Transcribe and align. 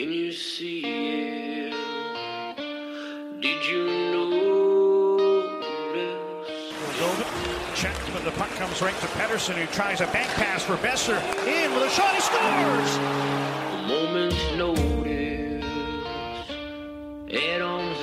Can 0.00 0.12
you 0.14 0.32
see 0.32 0.80
it? 0.80 1.74
Did 3.42 3.66
you 3.66 3.84
notice? 4.14 5.52
When 8.14 8.24
the 8.24 8.30
puck 8.30 8.48
comes 8.52 8.80
right 8.80 8.98
to 8.98 9.06
Pettersson, 9.08 9.56
who 9.56 9.66
tries 9.74 10.00
a 10.00 10.06
bank 10.06 10.30
pass 10.30 10.64
for 10.64 10.76
Boeser. 10.76 11.20
In 11.46 11.74
with 11.74 11.82
a 11.82 11.90
shot, 11.90 12.14
he 12.14 12.20
scores! 12.22 12.96
A 12.96 13.84
moment's 13.88 14.42
notice. 14.56 15.66
At 17.30 17.60
arm's 17.60 18.02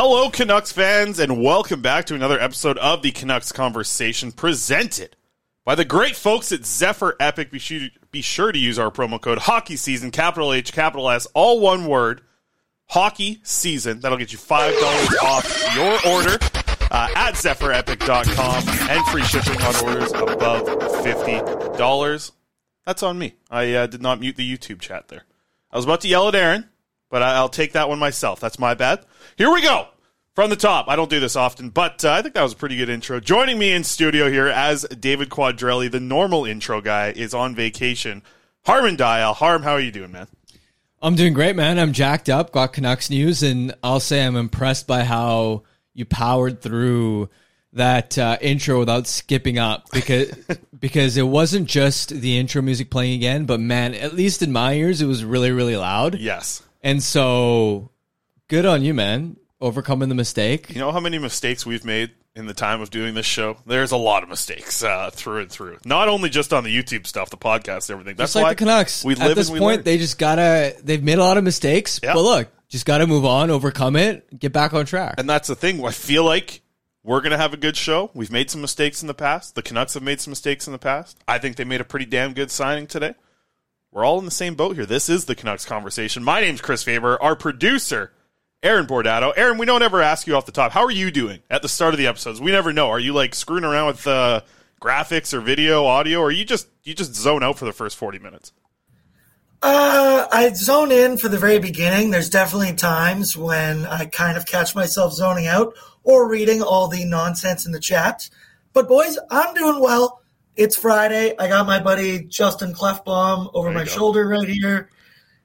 Hello, 0.00 0.30
Canucks 0.30 0.70
fans, 0.70 1.18
and 1.18 1.42
welcome 1.42 1.82
back 1.82 2.04
to 2.04 2.14
another 2.14 2.38
episode 2.38 2.78
of 2.78 3.02
the 3.02 3.10
Canucks 3.10 3.50
Conversation 3.50 4.30
presented 4.30 5.16
by 5.64 5.74
the 5.74 5.84
great 5.84 6.14
folks 6.14 6.52
at 6.52 6.64
Zephyr 6.64 7.16
Epic. 7.18 7.50
Be 7.50 7.58
sure, 7.58 7.88
be 8.12 8.22
sure 8.22 8.52
to 8.52 8.58
use 8.60 8.78
our 8.78 8.92
promo 8.92 9.20
code 9.20 9.38
Hockey 9.38 9.74
Season, 9.74 10.12
capital 10.12 10.52
H, 10.52 10.72
capital 10.72 11.10
S, 11.10 11.26
all 11.34 11.58
one 11.58 11.86
word. 11.86 12.20
Hockey 12.86 13.40
Season. 13.42 13.98
That'll 13.98 14.18
get 14.18 14.30
you 14.30 14.38
five 14.38 14.72
dollars 14.78 15.16
off 15.20 15.74
your 15.74 16.14
order 16.14 16.38
uh, 16.92 17.08
at 17.16 17.34
ZephyrEpic.com 17.34 18.68
and 18.88 19.04
free 19.06 19.24
shipping 19.24 19.60
on 19.60 19.84
orders 19.84 20.12
above 20.12 21.02
fifty 21.02 21.40
dollars. 21.76 22.30
That's 22.86 23.02
on 23.02 23.18
me. 23.18 23.34
I 23.50 23.72
uh, 23.72 23.86
did 23.88 24.00
not 24.00 24.20
mute 24.20 24.36
the 24.36 24.48
YouTube 24.48 24.78
chat 24.78 25.08
there. 25.08 25.24
I 25.72 25.76
was 25.76 25.84
about 25.84 26.02
to 26.02 26.08
yell 26.08 26.28
at 26.28 26.36
Aaron, 26.36 26.68
but 27.10 27.22
I- 27.22 27.34
I'll 27.34 27.48
take 27.48 27.72
that 27.72 27.88
one 27.88 27.98
myself. 27.98 28.40
That's 28.40 28.58
my 28.58 28.74
bad. 28.74 29.00
Here 29.36 29.50
we 29.50 29.62
go. 29.62 29.88
From 30.34 30.50
the 30.50 30.56
top. 30.56 30.86
I 30.88 30.94
don't 30.94 31.10
do 31.10 31.18
this 31.18 31.34
often, 31.34 31.68
but 31.70 32.04
uh, 32.04 32.12
I 32.12 32.22
think 32.22 32.34
that 32.34 32.42
was 32.44 32.52
a 32.52 32.56
pretty 32.56 32.76
good 32.76 32.88
intro. 32.88 33.18
Joining 33.18 33.58
me 33.58 33.72
in 33.72 33.82
studio 33.82 34.30
here 34.30 34.46
as 34.46 34.82
David 34.84 35.30
Quadrelli, 35.30 35.90
the 35.90 35.98
normal 35.98 36.44
intro 36.44 36.80
guy, 36.80 37.10
is 37.10 37.34
on 37.34 37.56
vacation. 37.56 38.22
Harman 38.64 38.96
Dayal. 38.96 39.34
Harm, 39.34 39.62
how 39.64 39.72
are 39.72 39.80
you 39.80 39.90
doing, 39.90 40.12
man? 40.12 40.28
I'm 41.02 41.16
doing 41.16 41.32
great, 41.32 41.56
man. 41.56 41.78
I'm 41.78 41.92
jacked 41.92 42.28
up, 42.28 42.52
got 42.52 42.72
Canucks 42.72 43.10
news, 43.10 43.42
and 43.42 43.74
I'll 43.82 43.98
say 44.00 44.24
I'm 44.24 44.36
impressed 44.36 44.86
by 44.86 45.02
how 45.02 45.64
you 45.94 46.04
powered 46.04 46.60
through 46.62 47.30
that 47.72 48.16
uh, 48.16 48.36
intro 48.40 48.78
without 48.78 49.06
skipping 49.08 49.58
up 49.58 49.90
because 49.92 50.30
because 50.78 51.16
it 51.16 51.26
wasn't 51.26 51.68
just 51.68 52.10
the 52.10 52.38
intro 52.38 52.62
music 52.62 52.90
playing 52.90 53.14
again, 53.14 53.44
but 53.44 53.58
man, 53.60 53.94
at 53.94 54.14
least 54.14 54.42
in 54.42 54.52
my 54.52 54.74
ears, 54.74 55.02
it 55.02 55.06
was 55.06 55.24
really 55.24 55.50
really 55.50 55.76
loud. 55.76 56.16
Yes. 56.18 56.62
And 56.88 57.02
so, 57.02 57.90
good 58.48 58.64
on 58.64 58.82
you, 58.82 58.94
man. 58.94 59.36
overcoming 59.60 60.08
the 60.08 60.14
mistake. 60.14 60.70
You 60.70 60.78
know 60.80 60.92
how 60.92 61.00
many 61.00 61.18
mistakes 61.18 61.66
we've 61.66 61.84
made 61.84 62.12
in 62.36 62.46
the 62.46 62.54
time 62.54 62.80
of 62.80 62.90
doing 62.90 63.14
this 63.14 63.26
show? 63.26 63.56
There's 63.66 63.90
a 63.92 63.96
lot 63.96 64.22
of 64.22 64.28
mistakes 64.28 64.82
uh, 64.84 65.10
through 65.12 65.40
and 65.42 65.50
through. 65.50 65.78
Not 65.84 66.08
only 66.08 66.30
just 66.30 66.52
on 66.52 66.64
the 66.64 66.74
YouTube 66.74 67.06
stuff, 67.06 67.28
the 67.30 67.36
podcast, 67.36 67.90
everything. 67.90 68.14
That's 68.16 68.32
Just 68.34 68.42
like 68.42 68.56
the 68.56 68.64
Canucks. 68.64 69.04
We 69.04 69.16
live 69.16 69.30
At 69.32 69.36
this 69.36 69.50
point, 69.50 69.62
learn. 69.62 69.82
they 69.82 69.98
just 69.98 70.18
gotta. 70.18 70.76
They've 70.82 71.02
made 71.02 71.18
a 71.18 71.22
lot 71.24 71.36
of 71.36 71.44
mistakes, 71.44 71.98
Yeah. 72.02 72.14
but 72.14 72.22
look, 72.22 72.48
just 72.68 72.86
gotta 72.86 73.06
move 73.06 73.24
on, 73.24 73.50
overcome 73.50 73.96
it, 73.96 74.38
get 74.38 74.52
back 74.52 74.72
on 74.72 74.86
track. 74.86 75.16
And 75.18 75.28
that's 75.28 75.48
the 75.48 75.56
thing. 75.56 75.84
I 75.84 75.90
feel 75.90 76.24
like 76.24 76.62
we're 77.04 77.20
going 77.20 77.30
to 77.32 77.38
have 77.38 77.54
a 77.54 77.56
good 77.56 77.76
show. 77.76 78.10
We've 78.14 78.30
made 78.30 78.50
some 78.50 78.60
mistakes 78.60 79.02
in 79.02 79.08
the 79.08 79.14
past. 79.14 79.54
The 79.54 79.62
Canucks 79.62 79.94
have 79.94 80.02
made 80.02 80.20
some 80.20 80.30
mistakes 80.30 80.66
in 80.66 80.72
the 80.72 80.78
past. 80.78 81.16
I 81.26 81.38
think 81.38 81.56
they 81.56 81.64
made 81.64 81.80
a 81.80 81.84
pretty 81.84 82.04
damn 82.06 82.34
good 82.34 82.50
signing 82.50 82.86
today. 82.86 83.14
We're 83.98 84.04
all 84.04 84.20
in 84.20 84.24
the 84.26 84.30
same 84.30 84.54
boat 84.54 84.76
here. 84.76 84.86
This 84.86 85.08
is 85.08 85.24
the 85.24 85.34
Canucks 85.34 85.64
conversation. 85.64 86.22
My 86.22 86.40
name's 86.40 86.60
Chris 86.60 86.84
Faber. 86.84 87.20
Our 87.20 87.34
producer, 87.34 88.12
Aaron 88.62 88.86
Bordato. 88.86 89.32
Aaron, 89.36 89.58
we 89.58 89.66
don't 89.66 89.82
ever 89.82 90.00
ask 90.00 90.28
you 90.28 90.36
off 90.36 90.46
the 90.46 90.52
top. 90.52 90.70
How 90.70 90.84
are 90.84 90.90
you 90.92 91.10
doing 91.10 91.40
at 91.50 91.62
the 91.62 91.68
start 91.68 91.94
of 91.94 91.98
the 91.98 92.06
episodes? 92.06 92.40
We 92.40 92.52
never 92.52 92.72
know. 92.72 92.90
Are 92.90 93.00
you 93.00 93.12
like 93.12 93.34
screwing 93.34 93.64
around 93.64 93.88
with 93.88 94.06
uh, 94.06 94.42
graphics 94.80 95.34
or 95.34 95.40
video, 95.40 95.84
audio, 95.84 96.20
or 96.20 96.30
you 96.30 96.44
just 96.44 96.68
you 96.84 96.94
just 96.94 97.16
zone 97.16 97.42
out 97.42 97.58
for 97.58 97.64
the 97.64 97.72
first 97.72 97.96
forty 97.96 98.20
minutes? 98.20 98.52
Uh, 99.62 100.28
I 100.30 100.52
zone 100.54 100.92
in 100.92 101.18
for 101.18 101.28
the 101.28 101.36
very 101.36 101.58
beginning. 101.58 102.12
There's 102.12 102.30
definitely 102.30 102.74
times 102.74 103.36
when 103.36 103.84
I 103.84 104.04
kind 104.04 104.36
of 104.36 104.46
catch 104.46 104.76
myself 104.76 105.12
zoning 105.12 105.48
out 105.48 105.74
or 106.04 106.30
reading 106.30 106.62
all 106.62 106.86
the 106.86 107.04
nonsense 107.04 107.66
in 107.66 107.72
the 107.72 107.80
chat. 107.80 108.30
But 108.72 108.86
boys, 108.86 109.18
I'm 109.28 109.54
doing 109.54 109.80
well. 109.80 110.22
It's 110.58 110.74
Friday. 110.74 111.36
I 111.38 111.46
got 111.46 111.68
my 111.68 111.78
buddy 111.78 112.24
Justin 112.24 112.74
Clefbaum 112.74 113.48
over 113.54 113.70
my 113.70 113.84
go. 113.84 113.90
shoulder 113.90 114.26
right 114.26 114.48
here, 114.48 114.90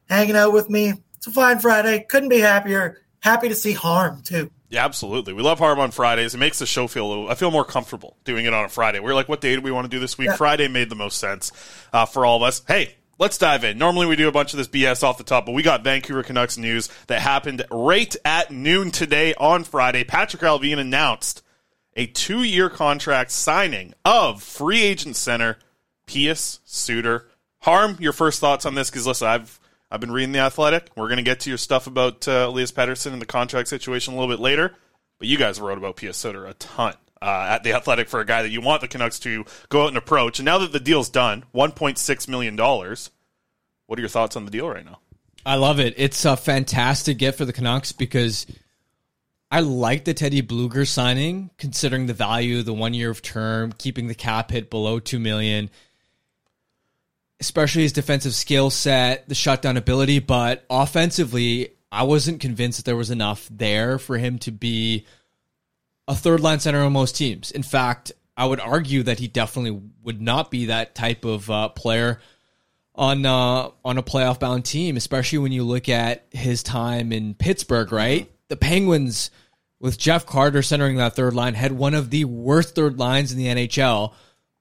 hanging 0.10 0.36
out 0.36 0.54
with 0.54 0.71
me. 0.71 0.94
It's 1.18 1.27
a 1.27 1.31
fine 1.31 1.60
Friday. 1.60 2.04
Couldn't 2.10 2.30
be 2.30 2.39
happier. 2.39 3.00
Happy 3.19 3.48
to 3.48 3.54
see 3.54 3.74
Harm 3.74 4.24
too. 4.24 4.50
Yeah, 4.69 4.83
absolutely. 4.83 5.33
We 5.33 5.44
love 5.44 5.60
Harm 5.60 5.80
on 5.80 5.92
Fridays. 5.92 6.33
It 6.33 6.39
makes 6.39 6.57
the 6.57 6.65
show 6.65 6.88
feel 6.88 7.06
a 7.06 7.10
little. 7.10 7.30
I 7.30 7.36
feel 7.36 7.51
more 7.51 7.63
comfortable 7.63 8.18
doing 8.24 8.45
it 8.45 8.56
on 8.56 8.65
a 8.65 8.69
Friday. 8.69 9.00
We're 9.01 9.13
like, 9.13 9.30
what 9.30 9.39
day 9.39 9.56
do 9.56 9.62
we 9.62 9.71
want 9.71 9.86
to 9.86 9.89
do 9.89 10.00
this 10.00 10.18
week? 10.18 10.30
Yeah. 10.30 10.36
Friday 10.36 10.68
made 10.68 10.89
the 10.89 10.95
most 10.95 11.19
sense 11.19 11.51
uh, 11.94 12.07
for 12.07 12.25
all 12.25 12.38
of 12.38 12.42
us. 12.42 12.63
Hey, 12.68 12.95
let's 13.19 13.38
dive 13.38 13.63
in. 13.63 13.77
Normally 13.77 14.07
we 14.07 14.16
do 14.16 14.27
a 14.27 14.31
bunch 14.31 14.54
of 14.54 14.57
this 14.57 14.68
BS 14.68 15.04
off 15.04 15.19
the 15.19 15.24
top, 15.24 15.45
but 15.45 15.51
we 15.51 15.62
got 15.62 15.83
Vancouver 15.83 16.24
Canucks 16.24 16.57
news 16.57 16.89
that 17.06 17.21
happened 17.21 17.63
right 17.69 18.16
at 18.25 18.50
noon 18.50 18.89
today 18.89 19.36
on 19.36 19.63
Friday. 19.63 20.04
Patrik 20.06 20.39
Allvin 20.39 20.80
announced 20.80 21.43
a 21.95 22.07
two-year 22.07 22.69
contract 22.69 23.31
signing 23.31 23.94
of 24.04 24.42
free 24.42 24.81
agent 24.81 25.16
center 25.16 25.57
Pius 26.06 26.60
Suter. 26.66 27.28
Harm, 27.62 27.98
your 28.00 28.13
first 28.13 28.40
thoughts 28.40 28.66
on 28.66 28.75
this? 28.75 28.90
Because 28.90 29.07
listen, 29.07 29.28
I've 29.28 29.60
I've 29.90 30.00
been 30.00 30.12
reading 30.12 30.31
the 30.31 30.40
Athletic. 30.40 30.90
We're 30.95 31.07
going 31.07 31.18
to 31.18 31.24
get 31.24 31.42
to 31.42 31.50
your 31.50 31.57
stuff 31.57 31.88
about 31.88 32.28
uh, 32.28 32.48
Elias 32.50 32.72
Pettersson 32.72 33.13
and 33.13 33.22
the 33.22 33.28
contract 33.28 33.68
situation 33.68 34.13
a 34.13 34.18
little 34.18 34.34
bit 34.34 34.42
later. 34.42 34.75
But 35.19 35.28
you 35.28 35.38
guys 35.38 35.62
wrote 35.62 35.78
about 35.78 35.98
Pius 35.98 36.18
Suter 36.18 36.45
a 36.45 36.54
ton 36.56 36.95
uh, 37.22 37.48
at 37.50 37.63
the 37.63 37.74
Athletic 37.74 38.10
for 38.10 38.19
a 38.19 38.25
guy 38.25 38.42
that 38.42 38.50
you 38.50 38.60
want 38.60 38.81
the 38.81 38.88
Canucks 38.88 39.19
to 39.19 39.45
go 39.69 39.84
out 39.84 39.90
and 39.90 39.98
approach. 39.98 40.40
And 40.40 40.45
now 40.45 40.57
that 40.57 40.72
the 40.72 40.80
deal's 40.80 41.10
done, 41.10 41.45
one 41.51 41.72
point 41.72 41.98
six 41.98 42.28
million 42.28 42.56
dollars. 42.56 43.12
What 43.86 44.00
are 44.00 44.01
your 44.01 44.10
thoughts 44.10 44.36
on 44.36 44.45
the 44.45 44.51
deal 44.51 44.68
right 44.68 44.86
now? 44.86 45.00
I 45.45 45.56
love 45.56 45.80
it. 45.80 45.94
It's 45.98 46.25
a 46.25 46.38
fantastic 46.38 47.18
get 47.18 47.36
for 47.36 47.45
the 47.45 47.54
Canucks 47.54 47.92
because 47.92 48.48
I 49.53 49.59
like 49.59 50.03
the 50.03 50.15
Teddy 50.15 50.41
Blueger 50.41 50.88
signing, 50.88 51.51
considering 51.59 52.07
the 52.07 52.15
value, 52.15 52.63
the 52.63 52.73
one 52.73 52.95
year 52.95 53.11
of 53.11 53.21
term, 53.21 53.71
keeping 53.71 54.07
the 54.07 54.15
cap 54.15 54.50
hit 54.50 54.71
below 54.71 54.97
two 55.00 55.19
million, 55.19 55.69
especially 57.39 57.83
his 57.83 57.94
defensive 57.94 58.33
skill 58.33 58.71
set, 58.71 59.29
the 59.29 59.35
shutdown 59.35 59.77
ability. 59.77 60.17
But 60.17 60.65
offensively, 60.71 61.69
I 61.91 62.01
wasn't 62.01 62.39
convinced 62.39 62.79
that 62.79 62.85
there 62.85 62.95
was 62.95 63.11
enough 63.11 63.47
there 63.51 64.00
for 64.00 64.17
him 64.17 64.39
to 64.39 64.51
be 64.51 65.05
a 66.07 66.15
third 66.15 66.39
line 66.39 66.59
center 66.59 66.81
on 66.81 66.91
most 66.91 67.15
teams. 67.15 67.51
In 67.51 67.61
fact, 67.61 68.11
I 68.35 68.47
would 68.47 68.59
argue 68.59 69.03
that 69.03 69.19
he 69.19 69.27
definitely 69.27 69.79
would 70.01 70.19
not 70.19 70.49
be 70.49 70.65
that 70.65 70.95
type 70.95 71.25
of 71.25 71.47
uh, 71.51 71.69
player 71.69 72.19
on 72.95 73.23
uh, 73.23 73.69
on 73.85 73.99
a 73.99 74.03
playoff 74.03 74.39
bound 74.39 74.65
team, 74.65 74.97
especially 74.97 75.38
when 75.38 75.51
you 75.51 75.63
look 75.63 75.89
at 75.89 76.25
his 76.31 76.63
time 76.63 77.11
in 77.11 77.35
Pittsburgh. 77.35 77.91
Right, 77.91 78.31
the 78.47 78.57
Penguins 78.57 79.29
with 79.83 79.97
Jeff 79.97 80.25
Carter 80.25 80.62
centering 80.62 80.95
that 80.95 81.13
third 81.13 81.33
line 81.33 81.56
had 81.56 81.74
one 81.74 81.94
of 81.94 82.09
the 82.09 82.24
worst 82.24 82.74
third 82.74 82.97
lines 82.97 83.33
in 83.33 83.38
the 83.38 83.47
NHL. 83.47 84.13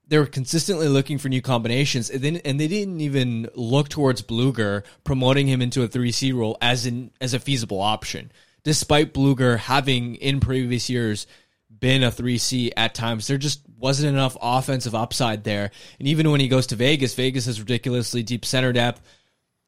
They 0.09 0.19
were 0.19 0.27
consistently 0.27 0.89
looking 0.89 1.17
for 1.17 1.29
new 1.29 1.41
combinations, 1.41 2.11
and, 2.11 2.21
then, 2.21 2.37
and 2.39 2.59
they 2.59 2.67
didn't 2.67 3.01
even 3.01 3.49
look 3.55 3.89
towards 3.89 4.21
Blueger 4.21 4.83
promoting 5.05 5.47
him 5.47 5.63
into 5.63 5.85
a 5.85 5.87
three 5.87 6.11
C 6.11 6.33
role 6.33 6.59
as 6.61 6.87
in 6.87 7.13
as 7.21 7.35
a 7.35 7.39
feasible 7.39 7.81
option, 7.81 8.33
despite 8.65 9.15
Blueger 9.15 9.59
having 9.59 10.17
in 10.17 10.41
previous 10.41 10.91
years 10.91 11.29
been 11.71 12.03
a 12.03 12.11
3C 12.11 12.73
at 12.77 12.93
times. 12.93 13.29
There 13.29 13.39
just 13.39 13.61
wasn't 13.79 14.13
enough 14.13 14.37
offensive 14.43 14.97
upside 14.97 15.45
there. 15.45 15.71
And 16.01 16.09
even 16.09 16.33
when 16.33 16.41
he 16.41 16.49
goes 16.49 16.67
to 16.69 16.77
Vegas, 16.77 17.15
Vegas 17.15 17.47
has 17.47 17.61
ridiculously 17.61 18.25
deep 18.25 18.45
center 18.45 18.73
depth. 18.73 19.01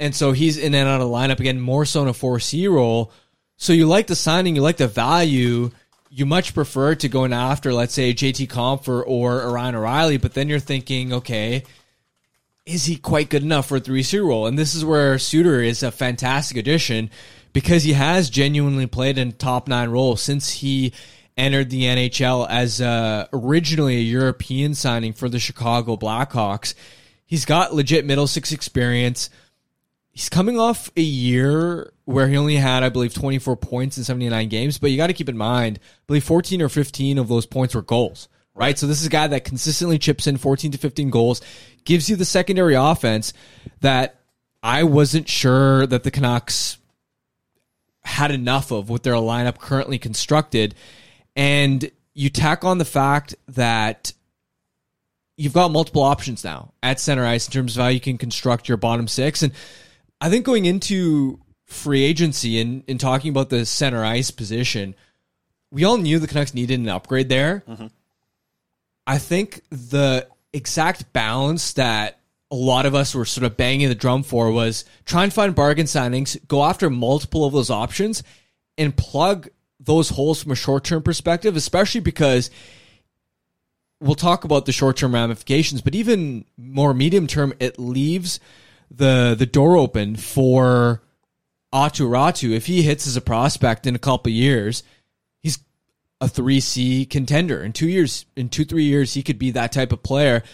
And 0.01 0.15
so 0.15 0.33
he's 0.33 0.59
in 0.59 0.75
and 0.75 0.89
out 0.89 1.01
of 1.01 1.09
the 1.09 1.15
lineup 1.15 1.39
again, 1.39 1.61
more 1.61 1.85
so 1.85 2.03
in 2.03 2.09
a 2.09 2.12
4C 2.12 2.69
role. 2.69 3.12
So 3.56 3.73
you 3.73 3.87
like 3.87 4.06
the 4.06 4.17
signing, 4.17 4.56
you 4.56 4.62
like 4.62 4.77
the 4.77 4.89
value. 4.89 5.71
You 6.11 6.27
much 6.27 6.55
prefer 6.55 6.95
to 6.97 7.09
going 7.09 7.33
after, 7.33 7.73
let's 7.73 7.95
say, 7.95 8.15
JT 8.15 8.49
Compher 8.49 9.03
or 9.05 9.43
Orion 9.43 9.75
O'Reilly, 9.75 10.17
but 10.17 10.35
then 10.35 10.49
you're 10.49 10.61
thinking, 10.61 11.12
okay, 11.12 11.65
is 12.67 12.85
he 12.85 12.97
quite 12.97 13.31
good 13.31 13.43
enough 13.43 13.67
for 13.67 13.77
a 13.77 13.81
3C 13.81 14.25
role? 14.25 14.47
And 14.47 14.59
this 14.59 14.75
is 14.75 14.85
where 14.85 15.19
Suter 15.19 15.61
is 15.61 15.83
a 15.83 15.91
fantastic 15.91 16.56
addition 16.56 17.11
because 17.53 17.85
he 17.85 17.93
has 17.93 18.31
genuinely 18.31 18.87
played 18.87 19.19
in 19.19 19.33
top 19.33 19.69
nine 19.69 19.91
role 19.91 20.17
since 20.17 20.51
he 20.51 20.93
entered 21.37 21.71
the 21.71 21.83
NHL 21.83 22.47
as 22.49 22.81
uh, 22.81 23.27
originally 23.33 23.97
a 23.97 24.01
European 24.01 24.75
signing 24.75 25.12
for 25.12 25.29
the 25.29 25.39
Chicago 25.39 25.97
Blackhawks. 25.97 26.75
He's 27.27 27.45
got 27.45 27.75
legit 27.75 28.05
middle 28.05 28.27
six 28.27 28.53
experience. 28.53 29.31
He's 30.12 30.29
coming 30.29 30.59
off 30.59 30.91
a 30.97 31.03
year 31.03 31.93
where 32.05 32.29
he 32.29 32.37
only 32.37 32.56
had, 32.56 32.83
I 32.83 32.89
believe, 32.91 33.15
24 33.15 33.56
points 33.56 33.97
in 33.97 34.05
79 34.05 34.49
games, 34.49 34.79
but 34.79 34.91
you 34.91 34.97
got 34.97 35.06
to 35.06 35.15
keep 35.15 35.29
in 35.29 35.37
mind, 35.37 35.79
I 35.83 36.03
believe 36.06 36.25
14 36.25 36.61
or 36.61 36.69
15 36.69 37.19
of 37.19 37.29
those 37.29 37.47
points 37.47 37.75
were 37.75 37.83
goals, 37.83 38.29
right? 38.55 38.79
So 38.79 38.87
this 38.87 39.01
is 39.01 39.06
a 39.06 39.11
guy 39.11 39.27
that 39.27 39.45
consistently 39.45 39.99
chips 39.99 40.27
in 40.27 40.37
14 40.37 40.73
to 40.73 40.79
15 40.79 41.11
goals, 41.11 41.41
gives 41.85 42.11
you 42.11 42.17
the 42.17 42.25
secondary 42.25 42.75
offense 42.75 43.33
that 43.81 44.21
I 44.62 44.85
wasn't 44.85 45.29
sure 45.29 45.87
that 45.87 46.05
the 46.05 46.11
Canucks 46.11 46.79
had 48.03 48.31
enough 48.31 48.71
of 48.71 48.91
with 48.91 49.03
their 49.03 49.15
lineup 49.15 49.59
currently 49.59 49.99
constructed. 49.99 50.75
And 51.35 51.91
you 52.12 52.31
tack 52.31 52.65
on 52.65 52.79
the 52.79 52.85
fact 52.85 53.35
that 53.49 54.12
you've 55.37 55.55
got 55.55 55.71
multiple 55.71 56.03
options 56.03 56.45
now 56.45 56.73
at 56.83 57.01
center 57.01 57.25
ice 57.25 57.47
in 57.47 57.53
terms 57.53 57.77
of 57.77 57.83
how 57.83 57.89
you 57.89 58.01
can 58.01 58.19
construct 58.19 58.69
your 58.69 58.77
bottom 58.77 59.09
six. 59.09 59.43
And 59.43 59.53
I 60.21 60.31
think 60.31 60.45
going 60.45 60.65
into 60.65 61.41
free 61.75 62.03
agency 62.03 62.61
and, 62.61 62.82
and 62.88 62.99
talking 62.99 63.31
about 63.31 63.51
the 63.51 63.67
center 63.67 64.05
ice 64.05 64.31
position, 64.31 64.94
we 65.70 65.84
all 65.84 65.99
knew 65.99 66.19
the 66.19 66.27
Canucks 66.27 66.55
needed 66.55 66.81
an 66.81 66.89
upgrade 66.89 67.29
there. 67.29 67.65
Mm-hmm. 67.69 67.87
I 69.06 69.19
think 69.19 69.63
the 69.70 70.29
exact 70.53 71.13
balance 71.13 71.75
that 71.75 72.20
a 72.51 72.55
lot 72.55 72.87
of 72.87 72.94
us 72.94 73.15
were 73.15 73.25
sort 73.25 73.44
of 73.44 73.56
banging 73.56 73.89
the 73.89 73.94
drum 73.94 74.22
for 74.22 74.51
was 74.51 74.84
try 75.05 75.25
and 75.25 75.32
find 75.32 75.55
bargain 75.55 75.87
signings, 75.87 76.39
go 76.46 76.65
after 76.65 76.89
multiple 76.89 77.44
of 77.44 77.53
those 77.53 77.70
options, 77.70 78.22
and 78.79 78.96
plug 78.96 79.49
those 79.81 80.08
holes 80.10 80.43
from 80.43 80.53
a 80.53 80.56
short 80.56 80.84
term 80.84 81.03
perspective, 81.03 81.56
especially 81.56 82.01
because 82.01 82.51
we'll 84.01 84.15
talk 84.15 84.44
about 84.44 84.67
the 84.67 84.72
short 84.72 84.96
term 84.96 85.15
ramifications, 85.15 85.82
but 85.82 85.94
even 85.94 86.44
more 86.56 86.94
medium 86.94 87.27
term, 87.27 87.53
it 87.58 87.79
leaves 87.79 88.39
the 88.91 89.34
the 89.37 89.46
door 89.46 89.77
open 89.77 90.15
for 90.17 91.03
Aatu 91.75 92.09
Räty. 92.09 92.53
If 92.53 92.67
he 92.67 92.83
hits 92.83 93.07
as 93.07 93.17
a 93.17 93.21
prospect 93.21 93.87
in 93.87 93.97
a 93.97 93.99
couple 93.99 94.31
years, 94.31 94.85
he's 95.43 95.59
a 96.21 96.29
three 96.29 96.61
C 96.61 97.05
contender. 97.05 97.63
In 97.63 97.73
two 97.73 97.89
years, 97.89 98.27
in 98.37 98.49
two, 98.49 98.65
three 98.65 98.85
years, 98.85 99.13
he 99.15 99.25
could 99.25 99.39
be 99.39 99.51
that 99.51 99.73
type 99.73 99.93
of 99.93 100.03
player. 100.03 100.45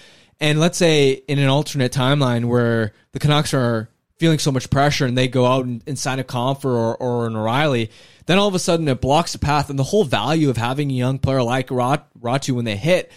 And 0.41 0.59
let's 0.59 0.79
say 0.79 1.13
in 1.29 1.39
an 1.39 1.49
alternate 1.49 1.93
timeline 1.93 2.47
where 2.47 2.95
the 3.13 3.19
Canucks 3.19 3.53
are 3.53 3.91
feeling 4.19 4.39
so 4.39 4.51
much 4.51 4.71
pressure 4.71 5.05
and 5.05 5.17
they 5.17 5.29
go 5.29 5.45
out 5.45 5.67
and, 5.67 5.83
and 5.87 5.99
sign 5.99 6.19
a 6.19 6.25
Compher 6.25 6.65
or, 6.65 6.97
or 6.97 7.27
an 7.27 7.37
O'Reilly, 7.37 7.91
then 8.25 8.39
all 8.39 8.49
of 8.49 8.55
a 8.55 8.59
sudden 8.59 8.89
it 8.89 9.03
blocks 9.03 9.35
the 9.35 9.39
path. 9.39 9.69
And 9.69 9.79
the 9.79 9.85
whole 9.85 10.05
value 10.05 10.49
of 10.49 10.57
having 10.57 10.91
a 10.91 10.95
young 10.95 11.19
player 11.19 11.43
like 11.43 11.71
Rat, 11.71 12.07
Räty 12.19 12.55
when 12.55 12.65
they 12.65 12.77
hit 12.77 13.13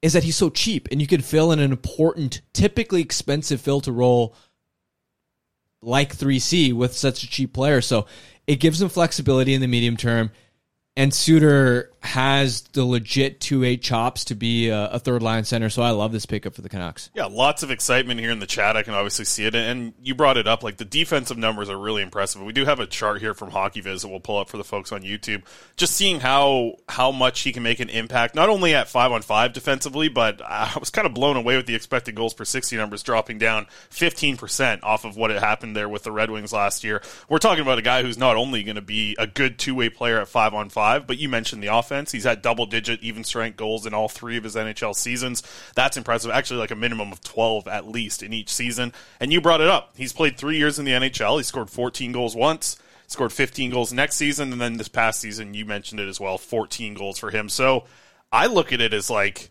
is 0.00 0.12
that 0.12 0.22
he's 0.22 0.36
so 0.36 0.50
cheap 0.50 0.86
and 0.92 1.00
you 1.00 1.08
can 1.08 1.20
fill 1.20 1.50
in 1.50 1.58
an 1.58 1.72
important, 1.72 2.40
typically 2.52 3.00
expensive 3.02 3.60
filter 3.60 3.90
role 3.90 4.36
like 5.82 6.16
3C 6.16 6.72
with 6.72 6.96
such 6.96 7.22
a 7.22 7.28
cheap 7.28 7.52
player. 7.52 7.80
So 7.80 8.06
it 8.46 8.56
gives 8.56 8.80
him 8.80 8.88
flexibility 8.88 9.54
in 9.54 9.60
the 9.60 9.66
medium 9.66 9.96
term. 9.96 10.30
And 10.96 11.14
Suter, 11.14 11.92
has 12.00 12.62
the 12.72 12.84
legit 12.84 13.40
two 13.40 13.64
eight 13.64 13.82
chops 13.82 14.24
to 14.26 14.34
be 14.36 14.68
a, 14.68 14.86
a 14.90 14.98
third 14.98 15.22
line 15.22 15.44
center. 15.44 15.68
So 15.68 15.82
I 15.82 15.90
love 15.90 16.12
this 16.12 16.26
pickup 16.26 16.54
for 16.54 16.62
the 16.62 16.68
Canucks. 16.68 17.10
Yeah, 17.12 17.24
lots 17.26 17.64
of 17.64 17.72
excitement 17.72 18.20
here 18.20 18.30
in 18.30 18.38
the 18.38 18.46
chat. 18.46 18.76
I 18.76 18.84
can 18.84 18.94
obviously 18.94 19.24
see 19.24 19.46
it, 19.46 19.54
and 19.54 19.92
you 20.00 20.14
brought 20.14 20.36
it 20.36 20.46
up. 20.46 20.62
Like 20.62 20.76
the 20.76 20.84
defensive 20.84 21.36
numbers 21.36 21.68
are 21.68 21.76
really 21.76 22.02
impressive. 22.02 22.40
We 22.40 22.52
do 22.52 22.64
have 22.64 22.78
a 22.78 22.86
chart 22.86 23.20
here 23.20 23.34
from 23.34 23.50
HockeyViz 23.50 24.02
that 24.02 24.08
we'll 24.08 24.20
pull 24.20 24.38
up 24.38 24.48
for 24.48 24.58
the 24.58 24.64
folks 24.64 24.92
on 24.92 25.02
YouTube. 25.02 25.42
Just 25.76 25.96
seeing 25.96 26.20
how 26.20 26.76
how 26.88 27.10
much 27.10 27.40
he 27.40 27.52
can 27.52 27.64
make 27.64 27.80
an 27.80 27.88
impact, 27.88 28.36
not 28.36 28.48
only 28.48 28.76
at 28.76 28.88
five 28.88 29.10
on 29.10 29.22
five 29.22 29.52
defensively, 29.52 30.08
but 30.08 30.40
I 30.40 30.76
was 30.78 30.90
kind 30.90 31.04
of 31.06 31.14
blown 31.14 31.36
away 31.36 31.56
with 31.56 31.66
the 31.66 31.74
expected 31.74 32.14
goals 32.14 32.32
per 32.32 32.44
sixty 32.44 32.76
numbers 32.76 33.02
dropping 33.02 33.38
down 33.38 33.66
fifteen 33.90 34.36
percent 34.36 34.84
off 34.84 35.04
of 35.04 35.16
what 35.16 35.30
had 35.30 35.40
happened 35.40 35.74
there 35.74 35.88
with 35.88 36.04
the 36.04 36.12
Red 36.12 36.30
Wings 36.30 36.52
last 36.52 36.84
year. 36.84 37.02
We're 37.28 37.38
talking 37.38 37.62
about 37.62 37.78
a 37.78 37.82
guy 37.82 38.02
who's 38.02 38.18
not 38.18 38.36
only 38.36 38.62
going 38.62 38.76
to 38.76 38.82
be 38.82 39.16
a 39.18 39.26
good 39.26 39.58
two 39.58 39.74
way 39.74 39.88
player 39.88 40.20
at 40.20 40.28
five 40.28 40.54
on 40.54 40.68
five, 40.68 41.04
but 41.08 41.18
you 41.18 41.28
mentioned 41.28 41.60
the 41.60 41.66
offense. 41.66 41.87
He's 42.12 42.24
had 42.24 42.42
double 42.42 42.66
digit 42.66 43.00
even 43.02 43.24
strength 43.24 43.56
goals 43.56 43.86
in 43.86 43.94
all 43.94 44.08
three 44.08 44.36
of 44.36 44.44
his 44.44 44.56
NHL 44.56 44.94
seasons. 44.94 45.42
That's 45.74 45.96
impressive. 45.96 46.30
Actually, 46.30 46.60
like 46.60 46.70
a 46.70 46.76
minimum 46.76 47.12
of 47.12 47.20
12 47.22 47.68
at 47.68 47.88
least 47.88 48.22
in 48.22 48.32
each 48.32 48.50
season. 48.50 48.92
And 49.20 49.32
you 49.32 49.40
brought 49.40 49.60
it 49.60 49.68
up. 49.68 49.92
He's 49.96 50.12
played 50.12 50.36
three 50.36 50.56
years 50.56 50.78
in 50.78 50.84
the 50.84 50.92
NHL. 50.92 51.36
He 51.38 51.42
scored 51.42 51.70
14 51.70 52.12
goals 52.12 52.36
once, 52.36 52.76
scored 53.06 53.32
15 53.32 53.70
goals 53.70 53.92
next 53.92 54.16
season. 54.16 54.52
And 54.52 54.60
then 54.60 54.76
this 54.76 54.88
past 54.88 55.20
season, 55.20 55.54
you 55.54 55.64
mentioned 55.64 56.00
it 56.00 56.08
as 56.08 56.20
well 56.20 56.38
14 56.38 56.94
goals 56.94 57.18
for 57.18 57.30
him. 57.30 57.48
So 57.48 57.84
I 58.30 58.46
look 58.46 58.72
at 58.72 58.80
it 58.80 58.92
as 58.92 59.10
like 59.10 59.50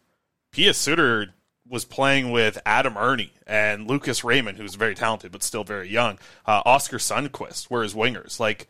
Pius 0.51 0.77
Suter 0.77 1.33
was 1.69 1.85
playing 1.85 2.31
with 2.31 2.57
Adam 2.65 2.95
Erne 2.97 3.29
and 3.45 3.87
Lucas 3.87 4.23
Raymond, 4.23 4.57
who's 4.57 4.75
very 4.75 4.95
talented 4.95 5.31
but 5.31 5.43
still 5.43 5.63
very 5.63 5.89
young. 5.89 6.17
Uh, 6.45 6.61
Oskar 6.65 6.97
Sundqvist 6.97 7.69
were 7.69 7.83
his 7.83 7.93
wingers. 7.93 8.39
Like 8.39 8.67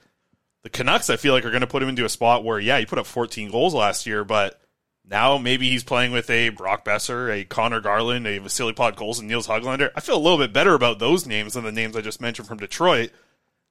the 0.67 0.77
Canucks, 0.77 1.09
I 1.09 1.15
feel 1.15 1.33
like 1.33 1.45
are 1.45 1.50
going 1.50 1.62
to 1.62 1.67
put 1.67 1.81
him 1.81 1.88
into 1.88 2.03
a 2.03 2.09
spot 2.09 2.43
where, 2.43 2.59
yeah, 2.59 2.77
he 2.77 2.86
put 2.86 3.00
up 3.00 3.05
14 3.05 3.51
goals 3.51 3.74
last 3.74 4.05
year, 4.05 4.25
but 4.25 4.59
now 5.09 5.38
maybe 5.38 5.69
he's 5.69 5.86
playing 5.86 6.12
with 6.12 6.29
a 6.29 6.50
Brock 6.50 6.83
Boeser, 6.83 7.31
a 7.31 7.45
Conor 7.45 7.79
Garland, 7.79 8.27
a 8.27 8.38
Vasily 8.39 8.74
Podkolzin, 8.74 9.19
and 9.19 9.29
Nils 9.29 9.47
Hoglander. 9.47 9.91
I 9.95 10.01
feel 10.01 10.17
a 10.17 10.19
little 10.19 10.38
bit 10.38 10.51
better 10.51 10.74
about 10.74 11.00
those 11.00 11.25
names 11.25 11.53
than 11.53 11.63
the 11.63 11.71
names 11.71 11.95
I 11.95 12.01
just 12.01 12.19
mentioned 12.19 12.50
from 12.50 12.57
Detroit. 12.57 13.12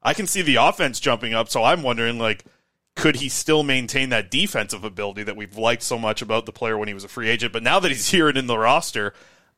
I 0.02 0.14
can 0.14 0.26
see 0.26 0.40
the 0.40 0.56
offense 0.56 0.98
jumping 0.98 1.34
up, 1.34 1.50
so 1.50 1.62
I'm 1.62 1.82
wondering, 1.82 2.18
like, 2.18 2.46
could 2.94 3.16
he 3.16 3.28
still 3.28 3.62
maintain 3.62 4.08
that 4.08 4.30
defensive 4.30 4.82
ability 4.82 5.24
that 5.24 5.36
we've 5.36 5.58
liked 5.58 5.82
so 5.82 5.98
much 5.98 6.22
about 6.22 6.46
the 6.46 6.52
player 6.52 6.78
when 6.78 6.88
he 6.88 6.94
was 6.94 7.04
a 7.04 7.08
free 7.08 7.28
agent? 7.28 7.52
But 7.52 7.62
now 7.62 7.78
that 7.78 7.90
he's 7.90 8.08
here 8.10 8.30
and 8.30 8.38
in 8.38 8.46
the 8.46 8.56
roster, 8.56 9.12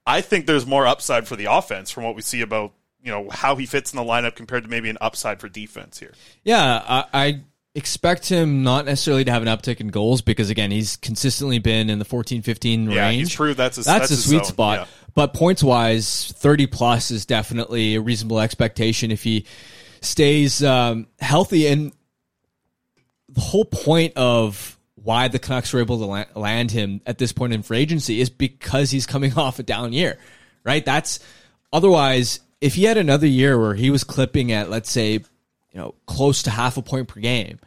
I 0.04 0.22
think 0.22 0.46
there's 0.46 0.66
more 0.66 0.88
upside 0.88 1.28
for 1.28 1.36
the 1.36 1.44
offense 1.44 1.92
from 1.92 2.02
what 2.02 2.16
we 2.16 2.22
see 2.22 2.40
about 2.40 2.72
you 3.02 3.10
know 3.10 3.28
how 3.30 3.56
he 3.56 3.66
fits 3.66 3.92
in 3.92 3.96
the 3.96 4.04
lineup 4.04 4.34
compared 4.36 4.64
to 4.64 4.70
maybe 4.70 4.88
an 4.90 4.98
upside 5.00 5.40
for 5.40 5.48
defense 5.48 5.98
here. 5.98 6.12
Yeah, 6.44 6.82
I, 6.86 7.04
I 7.12 7.40
expect 7.74 8.28
him 8.28 8.62
not 8.64 8.86
necessarily 8.86 9.24
to 9.24 9.30
have 9.30 9.42
an 9.42 9.48
uptick 9.48 9.80
in 9.80 9.88
goals 9.88 10.20
because 10.22 10.50
again, 10.50 10.70
he's 10.70 10.96
consistently 10.96 11.58
been 11.60 11.90
in 11.90 11.98
the 11.98 12.04
14 12.04 12.42
15 12.42 12.90
Yeah, 12.90 13.06
range. 13.08 13.18
he's 13.28 13.36
proved 13.36 13.58
that's 13.58 13.76
his- 13.76 13.86
that's, 13.86 14.08
that's 14.08 14.20
a 14.20 14.28
sweet 14.28 14.38
zone, 14.38 14.52
spot. 14.52 14.78
yeah. 14.80 14.86
But 15.14 15.34
points 15.34 15.62
wise, 15.62 16.32
30 16.36 16.66
plus 16.66 17.10
is 17.10 17.26
definitely 17.26 17.94
a 17.96 18.00
reasonable 18.00 18.40
expectation 18.40 19.10
if 19.10 19.22
he 19.22 19.46
stays 20.00 20.62
um, 20.62 21.06
healthy 21.20 21.66
and 21.66 21.92
the 23.28 23.40
whole 23.40 23.64
point 23.64 24.14
of 24.16 24.78
why 24.94 25.28
the 25.28 25.38
Canucks 25.38 25.72
were 25.72 25.80
able 25.80 25.98
to 25.98 26.38
land 26.38 26.70
him 26.70 27.00
at 27.06 27.18
this 27.18 27.32
point 27.32 27.52
in 27.52 27.62
free 27.62 27.78
agency 27.78 28.20
is 28.20 28.30
because 28.30 28.90
he's 28.90 29.06
coming 29.06 29.32
off 29.36 29.58
a 29.58 29.62
down 29.62 29.92
year, 29.92 30.18
right? 30.64 30.84
That's 30.84 31.20
otherwise, 31.72 32.40
if 32.60 32.74
he 32.74 32.84
had 32.84 32.96
another 32.96 33.26
year 33.26 33.58
where 33.58 33.74
he 33.74 33.90
was 33.90 34.04
clipping 34.04 34.52
at, 34.52 34.70
let's 34.70 34.90
say, 34.90 35.12
you 35.12 35.22
know, 35.74 35.94
close 36.06 36.42
to 36.42 36.50
half 36.50 36.76
a 36.76 36.82
point 36.82 37.08
per 37.08 37.20
game, 37.20 37.58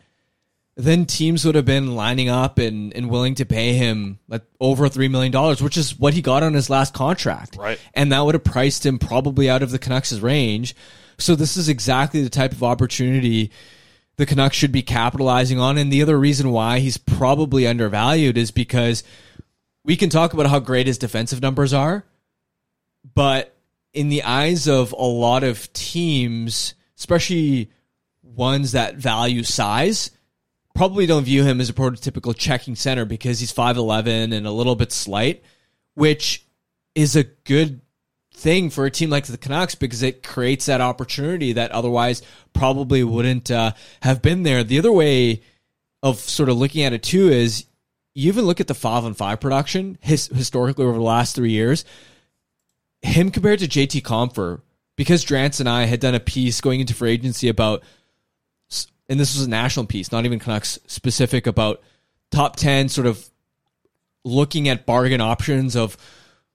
then 0.75 1.05
teams 1.05 1.45
would 1.45 1.55
have 1.55 1.65
been 1.65 1.95
lining 1.95 2.29
up 2.29 2.57
and, 2.57 2.93
and 2.93 3.09
willing 3.09 3.35
to 3.35 3.45
pay 3.45 3.73
him 3.73 4.19
like 4.27 4.43
over 4.59 4.87
$3 4.87 5.09
million, 5.11 5.33
which 5.63 5.77
is 5.77 5.97
what 5.99 6.13
he 6.13 6.21
got 6.21 6.43
on 6.43 6.53
his 6.53 6.69
last 6.69 6.93
contract. 6.93 7.57
Right. 7.57 7.79
And 7.93 8.11
that 8.11 8.21
would 8.21 8.35
have 8.35 8.43
priced 8.43 8.85
him 8.85 8.97
probably 8.97 9.49
out 9.49 9.63
of 9.63 9.71
the 9.71 9.79
Canucks' 9.79 10.19
range. 10.19 10.75
So 11.17 11.35
this 11.35 11.57
is 11.57 11.69
exactly 11.69 12.23
the 12.23 12.29
type 12.29 12.51
of 12.51 12.63
opportunity 12.63 13.51
the 14.17 14.25
Canucks 14.25 14.55
should 14.55 14.71
be 14.71 14.81
capitalizing 14.81 15.59
on. 15.59 15.77
And 15.77 15.91
the 15.91 16.01
other 16.01 16.19
reason 16.19 16.51
why 16.51 16.79
he's 16.79 16.97
probably 16.97 17.67
undervalued 17.67 18.37
is 18.37 18.51
because 18.51 19.03
we 19.83 19.95
can 19.95 20.09
talk 20.09 20.33
about 20.33 20.47
how 20.47 20.59
great 20.59 20.87
his 20.87 20.97
defensive 20.97 21.41
numbers 21.41 21.73
are, 21.73 22.05
but 23.13 23.55
in 23.93 24.09
the 24.09 24.23
eyes 24.23 24.67
of 24.67 24.91
a 24.93 25.03
lot 25.03 25.43
of 25.43 25.71
teams, 25.73 26.75
especially 26.97 27.71
ones 28.23 28.71
that 28.71 28.95
value 28.95 29.43
size, 29.43 30.11
probably 30.73 31.05
don't 31.05 31.25
view 31.25 31.43
him 31.43 31.59
as 31.59 31.69
a 31.69 31.73
prototypical 31.73 32.35
checking 32.35 32.75
center 32.75 33.05
because 33.05 33.39
he's 33.39 33.53
5'11 33.53 34.33
and 34.33 34.47
a 34.47 34.51
little 34.51 34.75
bit 34.75 34.91
slight, 34.91 35.43
which 35.95 36.45
is 36.95 37.15
a 37.15 37.23
good 37.23 37.81
thing 38.33 38.69
for 38.69 38.85
a 38.85 38.91
team 38.91 39.09
like 39.09 39.25
the 39.25 39.37
Canucks 39.37 39.75
because 39.75 40.01
it 40.01 40.23
creates 40.23 40.65
that 40.65 40.81
opportunity 40.81 41.53
that 41.53 41.71
otherwise 41.71 42.21
probably 42.53 43.03
wouldn't 43.03 43.51
uh, 43.51 43.73
have 44.01 44.21
been 44.21 44.43
there. 44.43 44.63
The 44.63 44.79
other 44.79 44.91
way 44.91 45.43
of 46.01 46.19
sort 46.19 46.49
of 46.49 46.57
looking 46.57 46.83
at 46.83 46.93
it 46.93 47.03
too 47.03 47.29
is 47.29 47.65
you 48.13 48.29
even 48.29 48.45
look 48.45 48.59
at 48.59 48.67
the 48.67 48.73
five 48.73 49.05
on 49.05 49.13
five 49.13 49.39
production 49.39 49.97
his, 50.01 50.27
historically 50.27 50.85
over 50.85 50.97
the 50.97 51.03
last 51.03 51.35
three 51.35 51.51
years. 51.51 51.85
Him 53.01 53.31
compared 53.31 53.59
to 53.59 53.67
JT 53.67 54.01
Compher, 54.03 54.61
because 54.95 55.25
Drance 55.25 55.59
and 55.59 55.67
I 55.67 55.85
had 55.85 55.99
done 55.99 56.15
a 56.15 56.19
piece 56.19 56.61
going 56.61 56.79
into 56.79 56.93
free 56.93 57.11
agency 57.11 57.47
about, 57.47 57.83
and 59.09 59.19
this 59.19 59.35
was 59.35 59.45
a 59.45 59.49
national 59.49 59.87
piece, 59.87 60.11
not 60.11 60.25
even 60.25 60.39
Canucks 60.39 60.79
specific, 60.87 61.47
about 61.47 61.81
top 62.31 62.55
10 62.55 62.89
sort 62.89 63.07
of 63.07 63.27
looking 64.23 64.69
at 64.69 64.85
bargain 64.85 65.21
options 65.21 65.75
of 65.75 65.97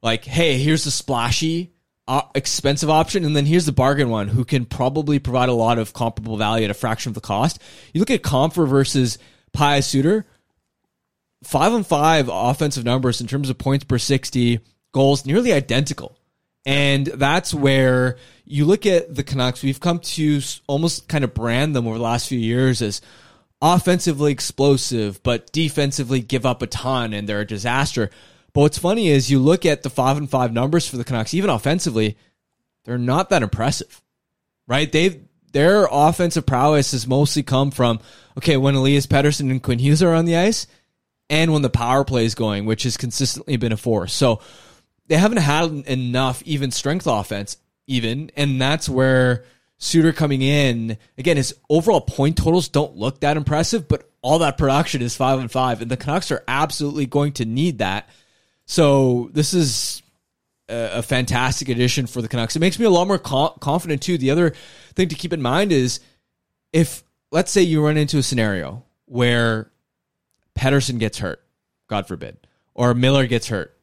like, 0.02 0.24
hey, 0.24 0.58
here's 0.58 0.84
the 0.84 0.90
splashy, 0.90 1.72
uh, 2.08 2.22
expensive 2.34 2.88
option, 2.90 3.24
and 3.24 3.34
then 3.34 3.46
here's 3.46 3.66
the 3.66 3.72
bargain 3.72 4.08
one 4.08 4.28
who 4.28 4.44
can 4.44 4.64
probably 4.64 5.18
provide 5.18 5.48
a 5.48 5.54
lot 5.54 5.78
of 5.78 5.92
comparable 5.92 6.36
value 6.36 6.64
at 6.64 6.70
a 6.70 6.74
fraction 6.74 7.10
of 7.10 7.14
the 7.14 7.20
cost. 7.20 7.60
You 7.92 8.00
look 8.00 8.10
at 8.10 8.22
Compher 8.22 8.68
versus 8.68 9.18
Pius 9.52 9.86
Suter, 9.86 10.24
five 11.42 11.72
on 11.72 11.82
five 11.82 12.28
offensive 12.32 12.84
numbers 12.84 13.20
in 13.20 13.26
terms 13.26 13.50
of 13.50 13.58
points 13.58 13.84
per 13.84 13.98
60, 13.98 14.60
goals 14.92 15.26
nearly 15.26 15.52
identical. 15.52 16.16
And 16.66 17.06
that's 17.06 17.54
where 17.54 18.16
you 18.44 18.64
look 18.64 18.86
at 18.86 19.14
the 19.14 19.22
Canucks, 19.22 19.62
we've 19.62 19.80
come 19.80 20.00
to 20.00 20.40
almost 20.66 21.08
kind 21.08 21.22
of 21.22 21.32
brand 21.32 21.76
them 21.76 21.86
over 21.86 21.96
the 21.96 22.02
last 22.02 22.28
few 22.28 22.38
years 22.38 22.82
as 22.82 23.00
offensively 23.62 24.32
explosive, 24.32 25.22
but 25.22 25.52
defensively 25.52 26.20
give 26.20 26.44
up 26.44 26.62
a 26.62 26.66
ton 26.66 27.12
and 27.12 27.28
they're 27.28 27.40
a 27.40 27.46
disaster. 27.46 28.10
But 28.52 28.62
what's 28.62 28.78
funny 28.78 29.08
is 29.08 29.30
you 29.30 29.38
look 29.38 29.64
at 29.64 29.84
the 29.84 29.90
five 29.90 30.16
and 30.16 30.28
five 30.28 30.52
numbers 30.52 30.88
for 30.88 30.96
the 30.96 31.04
Canucks, 31.04 31.34
even 31.34 31.50
offensively, 31.50 32.16
they're 32.84 32.98
not 32.98 33.30
that 33.30 33.44
impressive, 33.44 34.02
right? 34.66 34.90
They've 34.90 35.22
their 35.52 35.88
offensive 35.90 36.44
prowess 36.44 36.92
has 36.92 37.06
mostly 37.06 37.42
come 37.42 37.70
from 37.70 38.00
okay 38.36 38.56
when 38.56 38.74
Elias 38.74 39.06
Pettersson 39.06 39.50
and 39.50 39.62
Quinn 39.62 39.78
Hughes 39.78 40.02
are 40.02 40.12
on 40.12 40.24
the 40.24 40.36
ice, 40.36 40.66
and 41.30 41.52
when 41.52 41.62
the 41.62 41.70
power 41.70 42.04
play 42.04 42.24
is 42.24 42.34
going, 42.34 42.66
which 42.66 42.82
has 42.82 42.96
consistently 42.96 43.56
been 43.56 43.72
a 43.72 43.76
force. 43.76 44.12
So 44.12 44.40
they 45.08 45.16
haven't 45.16 45.38
had 45.38 45.70
enough 45.86 46.42
even 46.44 46.70
strength 46.70 47.06
offense, 47.06 47.56
even, 47.86 48.30
and 48.36 48.60
that's 48.60 48.88
where 48.88 49.44
Suter 49.78 50.12
coming 50.12 50.42
in 50.42 50.96
again. 51.18 51.36
His 51.36 51.54
overall 51.68 52.00
point 52.00 52.36
totals 52.36 52.68
don't 52.68 52.96
look 52.96 53.20
that 53.20 53.36
impressive, 53.36 53.88
but 53.88 54.10
all 54.22 54.40
that 54.40 54.58
production 54.58 55.02
is 55.02 55.16
five 55.16 55.38
and 55.38 55.50
five, 55.50 55.82
and 55.82 55.90
the 55.90 55.96
Canucks 55.96 56.30
are 56.30 56.42
absolutely 56.48 57.06
going 57.06 57.32
to 57.32 57.44
need 57.44 57.78
that. 57.78 58.08
So 58.64 59.30
this 59.32 59.54
is 59.54 60.02
a, 60.68 60.98
a 60.98 61.02
fantastic 61.02 61.68
addition 61.68 62.06
for 62.06 62.22
the 62.22 62.28
Canucks. 62.28 62.56
It 62.56 62.60
makes 62.60 62.78
me 62.78 62.86
a 62.86 62.90
lot 62.90 63.06
more 63.06 63.18
co- 63.18 63.56
confident 63.60 64.02
too. 64.02 64.18
The 64.18 64.30
other 64.30 64.54
thing 64.94 65.08
to 65.08 65.14
keep 65.14 65.32
in 65.32 65.42
mind 65.42 65.72
is 65.72 66.00
if 66.72 67.04
let's 67.30 67.52
say 67.52 67.62
you 67.62 67.84
run 67.84 67.96
into 67.96 68.18
a 68.18 68.22
scenario 68.22 68.82
where 69.04 69.70
Pettersson 70.58 70.98
gets 70.98 71.18
hurt, 71.18 71.42
God 71.86 72.08
forbid, 72.08 72.38
or 72.74 72.94
Miller 72.94 73.26
gets 73.26 73.48
hurt. 73.48 73.75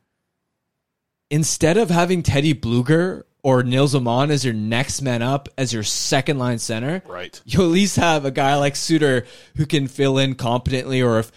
Instead 1.34 1.78
of 1.78 1.90
having 1.90 2.22
Teddy 2.22 2.54
Blueger 2.54 3.24
or 3.42 3.64
Nils 3.64 3.96
Åman 3.96 4.30
as 4.30 4.46
your 4.46 4.54
next 4.54 5.02
man 5.02 5.24
up 5.24 5.50
as 5.58 5.74
your 5.74 5.82
second 5.82 6.38
line 6.38 6.60
center, 6.60 7.02
Right. 7.08 7.42
you 7.44 7.60
at 7.64 7.70
least 7.70 7.96
have 7.96 8.24
a 8.24 8.30
guy 8.30 8.56
like 8.56 8.76
Suter 8.76 9.26
who 9.58 9.66
can 9.66 9.88
fill 9.88 10.20
in 10.20 10.36
competently, 10.36 11.02
or 11.02 11.18
if 11.18 11.32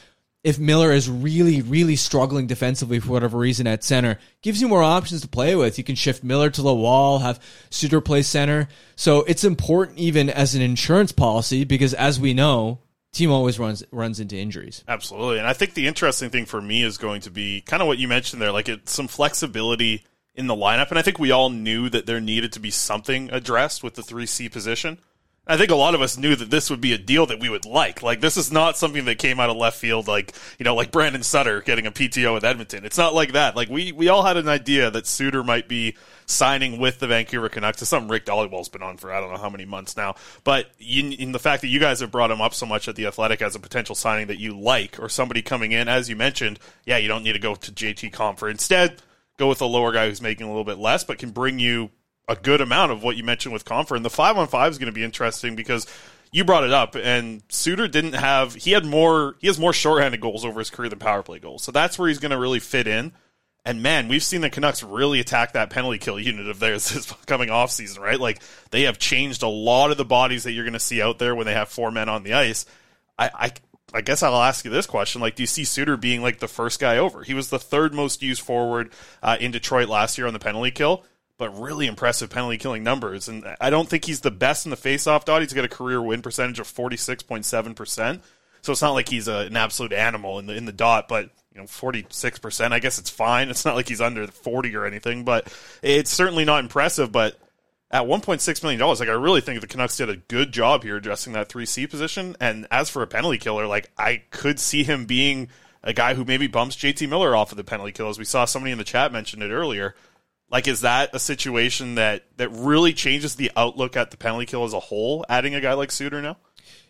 if 0.45 0.59
Miller 0.59 0.93
is 0.93 1.09
really, 1.09 1.63
really 1.63 1.97
struggling 1.97 2.47
defensively 2.47 3.01
for 3.01 3.11
whatever 3.11 3.39
reason 3.39 3.67
at 3.67 3.83
center, 3.83 4.19
gives 4.43 4.61
you 4.61 4.69
more 4.69 4.83
options 4.83 5.23
to 5.23 5.29
play 5.29 5.57
with. 5.57 5.79
You 5.79 5.83
can 5.83 5.97
shift 5.97 6.23
Miller 6.23 6.51
to 6.51 6.63
the 6.63 6.75
wall, 6.75 7.21
have 7.21 7.41
Suter 7.71 8.03
play 8.03 8.21
center. 8.21 8.69
So 8.97 9.23
it's 9.23 9.45
important 9.45 9.97
even 9.99 10.29
as 10.29 10.55
an 10.55 10.61
insurance 10.61 11.11
policy 11.11 11.65
because 11.65 11.95
as 11.95 12.21
we 12.21 12.35
know, 12.35 12.81
team 13.17 13.31
always 13.31 13.59
runs 13.59 13.83
runs 13.91 14.21
into 14.21 14.37
injuries. 14.37 14.85
Absolutely. 14.87 15.39
And 15.39 15.47
I 15.47 15.53
think 15.53 15.75
the 15.75 15.87
interesting 15.87 16.31
thing 16.31 16.47
for 16.47 16.61
me 16.61 16.83
is 16.83 16.99
going 16.99 17.23
to 17.23 17.31
be 17.31 17.63
kind 17.63 17.83
of 17.83 17.89
what 17.89 17.99
you 17.99 18.09
mentioned 18.09 18.41
there, 18.43 18.53
like 18.53 18.69
it's 18.69 18.93
some 18.93 19.09
flexibility 19.09 20.05
in 20.35 20.47
the 20.47 20.55
lineup. 20.55 20.91
And 20.91 20.99
I 20.99 21.03
think 21.03 21.19
we 21.19 21.31
all 21.31 21.51
knew 21.51 21.89
that 21.89 22.07
there 22.07 22.21
needed 22.21 22.53
to 22.53 22.61
be 22.61 22.71
something 22.71 23.31
addressed 23.33 23.83
with 23.83 23.95
the 23.95 24.03
3C 24.03 24.53
position. 24.53 24.99
I 25.49 25.57
think 25.57 25.71
a 25.71 25.77
lot 25.77 25.95
of 25.95 26.03
us 26.03 26.19
knew 26.19 26.35
that 26.35 26.51
this 26.51 26.71
would 26.71 26.81
be 26.81 26.93
a 26.93 26.99
deal 26.99 27.27
that 27.27 27.39
we 27.39 27.49
would 27.49 27.65
like. 27.65 28.03
Like 28.03 28.21
this 28.21 28.37
is 28.37 28.51
not 28.51 28.77
something 28.77 29.05
that 29.05 29.19
came 29.19 29.39
out 29.39 29.49
of 29.49 29.57
left 29.57 29.79
field, 29.79 30.09
like 30.09 30.35
you 30.59 30.65
know, 30.65 30.75
like 30.75 30.91
Brandon 30.91 31.23
Sutter 31.23 31.61
getting 31.61 31.87
a 31.87 31.93
PTO 31.93 32.35
with 32.35 32.45
Edmonton. 32.45 32.85
It's 32.85 32.99
not 32.99 33.15
like 33.15 33.33
that. 33.33 33.55
Like 33.55 33.69
we 33.69 33.93
we 33.93 34.09
all 34.09 34.25
had 34.25 34.37
an 34.37 34.49
idea 34.49 34.91
that 34.91 35.07
Suter 35.07 35.45
might 35.45 35.69
be 35.69 35.97
signing 36.27 36.79
with 36.79 36.99
the 36.99 37.07
Vancouver 37.07 37.49
Canucks. 37.49 37.81
It's 37.81 37.89
something 37.89 38.11
Rick 38.11 38.27
Dhaliwal's 38.27 38.69
been 38.69 38.83
on 38.83 38.97
for 38.97 39.13
I 39.13 39.21
don't 39.21 39.33
know 39.33 39.39
how 39.39 39.49
many 39.49 39.65
months 39.65 39.97
now. 39.97 40.17
But 40.45 40.71
in, 40.79 41.33
the 41.33 41.39
fact 41.39 41.63
that 41.63 41.69
you 41.69 41.81
guys 41.81 42.01
have 42.01 42.11
brought 42.11 42.31
him 42.31 42.41
up 42.41 42.53
so 42.53 42.67
much 42.67 42.89
at 42.89 42.97
the 42.97 43.07
Athletic 43.07 43.41
as 43.41 43.55
a 43.55 43.61
potential 43.61 43.95
signing 43.95 44.27
that 44.27 44.39
you 44.39 44.59
like, 44.59 44.99
or 45.01 45.09
somebody 45.09 45.41
coming 45.41 45.73
in, 45.73 45.89
as 45.89 46.09
you 46.09 46.17
mentioned, 46.17 46.59
yeah, 46.85 46.99
you 46.99 47.09
don't 47.09 47.23
need 47.23 47.35
to 47.35 47.39
go 47.39 47.55
to 47.55 47.73
JT 47.73 48.13
Compher. 48.13 48.51
Instead, 48.51 49.01
go 49.39 49.49
with 49.49 49.61
a 49.61 49.67
lower 49.67 49.93
guy 49.93 50.09
who's 50.09 50.21
making 50.21 50.47
a 50.47 50.51
little 50.51 50.65
bit 50.65 50.79
less, 50.79 51.05
but 51.05 51.19
can 51.19 51.31
bring 51.31 51.59
you 51.59 51.91
a 52.29 52.35
good 52.35 52.61
amount 52.61 52.91
of 52.91 53.03
what 53.03 53.17
you 53.17 53.23
mentioned 53.23 53.53
with 53.53 53.65
Compher. 53.65 53.97
And 53.97 54.05
the 54.05 54.11
five 54.11 54.37
on 54.37 54.49
five 54.49 54.73
is 54.73 54.79
going 54.79 54.93
to 54.93 54.93
be 54.93 55.05
interesting 55.05 55.55
because 55.55 55.87
you 56.33 56.45
brought 56.45 56.65
it 56.65 56.73
up, 56.73 56.97
and 56.97 57.43
Suter 57.49 57.87
didn't 57.87 58.15
have 58.15 58.55
he 58.55 58.73
had 58.73 58.85
more 58.85 59.37
he 59.39 59.47
has 59.47 59.59
more 59.59 59.73
shorthanded 59.73 60.21
goals 60.21 60.45
over 60.45 60.59
his 60.59 60.71
career 60.71 60.89
than 60.89 60.99
power 60.99 61.23
play 61.23 61.39
goals. 61.39 61.63
So 61.63 61.73
that's 61.73 61.99
where 61.99 62.09
he's 62.09 62.19
going 62.19 62.33
to 62.33 62.39
really 62.39 62.59
fit 62.59 62.87
in. 62.87 63.13
And 63.67 63.83
man, 63.83 64.07
we've 64.07 64.23
seen 64.23 64.43
the 64.43 64.49
Canucks 64.49 64.85
really 64.85 65.19
attack 65.19 65.55
that 65.55 65.71
penalty 65.71 65.99
kill 65.99 66.21
unit 66.21 66.49
of 66.49 66.61
theirs 66.61 66.89
this 66.95 67.11
coming 67.27 67.51
off 67.51 67.73
season, 67.73 68.01
right? 68.01 68.19
Like 68.19 68.41
they 68.71 68.83
have 68.83 68.97
changed 68.97 69.43
a 69.43 69.49
lot 69.49 69.91
of 69.91 69.97
the 69.97 70.05
bodies 70.05 70.45
that 70.45 70.53
you're 70.53 70.65
going 70.65 70.73
to 70.73 70.81
see 70.81 71.03
out 71.03 71.19
there 71.19 71.35
when 71.35 71.47
they 71.47 71.53
have 71.53 71.69
four 71.69 71.91
men 71.91 72.09
on 72.09 72.23
the 72.23 72.33
ice. 72.33 72.65
I, 73.19 73.31
I 73.35 73.53
I 73.95 74.01
guess 74.03 74.23
I'll 74.23 74.37
ask 74.37 74.65
you 74.65 74.71
this 74.71 74.87
question: 74.87 75.21
Like, 75.21 75.35
do 75.35 75.43
you 75.43 75.47
see 75.49 75.65
Suter 75.65 75.97
being 75.97 76.23
like 76.23 76.39
the 76.39 76.49
first 76.49 76.79
guy 76.79 76.99
over? 76.99 77.23
He 77.23 77.35
was 77.35 77.51
the 77.51 77.59
third 77.59 77.93
most 77.93 78.23
used 78.23 78.43
forward 78.43 78.91
uh, 79.23 79.37
in 79.41 79.51
Detroit 79.51 79.89
last 79.89 80.17
year 80.17 80.27
on 80.27 80.33
the 80.33 80.39
penalty 80.39 80.71
kill, 80.71 81.05
but 81.37 81.51
really 81.59 81.87
impressive 81.87 82.31
penalty 82.31 82.59
killing 82.59 82.85
numbers. 82.85 83.29
And 83.29 83.45
I 83.61 83.71
don't 83.71 83.89
think 83.89 84.05
he's 84.05 84.21
the 84.21 84.31
best 84.31 84.67
in 84.67 84.71
the 84.71 84.77
faceoff 84.77 85.25
dot. 85.25 85.41
He's 85.41 85.53
got 85.53 85.65
a 85.65 85.69
career 85.69 86.01
win 86.03 86.23
percentage 86.23 86.61
of 86.61 86.69
forty 86.69 86.97
six 86.97 87.23
point 87.23 87.45
seven 87.45 87.75
percent. 87.75 88.23
So 88.63 88.73
it's 88.73 88.83
not 88.83 88.93
like 88.93 89.09
he's 89.09 89.29
a, 89.29 89.47
an 89.47 89.57
absolute 89.57 89.93
animal 89.93 90.39
in 90.39 90.47
the 90.47 90.55
in 90.55 90.67
the 90.67 90.73
dot, 90.73 91.09
but 91.09 91.31
you 91.57 91.63
know, 91.63 91.67
forty 91.67 92.07
six 92.11 92.39
percent. 92.39 92.75
I 92.75 92.79
guess 92.79 92.99
it's 92.99 93.11
fine. 93.11 93.49
It's 93.49 93.65
not 93.65 93.75
like 93.75 93.89
he's 93.89 94.01
under 94.01 94.27
forty 94.27 94.77
or 94.77 94.85
anything, 94.85 95.25
but 95.25 95.53
it's 95.83 96.11
certainly 96.11 96.45
not 96.45 96.63
impressive. 96.63 97.11
But 97.11 97.39
at 97.91 98.03
$1.6 98.03 98.63
million, 98.63 98.81
like 98.81 99.09
I 99.09 99.13
really 99.13 99.41
think 99.41 99.61
the 99.61 99.67
Canucks 99.67 99.97
did 99.97 100.11
a 100.11 100.17
good 100.17 100.53
job 100.53 100.83
here 100.83 100.97
addressing 100.97 101.33
that 101.35 101.49
3C 101.49 101.89
position. 101.89 102.37
And 102.41 102.67
as 102.71 102.91
for 102.91 103.03
a 103.03 103.07
penalty 103.07 103.39
killer, 103.39 103.67
like 103.67 103.91
I 103.97 104.23
could 104.31 104.59
see 104.59 104.83
him 104.83 105.07
being 105.07 105.49
a 105.85 105.93
guy 105.93 106.15
who 106.15 106.25
maybe 106.25 106.49
bumps 106.49 106.77
JT 106.77 107.09
Miller 107.09 107.35
off 107.35 107.53
of 107.53 107.57
the 107.57 107.65
penalty 107.65 107.93
kill, 107.93 108.09
as 108.09 108.19
we 108.19 108.25
saw 108.25 108.45
somebody 108.45 108.73
in 108.73 108.79
the 108.79 108.85
chat 108.85 109.13
mentioned 109.13 109.43
it 109.43 109.53
earlier. 109.53 109.95
Like, 110.51 110.69
is 110.69 110.83
that 110.83 111.11
a 111.13 111.19
situation 111.19 111.95
that 111.97 112.25
that 112.37 112.51
really 112.51 112.93
changes 112.93 113.37
the 113.37 113.51
outlook 113.57 113.97
at 113.97 114.11
the 114.11 114.17
penalty 114.17 114.47
kill 114.47 114.65
as 114.65 114.73
a 114.73 114.81
whole? 114.81 115.25
Adding 115.29 115.55
a 115.55 115.61
guy 115.61 115.73
like 115.75 115.91
Suter 115.91 116.21
now. 116.21 116.37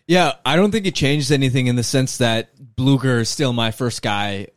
Yeah, 0.07 0.33
I 0.45 0.55
don't 0.55 0.71
think 0.71 0.85
it 0.85 0.95
changed 0.95 1.31
anything 1.31 1.67
in 1.67 1.75
the 1.75 1.83
sense 1.83 2.17
that 2.17 2.49
Blueger 2.75 3.19
is 3.19 3.29
still 3.29 3.51
my 3.53 3.71
first 3.71 4.01
guy 4.01 4.47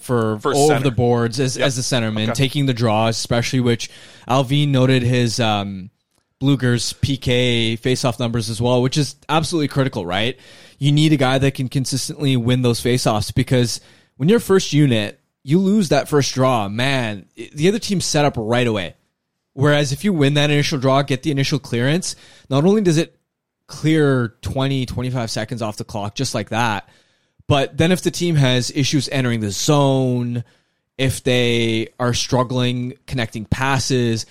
for 0.00 0.38
First 0.38 0.46
over 0.46 0.74
center. 0.74 0.84
the 0.84 0.90
boards 0.90 1.40
as, 1.40 1.56
Yep. 1.56 1.66
as 1.66 1.78
a 1.78 1.82
centerman, 1.82 2.24
Okay. 2.24 2.32
taking 2.34 2.66
the 2.66 2.74
draws, 2.74 3.16
especially 3.16 3.60
which 3.60 3.90
Allvin 4.28 4.68
noted 4.68 5.02
his 5.02 5.40
um, 5.40 5.90
Blueger's 6.40 6.92
PK 6.94 7.76
faceoff 7.80 8.18
numbers 8.20 8.48
as 8.50 8.60
well, 8.60 8.82
which 8.82 8.96
is 8.96 9.16
absolutely 9.28 9.68
critical, 9.68 10.04
right? 10.06 10.38
You 10.78 10.92
need 10.92 11.12
a 11.12 11.16
guy 11.16 11.38
that 11.38 11.54
can 11.54 11.68
consistently 11.68 12.36
win 12.36 12.62
those 12.62 12.80
faceoffs 12.80 13.34
because 13.34 13.80
when 14.16 14.28
you're 14.28 14.40
first 14.40 14.72
unit, 14.72 15.18
you 15.42 15.58
lose 15.60 15.88
that 15.90 16.08
first 16.08 16.34
draw, 16.34 16.68
man, 16.68 17.26
the 17.54 17.68
other 17.68 17.78
team's 17.78 18.04
set 18.04 18.24
up 18.24 18.34
right 18.36 18.66
away. 18.66 18.94
Whereas 19.52 19.92
if 19.92 20.04
you 20.04 20.12
win 20.12 20.34
that 20.34 20.50
initial 20.50 20.78
draw, 20.78 21.02
get 21.02 21.22
the 21.22 21.30
initial 21.30 21.58
clearance, 21.58 22.14
not 22.50 22.64
only 22.64 22.82
does 22.82 22.98
it 22.98 23.15
clear 23.66 24.28
20, 24.42 24.86
25 24.86 25.30
seconds 25.30 25.62
off 25.62 25.76
the 25.76 25.84
clock 25.84 26.14
just 26.14 26.34
like 26.34 26.50
that, 26.50 26.88
but 27.48 27.76
then 27.76 27.92
if 27.92 28.02
the 28.02 28.10
team 28.10 28.34
has 28.36 28.70
issues 28.74 29.08
entering 29.10 29.40
the 29.40 29.50
zone, 29.50 30.44
if 30.98 31.22
they 31.22 31.88
are 32.00 32.14
struggling 32.14 32.94
connecting 33.06 33.44
passes, 33.44 34.26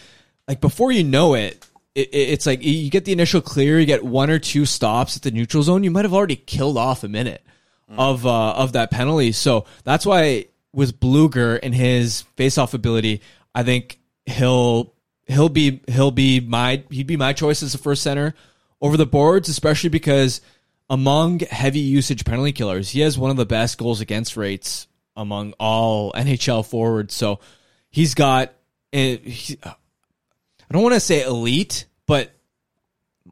like 0.47 0.61
before 0.61 0.91
you 0.91 1.03
know 1.03 1.33
it, 1.33 1.65
it, 1.95 2.09
it- 2.13 2.29
it's 2.29 2.45
like 2.45 2.63
you 2.63 2.89
get 2.89 3.05
the 3.05 3.11
initial 3.13 3.41
clear, 3.41 3.79
you 3.79 3.85
get 3.85 4.03
one 4.03 4.29
or 4.29 4.39
two 4.39 4.65
stops 4.65 5.15
at 5.17 5.23
the 5.23 5.31
neutral 5.31 5.63
zone, 5.63 5.83
you 5.83 5.91
might 5.91 6.05
have 6.05 6.13
already 6.13 6.35
killed 6.35 6.77
off 6.77 7.03
a 7.03 7.07
minute 7.07 7.41
of 7.97 8.25
uh, 8.25 8.51
of 8.53 8.73
that 8.73 8.89
penalty. 8.89 9.31
So 9.31 9.65
that's 9.83 10.05
why 10.07 10.45
with 10.73 10.99
Blueger 10.99 11.59
and 11.61 11.73
his 11.73 12.23
face-off 12.35 12.73
ability, 12.73 13.21
I 13.53 13.61
think 13.63 13.99
he'll 14.25 14.93
he'll 15.27 15.49
be 15.49 15.81
he'll 15.87 16.09
be 16.11 16.39
my 16.39 16.83
he'd 16.89 17.05
be 17.07 17.15
my 17.15 17.31
choice 17.31 17.61
as 17.63 17.75
a 17.75 17.77
first 17.77 18.01
center 18.01 18.33
over 18.82 18.98
the 18.98 19.05
boards, 19.05 19.50
especially 19.50 19.89
because 19.89 20.41
among 20.89 21.39
heavy 21.39 21.79
usage 21.79 22.25
penalty 22.25 22.51
killers, 22.51 22.89
he 22.89 23.01
has 23.01 23.17
one 23.17 23.32
of 23.32 23.38
the 23.38 23.46
best 23.46 23.77
goals 23.77 24.01
against 24.01 24.38
rates 24.38 24.88
among 25.16 25.53
all 25.59 26.11
NHL 26.14 26.66
forwards. 26.66 27.14
So 27.14 27.40
he's 27.90 28.14
got 28.14 28.53
I 28.94 29.20
don't 30.72 30.83
want 30.83 30.94
to 30.94 31.00
say 31.00 31.24
elite, 31.24 31.85
but 32.05 32.31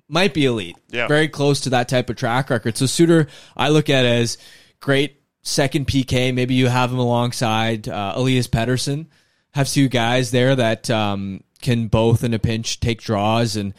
might 0.08 0.34
be 0.34 0.45
elite. 0.45 0.77
Yeah. 0.89 1.08
Very 1.08 1.27
close 1.27 1.62
to 1.62 1.71
that 1.71 1.89
type 1.89 2.10
of 2.10 2.15
track 2.15 2.49
record. 2.49 2.77
So 2.77 2.86
Suter, 2.86 3.27
I 3.56 3.69
look 3.69 3.89
at 3.89 4.06
as 4.06 4.38
great 4.79 5.21
second 5.41 5.88
PK. 5.88 6.34
Maybe 6.34 6.56
you 6.56 6.67
have 6.67 6.91
him 6.91 6.99
alongside 6.99 7.88
uh, 7.88 8.13
Elias 8.15 8.47
Pettersson. 8.47 9.08
Have 9.51 9.69
two 9.69 9.88
guys 9.88 10.32
there 10.32 10.56
that 10.56 10.89
um, 10.89 11.43
can 11.62 11.88
both 11.88 12.23
in 12.23 12.34
a 12.34 12.39
pinch 12.39 12.79
take 12.79 13.01
draws 13.01 13.56
and 13.56 13.73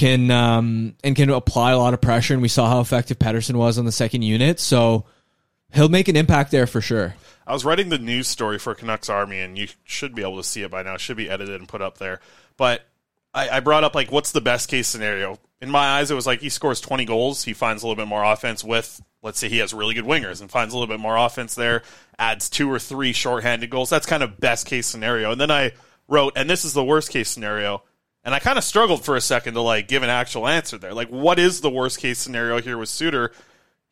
can 0.00 0.30
um, 0.30 0.94
and 1.04 1.14
can 1.14 1.28
apply 1.28 1.72
a 1.72 1.78
lot 1.78 1.92
of 1.92 2.00
pressure. 2.00 2.32
And 2.32 2.42
we 2.42 2.48
saw 2.48 2.68
how 2.68 2.80
effective 2.80 3.18
Pettersson 3.18 3.54
was 3.54 3.78
on 3.78 3.84
the 3.84 3.92
second 3.92 4.22
unit. 4.22 4.58
So 4.58 5.04
he'll 5.72 5.90
make 5.90 6.08
an 6.08 6.16
impact 6.16 6.50
there 6.50 6.66
for 6.66 6.80
sure. 6.80 7.14
I 7.46 7.52
was 7.52 7.66
writing 7.66 7.90
the 7.90 7.98
news 7.98 8.26
story 8.26 8.58
for 8.58 8.74
Canucks 8.74 9.10
Army, 9.10 9.40
and 9.40 9.58
you 9.58 9.68
should 9.84 10.14
be 10.14 10.22
able 10.22 10.38
to 10.38 10.44
see 10.44 10.62
it 10.62 10.70
by 10.70 10.82
now. 10.82 10.94
It 10.94 11.00
should 11.00 11.18
be 11.18 11.28
edited 11.28 11.56
and 11.56 11.68
put 11.68 11.82
up 11.82 11.98
there. 11.98 12.20
But 12.56 12.82
I, 13.34 13.50
I 13.50 13.60
brought 13.60 13.84
up 13.84 13.94
like, 13.94 14.10
what's 14.10 14.32
the 14.32 14.40
best 14.40 14.70
case 14.70 14.88
scenario? 14.88 15.38
In 15.60 15.68
my 15.68 15.98
eyes, 15.98 16.10
it 16.10 16.14
was 16.14 16.26
like 16.26 16.40
he 16.40 16.48
scores 16.48 16.80
20 16.80 17.04
goals, 17.04 17.44
he 17.44 17.52
finds 17.52 17.82
a 17.82 17.86
little 17.86 18.02
bit 18.02 18.08
more 18.08 18.24
offense 18.24 18.64
with, 18.64 19.02
let's 19.22 19.38
say, 19.38 19.50
he 19.50 19.58
has 19.58 19.74
really 19.74 19.94
good 19.94 20.06
wingers 20.06 20.40
and 20.40 20.50
finds 20.50 20.72
a 20.72 20.78
little 20.78 20.92
bit 20.92 21.00
more 21.00 21.16
offense 21.16 21.54
there, 21.54 21.82
adds 22.18 22.48
two 22.48 22.70
or 22.70 22.78
three 22.78 23.12
shorthanded 23.12 23.68
goals. 23.68 23.90
That's 23.90 24.06
kind 24.06 24.22
of 24.22 24.40
best 24.40 24.66
case 24.66 24.86
scenario. 24.86 25.32
And 25.32 25.40
then 25.40 25.50
I 25.50 25.72
wrote, 26.08 26.32
and 26.36 26.48
this 26.48 26.64
is 26.64 26.72
the 26.72 26.84
worst 26.84 27.10
case 27.10 27.28
scenario. 27.28 27.82
And 28.22 28.34
I 28.34 28.38
kind 28.38 28.58
of 28.58 28.64
struggled 28.64 29.04
for 29.04 29.16
a 29.16 29.20
second 29.20 29.54
to 29.54 29.60
like 29.60 29.88
give 29.88 30.02
an 30.02 30.10
actual 30.10 30.46
answer 30.46 30.76
there. 30.76 30.92
Like, 30.92 31.08
what 31.08 31.38
is 31.38 31.60
the 31.60 31.70
worst 31.70 31.98
case 31.98 32.18
scenario 32.18 32.60
here 32.60 32.76
with 32.76 32.88
Suter? 32.88 33.32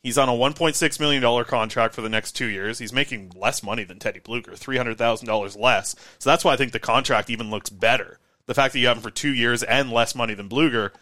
He's 0.02 0.18
on 0.18 0.28
a 0.28 0.32
$1.6 0.32 1.00
million 1.00 1.44
contract 1.44 1.94
for 1.94 2.02
the 2.02 2.08
next 2.08 2.32
two 2.32 2.46
years. 2.46 2.78
He's 2.78 2.92
making 2.92 3.32
less 3.34 3.62
money 3.62 3.84
than 3.84 3.98
Teddy 3.98 4.20
Blueger, 4.20 4.50
$300,000 4.50 5.58
less. 5.58 5.96
So 6.18 6.30
that's 6.30 6.44
why 6.44 6.52
I 6.52 6.56
think 6.56 6.72
the 6.72 6.78
contract 6.78 7.30
even 7.30 7.50
looks 7.50 7.70
better. 7.70 8.18
The 8.46 8.54
fact 8.54 8.72
that 8.72 8.78
you 8.78 8.86
have 8.86 8.98
him 8.98 9.02
for 9.02 9.10
two 9.10 9.34
years 9.34 9.62
and 9.62 9.90
less 9.90 10.14
money 10.14 10.34
than 10.34 10.48
Blueger. 10.48 10.92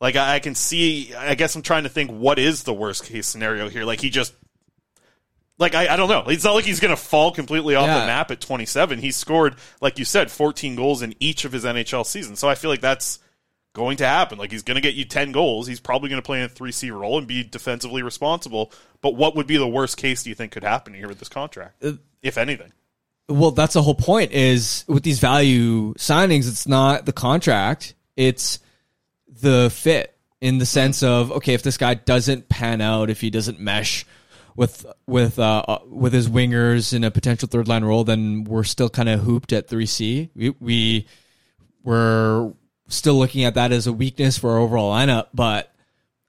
Like, 0.00 0.16
I, 0.16 0.34
I 0.34 0.38
can 0.40 0.54
see, 0.54 1.14
I 1.14 1.36
guess 1.36 1.54
I'm 1.54 1.62
trying 1.62 1.84
to 1.84 1.88
think 1.88 2.10
what 2.10 2.38
is 2.38 2.64
the 2.64 2.74
worst 2.74 3.04
case 3.04 3.26
scenario 3.26 3.68
here. 3.68 3.84
Like, 3.84 4.00
he 4.00 4.10
just, 4.10 4.34
like, 5.58 5.74
I, 5.74 5.88
I 5.94 5.96
don't 5.96 6.08
know. 6.08 6.24
It's 6.28 6.44
not 6.44 6.54
like 6.54 6.64
he's 6.64 6.80
going 6.80 6.94
to 6.94 7.00
fall 7.00 7.32
completely 7.32 7.74
off 7.74 7.86
Yeah. 7.86 8.00
the 8.00 8.06
map 8.06 8.30
at 8.30 8.40
27. 8.40 8.98
He 8.98 9.10
scored, 9.10 9.56
like 9.80 9.98
you 9.98 10.04
said, 10.04 10.30
14 10.30 10.76
goals 10.76 11.02
in 11.02 11.14
each 11.20 11.44
of 11.44 11.52
his 11.52 11.64
NHL 11.64 12.04
seasons. 12.04 12.38
So 12.38 12.48
I 12.48 12.54
feel 12.54 12.70
like 12.70 12.80
that's 12.80 13.18
going 13.74 13.96
to 13.98 14.06
happen. 14.06 14.38
Like 14.38 14.50
he's 14.50 14.62
going 14.62 14.74
to 14.76 14.80
get 14.80 14.94
you 14.94 15.04
10 15.04 15.32
goals. 15.32 15.66
He's 15.66 15.80
probably 15.80 16.08
going 16.08 16.20
to 16.20 16.26
play 16.26 16.38
in 16.40 16.44
a 16.44 16.48
3C 16.48 16.90
role 16.98 17.18
and 17.18 17.26
be 17.26 17.42
defensively 17.44 18.02
responsible. 18.02 18.72
But 19.02 19.14
what 19.16 19.36
would 19.36 19.46
be 19.46 19.56
the 19.56 19.68
worst 19.68 19.96
case 19.96 20.22
do 20.22 20.30
you 20.30 20.34
think 20.34 20.52
could 20.52 20.64
happen 20.64 20.94
here 20.94 21.08
with 21.08 21.18
this 21.18 21.28
contract? 21.28 21.84
Uh, 21.84 21.92
if 22.22 22.38
anything. 22.38 22.72
Well, 23.28 23.50
that's 23.50 23.74
the 23.74 23.82
whole 23.82 23.94
point 23.94 24.32
is 24.32 24.84
with 24.86 25.02
these 25.02 25.18
value 25.18 25.94
signings, 25.94 26.48
it's 26.48 26.68
not 26.68 27.06
the 27.06 27.12
contract, 27.12 27.94
it's 28.16 28.60
the 29.42 29.68
fit 29.70 30.16
in 30.40 30.58
the 30.58 30.66
sense 30.66 31.02
of, 31.02 31.32
okay, 31.32 31.54
if 31.54 31.62
this 31.62 31.76
guy 31.76 31.94
doesn't 31.94 32.48
pan 32.48 32.80
out, 32.80 33.10
if 33.10 33.20
he 33.20 33.30
doesn't 33.30 33.58
mesh 33.58 34.06
with 34.56 34.86
with 35.06 35.38
uh, 35.38 35.62
uh, 35.68 35.78
with 35.88 36.12
his 36.12 36.28
wingers 36.28 36.92
in 36.92 37.04
a 37.04 37.10
potential 37.10 37.48
third 37.48 37.68
line 37.68 37.84
role, 37.84 38.04
then 38.04 38.44
we're 38.44 38.64
still 38.64 38.88
kind 38.88 39.08
of 39.08 39.20
hooped 39.20 39.52
at 39.52 39.68
3C. 39.68 40.30
We 40.34 40.50
we 40.60 41.06
we're 41.82 42.52
still 42.88 43.14
looking 43.14 43.44
at 43.44 43.54
that 43.54 43.72
as 43.72 43.86
a 43.86 43.92
weakness 43.92 44.38
for 44.38 44.52
our 44.52 44.58
overall 44.58 44.92
lineup, 44.92 45.28
but 45.34 45.72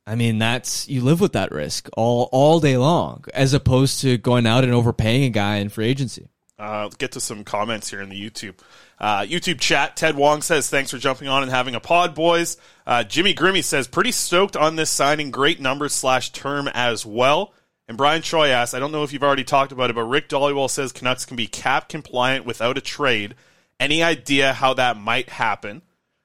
I 0.05 0.15
mean, 0.15 0.37
that's 0.37 0.87
you 0.87 1.01
live 1.01 1.19
with 1.19 1.33
that 1.33 1.51
risk 1.51 1.89
all 1.97 2.29
all 2.31 2.59
day 2.59 2.77
long, 2.77 3.25
as 3.33 3.53
opposed 3.53 4.01
to 4.01 4.17
going 4.17 4.45
out 4.45 4.63
and 4.63 4.73
overpaying 4.73 5.23
a 5.23 5.29
guy 5.29 5.57
in 5.57 5.69
free 5.69 5.87
agency. 5.87 6.29
Uh, 6.59 6.89
get 6.97 7.11
to 7.11 7.19
some 7.19 7.43
comments 7.43 7.89
here 7.89 8.01
in 8.01 8.09
the 8.09 8.19
YouTube. 8.19 8.55
Uh, 8.99 9.19
YouTube 9.19 9.59
chat. 9.59 9.95
Ted 9.95 10.15
Wong 10.15 10.41
says, 10.41 10.69
thanks 10.69 10.89
for 10.89 10.97
jumping 10.97 11.27
on 11.27 11.43
and 11.43 11.51
having 11.51 11.75
a 11.75 11.79
pod, 11.79 12.15
boys. 12.15 12.57
Uh, 12.87 13.03
Jimmy 13.03 13.35
Grimmy 13.35 13.63
says, 13.63 13.87
pretty 13.87 14.11
stoked 14.11 14.55
on 14.55 14.75
this 14.75 14.89
signing. 14.89 15.29
Great 15.29 15.59
numbers 15.59 15.93
slash 15.93 16.31
term 16.31 16.67
as 16.73 17.05
well. 17.05 17.53
And 17.87 17.97
Brian 17.97 18.21
Choi 18.21 18.49
asks, 18.49 18.73
I 18.73 18.79
don't 18.79 18.91
know 18.91 19.03
if 19.03 19.13
you've 19.13 19.23
already 19.23 19.45
talked 19.45 19.71
about 19.71 19.89
it, 19.89 19.95
but 19.95 20.03
Rick 20.03 20.27
Dhaliwal 20.29 20.69
says 20.69 20.91
Canucks 20.91 21.25
can 21.25 21.37
be 21.37 21.47
cap 21.47 21.87
compliant 21.87 22.45
without 22.45 22.77
a 22.77 22.81
trade. 22.81 23.35
Any 23.79 24.03
idea 24.03 24.53
how 24.53 24.73
that 24.73 24.97
might 24.97 25.29
happen? 25.29 25.81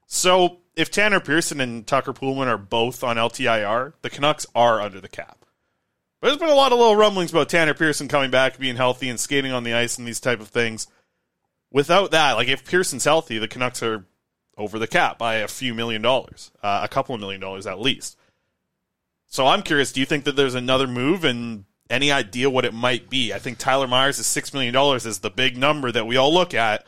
So 0.06 0.58
if 0.74 0.90
Tanner 0.90 1.20
Pearson 1.20 1.60
and 1.60 1.86
Tucker 1.86 2.12
Poolman 2.12 2.48
are 2.48 2.58
both 2.58 3.04
on 3.04 3.16
LTIR, 3.16 3.92
the 4.02 4.10
Canucks 4.10 4.46
are 4.54 4.80
under 4.80 5.00
the 5.00 5.08
cap. 5.08 5.44
But 6.20 6.28
there's 6.28 6.38
been 6.38 6.48
a 6.48 6.54
lot 6.54 6.72
of 6.72 6.78
little 6.78 6.96
rumblings 6.96 7.32
about 7.32 7.48
Tanner 7.48 7.74
Pearson 7.74 8.08
coming 8.08 8.30
back, 8.30 8.58
being 8.58 8.76
healthy, 8.76 9.08
and 9.08 9.18
skating 9.18 9.52
on 9.52 9.64
the 9.64 9.74
ice 9.74 9.98
and 9.98 10.06
these 10.06 10.20
type 10.20 10.40
of 10.40 10.48
things. 10.48 10.86
Without 11.70 12.10
that, 12.10 12.34
like 12.34 12.48
if 12.48 12.64
Pearson's 12.64 13.04
healthy, 13.04 13.38
the 13.38 13.48
Canucks 13.48 13.82
are 13.82 14.04
over 14.56 14.78
the 14.78 14.86
cap 14.86 15.18
by 15.18 15.36
a 15.36 15.48
few 15.48 15.74
million 15.74 16.02
dollars, 16.02 16.50
uh, 16.62 16.80
a 16.82 16.88
couple 16.88 17.14
of 17.14 17.20
million 17.20 17.40
dollars 17.40 17.66
at 17.66 17.80
least. 17.80 18.16
So 19.32 19.46
I'm 19.46 19.62
curious. 19.62 19.92
Do 19.92 20.00
you 20.00 20.06
think 20.06 20.24
that 20.24 20.36
there's 20.36 20.54
another 20.54 20.86
move, 20.86 21.24
and 21.24 21.64
any 21.88 22.12
idea 22.12 22.50
what 22.50 22.66
it 22.66 22.74
might 22.74 23.08
be? 23.08 23.32
I 23.32 23.38
think 23.38 23.56
Tyler 23.56 23.88
Myers 23.88 24.18
is 24.18 24.26
six 24.26 24.52
million 24.52 24.74
dollars 24.74 25.06
is 25.06 25.20
the 25.20 25.30
big 25.30 25.56
number 25.56 25.90
that 25.90 26.06
we 26.06 26.18
all 26.18 26.32
look 26.32 26.52
at. 26.52 26.86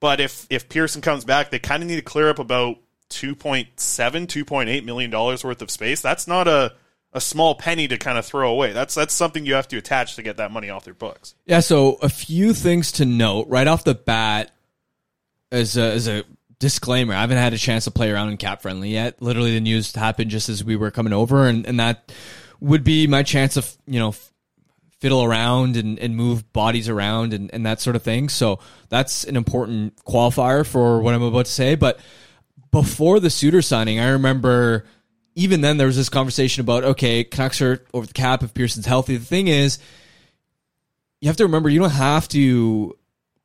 But 0.00 0.20
if 0.20 0.44
if 0.50 0.68
Pearson 0.68 1.02
comes 1.02 1.24
back, 1.24 1.50
they 1.50 1.60
kind 1.60 1.80
of 1.80 1.88
need 1.88 1.96
to 1.96 2.02
clear 2.02 2.28
up 2.28 2.40
about 2.40 2.78
2.7, 3.10 3.68
2.8 3.76 4.84
million 4.84 5.10
dollars 5.10 5.44
worth 5.44 5.62
of 5.62 5.70
space. 5.70 6.00
That's 6.02 6.26
not 6.26 6.48
a 6.48 6.74
a 7.12 7.20
small 7.20 7.54
penny 7.54 7.86
to 7.86 7.96
kind 7.96 8.18
of 8.18 8.26
throw 8.26 8.50
away. 8.50 8.72
That's 8.72 8.96
that's 8.96 9.14
something 9.14 9.46
you 9.46 9.54
have 9.54 9.68
to 9.68 9.78
attach 9.78 10.16
to 10.16 10.22
get 10.24 10.38
that 10.38 10.50
money 10.50 10.68
off 10.68 10.84
their 10.84 10.94
books. 10.94 11.36
Yeah, 11.46 11.60
so 11.60 11.94
a 12.02 12.08
few 12.08 12.54
things 12.54 12.90
to 12.92 13.04
note 13.04 13.46
right 13.48 13.68
off 13.68 13.84
the 13.84 13.94
bat 13.94 14.50
as 15.52 15.76
a, 15.76 15.92
as 15.92 16.08
a 16.08 16.24
disclaimer. 16.62 17.12
I 17.12 17.22
haven't 17.22 17.38
had 17.38 17.52
a 17.52 17.58
chance 17.58 17.84
to 17.84 17.90
play 17.90 18.08
around 18.08 18.30
in 18.30 18.38
CapFriendly 18.38 18.92
yet. 18.92 19.20
Literally, 19.20 19.52
the 19.52 19.60
news 19.60 19.92
happened 19.92 20.30
just 20.30 20.48
as 20.48 20.62
we 20.62 20.76
were 20.76 20.92
coming 20.92 21.12
over, 21.12 21.48
and, 21.48 21.66
and 21.66 21.80
that 21.80 22.12
would 22.60 22.84
be 22.84 23.08
my 23.08 23.24
chance 23.24 23.56
of 23.56 23.76
you 23.84 23.98
know 23.98 24.14
fiddle 25.00 25.24
around 25.24 25.76
and, 25.76 25.98
and 25.98 26.14
move 26.14 26.52
bodies 26.52 26.88
around 26.88 27.34
and, 27.34 27.52
and 27.52 27.66
that 27.66 27.80
sort 27.80 27.96
of 27.96 28.02
thing. 28.04 28.28
So 28.28 28.60
that's 28.88 29.24
an 29.24 29.34
important 29.34 29.96
qualifier 30.04 30.64
for 30.64 31.00
what 31.00 31.14
I'm 31.14 31.22
about 31.22 31.46
to 31.46 31.50
say. 31.50 31.74
But 31.74 31.98
before 32.70 33.18
the 33.18 33.28
Suter 33.28 33.60
signing, 33.60 33.98
I 33.98 34.10
remember 34.10 34.84
even 35.34 35.62
then 35.62 35.78
there 35.78 35.88
was 35.88 35.96
this 35.96 36.08
conversation 36.08 36.60
about 36.60 36.84
okay, 36.84 37.24
Canucks 37.24 37.60
are 37.60 37.84
over 37.92 38.06
the 38.06 38.12
cap 38.12 38.44
if 38.44 38.54
Pearson's 38.54 38.86
healthy. 38.86 39.16
The 39.16 39.24
thing 39.24 39.48
is, 39.48 39.80
you 41.20 41.28
have 41.28 41.38
to 41.38 41.44
remember 41.44 41.68
you 41.68 41.80
don't 41.80 41.90
have 41.90 42.28
to 42.28 42.96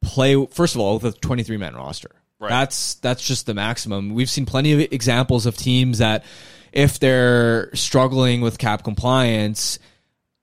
play 0.04 0.46
first 0.52 0.76
of 0.76 0.82
all 0.82 1.00
with 1.00 1.16
a 1.16 1.20
23 1.20 1.58
man 1.58 1.76
roster. 1.76 2.12
Right. 2.40 2.50
That's 2.50 2.96
that's 2.96 3.26
just 3.26 3.46
the 3.48 3.54
maximum. 3.54 4.14
We've 4.14 4.30
seen 4.30 4.46
plenty 4.46 4.74
of 4.74 4.80
examples 4.92 5.46
of 5.46 5.58
teams 5.58 5.98
that 5.98 6.24
if 6.72 7.00
they're 7.00 7.74
struggling 7.76 8.42
with 8.42 8.60
cap 8.60 8.84
compliance 8.84 9.80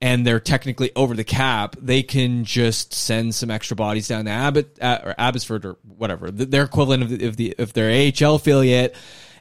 and 0.01 0.27
they're 0.27 0.41
technically 0.41 0.91
over 0.97 1.15
the 1.15 1.25
cap, 1.25 1.77
they 1.81 2.03
can 2.03 2.45
just 2.45 2.93
send 2.93 3.35
some 3.35 3.51
extra 3.51 3.77
bodies 3.77 4.09
down 4.09 4.25
to 4.25 4.31
Abbott 4.31 4.77
uh, 4.81 4.99
or 5.05 5.15
Abbotsford 5.17 5.65
or 5.65 5.77
whatever 5.83 6.31
th- 6.31 6.51
their 6.51 6.65
equivalent 6.65 7.05
of 7.05 7.11
the, 7.11 7.27
of 7.27 7.37
the 7.37 7.55
their 7.73 8.13
AHL 8.13 8.35
affiliate, 8.35 8.97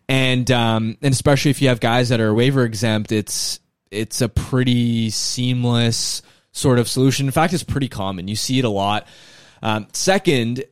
and 0.08 0.50
um, 0.52 0.98
and 1.02 1.12
especially 1.12 1.52
if 1.52 1.62
you 1.62 1.70
have 1.70 1.80
guys 1.80 2.10
that 2.10 2.22
are 2.22 2.34
waiver 2.34 2.64
exempt, 2.64 3.12
it's 3.12 3.60
it's 3.90 4.22
a 4.22 4.30
pretty 4.30 5.10
seamless 5.10 6.22
sort 6.52 6.80
of 6.80 6.88
solution. 6.88 7.26
In 7.26 7.32
fact, 7.32 7.54
it's 7.54 7.64
pretty 7.64 7.90
common. 7.90 8.28
You 8.28 8.36
see 8.36 8.60
it 8.60 8.66
a 8.66 8.70
lot. 8.70 9.08
Um, 9.62 9.88
second, 9.94 10.64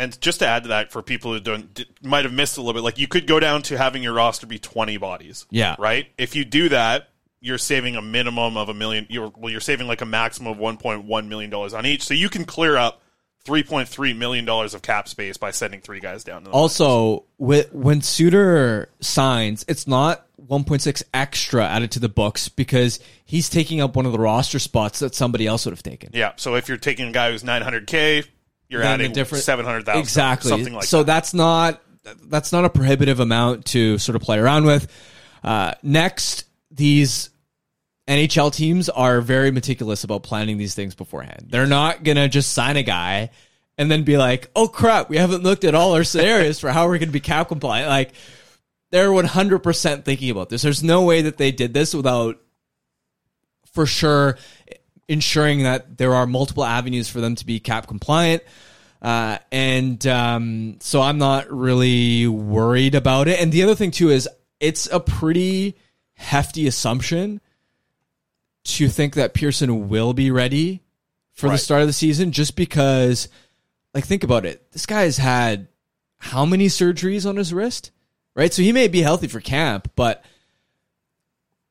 And 0.00 0.18
just 0.20 0.38
to 0.38 0.46
add 0.46 0.62
to 0.64 0.68
that, 0.70 0.90
for 0.90 1.02
people 1.02 1.32
who 1.32 1.40
don't 1.40 1.72
d- 1.74 1.86
might 2.02 2.24
have 2.24 2.32
missed 2.32 2.56
a 2.56 2.62
little 2.62 2.72
bit, 2.72 2.82
like 2.82 2.98
you 2.98 3.06
could 3.06 3.26
go 3.26 3.38
down 3.38 3.62
to 3.62 3.76
having 3.76 4.02
your 4.02 4.14
roster 4.14 4.46
be 4.46 4.58
20 4.58 4.96
bodies. 4.96 5.46
Yeah. 5.50 5.76
Right. 5.78 6.06
If 6.16 6.34
you 6.34 6.44
do 6.44 6.70
that, 6.70 7.10
you're 7.40 7.58
saving 7.58 7.96
a 7.96 8.02
minimum 8.02 8.56
of 8.56 8.68
a 8.68 8.74
million. 8.74 9.06
You're 9.10 9.30
well, 9.36 9.50
you're 9.50 9.60
saving 9.60 9.86
like 9.86 10.00
a 10.00 10.06
maximum 10.06 10.52
of 10.52 10.58
1.1 10.58 11.28
million 11.28 11.50
dollars 11.50 11.74
on 11.74 11.86
each, 11.86 12.02
so 12.02 12.14
you 12.14 12.28
can 12.28 12.44
clear 12.44 12.76
up 12.76 13.00
3.3 13.46 14.16
million 14.16 14.44
dollars 14.44 14.74
of 14.74 14.82
cap 14.82 15.08
space 15.08 15.36
by 15.36 15.50
sending 15.50 15.80
three 15.80 16.00
guys 16.00 16.24
down. 16.24 16.44
To 16.44 16.50
the 16.50 16.54
Also, 16.54 17.24
with, 17.38 17.72
when 17.72 18.02
Suter 18.02 18.90
signs, 19.00 19.64
it's 19.68 19.86
not 19.86 20.26
1.6 20.46 21.02
extra 21.14 21.66
added 21.66 21.90
to 21.92 21.98
the 22.00 22.08
books 22.08 22.48
because 22.50 23.00
he's 23.24 23.48
taking 23.48 23.80
up 23.80 23.96
one 23.96 24.04
of 24.06 24.12
the 24.12 24.18
roster 24.18 24.58
spots 24.58 24.98
that 24.98 25.14
somebody 25.14 25.46
else 25.46 25.64
would 25.64 25.72
have 25.72 25.82
taken. 25.82 26.10
yeah. 26.12 26.32
So 26.36 26.54
if 26.56 26.68
you're 26.68 26.76
taking 26.76 27.08
a 27.08 27.12
guy 27.12 27.30
who's 27.30 27.42
900k, 27.42 28.16
you're 28.16 28.24
Then 28.24 28.30
the 28.70 28.84
adding 28.84 29.12
different- 29.12 29.44
700,000. 29.44 30.00
exactly. 30.00 30.48
Something 30.48 30.74
like 30.74 30.84
so 30.84 30.98
that. 30.98 31.06
that's 31.06 31.34
not 31.34 31.82
that's 32.24 32.52
not 32.52 32.64
a 32.64 32.70
prohibitive 32.70 33.20
amount 33.20 33.66
to 33.66 33.98
sort 33.98 34.16
of 34.16 34.22
play 34.22 34.38
around 34.38 34.64
with. 34.64 34.88
Uh, 35.44 35.72
next, 35.82 36.44
these 36.70 37.30
NHL 38.08 38.52
teams 38.52 38.88
are 38.88 39.20
very 39.20 39.50
meticulous 39.50 40.02
about 40.04 40.22
planning 40.22 40.56
these 40.58 40.74
things 40.74 40.94
beforehand. 40.94 41.46
They're 41.50 41.66
not 41.66 42.02
gonna 42.02 42.28
just 42.28 42.52
sign 42.52 42.76
a 42.76 42.82
guy 42.82 43.30
and 43.78 43.90
then 43.90 44.02
be 44.02 44.16
like, 44.16 44.50
"Oh 44.56 44.66
crap, 44.68 45.08
we 45.10 45.16
haven't 45.18 45.42
looked 45.42 45.64
at 45.64 45.74
all 45.74 45.92
our 45.94 46.04
scenarios 46.04 46.58
for 46.58 46.70
how 46.72 46.88
we're 46.88 46.98
gonna 46.98 47.12
be 47.12 47.20
cap 47.20 47.48
compliant." 47.48 47.88
Like 47.88 48.12
they're 48.90 49.12
100% 49.12 50.04
thinking 50.04 50.30
about 50.30 50.48
this. 50.48 50.62
There's 50.62 50.82
no 50.82 51.02
way 51.02 51.22
that 51.22 51.36
they 51.36 51.52
did 51.52 51.72
this 51.74 51.94
without 51.94 52.38
for 53.72 53.86
sure 53.86 54.36
ensuring 55.10 55.64
that 55.64 55.98
there 55.98 56.14
are 56.14 56.24
multiple 56.24 56.64
avenues 56.64 57.08
for 57.08 57.20
them 57.20 57.34
to 57.34 57.44
be 57.44 57.58
cap 57.58 57.88
compliant. 57.88 58.44
Uh, 59.02 59.38
and 59.50 60.06
um, 60.06 60.76
so 60.80 61.02
I'm 61.02 61.18
not 61.18 61.50
really 61.50 62.28
worried 62.28 62.94
about 62.94 63.26
it. 63.26 63.40
And 63.40 63.50
the 63.50 63.64
other 63.64 63.74
thing 63.74 63.90
too 63.90 64.10
is 64.10 64.28
it's 64.60 64.86
a 64.86 65.00
pretty 65.00 65.76
hefty 66.14 66.66
assumption 66.68 67.40
to 68.64 68.88
think 68.88 69.14
that 69.14 69.34
Pearson 69.34 69.88
will 69.88 70.12
be 70.12 70.30
ready 70.30 70.82
for 71.32 71.48
the 71.48 71.58
start 71.58 71.80
of 71.80 71.86
the 71.86 71.94
season, 71.94 72.32
just 72.32 72.54
because, 72.54 73.28
like, 73.94 74.04
think 74.04 74.22
about 74.22 74.44
it. 74.44 74.70
This 74.72 74.84
guy 74.84 75.02
has 75.02 75.16
had 75.16 75.68
how 76.18 76.44
many 76.44 76.66
surgeries 76.66 77.26
on 77.26 77.36
his 77.36 77.54
wrist, 77.54 77.90
right? 78.36 78.52
So 78.52 78.60
he 78.60 78.72
may 78.72 78.88
be 78.88 79.00
healthy 79.00 79.26
for 79.26 79.40
camp, 79.40 79.90
but 79.96 80.22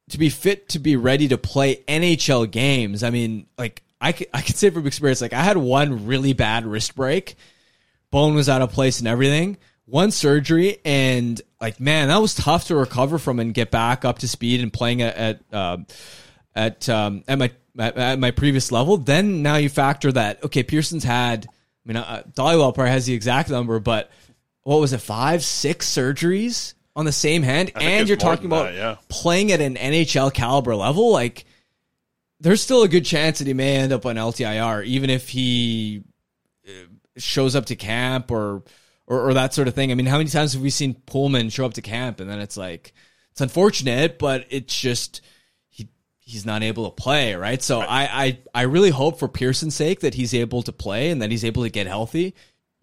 to 0.09 0.17
be 0.17 0.29
fit 0.29 0.69
to 0.69 0.79
be 0.79 0.95
ready 0.95 1.27
to 1.29 1.37
play 1.37 1.77
NHL 1.87 2.49
games, 2.49 3.03
I 3.03 3.09
mean, 3.09 3.47
like 3.57 3.83
I 4.01 4.11
could, 4.11 4.27
I 4.33 4.41
could 4.41 4.55
say 4.55 4.69
from 4.69 4.87
experience, 4.87 5.21
like 5.21 5.33
I 5.33 5.43
had 5.43 5.57
one 5.57 6.05
really 6.05 6.33
bad 6.33 6.65
wrist 6.65 6.95
break, 6.95 7.35
bone 8.11 8.35
was 8.35 8.49
out 8.49 8.61
of 8.61 8.71
place 8.71 8.99
and 8.99 9.07
everything, 9.07 9.57
one 9.85 10.11
surgery, 10.11 10.77
and 10.83 11.41
like 11.61 11.79
man, 11.79 12.07
that 12.09 12.21
was 12.21 12.35
tough 12.35 12.67
to 12.67 12.75
recover 12.75 13.17
from 13.17 13.39
and 13.39 13.53
get 13.53 13.71
back 13.71 14.05
up 14.05 14.19
to 14.19 14.27
speed 14.27 14.61
and 14.61 14.73
playing 14.73 15.01
at 15.01 15.15
at 15.15 15.53
um, 15.53 15.87
at, 16.55 16.89
um, 16.89 17.23
at 17.27 17.37
my 17.37 17.51
at, 17.77 17.97
at 17.97 18.19
my 18.19 18.31
previous 18.31 18.71
level. 18.71 18.97
Then 18.97 19.41
now 19.41 19.55
you 19.55 19.69
factor 19.69 20.11
that 20.11 20.43
okay, 20.43 20.63
Pearson's 20.63 21.03
had, 21.03 21.45
I 21.47 21.87
mean, 21.87 21.97
uh, 21.97 22.23
Dhaliwal 22.33 22.73
probably 22.73 22.91
has 22.91 23.05
the 23.05 23.13
exact 23.13 23.49
number, 23.49 23.79
but 23.79 24.11
what 24.63 24.79
was 24.79 24.93
it, 24.93 25.01
five, 25.01 25.43
six 25.43 25.89
surgeries 25.89 26.73
on 26.95 27.05
the 27.05 27.11
same 27.11 27.43
hand, 27.43 27.71
and 27.75 28.07
you're 28.07 28.17
talking 28.17 28.47
about 28.47 28.65
that, 28.65 28.75
yeah. 28.75 28.95
playing 29.07 29.51
at 29.51 29.61
an 29.61 29.75
NHL 29.75 30.33
caliber 30.33 30.75
level, 30.75 31.11
like 31.11 31.45
there's 32.39 32.61
still 32.61 32.83
a 32.83 32.87
good 32.87 33.05
chance 33.05 33.39
that 33.39 33.47
he 33.47 33.53
may 33.53 33.77
end 33.77 33.91
up 33.91 34.05
on 34.05 34.15
LTIR, 34.15 34.85
even 34.85 35.09
if 35.09 35.29
he 35.29 36.03
uh, 36.67 36.71
shows 37.17 37.55
up 37.55 37.65
to 37.67 37.75
camp 37.75 38.31
or, 38.31 38.63
or 39.07 39.29
or 39.29 39.33
that 39.33 39.53
sort 39.53 39.67
of 39.67 39.75
thing. 39.75 39.91
I 39.91 39.95
mean, 39.95 40.05
how 40.05 40.17
many 40.17 40.29
times 40.29 40.53
have 40.53 40.61
we 40.61 40.69
seen 40.69 40.95
Poolman 41.07 41.51
show 41.51 41.65
up 41.65 41.73
to 41.75 41.81
camp 41.81 42.19
and 42.19 42.29
then 42.29 42.39
it's 42.39 42.57
like 42.57 42.93
it's 43.31 43.41
unfortunate, 43.41 44.19
but 44.19 44.45
it's 44.49 44.77
just 44.77 45.21
he 45.67 45.89
he's 46.19 46.45
not 46.45 46.63
able 46.63 46.89
to 46.89 47.01
play, 47.01 47.35
right? 47.35 47.61
So 47.61 47.81
I, 47.81 48.25
I 48.25 48.39
I 48.53 48.61
really 48.63 48.91
hope 48.91 49.19
for 49.19 49.27
Pearson's 49.27 49.75
sake 49.75 50.01
that 50.01 50.13
he's 50.13 50.33
able 50.33 50.63
to 50.63 50.71
play 50.71 51.09
and 51.09 51.21
that 51.21 51.31
he's 51.31 51.45
able 51.45 51.63
to 51.63 51.69
get 51.69 51.87
healthy. 51.87 52.35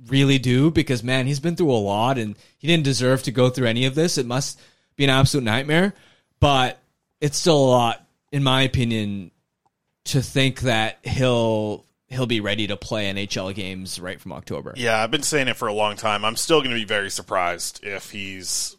Really 0.09 0.39
do 0.39 0.71
because 0.71 1.03
man, 1.03 1.27
he's 1.27 1.41
been 1.41 1.57
through 1.57 1.73
a 1.73 1.75
lot 1.75 2.19
and 2.19 2.37
he 2.59 2.67
didn't 2.67 2.85
deserve 2.85 3.23
to 3.25 3.33
go 3.33 3.49
through 3.49 3.67
any 3.67 3.87
of 3.87 3.95
this. 3.95 4.19
It 4.19 4.27
must 4.27 4.61
be 4.97 5.05
an 5.05 5.11
absolute 5.11 5.45
nightmare, 5.45 5.95
but 6.41 6.79
it's 7.21 7.39
still 7.39 7.57
a 7.57 7.67
lot, 7.67 8.07
in 8.31 8.43
my 8.43 8.63
opinion, 8.63 9.31
to 10.05 10.23
think 10.23 10.61
that 10.61 10.99
he'll 11.03 11.85
he'll 12.09 12.27
be 12.27 12.41
ready 12.41 12.67
to 12.69 12.77
play 12.77 13.13
NHL 13.13 13.55
games 13.55 13.99
right 13.99 14.21
from 14.21 14.33
October. 14.33 14.75
Yeah, 14.77 15.03
I've 15.03 15.11
been 15.11 15.23
saying 15.23 15.49
it 15.49 15.57
for 15.57 15.69
a 15.69 15.73
long 15.73 15.97
time. 15.97 16.25
I'm 16.25 16.37
still 16.37 16.61
going 16.61 16.71
to 16.71 16.77
be 16.77 16.85
very 16.85 17.11
surprised 17.11 17.81
if 17.83 18.11
he's, 18.11 18.77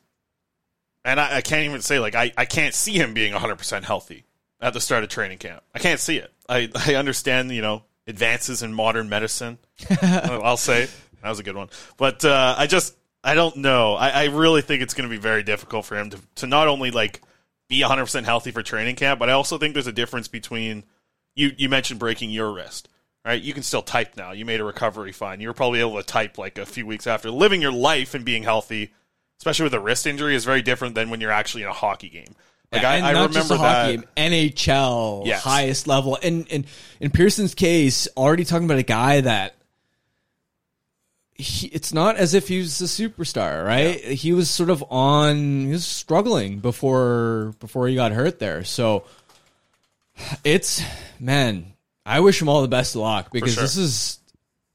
and 1.04 1.20
I, 1.20 1.38
I 1.38 1.42
can't 1.42 1.66
even 1.66 1.82
say 1.82 2.00
like 2.00 2.16
I, 2.16 2.32
I 2.38 2.46
can't 2.46 2.74
see 2.74 2.94
him 2.94 3.14
being 3.14 3.34
100 3.34 3.58
percent 3.58 3.86
healthy 3.86 4.26
at 4.62 4.74
the 4.74 4.82
start 4.82 5.04
of 5.04 5.10
training 5.10 5.38
camp. 5.38 5.64
I 5.74 5.80
can't 5.80 6.00
see 6.00 6.18
it. 6.18 6.32
I 6.48 6.70
I 6.76 6.96
understand 6.96 7.52
you 7.52 7.62
know 7.62 7.84
advances 8.08 8.64
in 8.64 8.74
modern 8.74 9.10
medicine. 9.10 9.58
I'll 10.02 10.58
say 10.58 10.88
that 11.28 11.32
was 11.32 11.40
a 11.40 11.44
good 11.44 11.56
one, 11.56 11.70
but 11.98 12.24
uh, 12.26 12.56
I 12.58 12.68
just 12.68 12.96
I 13.24 13.36
don't 13.36 13.58
know. 13.58 13.96
I, 13.96 14.10
I 14.10 14.24
really 14.26 14.62
think 14.62 14.82
it's 14.82 14.94
going 14.94 15.10
to 15.10 15.14
be 15.16 15.22
very 15.22 15.44
difficult 15.44 15.86
for 15.86 15.98
him 15.98 16.10
to 16.12 16.20
to 16.36 16.48
not 16.48 16.68
only 16.68 16.92
like 16.92 17.22
be 17.70 17.82
100 17.82 18.04
percent 18.06 18.26
healthy 18.26 18.52
for 18.52 18.64
training 18.64 18.96
camp, 18.96 19.20
but 19.20 19.30
I 19.30 19.34
also 19.34 19.58
think 19.58 19.74
there's 19.74 19.88
a 19.88 19.92
difference 19.92 20.28
between 20.28 20.84
you 21.36 21.52
you 21.58 21.70
mentioned 21.70 22.00
breaking 22.00 22.32
your 22.32 22.52
wrist 22.52 22.90
right? 23.28 23.42
You 23.42 23.54
can 23.54 23.62
still 23.62 23.82
type 23.82 24.16
now. 24.16 24.32
You 24.32 24.46
made 24.46 24.62
a 24.62 24.64
recovery 24.64 25.12
fine. 25.12 25.42
You 25.42 25.50
were 25.50 25.54
probably 25.54 25.82
able 25.82 25.98
to 25.98 26.04
type 26.04 26.38
like 26.38 26.58
a 26.58 26.66
few 26.66 26.86
weeks 26.86 27.06
after 27.06 27.30
living 27.30 27.62
your 27.62 27.74
life 27.74 28.14
and 28.14 28.24
being 28.24 28.44
healthy, 28.44 28.94
especially 29.40 29.64
with 29.66 29.74
a 29.74 29.80
wrist 29.82 30.08
injury, 30.08 30.34
is 30.34 30.46
very 30.46 30.62
different 30.62 30.96
than 30.96 31.10
when 31.10 31.20
you're 31.20 31.32
actually 31.32 31.64
in 31.64 31.70
a 31.70 31.74
hockey 31.74 32.08
game. 32.10 32.34
Like 32.72 32.84
and 32.84 33.06
I, 33.06 33.10
I 33.10 33.24
remember 33.26 33.58
that. 33.58 33.58
hockey 33.58 33.98
game, 33.98 34.06
NHL 34.16 35.26
Yes. 35.26 35.44
highest 35.44 35.88
level, 35.88 36.18
and 36.24 36.48
and 36.50 36.66
in 37.02 37.12
Pearson's 37.12 37.54
case, 37.54 38.08
already 38.16 38.46
talking 38.46 38.66
about 38.66 38.80
a 38.80 38.84
guy 38.84 39.22
that 39.22 39.56
he, 41.38 41.68
it's 41.68 41.94
not 41.94 42.18
as 42.18 42.34
if 42.34 42.48
he 42.48 42.60
was 42.60 42.82
a 42.82 42.86
superstar, 42.86 43.66
right? 43.66 44.04
He 44.04 44.34
was 44.34 44.50
sort 44.50 44.70
of 44.70 44.84
on, 44.90 45.66
he 45.68 45.72
was 45.72 45.86
struggling 45.86 46.60
before 46.60 47.54
before 47.60 47.88
he 47.88 47.96
got 47.96 48.12
hurt 48.12 48.40
there. 48.40 48.64
So 48.64 49.06
it's 50.44 50.82
man, 51.20 51.74
I 52.06 52.22
wish 52.22 52.42
him 52.42 52.50
all 52.50 52.62
the 52.62 52.68
best 52.68 52.96
of 52.96 53.02
luck 53.02 53.32
because 53.32 53.54
sure. 53.54 53.64
this 53.64 53.78
is 53.78 54.20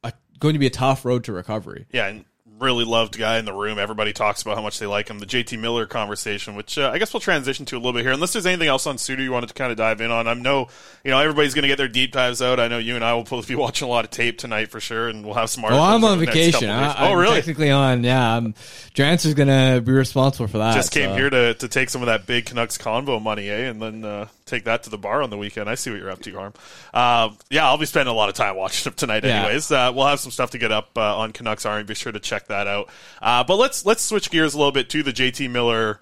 a, 0.05 0.13
going 0.39 0.53
to 0.53 0.61
be 0.61 0.67
a 0.67 0.71
tough 0.71 1.05
road 1.05 1.25
to 1.25 1.33
recovery. 1.33 1.87
Yeah, 1.91 2.07
and 2.07 2.25
really 2.63 2.85
loved 2.85 3.19
guy 3.19 3.39
in 3.39 3.45
the 3.45 3.53
room. 3.53 3.79
Everybody 3.79 4.13
talks 4.13 4.41
about 4.43 4.57
how 4.57 4.63
much 4.63 4.79
they 4.79 4.87
like 4.87 5.09
him. 5.09 5.19
The 5.19 5.27
JT 5.27 5.59
Miller 5.59 5.85
conversation, 5.87 6.55
which 6.55 6.79
uh, 6.79 6.91
I 6.91 6.99
guess 6.99 7.13
we'll 7.13 7.21
transition 7.21 7.67
to 7.67 7.77
a 7.77 7.79
little 7.79 7.93
bit 7.93 8.03
here. 8.03 8.13
Unless 8.13 8.33
there's 8.33 8.47
anything 8.47 8.69
else 8.69 8.87
on 8.87 8.99
Suter 8.99 9.23
you 9.23 9.33
wanted 9.33 9.49
to 9.49 9.55
kind 9.55 9.71
of 9.71 9.77
dive 9.77 10.01
in 10.01 10.11
on. 10.11 10.27
I 10.29 10.35
know, 10.35 10.69
you 11.05 11.11
know, 11.11 11.19
everybody's 11.19 11.55
going 11.55 11.63
to 11.63 11.69
get 11.69 11.77
their 11.77 11.89
deep 11.89 12.13
dives 12.13 12.41
out. 12.41 12.59
I 12.61 12.69
know 12.69 12.79
you 12.79 12.95
and 12.95 13.05
I 13.05 13.15
will 13.15 13.25
both 13.25 13.49
be 13.49 13.55
watching 13.57 13.87
a 13.89 13.91
lot 13.91 14.05
of 14.05 14.11
tape 14.11 14.39
tonight 14.39 14.71
for 14.71 14.81
sure, 14.81 15.09
and 15.09 15.25
we'll 15.25 15.35
have 15.35 15.51
some 15.51 15.65
Oh, 15.65 15.69
articles. 15.69 15.89
I'm 15.89 16.05
on 16.05 16.19
vacation. 16.19 16.71
I, 16.71 17.09
oh, 17.09 17.13
I'm 17.13 17.19
really? 17.19 17.37
Technically 17.37 17.71
on, 17.71 18.05
yeah. 18.05 18.37
I'm, 18.37 18.55
Drance 18.95 19.27
is 19.27 19.35
gonna 19.35 19.81
be 19.81 19.93
responsible 19.93 20.47
for 20.47 20.59
that. 20.59 20.75
Just 20.75 20.93
came 20.93 21.11
so. 21.11 21.17
here 21.17 21.31
to, 21.31 21.55
to 21.55 21.69
take 21.69 21.91
some 21.91 22.03
of 22.03 22.07
that 22.07 22.27
big 22.27 22.47
Canucks 22.47 22.79
convo 22.79 23.21
money, 23.21 23.49
eh? 23.51 23.69
And 23.69 23.83
then 23.83 24.05
uh, 24.05 24.29
take 24.57 24.65
that 24.65 24.83
to 24.85 24.91
the 24.91 24.99
bar 24.99 25.23
on 25.23 25.31
the 25.31 25.39
weekend. 25.39 25.69
I 25.69 25.75
see 25.75 25.91
what 25.91 25.99
you're 26.01 26.11
up 26.11 26.21
to, 26.23 26.33
Harm. 26.35 26.53
Uh, 26.95 27.31
yeah, 27.51 27.67
I'll 27.67 27.79
be 27.79 27.87
spending 27.87 28.13
a 28.13 28.17
lot 28.17 28.29
of 28.29 28.35
time 28.35 28.57
watching 28.57 28.85
them 28.85 28.95
tonight, 28.95 29.25
Yeah. 29.25 29.45
anyways. 29.45 29.71
Uh, 29.73 29.93
we'll 29.95 30.07
have 30.07 30.21
some 30.21 30.31
stuff 30.33 30.51
to 30.51 30.59
get 30.59 30.71
up 30.73 30.91
uh, 30.97 31.17
on 31.19 31.33
Canucks 31.33 31.65
Army. 31.67 31.85
Be 31.85 31.95
sure 31.95 32.13
to 32.13 32.21
check 32.21 32.49
that 32.49 32.67
out. 32.67 32.89
Uh, 33.21 33.43
but 33.45 33.57
let's 33.57 33.85
let's 33.87 34.03
switch 34.03 34.31
gears 34.31 34.55
a 34.55 34.59
little 34.59 34.73
bit 34.73 34.89
to 34.91 35.03
the 35.03 35.13
JT 35.13 35.51
Miller 35.51 36.01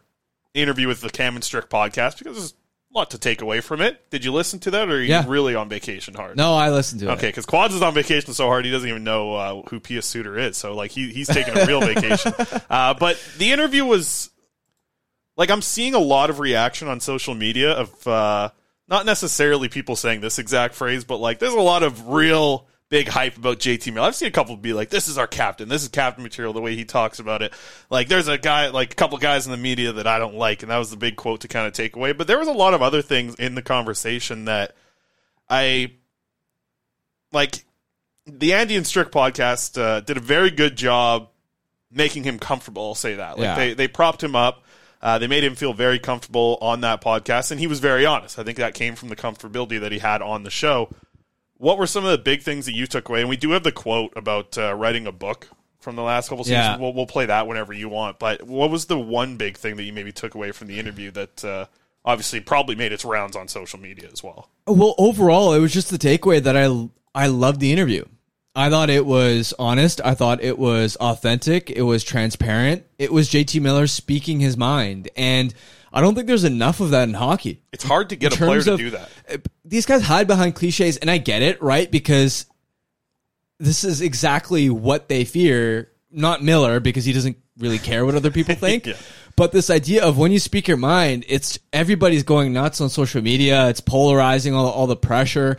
interview 0.55 0.89
with 0.89 1.01
the 1.01 1.11
Cam 1.11 1.35
and 1.37 1.45
Strick 1.45 1.71
podcast 1.71 2.19
because 2.19 2.37
there's 2.37 2.55
a 2.93 2.99
lot 2.99 3.11
to 3.13 3.19
take 3.19 3.41
away 3.41 3.61
from 3.61 3.81
it. 3.81 4.11
Did 4.11 4.25
you 4.25 4.33
listen 4.33 4.59
to 4.61 4.71
that, 4.73 4.89
or 4.89 4.95
are 4.97 5.01
you 5.01 5.11
Yeah. 5.11 5.25
really 5.29 5.55
on 5.55 5.69
vacation 5.69 6.15
hard? 6.15 6.37
No, 6.37 6.55
I 6.55 6.71
listened 6.71 7.01
to 7.03 7.09
it. 7.09 7.13
Okay, 7.13 7.29
because 7.29 7.47
Quads 7.47 7.73
is 7.73 7.83
on 7.83 7.95
vacation 7.95 8.35
so 8.35 8.47
hard 8.49 8.65
he 8.65 8.71
doesn't 8.73 8.89
even 8.89 9.05
know 9.05 9.35
uh, 9.35 9.63
who 9.71 9.79
Pius 9.79 10.07
Suter 10.07 10.37
is. 10.37 10.57
So 10.57 10.75
like 10.75 10.91
he 10.91 11.13
he's 11.13 11.29
taking 11.29 11.57
a 11.57 11.67
real 11.67 11.81
vacation. 11.93 12.33
Uh, 12.69 12.95
but 12.95 13.17
the 13.39 13.53
interview 13.53 13.85
was 13.85 14.31
like 15.41 15.51
I'm 15.51 15.63
seeing 15.63 15.95
a 15.95 15.99
lot 15.99 16.29
of 16.29 16.39
reaction 16.39 16.87
on 16.87 17.01
social 17.01 17.35
media 17.35 17.73
of 17.73 18.07
uh, 18.07 18.51
not 18.89 19.07
necessarily 19.07 19.71
people 19.71 19.97
saying 19.97 20.21
this 20.21 20.39
exact 20.39 20.75
phrase, 20.75 21.03
but 21.05 21.17
like 21.17 21.39
there's 21.39 21.55
a 21.55 21.61
lot 21.61 21.83
of 21.83 22.09
real 22.09 22.67
big 22.91 23.09
hype 23.09 23.39
about 23.39 23.59
JT 23.59 23.91
Miller. 23.95 24.07
I've 24.07 24.15
seen 24.15 24.29
a 24.29 24.33
couple 24.33 24.55
be 24.59 24.75
like, 24.75 24.91
"This 24.91 25.09
is 25.09 25.17
our 25.17 25.27
captain. 25.27 25.71
This 25.71 25.81
is 25.83 25.89
captain 25.89 26.23
material." 26.23 26.53
The 26.53 26.61
way 26.61 26.77
he 26.77 26.85
talks 26.85 27.21
about 27.21 27.41
it, 27.41 27.55
like 27.89 28.09
there's 28.09 28.29
a 28.29 28.37
guy, 28.37 28.69
like 28.69 28.93
a 28.93 28.97
couple 28.97 29.17
guys 29.17 29.47
in 29.47 29.51
the 29.51 29.57
media 29.57 29.93
that 29.93 30.07
I 30.07 30.19
don't 30.19 30.35
like, 30.35 30.63
and 30.63 30.71
that 30.71 30.77
was 30.77 30.91
the 30.91 30.99
big 30.99 31.17
quote 31.17 31.41
to 31.41 31.49
kind 31.49 31.67
of 31.67 31.73
take 31.73 31.97
away. 31.97 32.13
But 32.13 32.27
there 32.27 32.39
was 32.39 32.49
a 32.49 32.53
lot 32.53 32.75
of 32.75 32.83
other 32.83 33.01
things 33.01 33.35
in 33.37 33.55
the 33.55 33.63
conversation 33.63 34.45
that 34.45 34.77
I 35.49 35.93
like. 37.33 37.65
The 38.27 38.53
Andy 38.53 38.77
and 38.77 38.87
Strick 38.87 39.11
podcast 39.11 39.81
uh, 39.81 40.01
did 40.01 40.19
a 40.19 40.21
very 40.21 40.51
good 40.51 40.77
job 40.77 41.31
making 41.91 42.25
him 42.25 42.39
comfortable. 42.39 42.89
I'll 42.89 42.95
say 42.95 43.15
that. 43.15 43.39
Like 43.39 43.45
Yeah. 43.45 43.55
they 43.57 43.73
they 43.73 43.89
propped 43.89 44.23
him 44.23 44.37
up. 44.37 44.65
Uh, 45.03 45.19
they 45.19 45.27
made 45.27 45.43
him 45.43 45.55
feel 45.55 45.73
very 45.73 45.99
comfortable 45.99 46.59
on 46.61 46.83
that 46.83 47.01
podcast, 47.01 47.51
and 47.51 47.59
he 47.59 47.67
was 47.67 47.81
very 47.81 48.05
honest. 48.05 48.39
I 48.39 48.45
think 48.45 48.59
that 48.59 48.75
came 48.75 48.95
from 48.95 49.09
the 49.09 49.17
comfortability 49.17 49.81
that 49.81 49.93
he 49.93 49.99
had 49.99 50.21
on 50.21 50.43
the 50.43 50.51
show. 50.51 50.91
What 51.57 51.79
were 51.79 51.87
some 51.87 52.05
of 52.05 52.11
the 52.11 52.19
big 52.19 52.43
things 52.43 52.67
that 52.67 52.75
you 52.75 52.87
took 52.87 53.09
away? 53.09 53.21
And 53.21 53.29
we 53.29 53.37
do 53.37 53.51
have 53.51 53.63
the 53.63 53.73
quote 53.73 54.13
about 54.17 54.57
uh, 54.59 54.75
writing 54.75 55.07
a 55.07 55.13
book 55.13 55.49
from 55.79 55.97
the 55.97 56.03
last 56.03 56.29
couple 56.29 56.45
seasons. 56.45 56.59
Yeah. 56.65 56.77
We'll, 56.79 56.93
we'll 56.93 57.07
play 57.07 57.27
that 57.27 57.47
whenever 57.47 57.73
you 57.73 57.89
want. 57.89 58.19
But 58.19 58.43
what 58.43 58.71
was 58.71 58.87
the 58.87 58.99
one 58.99 59.37
big 59.37 59.57
thing 59.57 59.77
that 59.77 59.85
you 59.85 59.93
maybe 59.93 60.13
took 60.13 60.35
away 60.35 60.53
from 60.53 60.69
the 60.69 60.79
interview 60.79 61.11
that 61.13 61.45
uh, 61.45 61.67
obviously 62.05 62.41
probably 62.41 62.77
made 62.77 62.93
its 62.93 63.05
rounds 63.05 63.37
on 63.37 63.49
social 63.49 63.79
media 63.79 64.09
as 64.13 64.23
well? 64.23 64.51
Well, 64.67 64.95
overall, 64.99 65.53
it 65.53 65.61
was 65.61 65.73
just 65.73 65.91
the 65.91 65.99
takeaway 65.99 66.43
that 66.43 66.57
I 66.57 66.89
I 67.15 67.27
loved 67.27 67.61
the 67.61 67.73
interview. 67.73 68.05
I 68.55 68.69
thought 68.69 68.91
it 68.91 69.07
was 69.07 69.55
honest. 69.59 70.01
I 70.05 70.15
thought 70.15 70.43
it 70.43 70.59
was 70.59 70.97
authentic. 70.97 71.71
It 71.71 71.83
was 71.83 72.03
transparent. 72.03 72.85
It 72.99 73.13
was 73.13 73.29
JT 73.31 73.61
Miller 73.63 73.87
speaking 73.87 74.41
his 74.41 74.57
mind, 74.57 75.09
and 75.17 75.55
I 75.93 76.01
don't 76.01 76.15
think 76.15 76.27
there's 76.27 76.45
enough 76.45 76.81
of 76.81 76.91
that 76.91 77.09
in 77.09 77.15
hockey. 77.15 77.63
It's 77.73 77.85
hard 77.85 78.09
to 78.11 78.17
get 78.17 78.33
In 78.37 78.43
a 78.43 78.47
player 78.47 78.63
to 78.63 78.73
of- 78.73 78.79
do 78.79 78.91
that. 78.91 79.09
These 79.65 79.87
guys 79.87 80.03
hide 80.03 80.27
behind 80.27 80.57
cliches, 80.57 80.97
and 80.97 81.09
I 81.11 81.19
get 81.19 81.43
it, 81.43 81.63
right? 81.63 81.89
Because 81.91 82.47
this 83.59 83.85
is 83.85 84.01
exactly 84.01 84.69
what 84.71 85.09
they 85.09 85.25
fear. 85.25 85.91
Not 86.11 86.43
Miller, 86.43 86.81
because 86.81 87.05
he 87.05 87.13
doesn't 87.13 87.37
really 87.59 87.79
care 87.79 88.05
what 88.05 88.17
other 88.17 88.33
people 88.33 88.55
think. 88.57 88.87
Yeah. 88.87 88.95
But 89.37 89.53
this 89.53 89.71
idea 89.71 90.05
of 90.05 90.19
when 90.19 90.33
you 90.33 90.41
speak 90.41 90.67
your 90.67 90.77
mind, 90.77 91.25
it's 91.29 91.59
everybody's 91.73 92.25
going 92.25 92.53
nuts 92.53 92.81
on 92.81 92.89
social 92.91 93.23
media. 93.23 93.69
It's 93.69 93.81
polarizing 93.81 94.55
all, 94.55 94.67
all 94.69 94.87
the 94.89 94.97
pressure. 94.97 95.57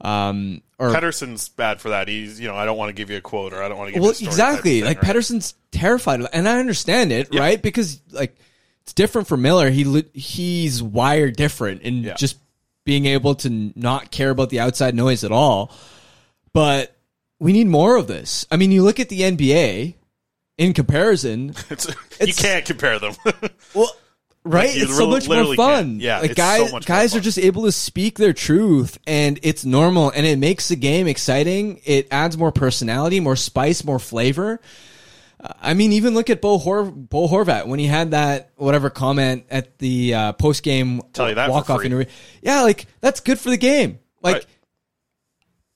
Um, 0.00 0.62
or 0.82 0.90
Pettersson's 0.92 1.48
bad 1.48 1.80
for 1.80 1.90
that. 1.90 2.08
He's, 2.08 2.40
you 2.40 2.48
know, 2.48 2.56
I 2.56 2.64
don't 2.64 2.76
want 2.76 2.88
to 2.90 2.92
give 2.92 3.10
you 3.10 3.16
a 3.16 3.20
quote 3.20 3.52
or 3.52 3.62
I 3.62 3.68
don't 3.68 3.78
want 3.78 3.88
to 3.88 3.92
give 3.94 4.02
well, 4.02 4.12
you 4.12 4.26
a 4.26 4.30
exactly. 4.30 4.80
of 4.80 4.86
Like 4.86 5.00
thing, 5.00 5.08
right? 5.08 5.16
Pettersson's 5.16 5.54
terrified 5.70 6.20
and 6.32 6.48
I 6.48 6.58
understand 6.58 7.12
it, 7.12 7.34
right? 7.34 7.60
Because 7.60 8.00
like 8.10 8.36
it's 8.82 8.92
different 8.92 9.28
for 9.28 9.36
Miller. 9.36 9.70
He 9.70 10.04
he's 10.12 10.82
wired 10.82 11.36
different 11.36 11.82
and 11.82 12.04
Yeah. 12.04 12.14
just 12.14 12.36
being 12.84 13.06
able 13.06 13.36
to 13.36 13.72
not 13.76 14.10
care 14.10 14.30
about 14.30 14.50
the 14.50 14.60
outside 14.60 14.94
noise 14.94 15.22
at 15.24 15.30
all. 15.32 15.72
But 16.52 16.96
we 17.38 17.52
need 17.52 17.66
more 17.68 17.96
of 17.96 18.06
this. 18.08 18.46
I 18.50 18.56
mean, 18.56 18.72
you 18.72 18.82
look 18.82 18.98
at 19.00 19.08
the 19.08 19.20
NBA 19.20 19.94
in 20.58 20.72
comparison, 20.74 21.54
It's, 21.70 21.86
you 22.20 22.34
can't 22.34 22.64
compare 22.64 22.98
them. 22.98 23.14
well, 23.74 23.94
right? 24.44 24.74
you 24.74 24.84
It's 24.84 24.96
so 24.96 25.08
much 25.08 25.28
more 25.28 25.54
fun. 25.56 25.84
can't. 25.84 26.00
Yeah, 26.00 26.20
like 26.20 26.30
it's 26.32 26.40
so 26.40 26.68
guys, 26.72 26.84
guys 26.84 27.16
are 27.16 27.20
just 27.20 27.38
able 27.38 27.64
to 27.64 27.72
speak 27.72 28.18
their 28.18 28.32
truth, 28.32 28.98
and 29.06 29.38
it's 29.42 29.64
normal, 29.64 30.10
and 30.10 30.26
it 30.26 30.38
makes 30.38 30.68
the 30.68 30.76
game 30.76 31.06
exciting. 31.06 31.80
It 31.84 32.08
adds 32.10 32.36
more 32.38 32.52
personality, 32.52 33.20
more 33.20 33.36
spice, 33.36 33.84
more 33.84 33.98
flavor. 33.98 34.60
I 35.60 35.74
mean, 35.74 35.90
even 35.92 36.14
look 36.14 36.30
at 36.30 36.40
Bo, 36.40 36.58
Hor- 36.58 36.84
Bo 36.84 37.26
Horvat 37.26 37.66
when 37.66 37.80
he 37.80 37.86
had 37.86 38.12
that 38.12 38.50
whatever 38.54 38.90
comment 38.90 39.44
at 39.50 39.76
the 39.78 40.14
uh, 40.14 40.32
post 40.34 40.62
game 40.62 41.02
Tell 41.12 41.28
you 41.28 41.34
that 41.34 41.50
walk 41.50 41.68
off 41.68 41.84
interview. 41.84 42.06
Yeah, 42.42 42.62
like 42.62 42.86
that's 43.00 43.18
good 43.18 43.40
for 43.40 43.50
the 43.50 43.56
game. 43.56 43.98
Like, 44.22 44.46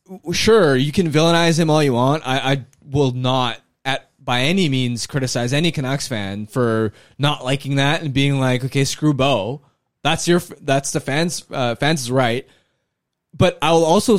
Right. 0.08 0.34
sure, 0.36 0.76
you 0.76 0.92
can 0.92 1.10
villainize 1.10 1.58
him 1.58 1.68
all 1.68 1.82
you 1.82 1.94
want. 1.94 2.22
I, 2.24 2.52
I 2.52 2.64
will 2.84 3.10
not 3.10 3.58
by 4.26 4.42
any 4.42 4.68
means 4.68 5.06
criticize 5.06 5.54
any 5.54 5.72
Canucks 5.72 6.06
fan 6.06 6.46
for 6.46 6.92
not 7.16 7.44
liking 7.44 7.76
that 7.76 8.02
and 8.02 8.12
being 8.12 8.38
like, 8.38 8.62
okay, 8.64 8.84
screw 8.84 9.14
Bo. 9.14 9.62
That's 10.02 10.28
your 10.28 10.40
that's 10.60 10.92
the 10.92 11.00
fans 11.00 11.44
uh, 11.50 11.76
fans' 11.76 12.10
right. 12.10 12.46
But 13.38 13.58
I 13.60 13.72
will 13.72 13.84
also, 13.84 14.16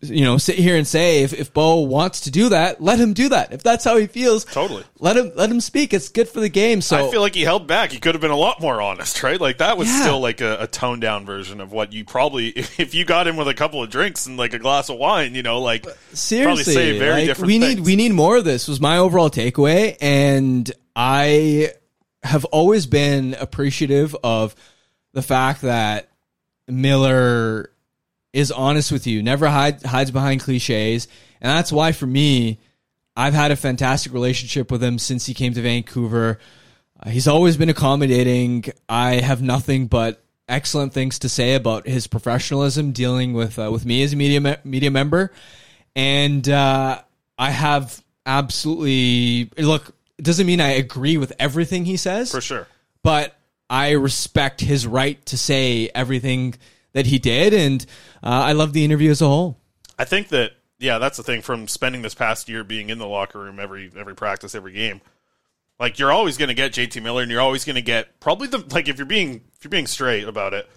you 0.00 0.24
know, 0.24 0.38
sit 0.38 0.54
here 0.56 0.74
and 0.76 0.86
say 0.86 1.22
if, 1.22 1.34
if 1.34 1.52
Bo 1.52 1.80
wants 1.80 2.22
to 2.22 2.30
do 2.30 2.48
that, 2.48 2.80
let 2.80 2.98
him 2.98 3.12
do 3.12 3.28
that. 3.28 3.52
If 3.52 3.62
that's 3.62 3.84
how 3.84 3.98
he 3.98 4.06
feels, 4.06 4.46
Totally. 4.46 4.84
let 4.98 5.18
him 5.18 5.32
let 5.34 5.50
him 5.50 5.60
speak. 5.60 5.92
It's 5.92 6.08
good 6.08 6.28
for 6.30 6.40
the 6.40 6.48
game. 6.48 6.80
So 6.80 7.08
I 7.08 7.10
feel 7.10 7.20
like 7.20 7.34
he 7.34 7.42
held 7.42 7.66
back. 7.66 7.92
He 7.92 8.00
could 8.00 8.14
have 8.14 8.22
been 8.22 8.30
a 8.30 8.36
lot 8.36 8.58
more 8.60 8.80
honest, 8.80 9.22
right? 9.22 9.38
Like 9.38 9.58
that 9.58 9.76
was 9.76 9.88
Yeah. 9.88 10.00
still 10.00 10.18
like 10.20 10.40
a, 10.40 10.56
a 10.60 10.66
toned 10.66 11.02
down 11.02 11.26
version 11.26 11.60
of 11.60 11.72
what 11.72 11.92
you 11.92 12.06
probably, 12.06 12.48
if 12.56 12.94
you 12.94 13.04
got 13.04 13.26
him 13.26 13.36
with 13.36 13.48
a 13.48 13.54
couple 13.54 13.82
of 13.82 13.90
drinks 13.90 14.24
and 14.26 14.38
like 14.38 14.54
a 14.54 14.58
glass 14.58 14.88
of 14.88 14.96
wine, 14.96 15.34
you 15.34 15.42
know, 15.42 15.60
like 15.60 15.86
seriously, 16.14 16.72
say 16.72 16.98
very 16.98 17.12
like, 17.12 17.24
different 17.26 17.46
we 17.48 17.58
things. 17.58 17.74
need 17.76 17.84
we 17.84 17.96
need 17.96 18.12
more 18.12 18.38
of 18.38 18.44
this. 18.46 18.68
Was 18.68 18.80
my 18.80 18.96
overall 18.96 19.28
takeaway, 19.28 19.98
and 20.00 20.72
I 20.96 21.72
have 22.22 22.46
always 22.46 22.86
been 22.86 23.34
appreciative 23.38 24.16
of 24.24 24.54
the 25.12 25.20
fact 25.22 25.60
that 25.62 26.08
Miller 26.66 27.68
is 28.32 28.50
honest 28.50 28.90
with 28.90 29.06
you, 29.06 29.22
never 29.22 29.48
hide, 29.48 29.82
hides 29.82 30.10
behind 30.10 30.40
cliches, 30.40 31.08
and 31.40 31.50
that's 31.50 31.72
why 31.72 31.92
for 31.92 32.06
me, 32.06 32.58
I've 33.16 33.34
had 33.34 33.50
a 33.50 33.56
fantastic 33.56 34.12
relationship 34.12 34.70
with 34.70 34.82
him 34.82 34.98
since 34.98 35.26
he 35.26 35.34
came 35.34 35.52
to 35.54 35.60
Vancouver. 35.60 36.38
Uh, 36.98 37.10
he's 37.10 37.28
always 37.28 37.56
been 37.56 37.68
accommodating. 37.68 38.64
I 38.88 39.16
have 39.16 39.42
nothing 39.42 39.86
but 39.86 40.22
excellent 40.48 40.92
things 40.92 41.18
to 41.20 41.28
say 41.28 41.54
about 41.54 41.86
his 41.86 42.06
professionalism 42.06 42.92
dealing 42.92 43.32
with 43.34 43.58
uh, 43.58 43.70
with 43.70 43.84
me 43.84 44.02
as 44.02 44.12
a 44.12 44.16
media 44.16 44.40
me- 44.40 44.56
media 44.64 44.90
member, 44.90 45.30
and 45.94 46.48
uh, 46.48 47.00
I 47.38 47.50
have 47.50 48.02
absolutely 48.24 49.50
look. 49.58 49.94
It 50.18 50.24
doesn't 50.24 50.46
mean 50.46 50.60
I 50.60 50.72
agree 50.72 51.16
with 51.18 51.32
everything 51.38 51.84
he 51.84 51.96
says, 51.96 52.30
for 52.30 52.40
sure. 52.40 52.66
but 53.02 53.36
I 53.68 53.92
respect 53.92 54.60
his 54.60 54.86
right 54.86 55.24
to 55.26 55.36
say 55.36 55.90
everything 55.94 56.54
that 56.92 57.06
he 57.06 57.18
did, 57.18 57.54
and 57.54 57.84
uh, 58.22 58.26
I 58.28 58.52
love 58.52 58.72
the 58.72 58.84
interview 58.84 59.10
as 59.10 59.20
a 59.22 59.26
whole. 59.26 59.58
I 59.98 60.04
think 60.04 60.28
that 60.28 60.52
yeah, 60.78 60.98
that's 60.98 61.16
the 61.16 61.22
thing 61.22 61.42
from 61.42 61.68
spending 61.68 62.02
this 62.02 62.14
past 62.14 62.48
year 62.48 62.64
being 62.64 62.90
in 62.90 62.98
the 62.98 63.06
locker 63.06 63.38
room 63.38 63.58
every 63.60 63.90
every 63.96 64.14
practice, 64.14 64.54
every 64.54 64.72
game. 64.72 65.00
Like 65.78 65.98
you're 65.98 66.12
always 66.12 66.36
going 66.36 66.48
to 66.48 66.54
get 66.54 66.72
JT 66.72 67.02
Miller, 67.02 67.22
and 67.22 67.30
you're 67.30 67.40
always 67.40 67.64
going 67.64 67.76
to 67.76 67.82
get 67.82 68.20
probably 68.20 68.48
the 68.48 68.58
like 68.70 68.88
if 68.88 68.98
you're 68.98 69.06
being 69.06 69.42
if 69.56 69.64
you're 69.64 69.70
being 69.70 69.86
straight 69.86 70.24
about 70.28 70.54
it, 70.54 70.68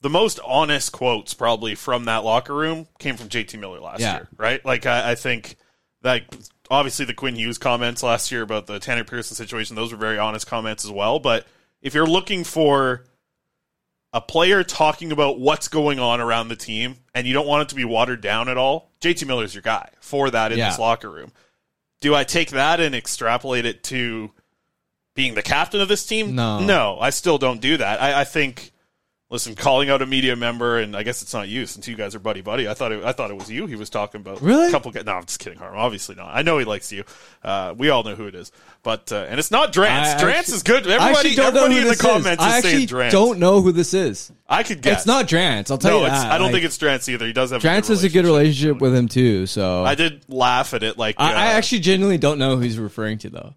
the 0.00 0.10
most 0.10 0.40
honest 0.44 0.92
quotes 0.92 1.32
probably 1.34 1.74
from 1.74 2.04
that 2.06 2.24
locker 2.24 2.54
room 2.54 2.86
came 2.98 3.16
from 3.16 3.28
JT 3.28 3.58
Miller 3.58 3.80
last 3.80 4.00
Yeah. 4.00 4.14
year, 4.14 4.28
right? 4.36 4.64
Like 4.64 4.84
I, 4.86 5.12
I 5.12 5.14
think 5.14 5.56
that 6.02 6.22
obviously 6.70 7.04
the 7.06 7.14
Quinn 7.14 7.36
Hughes 7.36 7.58
comments 7.58 8.02
last 8.02 8.32
year 8.32 8.42
about 8.42 8.66
the 8.66 8.78
Tanner 8.78 9.04
Pearson 9.04 9.36
situation, 9.36 9.76
those 9.76 9.92
were 9.92 9.98
very 9.98 10.18
honest 10.18 10.46
comments 10.46 10.84
as 10.84 10.90
well. 10.90 11.18
But 11.20 11.46
if 11.80 11.94
you're 11.94 12.06
looking 12.06 12.42
for 12.44 13.04
a 14.12 14.20
player 14.20 14.62
talking 14.62 15.10
about 15.12 15.38
what's 15.40 15.68
going 15.68 15.98
on 15.98 16.20
around 16.20 16.48
the 16.48 16.56
team 16.56 16.96
and 17.14 17.26
you 17.26 17.32
don't 17.32 17.46
want 17.46 17.62
it 17.62 17.68
to 17.70 17.74
be 17.74 17.84
watered 17.84 18.20
down 18.20 18.48
at 18.48 18.56
all, 18.58 18.90
JT 19.00 19.26
Miller's 19.26 19.54
your 19.54 19.62
guy 19.62 19.88
for 20.00 20.30
that 20.30 20.52
in 20.52 20.58
Yeah. 20.58 20.68
this 20.70 20.78
locker 20.78 21.10
room. 21.10 21.32
Do 22.00 22.14
I 22.14 22.24
take 22.24 22.50
that 22.50 22.80
and 22.80 22.94
extrapolate 22.94 23.64
it 23.64 23.82
to 23.84 24.30
being 25.14 25.34
the 25.34 25.42
captain 25.42 25.80
of 25.80 25.88
this 25.88 26.04
team? 26.04 26.34
No. 26.34 26.58
No, 26.60 26.98
I 27.00 27.10
still 27.10 27.38
don't 27.38 27.60
do 27.60 27.76
that. 27.76 28.02
I, 28.02 28.20
I 28.22 28.24
think 28.24 28.71
listen, 29.32 29.56
calling 29.56 29.90
out 29.90 30.00
a 30.02 30.06
media 30.06 30.36
member, 30.36 30.78
and 30.78 30.94
I 30.94 31.02
guess 31.02 31.22
it's 31.22 31.34
not 31.34 31.48
you 31.48 31.66
since 31.66 31.88
you 31.88 31.96
guys 31.96 32.14
are 32.14 32.20
buddy 32.20 32.42
buddy. 32.42 32.68
I 32.68 32.74
thought 32.74 32.92
it, 32.92 33.02
I 33.02 33.10
thought 33.10 33.30
it 33.32 33.36
was 33.36 33.50
you 33.50 33.66
he 33.66 33.74
was 33.74 33.90
talking 33.90 34.20
about. 34.20 34.40
Really? 34.40 34.68
A 34.68 34.70
couple. 34.70 34.92
guys- 34.92 35.04
No, 35.04 35.14
I'm 35.14 35.24
just 35.24 35.40
kidding, 35.40 35.58
Harm. 35.58 35.74
Obviously 35.76 36.14
not. 36.14 36.30
I 36.32 36.42
know 36.42 36.58
he 36.58 36.64
likes 36.64 36.92
you. 36.92 37.02
Uh, 37.42 37.74
we 37.76 37.88
all 37.88 38.04
know 38.04 38.14
who 38.14 38.26
it 38.26 38.34
is, 38.36 38.52
but 38.84 39.10
uh, 39.10 39.26
and 39.28 39.40
it's 39.40 39.50
not 39.50 39.72
Drance. 39.72 40.14
I 40.14 40.22
Drance 40.22 40.32
actually- 40.34 40.54
is 40.54 40.62
good. 40.62 40.86
Everybody, 40.86 41.36
everybody 41.40 41.78
in 41.78 41.88
the 41.88 41.96
comments 41.96 42.42
is. 42.42 42.48
is, 42.48 42.54
I 42.54 42.60
saying 42.60 42.82
actually 42.82 42.86
Drance. 42.98 43.10
don't 43.10 43.38
know 43.40 43.60
who 43.62 43.72
this 43.72 43.94
is. 43.94 44.30
I 44.48 44.62
could 44.62 44.82
guess. 44.82 44.98
It's 44.98 45.06
not 45.06 45.26
Drance. 45.26 45.70
I'll 45.70 45.78
tell 45.78 45.98
No, 45.98 46.04
you 46.04 46.10
that. 46.10 46.30
I 46.30 46.36
don't 46.36 46.48
Like, 46.48 46.52
think 46.54 46.64
it's 46.66 46.76
Drance 46.78 47.08
either. 47.08 47.26
He 47.26 47.32
does 47.32 47.50
have. 47.50 47.62
Drance 47.62 47.86
a 47.86 47.92
has 47.92 48.04
a 48.04 48.10
good 48.10 48.26
relationship 48.26 48.80
with 48.82 48.94
him 48.94 49.08
too. 49.08 49.46
So 49.46 49.82
I 49.84 49.94
did 49.94 50.22
laugh 50.28 50.74
at 50.74 50.82
it. 50.82 50.98
Like 50.98 51.16
I, 51.18 51.32
I 51.32 51.46
uh, 51.54 51.56
actually 51.56 51.80
genuinely 51.80 52.18
don't 52.18 52.38
know 52.38 52.56
who 52.56 52.62
he's 52.62 52.78
referring 52.78 53.18
to 53.18 53.30
though. 53.30 53.54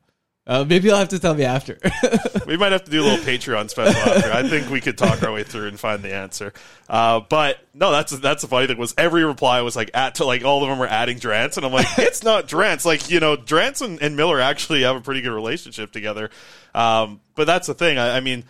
Uh, 0.47 0.63
maybe 0.63 0.87
you'll 0.87 0.97
have 0.97 1.09
to 1.09 1.17
tell 1.17 1.33
me 1.33 1.43
after. 1.43 1.79
we 2.45 2.55
might 2.55 2.71
have 2.71 2.83
to 2.83 2.91
do 2.91 3.01
a 3.01 3.03
little 3.03 3.25
Patreon 3.25 3.67
special 3.67 3.99
after. 3.99 4.31
I 4.31 4.47
think 4.47 4.69
we 4.69 4.79
could 4.79 4.95
talk 4.95 5.23
our 5.23 5.31
way 5.31 5.43
through 5.43 5.69
and 5.69 5.79
find 5.79 6.03
the 6.03 6.13
answer. 6.13 6.53
Uh, 6.87 7.21
but 7.21 7.57
no, 7.73 7.91
that's 7.91 8.11
that's 8.19 8.43
the 8.43 8.47
funny 8.47 8.67
thing 8.67 8.77
was 8.77 8.93
every 8.95 9.25
reply 9.25 9.61
was 9.61 9.75
like 9.75 9.89
at 9.95 10.15
to 10.15 10.25
like 10.25 10.45
all 10.45 10.61
of 10.61 10.69
them 10.69 10.77
were 10.77 10.87
adding 10.87 11.17
Drance, 11.17 11.57
and 11.57 11.65
I'm 11.65 11.71
like, 11.71 11.87
it's 11.97 12.23
not 12.23 12.47
Drance. 12.47 12.85
Like 12.85 13.09
you 13.09 13.19
know, 13.19 13.35
Drance 13.35 13.81
and, 13.81 13.99
and 14.01 14.15
Miller 14.15 14.39
actually 14.39 14.83
have 14.83 14.95
a 14.95 15.01
pretty 15.01 15.21
good 15.21 15.33
relationship 15.33 15.91
together. 15.91 16.29
Um, 16.75 17.21
but 17.33 17.45
that's 17.45 17.65
the 17.65 17.73
thing. 17.73 17.97
I, 17.97 18.17
I 18.17 18.19
mean. 18.19 18.43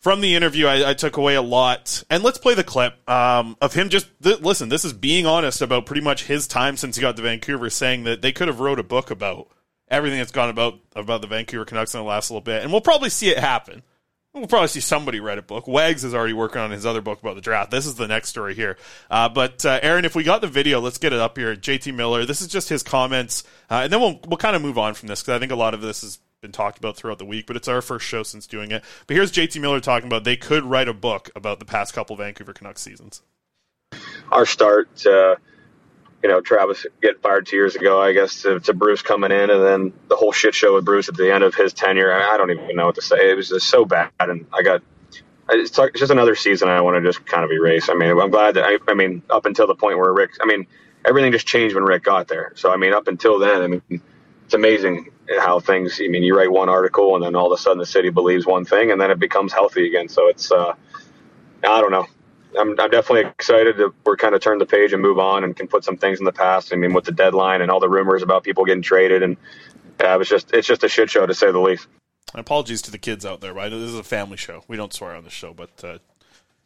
From 0.00 0.20
the 0.20 0.36
interview, 0.36 0.66
I, 0.68 0.90
I 0.90 0.94
took 0.94 1.16
away 1.16 1.34
a 1.34 1.42
lot, 1.42 2.04
and 2.08 2.22
let's 2.22 2.38
play 2.38 2.54
the 2.54 2.62
clip 2.62 2.94
um, 3.10 3.56
of 3.60 3.74
him. 3.74 3.88
Just 3.88 4.06
th- 4.22 4.40
listen. 4.40 4.68
This 4.68 4.84
is 4.84 4.92
being 4.92 5.26
honest 5.26 5.60
about 5.60 5.86
pretty 5.86 6.02
much 6.02 6.26
his 6.26 6.46
time 6.46 6.76
since 6.76 6.94
he 6.94 7.02
got 7.02 7.16
to 7.16 7.22
Vancouver, 7.22 7.68
saying 7.68 8.04
that 8.04 8.22
they 8.22 8.30
could 8.30 8.46
have 8.46 8.60
wrote 8.60 8.78
a 8.78 8.84
book 8.84 9.10
about 9.10 9.48
everything 9.90 10.18
that's 10.18 10.32
gone 10.32 10.48
about 10.48 10.78
about 10.94 11.20
the 11.22 11.26
Vancouver 11.26 11.64
Canucks 11.64 11.94
in 11.94 12.00
the 12.00 12.06
last 12.06 12.30
little 12.30 12.40
bit, 12.40 12.62
and 12.62 12.72
we'll 12.72 12.80
probably 12.80 13.10
see 13.10 13.28
it 13.28 13.38
happen. 13.38 13.82
We'll 14.34 14.46
probably 14.46 14.68
see 14.68 14.80
somebody 14.80 15.20
write 15.20 15.38
a 15.38 15.42
book. 15.42 15.66
Wags 15.66 16.04
is 16.04 16.14
already 16.14 16.34
working 16.34 16.60
on 16.60 16.70
his 16.70 16.84
other 16.84 17.00
book 17.00 17.20
about 17.20 17.34
the 17.34 17.40
draft. 17.40 17.70
This 17.70 17.86
is 17.86 17.94
the 17.94 18.06
next 18.06 18.28
story 18.28 18.54
here. 18.54 18.76
Uh, 19.10 19.28
but 19.28 19.64
uh, 19.64 19.80
Aaron, 19.82 20.04
if 20.04 20.14
we 20.14 20.22
got 20.22 20.42
the 20.42 20.46
video, 20.46 20.80
let's 20.80 20.98
get 20.98 21.12
it 21.12 21.18
up 21.18 21.36
here. 21.36 21.56
JT 21.56 21.94
Miller. 21.94 22.24
This 22.24 22.40
is 22.40 22.48
just 22.48 22.68
his 22.68 22.82
comments, 22.82 23.42
uh, 23.70 23.80
and 23.84 23.92
then 23.92 24.00
we'll 24.00 24.20
we'll 24.28 24.36
kind 24.36 24.54
of 24.54 24.62
move 24.62 24.78
on 24.78 24.94
from 24.94 25.08
this 25.08 25.22
because 25.22 25.34
I 25.34 25.38
think 25.38 25.50
a 25.50 25.56
lot 25.56 25.74
of 25.74 25.80
this 25.80 26.02
has 26.02 26.18
been 26.40 26.52
talked 26.52 26.78
about 26.78 26.96
throughout 26.96 27.18
the 27.18 27.24
week. 27.24 27.46
But 27.46 27.56
it's 27.56 27.68
our 27.68 27.82
first 27.82 28.06
show 28.06 28.22
since 28.22 28.46
doing 28.46 28.70
it. 28.70 28.84
But 29.06 29.16
here's 29.16 29.32
JT 29.32 29.60
Miller 29.60 29.80
talking 29.80 30.06
about 30.06 30.24
they 30.24 30.36
could 30.36 30.64
write 30.64 30.88
a 30.88 30.94
book 30.94 31.30
about 31.34 31.58
the 31.58 31.64
past 31.64 31.94
couple 31.94 32.14
Vancouver 32.14 32.52
Canucks 32.52 32.82
seasons. 32.82 33.22
our 34.30 34.46
start, 34.46 35.06
uh, 35.06 35.36
you 36.22 36.28
know, 36.28 36.40
Travis 36.40 36.86
getting 37.00 37.20
fired 37.20 37.46
two 37.46 37.56
years 37.56 37.76
ago, 37.76 38.00
I 38.00 38.12
guess, 38.12 38.42
to, 38.42 38.60
to 38.60 38.74
Bruce 38.74 39.02
coming 39.02 39.30
in, 39.30 39.50
and 39.50 39.62
then 39.62 39.92
the 40.08 40.16
whole 40.16 40.32
shit 40.32 40.54
show 40.54 40.74
with 40.74 40.84
Bruce 40.84 41.08
at 41.08 41.16
the 41.16 41.32
end 41.32 41.44
of 41.44 41.54
his 41.54 41.72
tenure. 41.72 42.12
I, 42.12 42.34
I 42.34 42.36
don't 42.36 42.50
even 42.50 42.76
know 42.76 42.86
what 42.86 42.96
to 42.96 43.02
say. 43.02 43.30
It 43.30 43.36
was 43.36 43.48
just 43.48 43.68
so 43.68 43.84
bad, 43.84 44.10
and 44.18 44.46
I 44.52 44.62
got. 44.62 44.82
It's, 45.50 45.70
just 45.70 46.12
another 46.12 46.34
season 46.34 46.68
I 46.68 46.82
want 46.82 47.02
to 47.02 47.08
just 47.08 47.24
kind 47.24 47.42
of 47.42 47.50
erase. 47.50 47.88
I 47.88 47.94
mean, 47.94 48.10
I'm 48.10 48.30
glad 48.30 48.56
that 48.56 48.64
I, 48.64 48.78
I 48.86 48.92
mean, 48.92 49.22
up 49.30 49.46
until 49.46 49.66
the 49.66 49.74
point 49.74 49.96
where 49.96 50.12
Rick, 50.12 50.32
I 50.42 50.46
mean, 50.46 50.66
everything 51.06 51.32
just 51.32 51.46
changed 51.46 51.74
when 51.74 51.84
Rick 51.84 52.04
got 52.04 52.28
there. 52.28 52.52
So 52.54 52.70
I 52.70 52.76
mean, 52.76 52.92
up 52.92 53.08
until 53.08 53.38
then, 53.38 53.62
I 53.62 53.66
mean, 53.66 54.02
it's 54.44 54.54
amazing 54.54 55.10
how 55.38 55.60
things. 55.60 56.00
I 56.02 56.08
mean, 56.08 56.22
you 56.22 56.36
write 56.36 56.50
one 56.50 56.68
article, 56.68 57.14
and 57.14 57.24
then 57.24 57.34
all 57.34 57.52
of 57.52 57.58
a 57.58 57.62
sudden 57.62 57.78
the 57.78 57.86
city 57.86 58.10
believes 58.10 58.44
one 58.44 58.64
thing, 58.64 58.90
and 58.90 59.00
then 59.00 59.10
it 59.10 59.18
becomes 59.18 59.52
healthy 59.52 59.86
again. 59.86 60.08
So 60.08 60.28
it's, 60.28 60.52
uh, 60.52 60.74
I 61.64 61.80
don't 61.80 61.92
know. 61.92 62.06
I'm, 62.56 62.78
I'm 62.78 62.90
definitely 62.90 63.30
excited 63.30 63.76
that 63.78 63.92
we're 64.04 64.16
kind 64.16 64.34
of 64.34 64.40
turn 64.40 64.58
the 64.58 64.66
page 64.66 64.92
and 64.92 65.02
move 65.02 65.18
on 65.18 65.44
and 65.44 65.56
can 65.56 65.68
put 65.68 65.84
some 65.84 65.96
things 65.96 66.18
in 66.18 66.24
the 66.24 66.32
past. 66.32 66.72
I 66.72 66.76
mean, 66.76 66.92
with 66.92 67.04
the 67.04 67.12
deadline 67.12 67.60
and 67.60 67.70
all 67.70 67.80
the 67.80 67.88
rumors 67.88 68.22
about 68.22 68.44
people 68.44 68.64
getting 68.64 68.82
traded, 68.82 69.22
and 69.22 69.36
yeah, 70.00 70.14
it 70.14 70.18
was 70.18 70.28
just 70.28 70.52
it's 70.52 70.66
just 70.66 70.84
a 70.84 70.88
shit 70.88 71.10
show 71.10 71.26
to 71.26 71.34
say 71.34 71.50
the 71.50 71.58
least. 71.58 71.86
Apologies 72.34 72.82
to 72.82 72.90
the 72.90 72.98
kids 72.98 73.24
out 73.24 73.40
there, 73.40 73.54
right? 73.54 73.70
This 73.70 73.80
is 73.80 73.98
a 73.98 74.02
family 74.02 74.36
show. 74.36 74.62
We 74.68 74.76
don't 74.76 74.92
swear 74.92 75.14
on 75.14 75.24
this 75.24 75.32
show, 75.32 75.54
but 75.54 75.70
uh, 75.82 75.98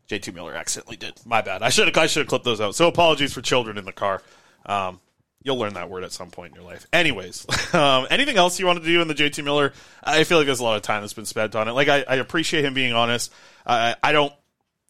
JT 0.08 0.34
Miller 0.34 0.54
accidentally 0.54 0.96
did. 0.96 1.14
My 1.24 1.40
bad. 1.40 1.62
I 1.62 1.68
should 1.68 1.86
have 1.88 1.96
I 1.96 2.06
should 2.06 2.20
have 2.20 2.28
clipped 2.28 2.44
those 2.44 2.60
out. 2.60 2.74
So 2.74 2.88
apologies 2.88 3.32
for 3.32 3.40
children 3.40 3.78
in 3.78 3.84
the 3.84 3.92
car. 3.92 4.22
Um, 4.66 5.00
you'll 5.42 5.56
learn 5.58 5.74
that 5.74 5.90
word 5.90 6.04
at 6.04 6.12
some 6.12 6.30
point 6.30 6.54
in 6.54 6.60
your 6.60 6.70
life. 6.70 6.86
Anyways, 6.92 7.46
um, 7.74 8.06
anything 8.10 8.36
else 8.36 8.58
you 8.58 8.66
want 8.66 8.80
to 8.80 8.84
do 8.84 9.00
in 9.00 9.08
the 9.08 9.14
JT 9.14 9.42
Miller? 9.44 9.72
I 10.02 10.24
feel 10.24 10.38
like 10.38 10.46
there's 10.46 10.60
a 10.60 10.64
lot 10.64 10.76
of 10.76 10.82
time 10.82 11.02
that's 11.02 11.14
been 11.14 11.26
spent 11.26 11.54
on 11.54 11.68
it. 11.68 11.72
Like 11.72 11.88
I, 11.88 12.04
I 12.06 12.16
appreciate 12.16 12.64
him 12.64 12.74
being 12.74 12.92
honest. 12.92 13.32
I, 13.66 13.96
I 14.02 14.12
don't 14.12 14.32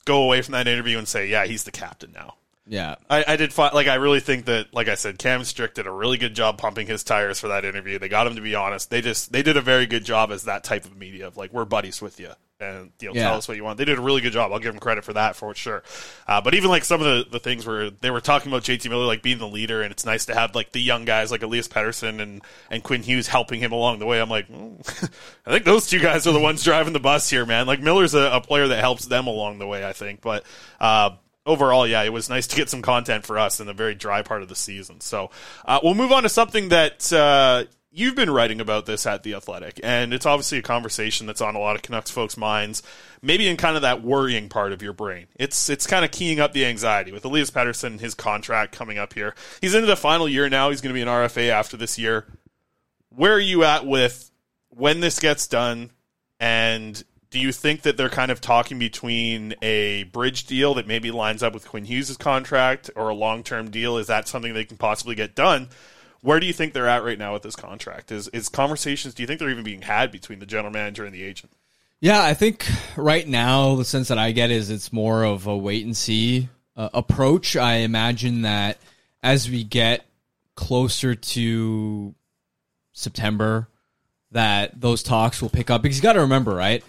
go 0.05 0.23
away 0.23 0.43
from 0.43 0.53
that 0.53 0.69
interview 0.69 0.99
and 0.99 1.09
say, 1.09 1.29
yeah, 1.29 1.47
he's 1.47 1.65
the 1.65 1.71
captain 1.71 2.13
now. 2.13 2.35
yeah, 2.67 2.97
I, 3.11 3.25
I 3.27 3.37
did 3.37 3.53
find, 3.53 3.75
like 3.75 3.89
I 3.89 3.95
really 3.97 4.21
think 4.21 4.45
that 4.47 4.73
like 4.73 4.89
I 4.89 4.95
said, 4.95 5.19
Cam 5.19 5.45
Strick 5.45 5.75
did 5.75 5.87
a 5.87 5.91
really 5.91 6.17
good 6.19 6.35
job 6.35 6.59
pumping 6.59 6.87
his 6.87 7.03
tires 7.03 7.41
for 7.41 7.49
that 7.49 7.65
interview. 7.65 7.99
They 7.99 8.09
got 8.09 8.27
him 8.27 8.37
to 8.37 8.41
be 8.41 8.55
honest. 8.55 8.91
They 8.91 9.01
just 9.01 9.33
they 9.33 9.43
did 9.43 9.57
a 9.57 9.61
very 9.61 9.87
good 9.87 10.05
job 10.05 10.31
as 10.31 10.45
that 10.45 10.65
type 10.65 10.85
of 10.85 10.97
media 10.97 11.27
of 11.27 11.37
like 11.37 11.53
we're 11.53 11.65
buddies 11.65 12.01
with 12.01 12.21
you 12.21 12.31
and 12.63 12.93
you 13.01 13.09
know 13.09 13.15
Yeah. 13.15 13.25
tell 13.29 13.37
us 13.37 13.49
what 13.49 13.57
you 13.57 13.65
want. 13.65 13.79
They 13.79 13.85
did 13.85 13.99
a 13.99 14.01
really 14.01 14.21
good 14.21 14.33
job. 14.33 14.53
I'll 14.53 14.59
give 14.59 14.73
them 14.73 14.81
credit 14.81 15.05
for 15.05 15.13
that 15.15 15.37
for 15.37 15.55
sure. 15.55 15.83
Uh, 16.27 16.41
but 16.41 16.55
even 16.55 16.71
like 16.71 16.85
some 16.85 17.01
of 17.03 17.07
the, 17.07 17.31
the 17.31 17.39
things 17.41 17.67
where 17.67 17.91
they 17.91 18.11
were 18.11 18.21
talking 18.21 18.51
about 18.51 18.63
JT 18.63 18.89
Miller 18.89 19.05
like 19.05 19.23
being 19.23 19.39
the 19.39 19.49
leader 19.49 19.83
and 19.83 19.91
it's 19.93 20.07
nice 20.07 20.27
to 20.27 20.35
have 20.35 20.55
like 20.55 20.73
the 20.73 20.81
young 20.81 21.05
guys 21.05 21.31
like 21.31 21.43
Elias 21.43 21.69
Pettersson 21.69 22.21
and 22.21 22.43
and 22.71 22.83
Quinn 22.83 23.03
Hughes 23.03 23.27
helping 23.29 23.61
him 23.61 23.73
along 23.73 23.99
the 23.99 24.07
way. 24.07 24.21
I'm 24.21 24.31
like, 24.31 24.49
mm, 24.49 25.11
I 25.47 25.51
think 25.51 25.65
those 25.65 25.87
two 25.89 25.99
guys 26.01 26.27
are 26.27 26.33
the 26.33 26.41
ones 26.41 26.63
driving 26.65 26.93
the 26.93 27.01
bus 27.01 27.29
here, 27.29 27.45
man. 27.45 27.67
Like 27.67 27.81
Miller's 27.81 28.15
a, 28.15 28.31
a 28.33 28.41
player 28.41 28.69
that 28.69 28.79
helps 28.81 29.07
them 29.07 29.27
along 29.27 29.59
the 29.59 29.67
way. 29.67 29.85
I 29.87 29.93
think, 29.93 30.21
but. 30.21 30.45
Uh, 30.81 31.11
overall, 31.45 31.85
yeah, 31.89 32.03
it 32.05 32.13
was 32.13 32.29
nice 32.31 32.47
to 32.47 32.55
get 32.55 32.71
some 32.71 32.83
content 32.83 33.27
for 33.27 33.37
us 33.37 33.59
in 33.59 33.67
the 33.67 33.73
very 33.73 33.97
dry 33.97 34.23
part 34.23 34.43
of 34.43 34.49
the 34.49 34.55
season. 34.55 35.01
So 35.01 35.31
uh, 35.65 35.81
we'll 35.83 35.95
move 35.97 36.13
on 36.13 36.23
to 36.23 36.29
something 36.29 36.69
that 36.69 37.13
uh, 37.13 37.65
you've 37.93 38.17
been 38.17 38.31
writing 38.31 38.61
about 38.61 38.87
this 38.87 39.07
at 39.07 39.23
the 39.23 39.35
Athletic, 39.35 39.79
and 39.85 40.15
it's 40.15 40.27
obviously 40.27 40.59
a 40.59 40.63
conversation 40.63 41.27
that's 41.27 41.43
on 41.43 41.55
a 41.55 41.59
lot 41.59 41.77
of 41.77 41.83
Canucks 41.83 42.11
folks' 42.11 42.37
minds. 42.37 42.83
Maybe 43.21 43.47
in 43.47 43.57
kind 43.57 43.77
of 43.77 43.83
that 43.83 44.03
worrying 44.03 44.49
part 44.49 44.73
of 44.73 44.83
your 44.83 44.95
brain. 44.95 45.27
It's 45.37 45.69
it's 45.69 45.87
kind 45.87 46.05
of 46.05 46.11
keying 46.11 46.41
up 46.41 46.53
the 46.53 46.65
anxiety 46.65 47.13
with 47.13 47.25
Elias 47.25 47.51
Pettersson, 47.51 48.01
his 48.01 48.15
contract 48.15 48.73
coming 48.75 48.99
up 48.99 49.13
here. 49.13 49.35
He's 49.61 49.75
into 49.75 49.87
the 49.87 49.97
final 49.97 50.29
year 50.29 50.49
now. 50.49 50.71
He's 50.71 50.81
going 50.81 50.93
to 50.93 50.99
be 50.99 51.03
an 51.03 51.09
RFA 51.09 51.51
after 51.51 51.77
this 51.77 51.99
year. 51.99 52.27
Where 53.11 53.35
are 53.35 53.41
you 53.41 53.63
at 53.65 53.87
with 53.87 54.31
when 54.71 55.01
this 55.01 55.21
gets 55.21 55.47
done? 55.47 55.91
And 56.41 57.01
do 57.31 57.39
you 57.39 57.53
think 57.53 57.83
that 57.83 57.97
they're 57.97 58.09
kind 58.09 58.31
of 58.31 58.41
talking 58.41 58.79
between 58.79 59.55
a 59.63 60.05
bridge 60.05 60.47
deal 60.47 60.75
that 60.75 60.87
maybe 60.87 61.11
lines 61.11 61.43
up 61.43 61.55
with 61.55 61.69
Quinn 61.69 61.85
Hughes' 61.85 62.17
contract 62.17 62.91
or 62.97 63.11
a 63.11 63.15
long 63.15 63.45
term 63.45 63.71
deal? 63.71 63.99
Is 63.99 64.09
that 64.09 64.27
something 64.27 64.55
they 64.55 64.65
can 64.65 64.79
possibly 64.79 65.15
get 65.15 65.35
done? 65.35 65.69
Where 66.23 66.41
do 66.41 66.47
you 66.47 66.53
think 66.53 66.73
they're 66.73 66.89
at 66.89 67.05
right 67.05 67.19
now 67.19 67.33
with 67.33 67.43
this 67.43 67.57
contract? 67.57 68.11
Is 68.11 68.29
is 68.29 68.49
conversations? 68.49 69.15
Do 69.15 69.23
you 69.23 69.27
think 69.27 69.41
they're 69.41 69.51
even 69.51 69.65
being 69.65 69.83
had 69.83 70.11
between 70.11 70.39
the 70.39 70.47
general 70.47 70.73
manager 70.73 71.05
and 71.05 71.15
the 71.15 71.23
agent? 71.23 71.53
yeah. 72.01 72.23
I 72.23 72.35
think 72.35 72.67
right 72.97 73.27
now 73.27 73.77
the 73.77 73.85
sense 73.85 74.09
that 74.09 74.19
I 74.19 74.33
get 74.33 74.51
is 74.51 74.71
it's 74.71 74.93
more 74.93 75.25
of 75.25 75.47
a 75.47 75.57
wait 75.57 75.85
and 75.85 75.97
see 75.97 76.49
uh, 76.77 76.89
approach. 76.95 77.57
I 77.57 77.77
imagine 77.77 78.43
that 78.43 78.79
as 79.23 79.51
we 79.51 79.65
get 79.65 80.05
closer 80.55 81.15
to 81.15 82.15
September, 82.93 83.69
that 84.31 84.81
those 84.81 85.03
talks 85.03 85.43
will 85.43 85.51
pick 85.51 85.71
up 85.71 85.83
because 85.83 85.97
you 85.97 86.03
got 86.03 86.15
to 86.15 86.21
remember, 86.21 86.55
right? 86.55 86.83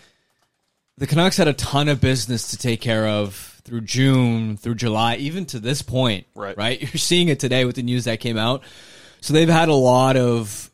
The 0.98 1.08
Canucks 1.08 1.38
had 1.38 1.48
a 1.48 1.54
ton 1.54 1.90
of 1.90 2.00
business 2.00 2.52
to 2.52 2.58
take 2.58 2.82
care 2.82 3.08
of 3.08 3.62
through 3.64 3.82
June, 3.82 4.58
through 4.58 4.76
July, 4.76 5.16
even 5.16 5.46
to 5.48 5.60
this 5.60 5.82
point. 5.82 6.28
Right. 6.36 6.58
Right. 6.58 6.82
You're 6.94 7.00
seeing 7.00 7.30
it 7.30 7.40
today 7.40 7.66
with 7.66 7.76
the 7.76 7.84
news 7.84 8.06
that 8.06 8.20
came 8.20 8.38
out. 8.38 8.64
So 9.24 9.32
they've 9.32 9.48
had 9.48 9.70
a 9.70 9.74
lot 9.74 10.18
of 10.18 10.70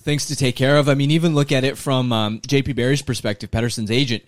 things 0.00 0.26
to 0.26 0.36
take 0.36 0.56
care 0.56 0.76
of. 0.76 0.90
I 0.90 0.94
mean, 0.94 1.10
even 1.10 1.34
look 1.34 1.52
at 1.52 1.64
it 1.64 1.78
from 1.78 2.12
um, 2.12 2.40
JP 2.40 2.76
Barry's 2.76 3.00
perspective, 3.00 3.50
Pettersson's 3.50 3.90
agent. 3.90 4.24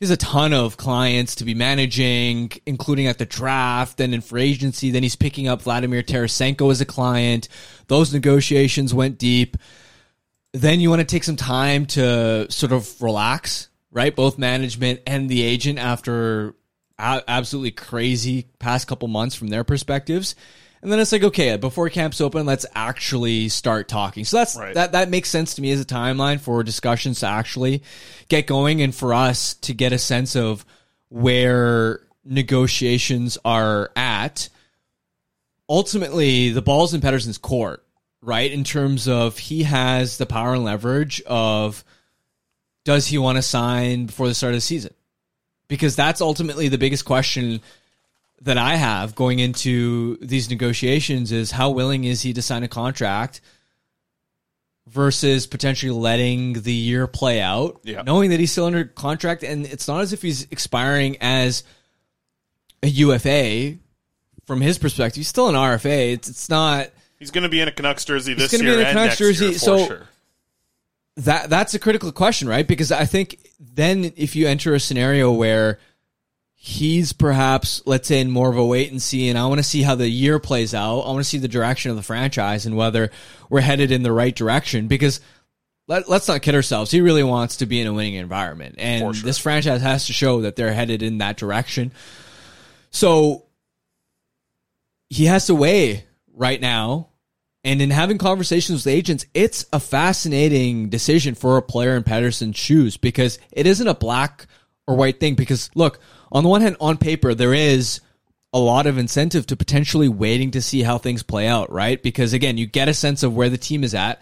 He 0.00 0.06
has 0.06 0.10
a 0.10 0.16
ton 0.16 0.54
of 0.54 0.78
clients 0.78 1.34
to 1.34 1.44
be 1.44 1.52
managing, 1.52 2.50
including 2.64 3.08
at 3.08 3.18
the 3.18 3.26
draft 3.26 4.00
and 4.00 4.14
in 4.14 4.22
free 4.22 4.44
agency. 4.44 4.90
Then 4.90 5.02
he's 5.02 5.16
picking 5.16 5.48
up 5.48 5.60
Vladimir 5.60 6.02
Tarasenko 6.02 6.70
as 6.70 6.80
a 6.80 6.86
client. 6.86 7.48
Those 7.88 8.14
negotiations 8.14 8.94
went 8.94 9.18
deep. 9.18 9.58
Then 10.54 10.80
you 10.80 10.88
want 10.88 11.00
to 11.00 11.06
take 11.06 11.24
some 11.24 11.36
time 11.36 11.84
to 11.88 12.50
sort 12.50 12.72
of 12.72 13.02
relax, 13.02 13.68
right? 13.90 14.16
Both 14.16 14.38
management 14.38 15.00
and 15.06 15.28
the 15.28 15.42
agent 15.42 15.78
after 15.78 16.54
absolutely 16.98 17.72
crazy 17.72 18.46
past 18.58 18.88
couple 18.88 19.08
months 19.08 19.34
from 19.34 19.48
their 19.48 19.62
perspectives. 19.62 20.36
And 20.82 20.90
then 20.90 20.98
it's 20.98 21.12
like, 21.12 21.22
okay, 21.22 21.56
before 21.56 21.88
camp's 21.90 22.20
open, 22.20 22.44
let's 22.44 22.66
actually 22.74 23.48
start 23.48 23.86
talking. 23.88 24.24
So 24.24 24.38
that's 24.38 24.56
Right. 24.56 24.74
that 24.74 24.92
that 24.92 25.08
makes 25.08 25.28
sense 25.28 25.54
to 25.54 25.62
me 25.62 25.70
as 25.70 25.80
a 25.80 25.84
timeline 25.84 26.40
for 26.40 26.64
discussions 26.64 27.20
to 27.20 27.26
actually 27.26 27.84
get 28.28 28.48
going 28.48 28.82
and 28.82 28.92
for 28.92 29.14
us 29.14 29.54
to 29.54 29.74
get 29.74 29.92
a 29.92 29.98
sense 29.98 30.34
of 30.34 30.64
where 31.08 32.00
negotiations 32.24 33.38
are 33.44 33.92
at. 33.94 34.48
Ultimately, 35.68 36.50
the 36.50 36.62
ball's 36.62 36.92
in 36.94 37.00
Pettersson's 37.00 37.38
court, 37.38 37.84
right? 38.20 38.50
In 38.50 38.64
terms 38.64 39.06
of 39.06 39.38
he 39.38 39.62
has 39.62 40.18
the 40.18 40.26
power 40.26 40.54
and 40.54 40.64
leverage 40.64 41.22
of 41.22 41.84
does 42.84 43.06
he 43.06 43.18
want 43.18 43.36
to 43.36 43.42
sign 43.42 44.06
before 44.06 44.26
the 44.26 44.34
start 44.34 44.52
of 44.52 44.56
the 44.56 44.60
season? 44.60 44.92
Because 45.68 45.94
that's 45.94 46.20
ultimately 46.20 46.66
the 46.68 46.78
biggest 46.78 47.04
question 47.04 47.60
that 48.42 48.58
I 48.58 48.74
have 48.76 49.14
going 49.14 49.38
into 49.38 50.16
these 50.20 50.50
negotiations 50.50 51.32
is 51.32 51.50
how 51.52 51.70
willing 51.70 52.04
is 52.04 52.22
he 52.22 52.32
to 52.34 52.42
sign 52.42 52.62
a 52.64 52.68
contract 52.68 53.40
versus 54.88 55.46
potentially 55.46 55.92
letting 55.92 56.54
the 56.62 56.72
year 56.72 57.06
play 57.06 57.40
out, 57.40 57.80
Yeah. 57.84 58.02
knowing 58.02 58.30
that 58.30 58.40
he's 58.40 58.50
still 58.50 58.66
under 58.66 58.84
contract, 58.84 59.42
and 59.44 59.64
it's 59.64 59.86
not 59.86 60.00
as 60.00 60.12
if 60.12 60.22
he's 60.22 60.42
expiring 60.50 61.16
as 61.20 61.62
a 62.82 62.88
UFA. 62.88 63.78
From 64.44 64.60
his 64.60 64.76
perspective, 64.76 65.18
he's 65.20 65.28
still 65.28 65.48
an 65.48 65.54
RFA. 65.54 66.12
It's 66.12 66.28
it's 66.28 66.48
not 66.48 66.90
He's 67.20 67.30
going 67.30 67.44
to 67.44 67.48
be 67.48 67.60
in 67.60 67.68
a 67.68 67.72
Canucks 67.72 68.04
jersey 68.04 68.34
this 68.34 68.50
gonna 68.50 68.64
be 68.64 68.70
year 68.70 68.80
in 68.80 68.84
a 68.86 68.88
and 68.88 68.96
Canucks 68.98 69.10
next 69.10 69.18
jersey, 69.18 69.44
year 69.44 69.52
for 69.54 69.58
so- 69.60 69.86
sure. 69.86 70.08
that 71.18 71.48
that's 71.48 71.74
a 71.74 71.78
critical 71.78 72.10
question, 72.10 72.48
right? 72.48 72.66
Because 72.66 72.90
I 72.90 73.04
think 73.04 73.38
then 73.60 74.12
if 74.16 74.34
you 74.34 74.48
enter 74.48 74.74
a 74.74 74.80
scenario 74.80 75.30
where 75.30 75.78
he's 76.64 77.12
perhaps, 77.12 77.82
let's 77.86 78.06
say, 78.06 78.20
in 78.20 78.30
more 78.30 78.48
of 78.48 78.56
a 78.56 78.64
wait 78.64 78.92
and 78.92 79.02
see, 79.02 79.28
and 79.28 79.36
I 79.36 79.46
want 79.46 79.58
to 79.58 79.64
see 79.64 79.82
how 79.82 79.96
the 79.96 80.08
year 80.08 80.38
plays 80.38 80.74
out. 80.74 81.00
I 81.00 81.08
want 81.08 81.18
to 81.18 81.24
see 81.24 81.38
the 81.38 81.48
direction 81.48 81.90
of 81.90 81.96
the 81.96 82.04
franchise 82.04 82.66
and 82.66 82.76
whether 82.76 83.10
we're 83.50 83.60
headed 83.60 83.90
in 83.90 84.04
the 84.04 84.12
right 84.12 84.34
direction. 84.34 84.86
Because 84.86 85.20
let, 85.88 86.08
let's 86.08 86.28
not 86.28 86.40
kid 86.40 86.54
ourselves. 86.54 86.92
He 86.92 87.00
really 87.00 87.24
wants 87.24 87.56
to 87.56 87.66
be 87.66 87.80
in 87.80 87.88
a 87.88 87.92
winning 87.92 88.14
environment, 88.14 88.76
and 88.78 89.12
this 89.12 89.38
franchise 89.38 89.82
has 89.82 90.06
to 90.06 90.12
show 90.12 90.42
that 90.42 90.54
they're 90.54 90.72
headed 90.72 91.02
in 91.02 91.18
that 91.18 91.36
direction. 91.36 91.90
So 92.92 93.46
he 95.10 95.24
has 95.24 95.46
to 95.46 95.56
weigh 95.56 96.06
right 96.32 96.60
now. 96.60 97.08
And 97.64 97.82
in 97.82 97.90
having 97.90 98.18
conversations 98.18 98.84
with 98.84 98.94
agents, 98.94 99.26
it's 99.34 99.66
a 99.72 99.80
fascinating 99.80 100.90
decision 100.90 101.34
for 101.34 101.56
a 101.56 101.62
player 101.62 101.96
in 101.96 102.04
Pettersson's 102.04 102.56
shoes 102.56 102.96
because 102.96 103.40
it 103.50 103.66
isn't 103.66 103.86
a 103.86 103.94
black 103.94 104.46
or 104.86 104.94
white 104.96 105.18
thing. 105.18 105.34
Because 105.34 105.70
look, 105.74 106.00
on 106.32 106.42
the 106.42 106.48
one 106.48 106.62
hand, 106.62 106.76
on 106.80 106.96
paper, 106.96 107.34
there 107.34 107.54
is 107.54 108.00
a 108.52 108.58
lot 108.58 108.86
of 108.86 108.98
incentive 108.98 109.46
to 109.46 109.56
potentially 109.56 110.08
waiting 110.08 110.50
to 110.52 110.62
see 110.62 110.82
how 110.82 110.98
things 110.98 111.22
play 111.22 111.46
out, 111.46 111.70
right? 111.70 112.02
Because 112.02 112.32
again, 112.32 112.58
you 112.58 112.66
get 112.66 112.88
a 112.88 112.94
sense 112.94 113.22
of 113.22 113.34
where 113.34 113.48
the 113.48 113.58
team 113.58 113.84
is 113.84 113.94
at. 113.94 114.20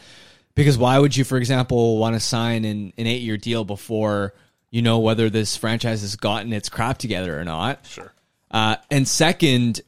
Because 0.55 0.77
why 0.77 0.99
would 0.99 1.17
you, 1.17 1.25
for 1.25 1.39
example, 1.39 1.99
want 1.99 2.15
to 2.15 2.21
sign 2.21 2.65
an, 2.65 2.93
an 2.99 3.07
eight 3.07 3.23
year 3.23 3.37
deal 3.37 3.65
before 3.65 4.35
you 4.71 4.83
know 4.83 4.99
whether 4.99 5.31
this 5.31 5.57
franchise 5.57 6.03
has 6.03 6.17
gotten 6.17 6.53
its 6.53 6.69
crap 6.69 6.99
together 6.99 7.39
or 7.39 7.45
not? 7.45 7.87
Sure. 7.87 8.13
Uh, 8.51 8.77
and 8.91 9.07
second, 9.07 9.81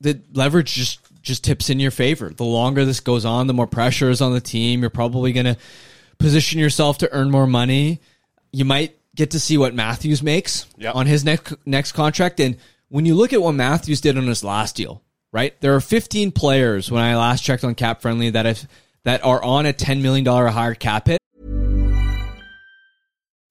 the 0.00 0.20
leverage 0.32 0.72
just 0.72 1.00
just 1.22 1.44
tips 1.44 1.68
in 1.70 1.80
your 1.80 1.90
favor. 1.90 2.30
The 2.30 2.44
longer 2.44 2.84
this 2.84 3.00
goes 3.00 3.24
on, 3.24 3.46
the 3.46 3.54
more 3.54 3.66
pressure 3.66 4.08
is 4.08 4.22
on 4.22 4.32
the 4.32 4.40
team. 4.40 4.80
You're 4.80 4.90
probably 4.90 5.32
going 5.32 5.46
to 5.46 5.56
position 6.18 6.58
yourself 6.58 6.98
to 6.98 7.12
earn 7.12 7.30
more 7.30 7.46
money. 7.46 8.00
You 8.52 8.64
might 8.64 8.96
get 9.16 9.32
to 9.32 9.40
see 9.40 9.58
what 9.58 9.74
Matthews 9.74 10.22
makes 10.22 10.66
Yep. 10.78 10.94
on 10.94 11.06
his 11.06 11.24
next 11.24 11.54
next 11.66 11.92
contract. 11.92 12.38
And 12.38 12.56
when 12.88 13.04
you 13.06 13.14
look 13.16 13.32
at 13.32 13.42
what 13.42 13.52
Matthews 13.52 14.00
did 14.00 14.16
on 14.16 14.26
his 14.26 14.44
last 14.44 14.76
deal, 14.76 15.02
right? 15.32 15.60
There 15.60 15.74
are 15.74 15.80
15 15.80 16.30
players 16.32 16.90
when 16.90 17.02
I 17.02 17.16
last 17.16 17.42
checked 17.42 17.64
on 17.64 17.74
CapFriendly 17.74 18.32
that 18.32 18.46
have 18.46 18.68
that 19.04 19.24
are 19.24 19.42
on 19.42 19.66
a 19.66 19.72
10 19.72 20.02
million 20.02 20.24
dollar 20.24 20.46
higher 20.48 20.74
cap 20.74 21.08
hit. 21.08 21.18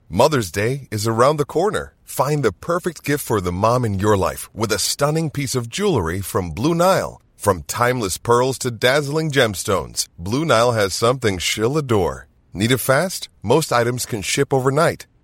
Mother's 0.07 0.51
Day 0.51 0.87
is 0.91 1.07
around 1.07 1.37
the 1.37 1.45
corner. 1.45 1.93
Find 2.03 2.43
the 2.43 2.51
perfect 2.53 3.03
gift 3.03 3.25
for 3.25 3.41
the 3.41 3.51
mom 3.51 3.83
in 3.83 3.99
your 3.99 4.15
life 4.15 4.53
with 4.53 4.71
a 4.71 4.79
stunning 4.79 5.29
piece 5.31 5.55
of 5.55 5.69
jewelry 5.69 6.21
from 6.21 6.51
Blue 6.51 6.75
Nile. 6.75 7.21
From 7.35 7.63
timeless 7.63 8.17
pearls 8.17 8.57
to 8.59 8.71
dazzling 8.71 9.31
gemstones, 9.31 10.07
Blue 10.17 10.45
Nile 10.45 10.71
has 10.73 10.93
something 10.93 11.37
she'll 11.39 11.77
adore. 11.77 12.27
Need 12.53 12.71
it 12.71 12.77
fast? 12.77 13.27
Most 13.43 13.71
items 13.73 14.05
can 14.05 14.21
ship 14.21 14.53
overnight. 14.53 15.05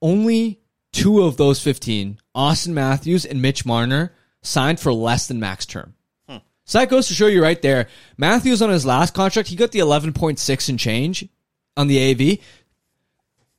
Only 0.00 0.60
two 0.92 1.22
of 1.22 1.36
those 1.36 1.62
15, 1.62 2.18
Auston 2.34 2.72
Matthews 2.72 3.24
and 3.24 3.42
Mitch 3.42 3.66
Marner, 3.66 4.14
signed 4.42 4.80
for 4.80 4.92
less 4.92 5.26
than 5.26 5.40
max 5.40 5.66
term. 5.66 5.94
Hmm. 6.28 6.38
So 6.64 6.78
that 6.78 6.90
goes 6.90 7.08
to 7.08 7.14
show 7.14 7.26
you 7.26 7.42
right 7.42 7.60
there. 7.60 7.88
Matthews 8.16 8.62
on 8.62 8.70
his 8.70 8.86
last 8.86 9.14
contract, 9.14 9.48
he 9.48 9.56
got 9.56 9.72
the 9.72 9.80
11.6 9.80 10.68
and 10.68 10.78
change 10.78 11.26
on 11.76 11.88
the 11.88 12.10
AV. 12.10 12.38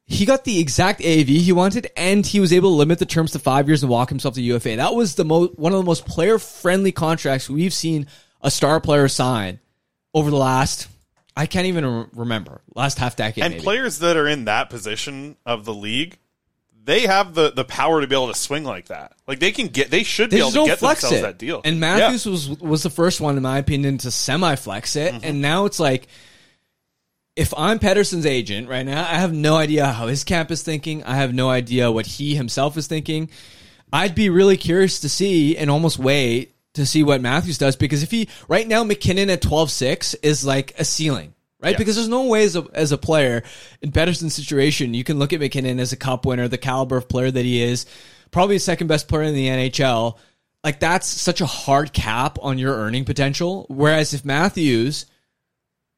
He 0.06 0.26
got 0.26 0.44
the 0.44 0.60
exact 0.60 1.02
AV 1.02 1.28
he 1.28 1.52
wanted, 1.52 1.92
and 1.96 2.26
he 2.26 2.40
was 2.40 2.52
able 2.52 2.72
to 2.72 2.76
limit 2.76 2.98
the 2.98 3.06
terms 3.06 3.32
to 3.34 3.40
five 3.40 3.68
years 3.68 3.84
and 3.84 3.92
walk 3.92 4.10
himself 4.10 4.34
to 4.36 4.42
UFA. 4.42 4.78
That 4.78 4.96
was 4.96 5.14
the 5.14 5.24
most 5.24 5.58
one 5.60 5.72
of 5.72 5.78
the 5.78 5.86
most 5.86 6.08
player 6.08 6.40
friendly 6.40 6.92
contracts 6.92 7.48
we've 7.48 7.74
seen 7.74 8.08
a 8.42 8.50
star 8.50 8.80
player 8.82 9.08
sign 9.08 9.60
over 10.14 10.32
the 10.32 10.36
last. 10.36 10.88
I 11.38 11.46
can't 11.46 11.68
even 11.68 12.10
remember 12.14 12.62
last 12.74 12.98
half 12.98 13.16
decade. 13.16 13.44
and 13.44 13.54
maybe. 13.54 13.64
players 13.64 14.00
that 14.00 14.18
are 14.18 14.28
in 14.28 14.46
that 14.46 14.72
position 14.72 15.38
of 15.46 15.64
the 15.64 15.74
league, 15.74 16.18
they 16.90 17.06
have 17.06 17.36
the, 17.36 17.52
the 17.52 17.64
power 17.64 18.02
to 18.02 18.08
be 18.08 18.16
able 18.16 18.30
to 18.30 18.34
swing 18.34 18.64
like 18.64 18.88
that. 18.88 19.14
Like 19.28 19.40
they 19.40 19.52
can 19.52 19.68
get, 19.68 19.92
they 19.92 20.02
should 20.02 20.32
be 20.32 20.40
able 20.40 20.50
to 20.52 20.66
get 20.66 20.80
flex 20.80 21.02
themselves 21.02 21.20
it. 21.20 21.22
that 21.22 21.38
deal. 21.38 21.62
And 21.64 21.80
Matthews 21.80 22.26
was 22.26 22.50
was 22.50 22.82
the 22.82 22.90
first 22.90 23.22
one, 23.22 23.38
in 23.38 23.44
my 23.44 23.60
opinion, 23.60 24.00
to 24.00 24.10
semi 24.10 24.56
flex 24.56 24.96
it. 24.96 25.14
Mm-hmm. 25.14 25.24
And 25.24 25.42
now 25.42 25.66
it's 25.66 25.80
like, 25.80 26.08
if 27.36 27.54
I'm 27.56 27.78
Pettersson's 27.78 28.26
agent 28.26 28.68
right 28.68 28.86
now, 28.86 29.02
I 29.02 29.20
have 29.20 29.32
no 29.32 29.56
idea 29.56 29.86
how 29.86 30.08
his 30.08 30.24
camp 30.24 30.50
is 30.50 30.64
thinking. 30.64 31.04
I 31.04 31.18
have 31.18 31.32
no 31.32 31.48
idea 31.48 31.92
what 31.92 32.08
he 32.08 32.34
himself 32.34 32.76
is 32.76 32.88
thinking. 32.88 33.30
I'd 33.94 34.16
be 34.16 34.30
really 34.30 34.58
curious 34.58 35.02
to 35.02 35.10
see 35.10 35.58
and 35.58 35.70
almost 35.70 36.00
wait 36.00 36.56
to 36.74 36.88
see 36.88 37.04
what 37.04 37.22
Matthews 37.22 37.60
does 37.60 37.76
because 37.76 38.02
if 38.02 38.10
he 38.10 38.30
right 38.48 38.68
now 38.68 38.84
MacKinnon 38.84 39.30
at 39.30 39.44
12-6 39.44 40.16
is 40.24 40.44
like 40.44 40.74
a 40.80 40.84
ceiling. 40.84 41.36
Right, 41.62 41.72
Yeah. 41.72 41.78
because 41.78 41.96
there's 41.96 42.08
no 42.08 42.26
way 42.28 42.44
as 42.44 42.56
a, 42.56 42.66
as 42.74 42.92
a 42.92 42.98
player 42.98 43.44
in 43.82 43.92
Pettersson's 43.92 44.34
situation, 44.34 44.94
you 44.94 45.04
can 45.04 45.20
look 45.20 45.34
at 45.34 45.40
MacKinnon 45.42 45.80
as 45.80 45.92
a 45.92 45.98
cup 45.98 46.26
winner, 46.26 46.48
the 46.48 46.58
caliber 46.58 46.96
of 46.98 47.10
player 47.10 47.30
that 47.30 47.44
he 47.44 47.62
is, 47.62 47.86
probably 48.32 48.56
the 48.56 48.60
second 48.62 48.88
best 48.88 49.08
player 49.10 49.24
in 49.24 49.34
the 49.36 49.48
NHL. 49.48 50.18
Like 50.64 50.80
that's 50.80 51.08
such 51.08 51.42
a 51.42 51.46
hard 51.46 51.92
cap 51.94 52.38
on 52.42 52.58
your 52.58 52.76
earning 52.76 53.04
potential. 53.06 53.66
Whereas 53.70 54.14
if 54.14 54.24
Matthews 54.24 55.06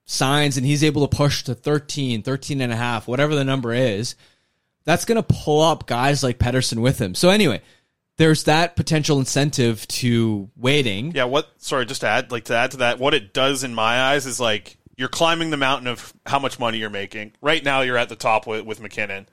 signs 0.06 0.58
and 0.58 0.66
he's 0.66 0.84
able 0.84 1.08
to 1.08 1.16
push 1.16 1.44
to 1.44 1.56
13, 1.56 2.24
13 2.24 2.62
and 2.62 2.74
a 2.74 2.76
half, 2.76 3.08
whatever 3.08 3.36
the 3.36 3.44
number 3.44 3.74
is, 3.74 4.16
that's 4.84 5.06
going 5.06 5.22
to 5.22 5.36
pull 5.44 5.62
up 5.62 5.86
guys 5.88 6.24
like 6.24 6.40
Pettersson 6.40 6.80
with 6.82 7.00
him. 7.00 7.14
So 7.16 7.30
anyway, 7.30 7.62
there's 8.18 8.44
that 8.46 8.76
potential 8.76 9.20
incentive 9.20 9.88
to 9.90 10.50
waiting. 10.56 11.12
Yeah, 11.14 11.26
what? 11.26 11.50
Sorry, 11.58 11.86
just 11.86 12.02
to 12.02 12.08
add, 12.08 12.32
like 12.32 12.46
to 12.46 12.56
add 12.56 12.72
to 12.72 12.78
that, 12.78 13.00
what 13.00 13.14
it 13.14 13.34
does 13.34 13.64
in 13.64 13.74
my 13.76 14.02
eyes 14.02 14.26
is 14.26 14.40
like 14.40 14.78
you're 14.98 15.10
climbing 15.10 15.50
the 15.50 15.58
mountain 15.58 15.88
of 15.88 16.14
how 16.26 16.40
much 16.40 16.60
money 16.60 16.78
you're 16.78 16.90
making. 16.90 17.34
Right 17.42 17.64
now, 17.64 17.82
you're 17.82 17.98
at 17.98 18.10
the 18.10 18.16
top 18.16 18.48
with, 18.48 18.66
with 18.66 18.82
MacKinnon, 18.82 19.28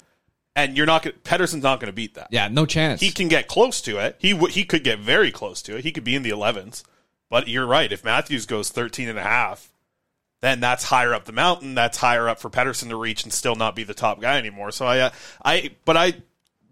and 0.56 0.76
you're 0.76 0.86
not. 0.86 1.02
Pettersson's 1.02 1.62
not 1.62 1.80
going 1.80 1.88
to 1.88 1.94
beat 1.94 2.14
that. 2.14 2.28
Yeah, 2.30 2.48
no 2.48 2.66
chance. 2.66 3.00
He 3.00 3.10
can 3.10 3.28
get 3.28 3.48
close 3.48 3.80
to 3.82 3.98
it. 3.98 4.16
He 4.18 4.32
w- 4.32 4.52
he 4.52 4.64
could 4.64 4.84
get 4.84 4.98
very 4.98 5.30
close 5.30 5.62
to 5.62 5.76
it. 5.76 5.84
He 5.84 5.92
could 5.92 6.04
be 6.04 6.14
in 6.14 6.22
the 6.22 6.30
11s. 6.30 6.82
But 7.30 7.48
you're 7.48 7.66
right. 7.66 7.92
If 7.92 8.04
Matthews 8.04 8.46
goes 8.46 8.70
13 8.70 9.08
and 9.08 9.18
a 9.18 9.22
half, 9.22 9.70
then 10.40 10.60
that's 10.60 10.84
higher 10.84 11.12
up 11.12 11.26
the 11.26 11.32
mountain. 11.32 11.74
That's 11.74 11.98
higher 11.98 12.28
up 12.28 12.38
for 12.38 12.48
Pettersson 12.48 12.88
to 12.88 12.96
reach 12.96 13.24
and 13.24 13.32
still 13.32 13.54
not 13.54 13.76
be 13.76 13.84
the 13.84 13.94
top 13.94 14.20
guy 14.20 14.38
anymore. 14.38 14.70
So 14.70 14.86
I, 14.86 15.00
uh, 15.00 15.10
I, 15.44 15.70
but 15.84 15.96
I 15.96 16.14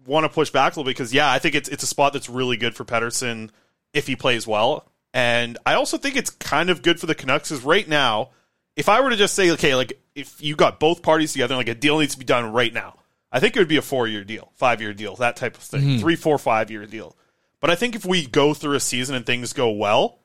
want 0.07 0.23
to 0.23 0.29
push 0.29 0.49
back 0.49 0.75
a 0.75 0.79
little 0.79 0.89
because 0.89 1.13
yeah, 1.13 1.31
I 1.31 1.37
think 1.37 1.53
it's 1.53 1.69
it's 1.69 1.83
a 1.83 1.87
spot 1.87 2.13
that's 2.13 2.29
really 2.29 2.57
good 2.57 2.75
for 2.75 2.85
Pettersson 2.85 3.49
if 3.93 4.07
he 4.07 4.15
plays 4.15 4.47
well 4.47 4.89
And 5.13 5.57
I 5.65 5.73
also 5.73 5.97
think 5.97 6.15
it's 6.15 6.29
kind 6.29 6.69
of 6.69 6.81
good 6.81 6.99
for 6.99 7.05
the 7.05 7.15
Canucks 7.15 7.49
because 7.49 7.63
right 7.63 7.87
now, 7.87 8.29
if 8.77 8.87
I 8.87 9.01
were 9.01 9.09
to 9.09 9.17
just 9.17 9.33
say, 9.33 9.51
okay, 9.51 9.75
like 9.75 9.99
if 10.15 10.41
you 10.41 10.55
got 10.55 10.79
both 10.79 11.01
parties 11.01 11.33
together, 11.33 11.55
like 11.57 11.67
a 11.67 11.75
deal 11.75 11.99
needs 11.99 12.13
to 12.13 12.19
be 12.19 12.25
done 12.25 12.53
right 12.53 12.73
now, 12.73 12.95
I 13.31 13.41
think 13.41 13.55
it 13.55 13.59
would 13.59 13.67
be 13.67 13.75
a 13.77 13.81
four 13.81 14.07
year 14.07 14.23
deal, 14.23 14.51
five 14.55 14.79
year 14.81 14.93
deal, 14.93 15.15
that 15.17 15.35
type 15.35 15.57
of 15.57 15.63
thing, 15.63 15.81
Mhm. 15.81 15.99
three, 15.99 16.15
four, 16.15 16.37
five 16.37 16.71
year 16.71 16.85
deal. 16.85 17.15
But 17.59 17.69
I 17.71 17.75
think 17.75 17.95
if 17.95 18.05
we 18.05 18.25
go 18.25 18.53
through 18.53 18.75
a 18.75 18.79
season 18.79 19.15
and 19.15 19.25
things 19.25 19.51
go 19.51 19.69
well, 19.71 20.19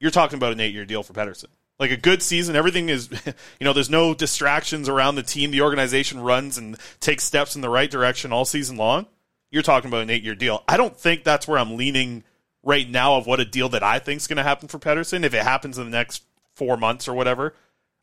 you're 0.00 0.10
talking 0.10 0.36
about 0.38 0.52
an 0.52 0.60
eight 0.60 0.74
year 0.74 0.84
deal 0.84 1.02
for 1.04 1.12
Pettersson. 1.12 1.46
Like 1.78 1.90
a 1.92 1.96
good 1.96 2.22
season, 2.24 2.56
everything 2.56 2.88
is, 2.88 3.08
you 3.26 3.64
know, 3.64 3.72
there's 3.72 3.90
no 3.90 4.12
distractions 4.14 4.88
around 4.88 5.14
the 5.14 5.22
team. 5.22 5.50
The 5.52 5.60
organization 5.60 6.18
runs 6.20 6.58
and 6.58 6.76
takes 6.98 7.22
steps 7.24 7.54
in 7.54 7.62
the 7.62 7.68
right 7.68 7.90
direction 7.90 8.32
all 8.32 8.44
season 8.44 8.76
long. 8.76 9.06
You're 9.50 9.62
talking 9.62 9.88
about 9.88 10.02
an 10.02 10.10
eight 10.10 10.24
year 10.24 10.34
deal. 10.34 10.64
I 10.66 10.76
don't 10.76 10.96
think 10.96 11.22
that's 11.24 11.46
where 11.46 11.58
I'm 11.58 11.76
leaning 11.76 12.24
right 12.64 12.88
now 12.88 13.16
of 13.16 13.26
what 13.26 13.38
a 13.40 13.44
deal 13.44 13.68
that 13.70 13.82
I 13.84 13.98
think 14.00 14.20
is 14.20 14.26
going 14.26 14.36
to 14.38 14.42
happen 14.42 14.66
for 14.68 14.78
Pettersson. 14.78 15.24
If 15.24 15.32
it 15.34 15.42
happens 15.42 15.78
in 15.78 15.84
the 15.84 15.90
next 15.96 16.22
four 16.54 16.76
months 16.76 17.06
or 17.06 17.14
whatever, 17.14 17.54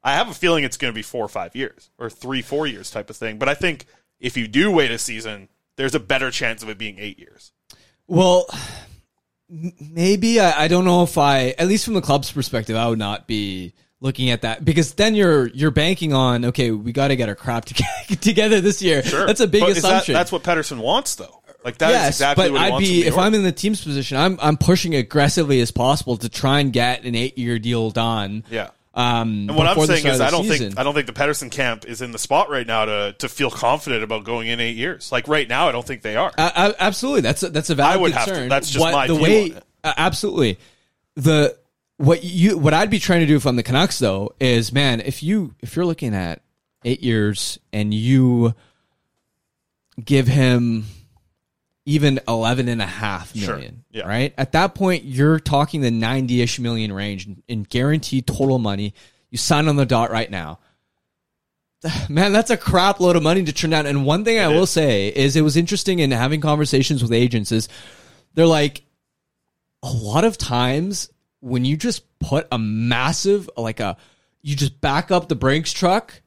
I 0.05 0.13
have 0.13 0.29
a 0.29 0.33
feeling 0.33 0.63
it's 0.63 0.77
going 0.77 0.93
to 0.93 0.95
be 0.95 1.01
four 1.01 1.25
or 1.25 1.27
five 1.27 1.55
years 1.55 1.89
or 1.97 2.09
three, 2.09 2.41
four 2.41 2.67
years 2.67 2.91
type 2.91 3.09
of 3.09 3.17
thing. 3.17 3.39
But 3.39 3.49
I 3.49 3.55
think 3.55 3.85
if 4.19 4.37
you 4.37 4.47
do 4.47 4.71
wait 4.71 4.91
a 4.91 4.97
season, 4.99 5.49
there's 5.77 5.95
a 5.95 5.99
better 5.99 6.29
chance 6.31 6.61
of 6.63 6.69
it 6.69 6.77
being 6.77 6.99
eight 6.99 7.17
years. 7.19 7.51
Well, 8.07 8.45
maybe 9.49 10.39
I, 10.39 10.63
I 10.63 10.67
don't 10.67 10.85
know 10.85 11.03
if 11.03 11.17
I, 11.17 11.49
at 11.57 11.67
least 11.67 11.85
from 11.85 11.93
the 11.93 12.01
club's 12.01 12.31
perspective, 12.31 12.75
I 12.75 12.87
would 12.87 12.99
not 12.99 13.27
be 13.27 13.73
looking 14.01 14.29
at 14.29 14.41
that 14.43 14.63
because 14.63 14.93
then 14.93 15.15
you're 15.15 15.47
you're 15.47 15.71
banking 15.71 16.13
on 16.13 16.45
okay, 16.45 16.69
we 16.69 16.91
got 16.91 17.07
to 17.07 17.15
get 17.15 17.29
our 17.29 17.35
crap 17.35 17.65
to- 18.07 18.15
together 18.17 18.61
this 18.61 18.81
year. 18.81 19.01
Sure. 19.03 19.25
That's 19.25 19.39
a 19.39 19.47
big 19.47 19.61
But 19.61 19.69
is 19.71 19.81
that- 19.81 19.87
assumption. 19.87 20.13
that's 20.13 20.31
what 20.31 20.43
Pettersson 20.43 20.79
wants, 20.79 21.15
though. 21.15 21.41
Like 21.63 21.79
that 21.79 21.89
is 21.89 21.93
yes, 21.95 22.07
exactly 22.09 22.45
but 22.45 22.51
what 22.51 22.61
he 22.61 22.65
I'd 22.67 22.71
wants 22.73 22.89
be 22.89 23.07
if. 23.07 23.17
I'm 23.17 23.33
in 23.33 23.41
the 23.41 23.51
team's 23.51 23.83
position, 23.83 24.17
I'm 24.17 24.37
I'm 24.39 24.55
pushing 24.55 24.93
aggressively 24.93 25.61
as 25.61 25.71
possible 25.71 26.15
to 26.17 26.29
try 26.29 26.59
and 26.59 26.71
get 26.71 27.05
an 27.05 27.15
eight 27.15 27.39
year 27.39 27.57
deal 27.57 27.89
done. 27.89 28.43
Yeah. 28.51 28.69
Um, 28.95 29.49
And 29.49 29.55
what 29.57 29.67
I'm 29.67 29.85
saying 29.85 30.07
is, 30.07 30.21
I 30.21 30.29
don't 30.29 30.43
season. 30.43 30.69
think 30.69 30.79
I 30.79 30.83
don't 30.83 30.93
think 30.93 31.05
the 31.07 31.13
Pettersson 31.13 31.51
camp 31.51 31.85
is 31.85 32.01
in 32.01 32.11
the 32.13 32.17
spot 32.17 32.49
right 32.49 32.65
now 32.65 32.85
to 32.85 33.13
to 33.19 33.27
feel 33.27 33.51
confident 33.51 34.03
about 34.03 34.23
going 34.23 34.47
in 34.47 34.59
eight 34.61 34.77
years. 34.77 35.11
Like 35.11 35.27
right 35.27 35.47
now, 35.49 35.67
I 35.67 35.73
don't 35.73 35.85
think 35.85 36.01
they 36.01 36.15
are. 36.15 36.31
Uh, 36.37 36.71
absolutely, 36.79 37.21
that's 37.21 37.43
a, 37.43 37.49
that's 37.49 37.69
a 37.69 37.75
valid 37.75 37.93
I 37.93 38.01
would 38.01 38.11
have 38.13 38.25
to- 38.25 38.31
concern. 38.31 38.49
that's 38.49 38.69
just 38.69 38.79
What- 38.79 38.93
my 38.93 39.07
the 39.07 39.15
view 39.15 39.23
way. 39.25 39.53
uh, 39.83 39.93
absolutely, 39.97 40.59
the 41.15 41.57
what 41.97 42.23
you 42.23 42.57
what 42.57 42.73
I'd 42.73 42.89
be 42.89 42.99
trying 42.99 43.19
to 43.19 43.25
do 43.25 43.35
if 43.35 43.45
I'm 43.45 43.57
the 43.57 43.63
Canucks 43.63 43.99
though 43.99 44.33
is 44.39 44.71
man, 44.71 45.01
if 45.01 45.21
you 45.21 45.53
if 45.61 45.75
you're 45.75 45.85
looking 45.85 46.15
at 46.15 46.41
eight 46.85 47.03
years 47.03 47.59
and 47.73 47.93
you 47.93 48.53
give 50.03 50.27
him 50.27 50.85
even 51.85 52.19
11 52.27 52.67
and 52.67 52.81
a 52.81 52.85
half 52.85 53.35
Sure. 53.35 53.55
million, 53.55 53.83
Yeah. 53.91 54.03
right? 54.07 54.33
At 54.37 54.53
that 54.53 54.73
point, 54.75 55.03
you're 55.05 55.39
talking 55.39 55.81
the 55.81 55.91
90-ish 55.91 56.59
million 56.59 56.91
range 56.91 57.27
in- 57.47 57.63
guaranteed 57.63 58.25
total 58.25 58.57
money. 58.57 58.93
You 59.29 59.37
sign 59.37 59.67
on 59.67 59.75
the 59.75 59.85
dot 59.85 60.09
right 60.11 60.29
now. 60.31 60.59
Man, 62.09 62.33
that's 62.33 62.49
a 62.49 62.57
crap 62.57 62.99
load 62.99 63.15
of 63.15 63.23
money 63.23 63.43
to 63.43 63.53
turn 63.53 63.69
down. 63.69 63.85
And 63.85 64.05
one 64.05 64.23
thing 64.25 64.39
I 64.39 64.47
will 64.47 64.65
say 64.65 65.09
is 65.09 65.35
it 65.35 65.41
was 65.41 65.55
interesting 65.57 65.99
in 65.99 66.11
having 66.11 66.41
conversations 66.41 67.03
with 67.03 67.13
agents 67.13 67.51
is 67.51 67.67
they're 68.33 68.47
like, 68.47 68.83
a 69.83 69.91
lot 69.91 70.23
of 70.25 70.37
times 70.37 71.09
when 71.41 71.63
you 71.65 71.77
just 71.77 72.03
put 72.19 72.47
a 72.51 72.57
massive, 72.57 73.47
like 73.55 73.79
a, 73.79 73.97
you 74.41 74.55
just 74.55 74.81
back 74.81 75.11
up 75.11 75.29
the 75.29 75.35
Brinks 75.35 75.71
truck 75.71 76.21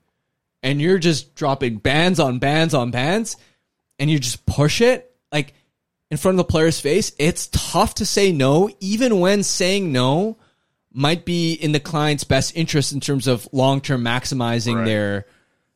and 0.63 0.81
you're 0.81 0.99
just 0.99 1.35
dropping 1.35 1.79
bands 1.79 2.21
on 2.21 2.39
bands 2.39 2.73
on 2.75 2.93
bands 2.93 3.37
and 3.99 4.09
you 4.09 4.21
just 4.21 4.47
push 4.47 4.81
it 4.81 5.08
like 5.33 5.55
in 6.11 6.17
front 6.17 6.35
of 6.39 6.47
the 6.47 6.51
player's 6.51 6.81
face, 6.81 7.13
it's 7.19 7.49
tough 7.53 7.95
to 7.97 8.07
say 8.07 8.33
no, 8.33 8.71
even 8.81 9.21
when 9.21 9.43
saying 9.43 9.93
no 9.93 10.37
might 10.93 11.25
be 11.25 11.53
in 11.53 11.73
the 11.73 11.81
client's 11.81 12.25
best 12.25 12.57
interest 12.57 12.93
in 12.93 13.01
terms 13.01 13.27
of 13.27 13.49
long 13.53 13.81
term 13.81 14.03
maximizing 14.03 14.77
Right. 14.77 14.85
their 14.87 15.27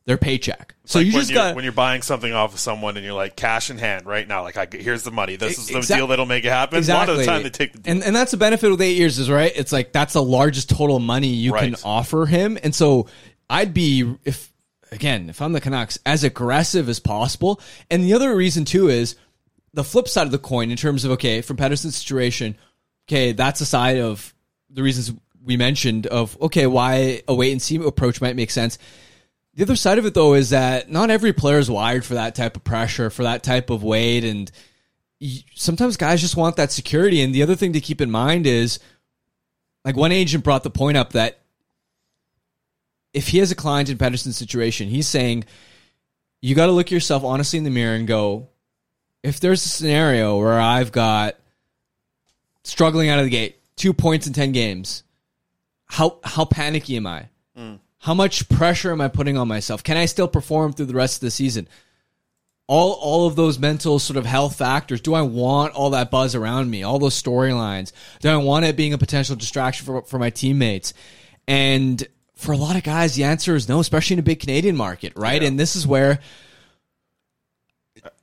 their 0.05 0.17
paycheck. 0.17 0.75
It's 0.83 0.91
So 0.91 0.99
like 0.99 1.05
you 1.05 1.13
just 1.13 1.33
got 1.33 1.55
when 1.55 1.63
you're 1.63 1.71
buying 1.71 2.01
something 2.01 2.33
off 2.33 2.53
of 2.53 2.59
someone 2.59 2.97
and 2.97 3.05
you're 3.05 3.13
like 3.15 3.37
cash 3.37 3.69
in 3.69 3.77
hand 3.77 4.05
right 4.05 4.27
now, 4.27 4.41
like 4.41 4.57
I, 4.57 4.67
here's 4.69 5.03
the 5.03 5.11
money. 5.11 5.37
This 5.37 5.57
is 5.57 5.67
the 5.67 5.95
deal 5.95 6.07
that'll 6.07 6.25
make 6.25 6.43
it 6.43 6.49
happen. 6.49 6.83
A 6.83 6.87
lot 6.87 7.07
of 7.07 7.17
the 7.17 7.25
time 7.25 7.43
they 7.43 7.49
take 7.49 7.71
the 7.71 7.79
deal. 7.79 7.93
and 7.93 8.03
and 8.03 8.13
that's 8.15 8.31
the 8.31 8.37
benefit 8.37 8.69
with 8.69 8.81
eight 8.81 8.97
years 8.97 9.17
is 9.19 9.29
right. 9.29 9.51
It's 9.55 9.71
like 9.71 9.93
that's 9.93 10.11
the 10.13 10.23
largest 10.23 10.69
total 10.69 10.99
money 10.99 11.27
you 11.29 11.53
can 11.53 11.75
offer 11.85 12.25
him, 12.25 12.57
and 12.63 12.73
so 12.75 13.07
I'd 13.49 13.73
be 13.73 14.13
if 14.25 14.51
again 14.91 15.29
if 15.29 15.41
I'm 15.41 15.53
the 15.53 15.61
Canucks 15.61 15.99
as 16.05 16.25
aggressive 16.25 16.89
as 16.89 16.99
possible. 16.99 17.61
And 17.89 18.03
the 18.03 18.13
other 18.13 18.35
reason 18.35 18.65
too 18.65 18.89
is 18.89 19.15
the 19.73 19.83
flip 19.83 20.07
side 20.07 20.25
of 20.25 20.31
the 20.31 20.39
coin 20.39 20.71
in 20.71 20.77
terms 20.77 21.05
of 21.05 21.11
okay 21.11 21.41
from 21.41 21.57
Pettersson's 21.57 21.95
situation. 21.95 22.55
Okay, 23.07 23.31
that's 23.31 23.61
a 23.61 23.65
side 23.65 23.99
of 23.99 24.33
the 24.69 24.83
reasons 24.83 25.13
we 25.43 25.57
mentioned 25.57 26.07
of 26.07 26.39
okay 26.41 26.67
why 26.67 27.21
a 27.27 27.33
wait 27.33 27.51
and 27.51 27.61
see 27.61 27.75
approach 27.75 28.21
might 28.21 28.35
make 28.35 28.51
sense. 28.51 28.77
The 29.55 29.63
other 29.63 29.75
side 29.75 29.99
of 29.99 30.05
it 30.05 30.13
though 30.13 30.33
is 30.33 30.51
that 30.51 30.89
not 30.89 31.09
every 31.09 31.33
player 31.33 31.57
is 31.57 31.69
wired 31.69 32.05
for 32.05 32.15
that 32.15 32.35
type 32.35 32.55
of 32.55 32.63
pressure, 32.63 33.09
for 33.09 33.23
that 33.23 33.43
type 33.43 33.69
of 33.69 33.83
weight, 33.83 34.23
and 34.23 34.51
sometimes 35.53 35.97
guys 35.97 36.21
just 36.21 36.37
want 36.37 36.55
that 36.55 36.71
security. 36.71 37.21
And 37.21 37.33
the 37.33 37.43
other 37.43 37.55
thing 37.55 37.73
to 37.73 37.81
keep 37.81 38.01
in 38.01 38.11
mind 38.11 38.47
is, 38.47 38.79
like 39.85 39.95
one 39.95 40.11
agent 40.11 40.43
brought 40.43 40.63
the 40.63 40.69
point 40.69 40.97
up 40.97 41.13
that 41.13 41.39
if 43.13 43.27
he 43.27 43.37
has 43.39 43.51
a 43.51 43.55
client 43.55 43.89
in 43.89 43.97
Pettersson's 43.97 44.37
situation, 44.37 44.87
he's 44.87 45.07
saying 45.07 45.45
you 46.41 46.55
got 46.55 46.65
to 46.65 46.71
look 46.71 46.89
yourself 46.89 47.23
honestly 47.23 47.57
in 47.57 47.63
the 47.63 47.69
mirror 47.69 47.95
and 47.95 48.07
go, 48.07 48.49
if 49.23 49.39
there's 49.39 49.65
a 49.65 49.69
scenario 49.69 50.37
where 50.37 50.59
I've 50.59 50.91
got 50.91 51.35
struggling 52.63 53.09
out 53.09 53.19
of 53.19 53.25
the 53.25 53.31
gate, 53.31 53.57
two 53.75 53.93
points 53.93 54.27
in 54.27 54.33
ten 54.33 54.51
games, 54.51 55.03
how 55.85 56.19
how 56.23 56.45
panicky 56.45 56.97
am 56.97 57.07
I? 57.07 57.29
Mm. 57.57 57.79
How 57.99 58.13
much 58.13 58.49
pressure 58.49 58.91
am 58.91 58.99
I 58.99 59.07
putting 59.07 59.37
on 59.37 59.47
myself? 59.47 59.83
Can 59.83 59.95
I 59.95 60.05
still 60.05 60.27
perform 60.27 60.73
through 60.73 60.87
the 60.87 60.93
rest 60.93 61.17
of 61.17 61.21
the 61.21 61.31
season? 61.31 61.67
All 62.67 62.93
all 62.93 63.27
of 63.27 63.35
those 63.35 63.57
mental 63.57 63.97
sort 63.99 64.17
of 64.17 64.25
health 64.25 64.57
factors. 64.57 65.01
Do 65.01 65.13
I 65.13 65.21
want 65.21 65.73
all 65.73 65.91
that 65.91 66.11
buzz 66.11 66.35
around 66.35 66.69
me? 66.69 66.83
All 66.83 66.99
those 66.99 67.21
storylines? 67.21 67.93
Do 68.19 68.29
I 68.29 68.37
want 68.37 68.65
it 68.65 68.75
being 68.75 68.93
a 68.93 68.97
potential 68.97 69.35
distraction 69.35 69.85
for 69.85 70.01
for 70.03 70.19
my 70.19 70.29
teammates? 70.29 70.93
And 71.47 72.05
for 72.35 72.51
a 72.51 72.57
lot 72.57 72.75
of 72.75 72.83
guys, 72.83 73.15
the 73.15 73.23
answer 73.23 73.55
is 73.55 73.69
no, 73.69 73.79
especially 73.79 74.15
in 74.15 74.19
a 74.19 74.23
big 74.23 74.39
Canadian 74.39 74.75
market, 74.75 75.13
right? 75.15 75.41
And 75.41 75.59
this 75.59 75.75
is 75.75 75.87
where 75.87 76.19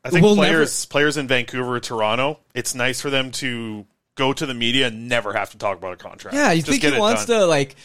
I 0.04 0.10
think 0.10 0.22
we'll 0.22 0.36
players 0.36 0.86
players 0.86 1.16
in 1.16 1.28
Vancouver 1.28 1.76
or 1.76 1.80
Toronto, 1.80 2.38
it's 2.54 2.74
nice 2.74 3.00
for 3.00 3.10
them 3.10 3.30
to 3.32 3.86
go 4.14 4.32
to 4.32 4.46
the 4.46 4.54
media 4.54 4.88
and 4.88 5.08
never 5.08 5.32
have 5.32 5.50
to 5.50 5.58
talk 5.58 5.78
about 5.78 5.92
a 5.92 5.96
contract. 5.96 6.36
Yeah, 6.36 6.52
you 6.52 6.62
Just 6.62 6.80
think 6.80 6.94
he 6.94 6.98
wants 6.98 7.26
done. 7.26 7.40
to 7.40 7.46
like? 7.46 7.76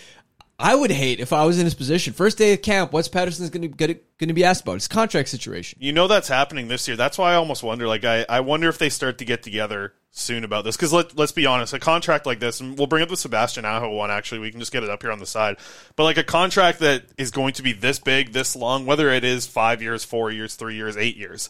I 0.58 0.74
would 0.74 0.92
hate 0.92 1.20
if 1.20 1.34
I 1.34 1.44
was 1.44 1.60
in 1.60 1.66
his 1.66 1.76
position. 1.76 2.14
First 2.14 2.38
day 2.38 2.54
of 2.54 2.62
camp, 2.62 2.94
what's 2.94 3.10
Pettersson's 3.10 3.50
going 3.50 3.64
to 3.64 3.68
going 3.78 4.00
to 4.20 4.34
be 4.34 4.46
asked 4.46 4.62
about? 4.62 4.76
His 4.76 4.88
contract 4.88 5.28
situation. 5.28 5.80
You 5.82 5.92
know 5.92 6.08
that's 6.08 6.30
happening 6.30 6.70
this 6.70 6.88
year. 6.88 6.96
That's 6.96 7.18
why 7.18 7.34
I 7.34 7.36
almost 7.36 7.62
wonder. 7.62 7.88
Like, 7.88 8.06
I, 8.06 8.26
I 8.30 8.40
wonder 8.40 8.70
if 8.70 8.78
they 8.78 8.88
start 8.88 9.18
to 9.18 9.26
get 9.26 9.44
together 9.44 9.92
soon 10.12 10.46
about 10.46 10.64
this. 10.64 10.78
Because 10.78 10.94
let, 10.94 11.18
let's 11.18 11.34
be 11.34 11.46
honest, 11.46 11.74
a 11.74 11.80
contract 11.80 12.26
like 12.26 12.40
this, 12.40 12.62
and 12.62 12.78
we'll 12.78 12.88
bring 12.88 13.04
up 13.04 13.10
the 13.10 13.18
Sebastian 13.18 13.66
Aho 13.66 13.92
one, 13.92 14.12
actually. 14.12 14.40
We 14.40 14.50
can 14.50 14.62
just 14.62 14.72
get 14.72 14.82
it 14.82 14.90
up 14.90 15.02
here 15.02 15.12
on 15.12 15.20
the 15.20 15.26
side. 15.26 15.58
But, 15.98 16.06
like, 16.06 16.18
a 16.18 16.24
contract 16.24 16.80
that 16.80 17.04
is 17.18 17.32
going 17.32 17.52
to 17.56 17.62
be 17.62 17.74
this 17.74 18.00
big, 18.00 18.32
this 18.32 18.56
long, 18.56 18.86
whether 18.86 19.10
it 19.10 19.26
is 19.26 19.46
five 19.46 19.82
years, 19.82 20.06
four 20.06 20.32
years, 20.32 20.56
three 20.56 20.76
years, 20.76 20.96
eight 20.96 21.18
years, 21.18 21.50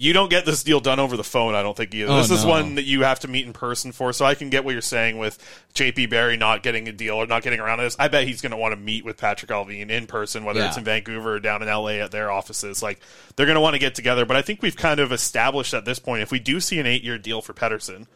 you 0.00 0.12
don't 0.12 0.30
get 0.30 0.46
this 0.46 0.62
deal 0.62 0.78
done 0.78 1.00
over 1.00 1.16
the 1.16 1.24
phone, 1.24 1.56
I 1.56 1.62
don't 1.62 1.76
think 1.76 1.92
either. 1.92 2.12
Oh, 2.12 2.18
this 2.18 2.30
is 2.30 2.44
no. 2.44 2.50
one 2.50 2.76
that 2.76 2.84
you 2.84 3.02
have 3.02 3.18
to 3.20 3.28
meet 3.28 3.44
in 3.44 3.52
person 3.52 3.90
for. 3.90 4.12
So 4.12 4.24
I 4.24 4.36
can 4.36 4.48
get 4.48 4.64
what 4.64 4.70
you're 4.70 4.80
saying 4.80 5.18
with 5.18 5.38
JP 5.74 6.08
Barry 6.08 6.36
not 6.36 6.62
getting 6.62 6.86
a 6.86 6.92
deal 6.92 7.16
or 7.16 7.26
not 7.26 7.42
getting 7.42 7.58
around 7.58 7.78
to 7.78 7.84
this. 7.84 7.96
I 7.98 8.06
bet 8.06 8.24
he's 8.24 8.40
going 8.40 8.52
to 8.52 8.56
want 8.56 8.72
to 8.72 8.80
meet 8.80 9.04
with 9.04 9.16
Patrik 9.16 9.48
Allvin 9.48 9.90
in 9.90 10.06
person, 10.06 10.44
whether 10.44 10.64
it's 10.64 10.76
in 10.76 10.84
Vancouver 10.84 11.34
or 11.34 11.40
down 11.40 11.62
in 11.62 11.68
LA 11.68 11.94
at 11.94 12.12
their 12.12 12.30
offices. 12.30 12.80
Like 12.80 13.00
they're 13.34 13.46
going 13.46 13.56
to 13.56 13.60
want 13.60 13.74
to 13.74 13.80
get 13.80 13.96
together. 13.96 14.24
But 14.24 14.36
I 14.36 14.42
think 14.42 14.62
we've 14.62 14.76
kind 14.76 15.00
of 15.00 15.10
established 15.10 15.74
at 15.74 15.84
this 15.84 15.98
point 15.98 16.22
if 16.22 16.30
we 16.30 16.38
do 16.38 16.60
see 16.60 16.78
an 16.78 16.86
eight 16.86 17.02
year 17.02 17.18
deal 17.18 17.42
for 17.42 17.52
Pettersson, 17.52 18.06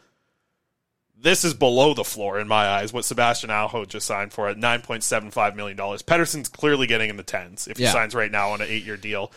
this 1.19 1.43
is 1.43 1.53
below 1.53 1.93
the 1.93 2.05
floor 2.05 2.39
in 2.39 2.47
my 2.47 2.65
eyes. 2.65 2.93
What 2.93 3.03
Sebastian 3.03 3.49
Aho 3.49 3.83
just 3.83 4.07
signed 4.07 4.31
for 4.31 4.47
at 4.47 4.57
nine 4.57 4.79
point 4.79 5.03
seven 5.03 5.31
five 5.31 5.57
million 5.57 5.75
dollars. 5.75 6.01
Pettersson's 6.01 6.47
clearly 6.47 6.87
getting 6.87 7.09
in 7.09 7.17
the 7.17 7.23
tens 7.23 7.67
if 7.67 7.77
he 7.77 7.87
signs 7.87 8.15
right 8.15 8.31
now 8.31 8.51
on 8.51 8.61
an 8.61 8.67
eight 8.69 8.85
year 8.85 8.95
deal. 8.95 9.33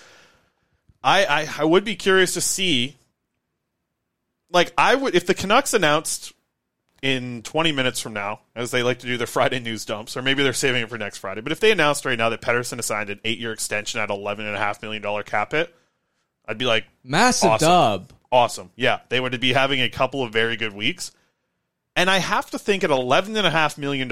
I, 1.06 1.24
I 1.24 1.48
I 1.60 1.64
would 1.64 1.84
be 1.84 1.94
curious 1.96 2.34
to 2.34 2.40
see. 2.40 2.96
Like 4.50 4.72
I 4.76 4.94
would 4.94 5.14
if 5.14 5.26
the 5.26 5.34
Canucks 5.34 5.72
announced 5.72 6.32
in 7.02 7.42
20 7.42 7.72
minutes 7.72 8.00
from 8.00 8.12
now, 8.14 8.40
as 8.54 8.72
they 8.72 8.82
like 8.82 8.98
to 9.00 9.06
do 9.06 9.16
their 9.16 9.26
Friday 9.26 9.60
news 9.60 9.84
dumps, 9.84 10.16
or 10.16 10.22
maybe 10.22 10.42
they're 10.42 10.52
saving 10.52 10.82
it 10.82 10.88
for 10.88 10.98
next 10.98 11.18
Friday. 11.18 11.40
But 11.40 11.52
if 11.52 11.60
they 11.60 11.70
announced 11.70 12.04
right 12.04 12.18
now 12.18 12.30
that 12.30 12.40
Pettersson 12.40 12.82
signed 12.82 13.10
an 13.10 13.20
eight-year 13.24 13.52
extension 13.52 14.00
at 14.00 14.08
$11.5 14.08 14.82
million 14.82 15.22
cap 15.22 15.52
hit, 15.52 15.72
I'd 16.46 16.58
be 16.58 16.64
like, 16.64 16.86
Massive 17.04 17.50
awesome. 17.50 17.68
dub. 17.68 18.12
Awesome. 18.32 18.70
Yeah, 18.76 19.00
they 19.08 19.20
would 19.20 19.38
be 19.40 19.52
having 19.52 19.80
a 19.80 19.88
couple 19.88 20.22
of 20.22 20.32
very 20.32 20.56
good 20.56 20.72
weeks. 20.72 21.12
And 21.94 22.10
I 22.10 22.18
have 22.18 22.50
to 22.50 22.58
think 22.58 22.82
at 22.82 22.90
$11.5 22.90 23.78
million, 23.78 24.10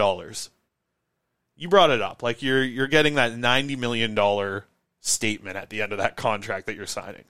you 1.57 1.69
brought 1.69 1.91
it 1.91 2.01
up. 2.01 2.23
Like 2.23 2.43
you're 2.43 2.63
you're 2.63 2.87
getting 2.87 3.15
that 3.17 3.33
$90 3.33 3.79
million 3.79 4.15
statement 5.05 5.57
at 5.57 5.71
the 5.71 5.83
end 5.83 5.93
of 5.93 5.99
that 5.99 6.17
contract 6.17 6.67
that 6.67 6.77
you're 6.77 6.87
signing. 6.87 7.25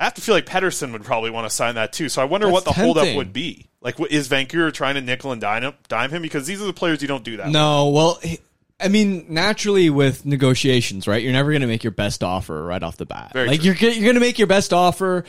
I 0.00 0.04
have 0.04 0.14
to 0.14 0.20
feel 0.20 0.34
like 0.34 0.46
Pettersson 0.46 0.92
would 0.92 1.04
probably 1.04 1.30
want 1.30 1.48
to 1.48 1.54
sign 1.54 1.76
that 1.76 1.92
too. 1.92 2.08
So 2.08 2.20
I 2.20 2.24
wonder 2.24 2.46
That's 2.46 2.54
what 2.54 2.64
the 2.64 2.72
holdup 2.72 3.14
would 3.14 3.32
be. 3.32 3.68
Like, 3.80 3.98
what, 3.98 4.10
is 4.10 4.26
Vancouver 4.28 4.70
trying 4.70 4.94
to 4.96 5.00
nickel 5.00 5.30
and 5.30 5.40
dime, 5.40 5.72
dime 5.88 6.10
him? 6.10 6.22
Because 6.22 6.46
these 6.46 6.60
are 6.60 6.64
the 6.64 6.72
players 6.72 7.00
you 7.02 7.08
don't 7.08 7.22
do 7.22 7.36
that. 7.36 7.50
No, 7.50 7.90
well, 7.90 8.18
he- 8.22 8.40
I 8.80 8.88
mean, 8.88 9.26
naturally 9.28 9.88
with 9.88 10.26
negotiations, 10.26 11.06
right? 11.06 11.22
You're 11.22 11.32
never 11.32 11.52
going 11.52 11.60
to 11.60 11.68
make 11.68 11.84
your 11.84 11.92
best 11.92 12.24
offer 12.24 12.60
right 12.64 12.82
off 12.82 12.96
the 12.96 13.06
bat. 13.06 13.32
Very 13.32 13.48
like 13.48 13.60
true. 13.60 13.72
you're 13.72 13.92
you're 13.92 14.02
going 14.02 14.14
to 14.14 14.20
make 14.20 14.38
your 14.38 14.48
best 14.48 14.72
offer, 14.72 15.24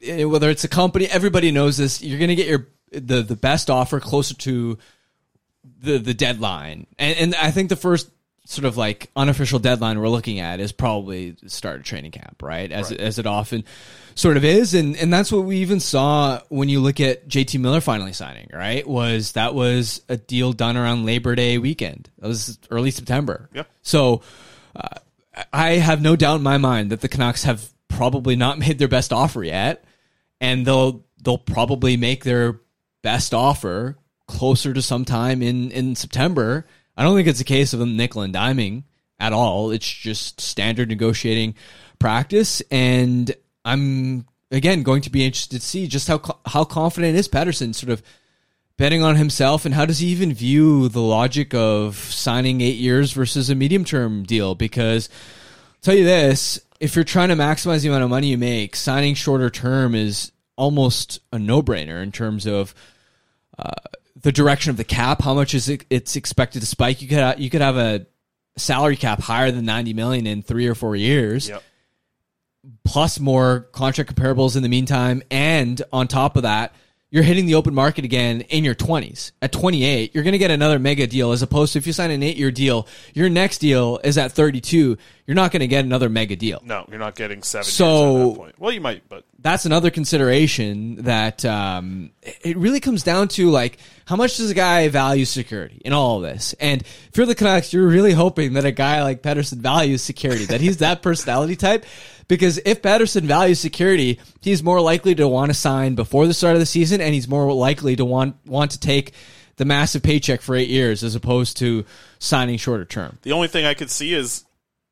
eh, 0.00 0.24
whether 0.24 0.48
it's 0.48 0.62
a 0.62 0.68
company. 0.68 1.06
Everybody 1.06 1.50
knows 1.50 1.76
this. 1.76 2.02
You're 2.02 2.18
going 2.18 2.28
to 2.28 2.36
get 2.36 2.46
your 2.46 2.68
the 2.92 3.22
the 3.22 3.34
best 3.34 3.68
offer 3.68 3.98
closer 3.98 4.34
to 4.34 4.78
the 5.80 5.98
the 5.98 6.14
deadline, 6.14 6.86
and 6.96 7.18
and 7.18 7.34
I 7.34 7.50
think 7.50 7.68
the 7.68 7.76
first 7.76 8.08
sort 8.46 8.66
of 8.66 8.76
like 8.76 9.10
unofficial 9.16 9.58
deadline 9.58 9.98
we're 9.98 10.08
looking 10.08 10.38
at 10.38 10.60
is 10.60 10.70
probably 10.70 11.34
start 11.46 11.76
of 11.76 11.84
training 11.84 12.10
camp, 12.10 12.42
right? 12.42 12.70
As 12.70 12.90
Right. 12.90 13.00
as 13.00 13.18
it 13.18 13.26
often 13.26 13.64
sort 14.14 14.36
of 14.36 14.44
is, 14.44 14.74
and 14.74 14.96
and 14.96 15.12
that's 15.12 15.32
what 15.32 15.44
we 15.44 15.58
even 15.58 15.80
saw 15.80 16.40
when 16.50 16.68
you 16.68 16.80
look 16.80 17.00
at 17.00 17.26
JT 17.28 17.58
Miller 17.58 17.80
finally 17.80 18.12
signing, 18.12 18.48
right? 18.52 18.86
Was 18.86 19.32
that 19.32 19.54
was 19.54 20.02
a 20.08 20.16
deal 20.18 20.52
done 20.52 20.76
around 20.76 21.06
Labor 21.06 21.34
Day 21.34 21.56
weekend? 21.58 22.10
That 22.18 22.28
was 22.28 22.58
early 22.70 22.90
September. 22.90 23.48
Yep. 23.54 23.66
So 23.82 24.20
uh, 24.76 24.98
I 25.52 25.72
have 25.72 26.02
no 26.02 26.14
doubt 26.14 26.36
in 26.36 26.42
my 26.42 26.58
mind 26.58 26.90
that 26.90 27.00
the 27.00 27.08
Canucks 27.08 27.44
have 27.44 27.66
probably 27.88 28.36
not 28.36 28.58
made 28.64 28.78
their 28.78 28.88
best 28.88 29.12
offer 29.12 29.42
yet, 29.42 29.84
and 30.40 30.66
they'll 30.66 31.02
they'll 31.22 31.38
probably 31.38 31.96
make 31.96 32.24
their 32.24 32.60
best 33.02 33.32
offer 33.32 33.96
closer 34.26 34.74
to 34.74 34.82
sometime 34.82 35.40
in 35.42 35.70
in 35.70 35.96
September. 35.96 36.66
I 36.96 37.02
don't 37.02 37.16
think 37.16 37.28
it's 37.28 37.40
a 37.40 37.44
case 37.44 37.72
of 37.72 37.80
them 37.80 37.96
nickel 37.96 38.22
and 38.22 38.34
diming 38.34 38.84
at 39.18 39.32
all. 39.32 39.70
It's 39.70 39.88
just 39.88 40.40
standard 40.40 40.88
negotiating 40.88 41.54
practice, 41.98 42.62
and 42.70 43.34
I'm 43.64 44.26
again 44.50 44.82
going 44.82 45.02
to 45.02 45.10
be 45.10 45.24
interested 45.24 45.60
to 45.60 45.66
see 45.66 45.86
just 45.86 46.08
how 46.08 46.20
how 46.46 46.64
confident 46.64 47.16
is 47.16 47.28
Pettersson, 47.28 47.74
sort 47.74 47.90
of 47.90 48.02
betting 48.76 49.02
on 49.02 49.16
himself, 49.16 49.64
and 49.64 49.74
how 49.74 49.86
does 49.86 50.00
he 50.00 50.08
even 50.08 50.32
view 50.32 50.88
the 50.88 51.00
logic 51.00 51.54
of 51.54 51.96
signing 51.96 52.60
eight 52.60 52.76
years 52.76 53.12
versus 53.12 53.50
a 53.50 53.54
medium 53.54 53.84
term 53.84 54.24
deal? 54.24 54.54
Because 54.54 55.08
I'll 55.08 55.80
tell 55.82 55.94
you 55.94 56.04
this, 56.04 56.60
if 56.80 56.96
you're 56.96 57.04
trying 57.04 57.28
to 57.28 57.36
maximize 57.36 57.82
the 57.82 57.88
amount 57.88 58.04
of 58.04 58.10
money 58.10 58.28
you 58.28 58.38
make, 58.38 58.76
signing 58.76 59.14
shorter 59.14 59.50
term 59.50 59.94
is 59.94 60.32
almost 60.56 61.20
a 61.32 61.38
no 61.38 61.62
brainer 61.62 62.02
in 62.02 62.12
terms 62.12 62.46
of 62.46 62.74
uh, 63.58 63.72
the 64.24 64.32
direction 64.32 64.70
of 64.70 64.76
the 64.76 64.84
cap. 64.84 65.22
How 65.22 65.34
much 65.34 65.54
is 65.54 65.68
it, 65.68 65.84
it's 65.90 66.16
expected 66.16 66.60
to 66.60 66.66
spike? 66.66 67.00
You 67.00 67.08
could 67.08 67.38
you 67.38 67.48
could 67.50 67.60
have 67.60 67.76
a 67.76 68.06
salary 68.56 68.96
cap 68.96 69.20
higher 69.20 69.50
than 69.50 69.64
90 69.64 69.94
million 69.94 70.26
in 70.26 70.42
three 70.42 70.66
or 70.66 70.74
four 70.74 70.94
years 70.96 71.48
Yep. 71.48 71.62
plus 72.84 73.20
more 73.20 73.60
contract 73.72 74.14
comparables 74.14 74.56
in 74.56 74.62
the 74.62 74.68
meantime. 74.68 75.22
And 75.30 75.80
on 75.92 76.08
top 76.08 76.36
of 76.36 76.42
that, 76.44 76.74
you're 77.10 77.22
hitting 77.22 77.46
the 77.46 77.54
open 77.54 77.74
market 77.74 78.04
again 78.04 78.40
in 78.42 78.64
your 78.64 78.74
20s. 78.74 79.32
At 79.42 79.52
28, 79.52 80.14
you're 80.14 80.24
going 80.24 80.32
to 80.32 80.38
get 80.38 80.50
another 80.50 80.78
mega 80.80 81.06
deal 81.06 81.30
as 81.32 81.42
opposed 81.42 81.74
to 81.74 81.78
if 81.78 81.86
you 81.86 81.92
sign 81.92 82.10
an 82.10 82.22
eight 82.22 82.36
year 82.36 82.50
deal, 82.50 82.88
your 83.12 83.28
next 83.28 83.58
deal 83.58 84.00
is 84.02 84.18
at 84.18 84.32
32. 84.32 84.96
You're 85.26 85.34
not 85.34 85.52
going 85.52 85.60
to 85.60 85.68
get 85.68 85.84
another 85.84 86.08
mega 86.08 86.34
deal. 86.34 86.60
No, 86.64 86.84
you're 86.88 86.98
not 86.98 87.14
getting 87.14 87.42
seven 87.42 87.64
So- 87.64 88.16
at 88.16 88.28
that 88.32 88.36
point. 88.38 88.54
Well, 88.58 88.72
you 88.72 88.80
might, 88.80 89.08
but 89.08 89.24
That's 89.44 89.66
another 89.66 89.90
consideration 89.90 91.02
that 91.02 91.44
um, 91.44 92.12
it 92.22 92.56
really 92.56 92.80
comes 92.80 93.02
down 93.02 93.28
to 93.28 93.50
like 93.50 93.76
how 94.06 94.16
much 94.16 94.38
does 94.38 94.50
a 94.50 94.54
guy 94.54 94.88
value 94.88 95.26
security 95.26 95.82
in 95.84 95.92
all 95.92 96.16
of 96.16 96.22
this? 96.22 96.54
And 96.54 96.80
if 96.80 97.10
you're 97.14 97.26
the 97.26 97.34
Canucks, 97.34 97.70
you're 97.70 97.86
really 97.86 98.12
hoping 98.12 98.54
that 98.54 98.64
a 98.64 98.72
guy 98.72 99.02
like 99.02 99.20
Pettersson 99.20 99.58
values 99.58 100.00
security, 100.00 100.46
that 100.46 100.62
he's 100.62 100.78
that 100.78 101.02
personality 101.02 101.56
type. 101.56 101.84
Because 102.26 102.58
if 102.64 102.80
Pettersson 102.80 103.24
values 103.24 103.60
security, 103.60 104.18
he's 104.40 104.62
more 104.62 104.80
likely 104.80 105.14
to 105.16 105.28
want 105.28 105.50
to 105.50 105.54
sign 105.54 105.94
before 105.94 106.26
the 106.26 106.32
start 106.32 106.54
of 106.54 106.60
the 106.60 106.64
season, 106.64 107.02
and 107.02 107.12
he's 107.12 107.28
more 107.28 107.52
likely 107.52 107.96
to 107.96 108.04
want 108.06 108.36
want 108.46 108.70
to 108.70 108.80
take 108.80 109.12
the 109.56 109.66
massive 109.66 110.02
paycheck 110.02 110.40
for 110.40 110.54
eight 110.54 110.70
years 110.70 111.04
as 111.04 111.14
opposed 111.14 111.58
to 111.58 111.84
signing 112.18 112.56
shorter 112.56 112.86
term. 112.86 113.18
the 113.20 113.32
only 113.32 113.48
thing 113.48 113.66
I 113.66 113.74
could 113.74 113.90
see 113.90 114.14
is 114.14 114.46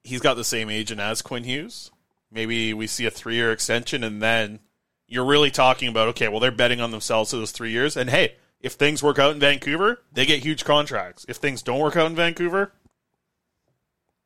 he's 0.05 0.21
got 0.21 0.35
the 0.35 0.45
same 0.45 0.69
agent 0.69 1.01
as 1.01 1.23
Quinn 1.23 1.45
Hughes. 1.45 1.91
Maybe 2.33 2.73
we 2.75 2.87
see 2.87 3.05
a 3.07 3.11
three 3.11 3.35
year 3.35 3.53
extension, 3.53 4.03
and 4.03 4.23
then 4.23 4.61
you're 5.07 5.25
really 5.27 5.51
talking 5.51 5.89
about 5.89 6.09
okay, 6.09 6.29
well 6.29 6.41
they're 6.41 6.51
betting 6.51 6.81
on 6.81 6.91
themselves 6.91 7.31
for 7.31 7.37
those 7.37 7.53
three 7.53 7.71
years, 7.71 7.97
and 7.97 8.09
hey, 8.11 8.37
if 8.61 8.73
things 8.75 9.03
work 9.03 9.19
out 9.19 9.33
in 9.33 9.41
Vancouver, 9.41 10.01
they 10.13 10.25
get 10.25 10.41
huge 10.43 10.65
contracts. 10.65 11.27
If 11.29 11.37
things 11.37 11.63
don't 11.63 11.81
work 11.81 11.97
out 11.97 12.07
in 12.07 12.15
Vancouver, 12.17 12.73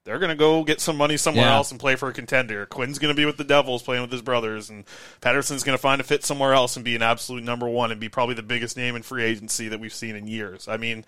they're 0.04 0.18
going 0.20 0.30
to 0.30 0.36
go 0.36 0.62
get 0.62 0.80
some 0.80 0.96
money 0.96 1.16
somewhere 1.16 1.46
Yeah. 1.46 1.56
else 1.56 1.72
and 1.72 1.80
play 1.80 1.96
for 1.96 2.08
a 2.08 2.12
contender. 2.12 2.64
Quinn's 2.66 2.98
going 3.00 3.12
to 3.12 3.16
be 3.20 3.24
with 3.24 3.38
the 3.38 3.44
Devils 3.44 3.82
playing 3.82 4.02
with 4.02 4.12
his 4.12 4.22
brothers, 4.22 4.70
and 4.70 4.84
Pettersson's 5.20 5.64
going 5.64 5.76
to 5.76 5.82
find 5.82 6.00
a 6.00 6.04
fit 6.04 6.24
somewhere 6.24 6.52
else 6.52 6.76
and 6.76 6.84
be 6.84 6.94
an 6.94 7.02
absolute 7.02 7.42
number 7.42 7.68
one 7.68 7.90
and 7.90 8.00
be 8.00 8.08
probably 8.08 8.36
the 8.36 8.42
biggest 8.44 8.76
name 8.76 8.94
in 8.94 9.02
free 9.02 9.24
agency 9.24 9.66
that 9.68 9.80
we've 9.80 9.92
seen 9.92 10.14
in 10.14 10.28
years. 10.28 10.68
I 10.68 10.76
mean, 10.76 11.04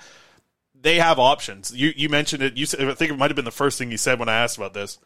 they 0.74 0.96
have 0.96 1.18
options. 1.20 1.72
You 1.72 1.92
you 1.96 2.08
mentioned 2.08 2.42
it. 2.42 2.56
You 2.56 2.66
said, 2.66 2.80
I 2.88 2.94
think 2.94 3.12
it 3.12 3.18
might 3.18 3.30
have 3.30 3.36
been 3.36 3.44
the 3.44 3.50
first 3.52 3.78
thing 3.78 3.90
you 3.92 3.98
said 3.98 4.18
when 4.18 4.28
I 4.28 4.34
asked 4.38 4.56
about 4.56 4.74
this. 4.74 4.98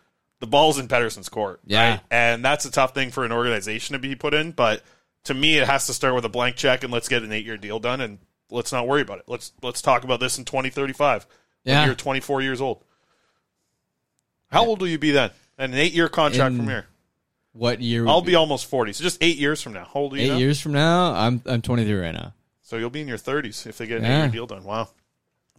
The 0.42 0.48
ball's 0.48 0.76
in 0.76 0.88
Pettersson's 0.88 1.28
court, 1.28 1.60
Yeah. 1.64 1.88
right? 1.88 2.00
And 2.10 2.44
that's 2.44 2.64
a 2.64 2.70
tough 2.72 2.94
thing 2.94 3.12
for 3.12 3.24
an 3.24 3.30
organization 3.30 3.92
to 3.92 4.00
be 4.00 4.16
put 4.16 4.34
in. 4.34 4.50
But 4.50 4.82
to 5.24 5.34
me, 5.34 5.56
it 5.56 5.68
has 5.68 5.86
to 5.86 5.94
start 5.94 6.16
with 6.16 6.24
a 6.24 6.28
blank 6.28 6.56
check 6.56 6.82
and 6.82 6.92
let's 6.92 7.08
get 7.08 7.22
an 7.22 7.30
eight 7.30 7.46
year 7.46 7.56
deal 7.56 7.78
done 7.78 8.00
and 8.00 8.18
let's 8.50 8.72
not 8.72 8.88
worry 8.88 9.02
about 9.02 9.20
it. 9.20 9.24
Let's 9.28 9.52
let's 9.62 9.80
talk 9.80 10.02
about 10.02 10.18
this 10.18 10.38
in 10.38 10.44
twenty 10.44 10.68
thirty 10.68 10.92
five. 10.94 11.26
Yeah. 11.62 11.78
when 11.78 11.86
you're 11.86 11.94
twenty 11.94 12.18
four 12.18 12.42
years 12.42 12.60
old. 12.60 12.82
How 14.50 14.66
old 14.66 14.80
will 14.80 14.88
you 14.88 14.98
be 14.98 15.12
then? 15.12 15.30
And 15.56 15.72
an 15.72 15.78
eight 15.78 15.92
year 15.92 16.08
contract 16.08 16.50
In 16.52 16.58
from 16.58 16.68
here. 16.68 16.86
What 17.52 17.80
year? 17.80 18.08
I'll 18.08 18.20
be 18.20 18.34
almost 18.34 18.66
forty. 18.66 18.92
So 18.92 19.04
just 19.04 19.22
eight 19.22 19.36
years 19.38 19.62
from 19.62 19.74
now. 19.74 19.84
How 19.84 20.00
old 20.00 20.14
are 20.14 20.16
you? 20.16 20.22
eight 20.24 20.28
now? 20.30 20.36
years 20.38 20.60
from 20.60 20.72
now. 20.72 21.12
I'm 21.14 21.40
I'm 21.46 21.62
23 21.62 21.94
right 21.94 22.12
now. 22.14 22.34
So 22.62 22.78
you'll 22.78 22.90
be 22.90 23.00
in 23.02 23.06
your 23.06 23.16
thirties 23.16 23.64
if 23.64 23.78
they 23.78 23.86
get 23.86 23.98
an 23.98 24.04
Yeah. 24.04 24.16
eight 24.16 24.20
year 24.22 24.28
deal 24.30 24.46
done. 24.46 24.64
Wow. 24.64 24.88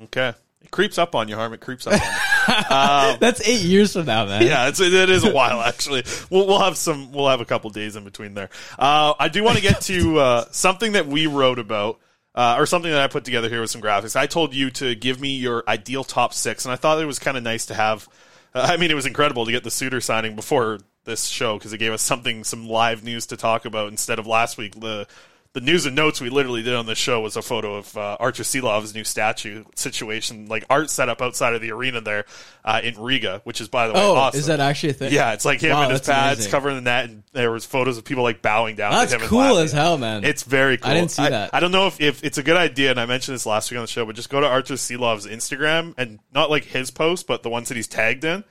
Okay. 0.04 0.34
It 0.64 0.72
creeps 0.72 0.97
up 0.97 1.14
on 1.16 1.28
you, 1.28 1.36
Harm. 1.36 1.53
It 1.53 1.59
creeps 1.61 1.86
up 1.88 1.93
on 1.93 1.99
you. 1.99 2.05
Um, 2.45 3.18
That's 3.22 3.47
eight 3.47 3.61
years 3.61 3.93
from 3.93 4.05
now, 4.05 4.26
man. 4.26 4.45
yeah, 4.45 4.68
it's, 4.68 4.82
it 4.82 5.09
is 5.09 5.24
a 5.24 5.32
while 5.32 5.61
actually. 5.61 6.03
We'll, 6.30 6.45
we'll 6.45 6.59
have 6.59 6.76
some. 6.76 7.14
We'll 7.14 7.30
have 7.30 7.39
a 7.39 7.45
couple 7.45 7.70
days 7.70 7.95
in 7.95 8.03
between 8.03 8.34
there. 8.34 8.49
Uh, 8.78 9.14
I 9.18 9.30
do 9.30 9.45
want 9.45 9.55
to 9.55 9.61
get 9.61 9.80
to 9.84 10.20
uh, 10.20 10.45
something 10.51 10.91
that 10.91 11.07
we 11.07 11.26
wrote 11.26 11.57
about, 11.57 11.99
uh, 12.36 12.55
or 12.59 12.66
something 12.66 12.91
that 12.91 12.99
I 12.99 13.07
put 13.07 13.24
together 13.24 13.47
here 13.47 13.61
with 13.61 13.70
some 13.70 13.82
graphics. 13.82 14.18
I 14.18 14.28
told 14.28 14.53
you 14.53 14.72
to 14.72 14.93
give 14.93 15.22
me 15.22 15.38
your 15.38 15.64
ideal 15.70 16.03
top 16.03 16.34
six, 16.34 16.66
and 16.66 16.74
I 16.74 16.76
thought 16.76 17.01
it 17.01 17.05
was 17.05 17.18
kind 17.20 17.38
of 17.38 17.43
nice 17.43 17.68
to 17.68 17.76
have. 17.76 18.09
Uh, 18.53 18.68
I 18.72 18.76
mean, 18.76 18.91
it 18.91 18.95
was 18.95 19.05
incredible 19.05 19.45
to 19.45 19.51
get 19.51 19.64
the 19.64 19.72
Suter 19.72 20.01
signing 20.01 20.36
before 20.36 20.80
this 21.05 21.26
show 21.26 21.57
because 21.57 21.72
it 21.72 21.78
gave 21.78 21.93
us 21.93 22.01
something, 22.01 22.43
some 22.43 22.68
live 22.68 23.03
news 23.03 23.28
to 23.28 23.38
talk 23.38 23.64
about 23.64 23.88
instead 23.88 24.20
of 24.20 24.28
last 24.28 24.57
week. 24.57 24.80
The 24.80 25.07
the 25.54 25.62
news 25.62 25.86
and 25.86 25.95
notes 25.95 26.20
we 26.20 26.30
literally 26.30 26.64
did 26.64 26.74
on 26.74 26.88
this 26.88 26.97
show 26.97 27.22
was 27.22 27.36
a 27.38 27.41
photo 27.43 27.76
of 27.76 27.95
uh, 27.95 28.18
Arturs 28.20 28.47
Silovs' 28.47 28.95
new 28.95 29.04
statue 29.04 29.64
situation, 29.76 30.47
like 30.47 30.66
art 30.70 30.89
set 30.89 31.10
up 31.10 31.22
outside 31.22 31.54
of 31.54 31.62
the 31.62 31.72
arena 31.72 32.01
there 32.01 32.26
uh, 32.66 32.82
in 32.84 32.99
Riga, 32.99 33.41
which 33.43 33.62
is 33.62 33.68
by 33.68 33.86
the 33.88 33.93
way 33.93 33.99
Oh, 34.01 34.16
awesome. 34.16 34.39
is 34.39 34.47
that 34.47 34.60
actually 34.60 34.89
a 34.89 34.93
thing? 34.93 35.14
Yeah, 35.14 35.34
it's 35.34 35.45
like 35.45 35.62
him 35.62 35.72
Wow, 35.72 35.84
and 35.84 35.91
his 35.91 36.01
pads 36.01 36.39
amazing. 36.39 36.51
covering 36.51 36.76
the 36.78 36.82
net, 36.82 37.06
and 37.06 37.22
there 37.34 37.51
was 37.51 37.66
photos 37.66 37.99
of 37.99 38.04
people 38.04 38.24
like 38.24 38.41
bowing 38.41 38.76
down. 38.76 38.93
That's 38.93 39.12
to 39.12 39.18
him 39.18 39.22
and 39.22 39.30
cool 39.30 39.58
as 39.60 39.72
hell, 39.72 39.97
man. 39.99 40.24
It's 40.24 40.41
very 40.41 40.78
cool. 40.78 40.89
I 40.89 40.95
didn't 40.95 41.12
see 41.12 41.22
I, 41.24 41.30
that. 41.30 41.51
I 41.54 41.60
don't 41.60 41.72
know 41.72 41.86
if, 41.86 42.01
if 42.01 42.24
it's 42.24 42.39
a 42.39 42.43
good 42.43 42.58
idea, 42.58 42.89
and 42.89 42.99
I 42.99 43.06
mentioned 43.06 43.36
this 43.36 43.45
last 43.45 43.70
week 43.70 43.78
on 43.78 43.84
the 43.84 43.88
show, 43.88 44.06
but 44.08 44.16
just 44.16 44.30
go 44.32 44.41
to 44.41 44.47
Arturs 44.47 44.82
Silovs' 44.82 45.28
Instagram 45.32 45.93
and 45.99 46.18
not 46.34 46.49
like 46.49 46.64
his 46.64 46.89
post, 46.89 47.28
but 47.28 47.43
the 47.43 47.49
ones 47.51 47.70
that 47.70 47.76
he's 47.76 47.88
tagged 47.88 48.24
in. 48.26 48.43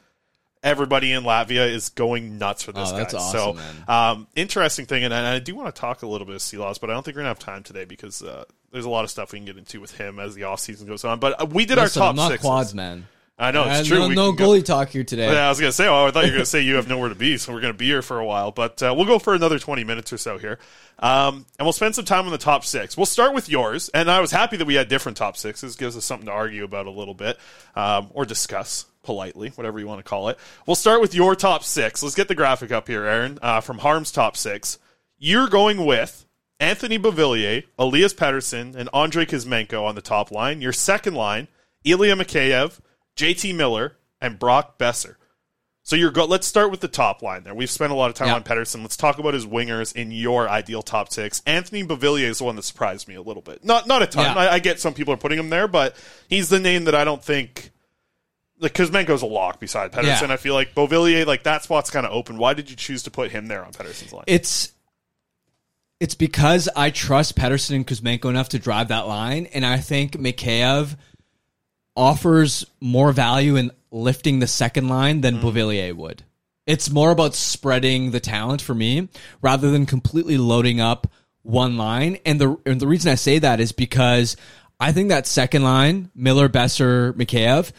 Everybody 0.62 1.10
in 1.12 1.24
Latvia 1.24 1.68
is 1.68 1.88
going 1.88 2.38
nuts 2.38 2.62
for 2.62 2.70
this 2.72 2.90
Oh, 2.92 2.96
that's 2.96 3.12
guy. 3.12 3.18
awesome, 3.18 3.40
so, 3.40 3.52
man. 3.54 3.84
um, 3.88 4.26
interesting 4.36 4.86
thing, 4.86 5.02
and 5.02 5.12
I, 5.12 5.34
I 5.34 5.38
do 5.40 5.56
want 5.56 5.74
to 5.74 5.80
talk 5.80 6.02
a 6.02 6.06
little 6.06 6.26
bit 6.26 6.36
of 6.36 6.40
Silovs, 6.40 6.80
but 6.80 6.88
I 6.88 6.92
don't 6.92 7.02
think 7.04 7.16
we're 7.16 7.22
gonna 7.22 7.30
have 7.30 7.38
time 7.40 7.64
today 7.64 7.84
because 7.84 8.22
uh, 8.22 8.44
there's 8.70 8.84
a 8.84 8.88
lot 8.90 9.02
of 9.04 9.10
stuff 9.10 9.32
we 9.32 9.40
can 9.40 9.46
get 9.46 9.56
into 9.58 9.80
with 9.80 9.96
him 9.96 10.20
as 10.20 10.36
the 10.36 10.44
off 10.44 10.60
season 10.60 10.86
goes 10.86 11.04
on. 11.04 11.18
But 11.18 11.40
uh, 11.42 11.46
we 11.46 11.66
did 11.66 11.78
Listen, 11.78 12.02
our 12.02 12.06
top 12.06 12.10
I'm 12.10 12.16
not 12.16 12.30
six. 12.30 12.42
quads, 12.42 12.74
man. 12.74 13.08
I 13.38 13.50
know 13.50 13.64
it's 13.64 13.80
Uh, 13.80 13.84
true. 13.84 13.98
No, 14.00 14.08
We 14.08 14.14
no 14.14 14.32
can 14.32 14.36
go- 14.36 14.50
goalie 14.52 14.64
talk 14.64 14.90
here 14.90 15.02
today. 15.04 15.32
yeah, 15.32 15.46
I 15.46 15.48
was 15.48 15.58
gonna 15.58 15.72
say. 15.72 15.88
Oh, 15.88 16.06
I 16.06 16.10
thought 16.10 16.24
you 16.26 16.30
were 16.30 16.36
gonna 16.36 16.46
say 16.46 16.60
you 16.60 16.76
have 16.76 16.86
nowhere 16.86 17.08
to 17.08 17.14
be, 17.14 17.38
so 17.38 17.52
we're 17.52 17.60
gonna 17.60 17.72
be 17.72 17.86
here 17.86 18.02
for 18.02 18.20
a 18.20 18.24
while. 18.26 18.50
But 18.52 18.82
uh, 18.82 18.94
we'll 18.96 19.06
go 19.06 19.18
for 19.18 19.34
another 19.34 19.58
twenty 19.58 19.84
minutes 19.84 20.12
or 20.12 20.18
so 20.18 20.38
here, 20.38 20.58
um, 20.98 21.46
and 21.58 21.66
we'll 21.66 21.72
spend 21.72 21.94
some 21.94 22.04
time 22.04 22.26
on 22.26 22.30
the 22.30 22.38
top 22.38 22.64
six. 22.64 22.96
We'll 22.96 23.06
start 23.06 23.34
with 23.34 23.48
yours, 23.48 23.88
and 23.94 24.10
I 24.10 24.20
was 24.20 24.30
happy 24.30 24.56
that 24.58 24.66
we 24.66 24.74
had 24.74 24.88
different 24.88 25.16
top 25.18 25.36
sixes. 25.36 25.76
Gives 25.76 25.96
us 25.96 26.04
something 26.04 26.26
to 26.26 26.32
argue 26.32 26.62
about 26.62 26.86
a 26.86 26.90
little 26.90 27.14
bit, 27.14 27.38
um, 27.74 28.08
or 28.12 28.24
discuss 28.24 28.84
politely, 29.02 29.48
whatever 29.56 29.80
you 29.80 29.86
want 29.88 29.98
to 29.98 30.08
call 30.08 30.28
it. 30.28 30.38
We'll 30.66 30.76
start 30.76 31.00
with 31.00 31.14
your 31.14 31.34
top 31.34 31.64
six. 31.64 32.02
Let's 32.02 32.14
get 32.14 32.28
the 32.28 32.36
graphic 32.36 32.70
up 32.70 32.86
here, 32.86 33.04
Aaron, 33.04 33.38
uh, 33.42 33.60
from 33.60 33.78
Harm's 33.78 34.12
top 34.12 34.36
six. 34.36 34.78
You're 35.18 35.48
going 35.48 35.84
with 35.84 36.26
Anthony 36.60 36.98
Beauvillier, 36.98 37.64
Elias 37.78 38.14
Pettersson, 38.14 38.76
and 38.76 38.88
Andrei 38.94 39.24
Kuzmenko 39.26 39.82
on 39.84 39.96
the 39.96 40.02
top 40.02 40.30
line. 40.30 40.60
Your 40.60 40.72
second 40.72 41.14
line, 41.14 41.48
Ilya 41.84 42.14
Mikheyev, 42.14 42.78
JT 43.16 43.54
Miller, 43.54 43.96
and 44.20 44.38
Brock 44.38 44.78
Boeser. 44.78 45.16
So 45.84 45.96
you're 45.96 46.12
go- 46.12 46.26
let's 46.26 46.46
start 46.46 46.70
with 46.70 46.80
the 46.80 46.86
top 46.88 47.22
line 47.22 47.42
there. 47.42 47.54
We've 47.54 47.68
spent 47.70 47.90
a 47.90 47.96
lot 47.96 48.08
of 48.08 48.14
time 48.14 48.28
Yeah. 48.28 48.34
on 48.36 48.44
Pettersson. 48.44 48.82
Let's 48.82 48.96
talk 48.96 49.18
about 49.18 49.34
his 49.34 49.44
wingers 49.46 49.92
in 49.96 50.12
your 50.12 50.48
ideal 50.48 50.80
top 50.82 51.12
six. 51.12 51.42
Anthony 51.44 51.82
Beauvillier 51.82 52.28
is 52.28 52.38
the 52.38 52.44
one 52.44 52.54
that 52.54 52.62
surprised 52.62 53.08
me 53.08 53.16
a 53.16 53.22
little 53.22 53.42
bit. 53.42 53.64
Not 53.64 53.88
not 53.88 54.00
a 54.02 54.06
ton. 54.06 54.24
Yeah. 54.36 54.40
I, 54.42 54.52
I 54.54 54.58
get 54.60 54.78
some 54.78 54.94
people 54.94 55.12
are 55.12 55.16
putting 55.16 55.38
him 55.40 55.50
there, 55.50 55.66
but 55.66 55.96
he's 56.28 56.48
the 56.50 56.60
name 56.60 56.84
that 56.84 56.94
I 56.94 57.02
don't 57.02 57.22
think 57.22 57.70
like 58.60 58.74
Kuzmenko's 58.74 59.22
a 59.22 59.26
lock 59.26 59.58
beside 59.58 59.90
Pettersson. 59.90 60.28
Yeah. 60.28 60.32
I 60.34 60.36
feel 60.36 60.54
like 60.54 60.72
Beauvillier, 60.72 61.26
like 61.26 61.42
that 61.42 61.64
spot's 61.64 61.90
kind 61.90 62.06
of 62.06 62.12
open. 62.12 62.38
Why 62.38 62.54
did 62.54 62.70
you 62.70 62.76
choose 62.76 63.02
to 63.02 63.10
put 63.10 63.32
him 63.32 63.48
there 63.48 63.64
on 63.64 63.72
Pettersson's 63.72 64.12
line? 64.12 64.24
It's 64.28 64.70
It's 65.98 66.14
because 66.14 66.68
I 66.76 66.90
trust 66.90 67.34
Pettersson 67.36 67.74
and 67.74 67.86
Kuzmenko 67.86 68.26
enough 68.30 68.50
to 68.50 68.60
drive 68.60 68.86
that 68.88 69.08
line, 69.08 69.46
and 69.52 69.66
I 69.66 69.78
think 69.78 70.12
Mikheyev 70.12 70.96
offers 71.96 72.64
more 72.80 73.12
value 73.12 73.56
in 73.56 73.70
lifting 73.90 74.38
the 74.38 74.46
second 74.46 74.88
line 74.88 75.20
than 75.20 75.38
mm. 75.38 75.42
Beauvillier 75.42 75.94
would. 75.94 76.24
It's 76.66 76.90
more 76.90 77.10
about 77.10 77.34
spreading 77.34 78.10
the 78.12 78.20
talent 78.20 78.62
for 78.62 78.74
me 78.74 79.08
rather 79.40 79.70
than 79.70 79.84
completely 79.84 80.38
loading 80.38 80.80
up 80.80 81.08
one 81.42 81.76
line. 81.76 82.18
And 82.24 82.40
the 82.40 82.56
and 82.64 82.80
the 82.80 82.86
reason 82.86 83.10
I 83.10 83.16
say 83.16 83.38
that 83.40 83.60
is 83.60 83.72
because 83.72 84.36
I 84.78 84.92
think 84.92 85.08
that 85.08 85.26
second 85.26 85.64
line, 85.64 86.10
Miller, 86.14 86.48
Boeser, 86.48 87.12
Mikheyev, 87.14 87.72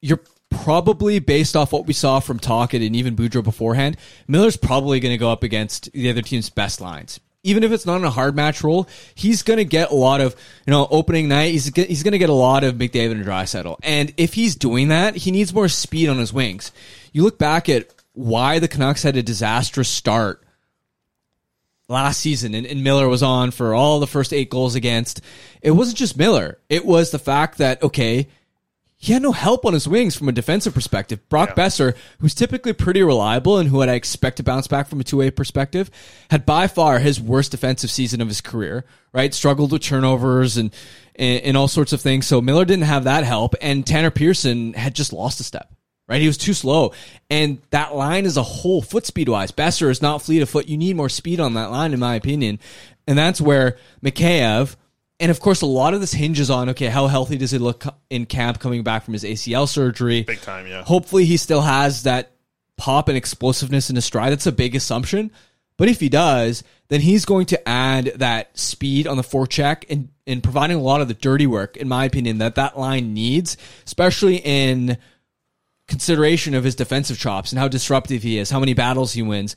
you're 0.00 0.20
probably 0.50 1.18
based 1.18 1.56
off 1.56 1.72
what 1.72 1.86
we 1.86 1.92
saw 1.92 2.20
from 2.20 2.38
Tocchet 2.38 2.82
and 2.82 2.96
even 2.96 3.16
Boudreau 3.16 3.42
beforehand, 3.42 3.96
Miller's 4.28 4.56
probably 4.56 5.00
going 5.00 5.12
to 5.12 5.18
go 5.18 5.30
up 5.30 5.42
against 5.42 5.92
the 5.92 6.10
other 6.10 6.22
team's 6.22 6.48
best 6.50 6.80
lines. 6.80 7.20
Even 7.44 7.62
if 7.62 7.70
it's 7.70 7.86
not 7.86 7.96
in 7.96 8.04
a 8.04 8.10
hard 8.10 8.34
match 8.34 8.64
role, 8.64 8.88
he's 9.14 9.42
going 9.42 9.58
to 9.58 9.64
get 9.64 9.90
a 9.90 9.94
lot 9.94 10.20
of, 10.20 10.34
you 10.66 10.72
know, 10.72 10.88
opening 10.90 11.28
night, 11.28 11.52
he's, 11.52 11.66
he's 11.66 12.02
going 12.02 12.12
to 12.12 12.18
get 12.18 12.30
a 12.30 12.34
lot 12.34 12.64
of 12.64 12.74
McDavid 12.74 13.12
and 13.12 13.24
Draisaitl. 13.24 13.78
And 13.82 14.12
if 14.16 14.34
he's 14.34 14.56
doing 14.56 14.88
that, 14.88 15.14
he 15.14 15.30
needs 15.30 15.54
more 15.54 15.68
speed 15.68 16.08
on 16.08 16.18
his 16.18 16.32
wings. 16.32 16.72
You 17.12 17.22
look 17.22 17.38
back 17.38 17.68
at 17.68 17.88
why 18.14 18.58
the 18.58 18.68
Canucks 18.68 19.02
had 19.02 19.16
a 19.16 19.22
disastrous 19.22 19.88
start 19.88 20.42
last 21.88 22.20
season 22.20 22.54
and, 22.54 22.66
and 22.66 22.82
Miller 22.82 23.08
was 23.08 23.22
on 23.22 23.50
for 23.50 23.74
all 23.74 24.00
the 24.00 24.06
first 24.06 24.32
eight 24.32 24.50
goals 24.50 24.74
against. 24.74 25.20
It 25.60 25.72
wasn't 25.72 25.98
just 25.98 26.16
Miller. 26.16 26.58
It 26.68 26.84
was 26.84 27.10
the 27.10 27.18
fact 27.18 27.58
that, 27.58 27.82
okay, 27.82 28.28
he 29.04 29.12
had 29.12 29.20
no 29.20 29.32
help 29.32 29.66
on 29.66 29.74
his 29.74 29.86
wings 29.86 30.16
from 30.16 30.30
a 30.30 30.32
defensive 30.32 30.72
perspective. 30.72 31.28
Brock 31.28 31.50
Boeser, 31.50 31.94
who's 32.20 32.34
typically 32.34 32.72
pretty 32.72 33.02
reliable 33.02 33.58
and 33.58 33.68
who 33.68 33.82
I'd 33.82 33.90
expect 33.90 34.38
to 34.38 34.42
bounce 34.42 34.66
back 34.66 34.88
from 34.88 34.98
a 34.98 35.04
two 35.04 35.18
way 35.18 35.30
perspective, 35.30 35.90
had 36.30 36.46
by 36.46 36.68
far 36.68 36.98
his 37.00 37.20
worst 37.20 37.50
defensive 37.50 37.90
season 37.90 38.22
of 38.22 38.28
his 38.28 38.40
career. 38.40 38.86
Right, 39.12 39.34
struggled 39.34 39.72
with 39.72 39.82
turnovers 39.82 40.56
and 40.56 40.74
and, 41.16 41.42
and 41.42 41.56
all 41.56 41.68
sorts 41.68 41.92
of 41.92 42.00
things. 42.00 42.26
So 42.26 42.40
Miller 42.40 42.64
didn't 42.64 42.84
have 42.84 43.04
that 43.04 43.24
help, 43.24 43.54
and 43.60 43.86
Tanner 43.86 44.10
Pearson 44.10 44.72
had 44.72 44.94
just 44.94 45.12
lost 45.12 45.38
a 45.38 45.44
step. 45.44 45.70
Right, 46.08 46.22
he 46.22 46.26
was 46.26 46.38
too 46.38 46.54
slow, 46.54 46.94
and 47.28 47.60
that 47.70 47.94
line 47.94 48.24
is 48.24 48.38
a 48.38 48.42
whole, 48.42 48.80
foot 48.80 49.04
speed 49.04 49.28
wise, 49.28 49.52
Boeser 49.52 49.90
is 49.90 50.00
not 50.00 50.22
fleet 50.22 50.40
of 50.40 50.48
foot. 50.48 50.66
You 50.66 50.78
need 50.78 50.96
more 50.96 51.10
speed 51.10 51.40
on 51.40 51.54
that 51.54 51.70
line, 51.70 51.92
in 51.92 52.00
my 52.00 52.14
opinion, 52.14 52.58
and 53.06 53.18
that's 53.18 53.40
where 53.40 53.76
Mikheyev 54.02 54.76
and 55.20 55.30
of 55.30 55.40
course, 55.40 55.62
a 55.62 55.66
lot 55.66 55.94
of 55.94 56.00
this 56.00 56.12
hinges 56.12 56.50
on 56.50 56.70
okay, 56.70 56.86
how 56.86 57.06
healthy 57.06 57.36
does 57.36 57.50
he 57.50 57.58
look 57.58 57.84
in 58.10 58.26
camp 58.26 58.60
coming 58.60 58.82
back 58.82 59.04
from 59.04 59.12
his 59.14 59.24
ACL 59.24 59.68
surgery? 59.68 60.22
Big 60.22 60.40
time, 60.40 60.66
yeah. 60.66 60.82
Hopefully, 60.84 61.24
he 61.24 61.36
still 61.36 61.62
has 61.62 62.02
that 62.02 62.32
pop 62.76 63.08
and 63.08 63.16
explosiveness 63.16 63.90
in 63.90 63.96
his 63.96 64.04
stride. 64.04 64.32
That's 64.32 64.46
a 64.46 64.52
big 64.52 64.74
assumption. 64.74 65.30
But 65.76 65.88
if 65.88 66.00
he 66.00 66.08
does, 66.08 66.62
then 66.88 67.00
he's 67.00 67.24
going 67.24 67.46
to 67.46 67.68
add 67.68 68.06
that 68.16 68.56
speed 68.56 69.06
on 69.06 69.16
the 69.16 69.22
forecheck 69.22 69.84
and, 69.90 70.08
and 70.26 70.42
providing 70.42 70.76
a 70.76 70.82
lot 70.82 71.00
of 71.00 71.08
the 71.08 71.14
dirty 71.14 71.46
work, 71.46 71.76
in 71.76 71.88
my 71.88 72.04
opinion, 72.04 72.38
that 72.38 72.54
that 72.54 72.78
line 72.78 73.12
needs, 73.12 73.56
especially 73.84 74.36
in 74.36 74.96
consideration 75.88 76.54
of 76.54 76.64
his 76.64 76.76
defensive 76.76 77.18
chops 77.18 77.50
and 77.50 77.58
how 77.58 77.68
disruptive 77.68 78.22
he 78.22 78.38
is, 78.38 78.50
how 78.50 78.60
many 78.60 78.72
battles 78.72 79.12
he 79.12 79.22
wins. 79.22 79.56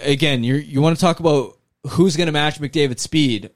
Again, 0.00 0.42
you 0.42 0.56
you 0.56 0.80
want 0.80 0.96
to 0.96 1.00
talk 1.00 1.20
about 1.20 1.56
who's 1.90 2.16
going 2.16 2.26
to 2.26 2.32
match 2.32 2.60
McDavid's 2.60 3.02
speed. 3.02 3.50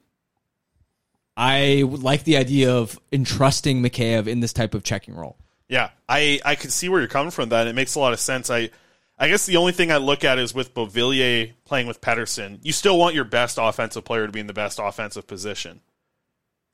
I 1.41 1.85
like 1.87 2.23
the 2.23 2.37
idea 2.37 2.71
of 2.71 2.99
entrusting 3.11 3.81
Mikheyev 3.81 4.27
in 4.27 4.41
this 4.41 4.53
type 4.53 4.75
of 4.75 4.83
checking 4.83 5.15
role. 5.15 5.37
Yeah, 5.67 5.89
I 6.07 6.39
I 6.45 6.53
can 6.53 6.69
see 6.69 6.87
where 6.87 6.99
you're 6.99 7.09
coming 7.09 7.31
from. 7.31 7.49
That 7.49 7.65
it 7.65 7.73
makes 7.73 7.95
a 7.95 7.99
lot 7.99 8.13
of 8.13 8.19
sense. 8.19 8.51
I 8.51 8.69
I 9.17 9.27
guess 9.27 9.47
the 9.47 9.57
only 9.57 9.71
thing 9.71 9.91
I 9.91 9.97
look 9.97 10.23
at 10.23 10.37
is 10.37 10.53
with 10.53 10.75
Beauvillier 10.75 11.53
playing 11.65 11.87
with 11.87 11.99
Pettersson, 11.99 12.59
you 12.61 12.71
still 12.71 12.95
want 12.95 13.15
your 13.15 13.23
best 13.23 13.57
offensive 13.59 14.05
player 14.05 14.27
to 14.27 14.31
be 14.31 14.39
in 14.39 14.45
the 14.45 14.53
best 14.53 14.77
offensive 14.79 15.25
position. 15.25 15.81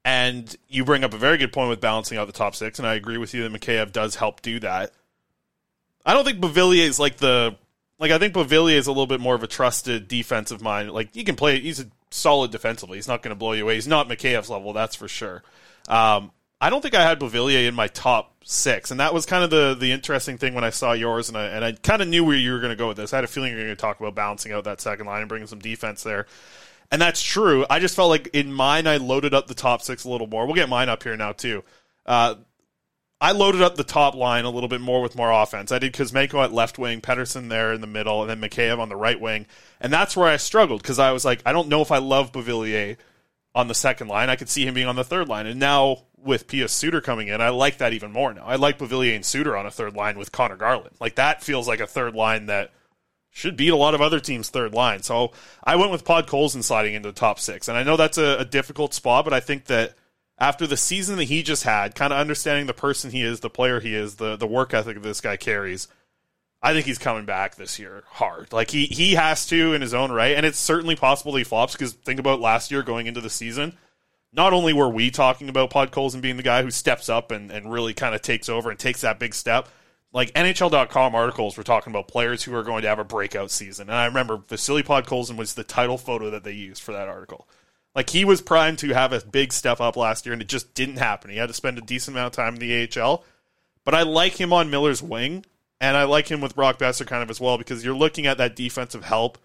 And 0.04 0.54
you 0.68 0.84
bring 0.84 1.06
up 1.06 1.14
a 1.14 1.18
very 1.18 1.38
good 1.38 1.54
point 1.54 1.70
with 1.70 1.80
balancing 1.80 2.18
out 2.18 2.28
the 2.28 2.34
top 2.34 2.54
six, 2.54 2.78
and 2.78 2.86
I 2.86 2.96
agree 2.96 3.18
with 3.18 3.34
you 3.34 3.48
that 3.48 3.58
Mikheyev 3.58 3.94
does 3.94 4.16
help 4.16 4.42
do 4.42 4.60
that. 4.60 4.92
I 6.06 6.14
don't 6.14 6.26
think 6.26 6.40
Beauvillier 6.40 6.86
is 6.86 7.00
like 7.00 7.18
the 7.18 7.56
like 8.00 8.12
I 8.12 8.18
think 8.18 8.34
Beauvillier 8.34 8.76
is 8.76 8.88
a 8.88 8.92
little 8.92 9.08
bit 9.08 9.22
more 9.22 9.36
of 9.36 9.44
a 9.44 9.48
trusted 9.48 10.10
defensive 10.10 10.62
mind. 10.62 10.92
Like 10.92 11.14
he 11.14 11.24
can 11.24 11.38
play, 11.38 11.62
he's 11.62 11.80
a 11.80 11.88
solid 12.12 12.52
defensively. 12.52 12.98
He's 12.98 13.08
not 13.08 13.22
going 13.22 13.32
to 13.32 13.36
blow 13.36 13.54
you 13.54 13.64
away. 13.64 13.76
He's 13.76 13.88
not 13.88 14.08
Mikheyev's 14.08 14.50
level, 14.50 14.74
that's 14.74 14.96
for 14.96 15.08
sure. 15.08 15.44
Um, 15.88 16.32
I 16.60 16.70
don't 16.70 16.82
think 16.82 16.96
I 16.96 17.04
had 17.04 17.20
Beauvillier 17.20 17.68
in 17.68 17.76
my 17.76 17.88
top 17.88 18.44
six, 18.44 18.90
and 18.90 19.00
that 19.00 19.14
was 19.14 19.26
kind 19.26 19.44
of 19.44 19.50
the 19.50 19.76
the 19.80 19.92
interesting 19.92 20.38
thing 20.38 20.56
when 20.56 20.64
I 20.64 20.72
saw 20.72 20.94
yours, 20.94 21.30
and 21.30 21.38
I 21.38 21.46
and 21.46 21.64
I 21.64 21.74
kind 21.74 22.02
of 22.02 22.08
knew 22.08 22.24
where 22.24 22.36
you 22.36 22.52
were 22.52 22.60
going 22.60 22.72
to 22.72 22.76
go 22.76 22.88
with 22.88 22.98
this. 22.98 23.14
I 23.14 23.18
had 23.18 23.24
a 23.24 23.28
feeling 23.28 23.52
you 23.52 23.58
were 23.58 23.64
going 23.64 23.76
to 23.76 23.82
talk 23.82 24.00
about 24.00 24.16
balancing 24.16 24.52
out 24.54 24.64
that 24.64 24.82
second 24.82 25.06
line 25.06 25.22
and 25.22 25.30
bringing 25.30 25.48
some 25.48 25.60
defense 25.60 26.04
there. 26.04 26.26
And 26.90 27.02
that's 27.02 27.22
true. 27.22 27.66
I 27.70 27.80
just 27.80 27.96
felt 27.96 28.10
like 28.10 28.30
in 28.34 28.52
mine, 28.52 28.88
I 28.88 28.98
loaded 28.98 29.34
up 29.34 29.48
the 29.48 29.54
top 29.54 29.82
six 29.82 30.06
a 30.06 30.10
little 30.10 30.28
more. 30.28 30.46
We'll 30.46 30.56
get 30.56 30.70
mine 30.70 30.90
up 30.90 31.04
here 31.04 31.18
now 31.18 31.34
too. 31.34 31.64
Uh, 32.06 32.36
I 33.20 33.32
loaded 33.32 33.62
up 33.62 33.76
the 33.76 33.84
top 33.84 34.14
line 34.14 34.46
a 34.46 34.50
little 34.50 34.70
bit 34.70 34.82
more 34.82 35.02
with 35.02 35.16
more 35.16 35.32
offense. 35.32 35.72
I 35.72 35.80
did 35.80 35.94
Kuzmenko 35.94 36.44
at 36.44 36.54
left 36.54 36.78
wing, 36.78 37.02
Pettersson 37.02 37.50
there 37.50 37.74
in 37.74 37.82
the 37.82 37.88
middle, 37.88 38.22
and 38.22 38.30
then 38.30 38.48
Mikheyev 38.48 38.80
on 38.80 38.90
the 38.90 38.96
right 38.96 39.20
wing. 39.20 39.48
And 39.80 39.92
that's 39.92 40.16
where 40.16 40.28
I 40.28 40.38
struggled 40.38 40.84
because 40.84 41.00
I 41.00 41.12
was 41.12 41.26
like, 41.26 41.42
I 41.46 41.52
don't 41.52 41.68
know 41.68 41.82
if 41.82 41.92
I 41.92 41.98
love 41.98 42.32
Beauvillier 42.32 42.98
on 43.56 43.68
the 43.68 43.74
second 43.74 44.08
line. 44.08 44.30
I 44.30 44.36
could 44.36 44.50
see 44.50 44.68
him 44.68 44.76
being 44.76 44.88
on 44.88 44.96
the 44.96 45.04
third 45.04 45.28
line. 45.28 45.48
And 45.48 45.60
now 45.60 46.04
with 46.16 46.48
Pius 46.48 46.72
Suter 46.72 47.02
coming 47.02 47.28
in, 47.28 47.42
I 47.42 47.50
like 47.50 47.80
that 47.80 47.94
even 47.94 48.12
more 48.12 48.34
now. 48.34 48.46
I 48.46 48.56
like 48.56 48.78
Beauvillier 48.78 49.16
and 49.16 49.26
Suter 49.26 49.58
on 49.58 49.66
a 49.66 49.72
third 49.72 49.96
line 49.96 50.20
with 50.20 50.32
Conor 50.32 50.58
Garland. 50.58 50.96
Like 51.00 51.16
that 51.16 51.44
feels 51.44 51.68
like 51.68 51.80
a 51.80 51.88
third 51.88 52.14
line 52.14 52.46
that 52.46 52.72
should 53.32 53.58
beat 53.58 53.70
a 53.70 53.76
lot 53.76 53.96
of 53.96 54.02
other 54.02 54.20
teams' 54.20 54.50
third 54.50 54.76
line. 54.76 55.02
So 55.02 55.32
I 55.64 55.76
went 55.76 55.92
with 55.92 56.06
Podkolzin 56.06 56.64
sliding 56.64 56.94
into 56.94 57.10
the 57.10 57.14
top 57.14 57.40
six. 57.40 57.68
And 57.68 57.76
I 57.76 57.82
know 57.82 57.98
that's 57.98 58.20
a, 58.20 58.38
a 58.40 58.46
difficult 58.46 58.94
spot, 58.94 59.26
but 59.26 59.34
I 59.34 59.40
think 59.40 59.66
that 59.66 59.96
after 60.38 60.68
the 60.68 60.78
season 60.78 61.18
that 61.18 61.26
he 61.26 61.44
just 61.44 61.64
had, 61.64 61.96
kind 61.96 62.14
of 62.14 62.20
understanding 62.20 62.68
the 62.68 62.74
person 62.74 63.12
he 63.12 63.24
is, 63.24 63.40
the 63.40 63.50
player 63.50 63.80
he 63.80 63.96
is, 63.96 64.16
the 64.16 64.36
the 64.36 64.48
work 64.48 64.74
ethic 64.74 65.02
this 65.02 65.22
guy 65.22 65.38
carries, 65.38 65.88
I 66.62 66.74
think 66.74 66.86
he's 66.86 66.98
coming 66.98 67.26
back 67.26 67.56
this 67.56 67.80
year 67.80 68.04
hard. 68.08 68.54
Like 68.54 68.72
he 68.72 68.86
he 68.86 69.16
has 69.16 69.46
to 69.48 69.74
in 69.74 69.82
his 69.82 69.94
own 69.94 70.12
right, 70.12 70.36
and 70.36 70.46
it's 70.46 70.60
certainly 70.60 70.96
possible 70.96 71.36
he 71.36 71.44
flops 71.44 71.74
because 71.74 71.94
think 71.94 72.20
about 72.20 72.40
last 72.40 72.72
year 72.72 72.84
going 72.84 73.08
into 73.08 73.22
the 73.22 73.30
season. 73.30 73.78
Not 74.34 74.54
only 74.54 74.74
were 74.74 74.90
we 74.90 75.10
talking 75.10 75.50
about 75.50 75.72
Podkolzin 75.72 76.22
being 76.22 76.38
the 76.38 76.44
guy 76.44 76.62
who 76.62 76.70
steps 76.70 77.10
up 77.10 77.32
and, 77.32 77.50
and 77.50 77.72
really 77.72 77.94
kind 77.94 78.14
of 78.14 78.22
takes 78.22 78.50
over 78.50 78.70
and 78.70 78.78
takes 78.78 79.02
that 79.02 79.20
big 79.20 79.34
step, 79.34 79.70
like 80.12 80.34
NHL.com 80.34 81.16
articles 81.16 81.58
were 81.58 81.64
talking 81.64 81.92
about 81.92 82.08
players 82.08 82.44
who 82.44 82.54
are 82.54 82.64
going 82.64 82.82
to 82.82 82.90
have 82.90 83.00
a 83.00 83.06
breakout 83.06 83.52
season. 83.52 83.90
And 83.90 83.98
I 83.98 84.06
remember 84.06 84.38
Vasily 84.38 84.84
Podkolzin 84.84 85.38
was 85.38 85.54
the 85.54 85.64
title 85.64 85.98
photo 85.98 86.30
that 86.30 86.44
they 86.44 86.52
used 86.52 86.84
for 86.84 86.92
that 86.92 87.08
article. 87.08 87.48
Like 87.98 88.12
he 88.12 88.26
was 88.26 88.42
primed 88.42 88.78
to 88.80 88.94
have 88.94 89.12
a 89.12 89.26
big 89.26 89.52
step 89.52 89.82
up 89.82 89.98
last 89.98 90.24
year, 90.28 90.34
and 90.34 90.42
it 90.42 90.48
just 90.48 90.76
didn't 90.76 90.98
happen. 90.98 91.32
He 91.32 91.38
had 91.38 91.48
to 91.48 91.54
spend 91.56 91.80
a 91.80 91.82
decent 91.82 92.16
amount 92.16 92.28
of 92.28 92.34
time 92.34 92.54
in 92.54 92.60
the 92.60 93.02
AHL. 93.02 93.24
But 93.84 93.96
I 93.96 94.04
like 94.04 94.40
him 94.40 94.54
on 94.54 94.70
Miller's 94.70 95.02
wing, 95.02 95.48
and 95.82 95.98
I 95.98 96.04
like 96.04 96.30
him 96.30 96.40
with 96.40 96.54
Brock 96.54 96.78
Boeser 96.78 97.08
kind 97.08 97.24
of 97.24 97.32
as 97.32 97.42
well 97.42 97.58
because 97.58 97.84
you're 97.84 97.96
looking 97.96 98.28
at 98.28 98.38
that 98.38 98.56
defensive 98.56 99.04
help. 99.04 99.40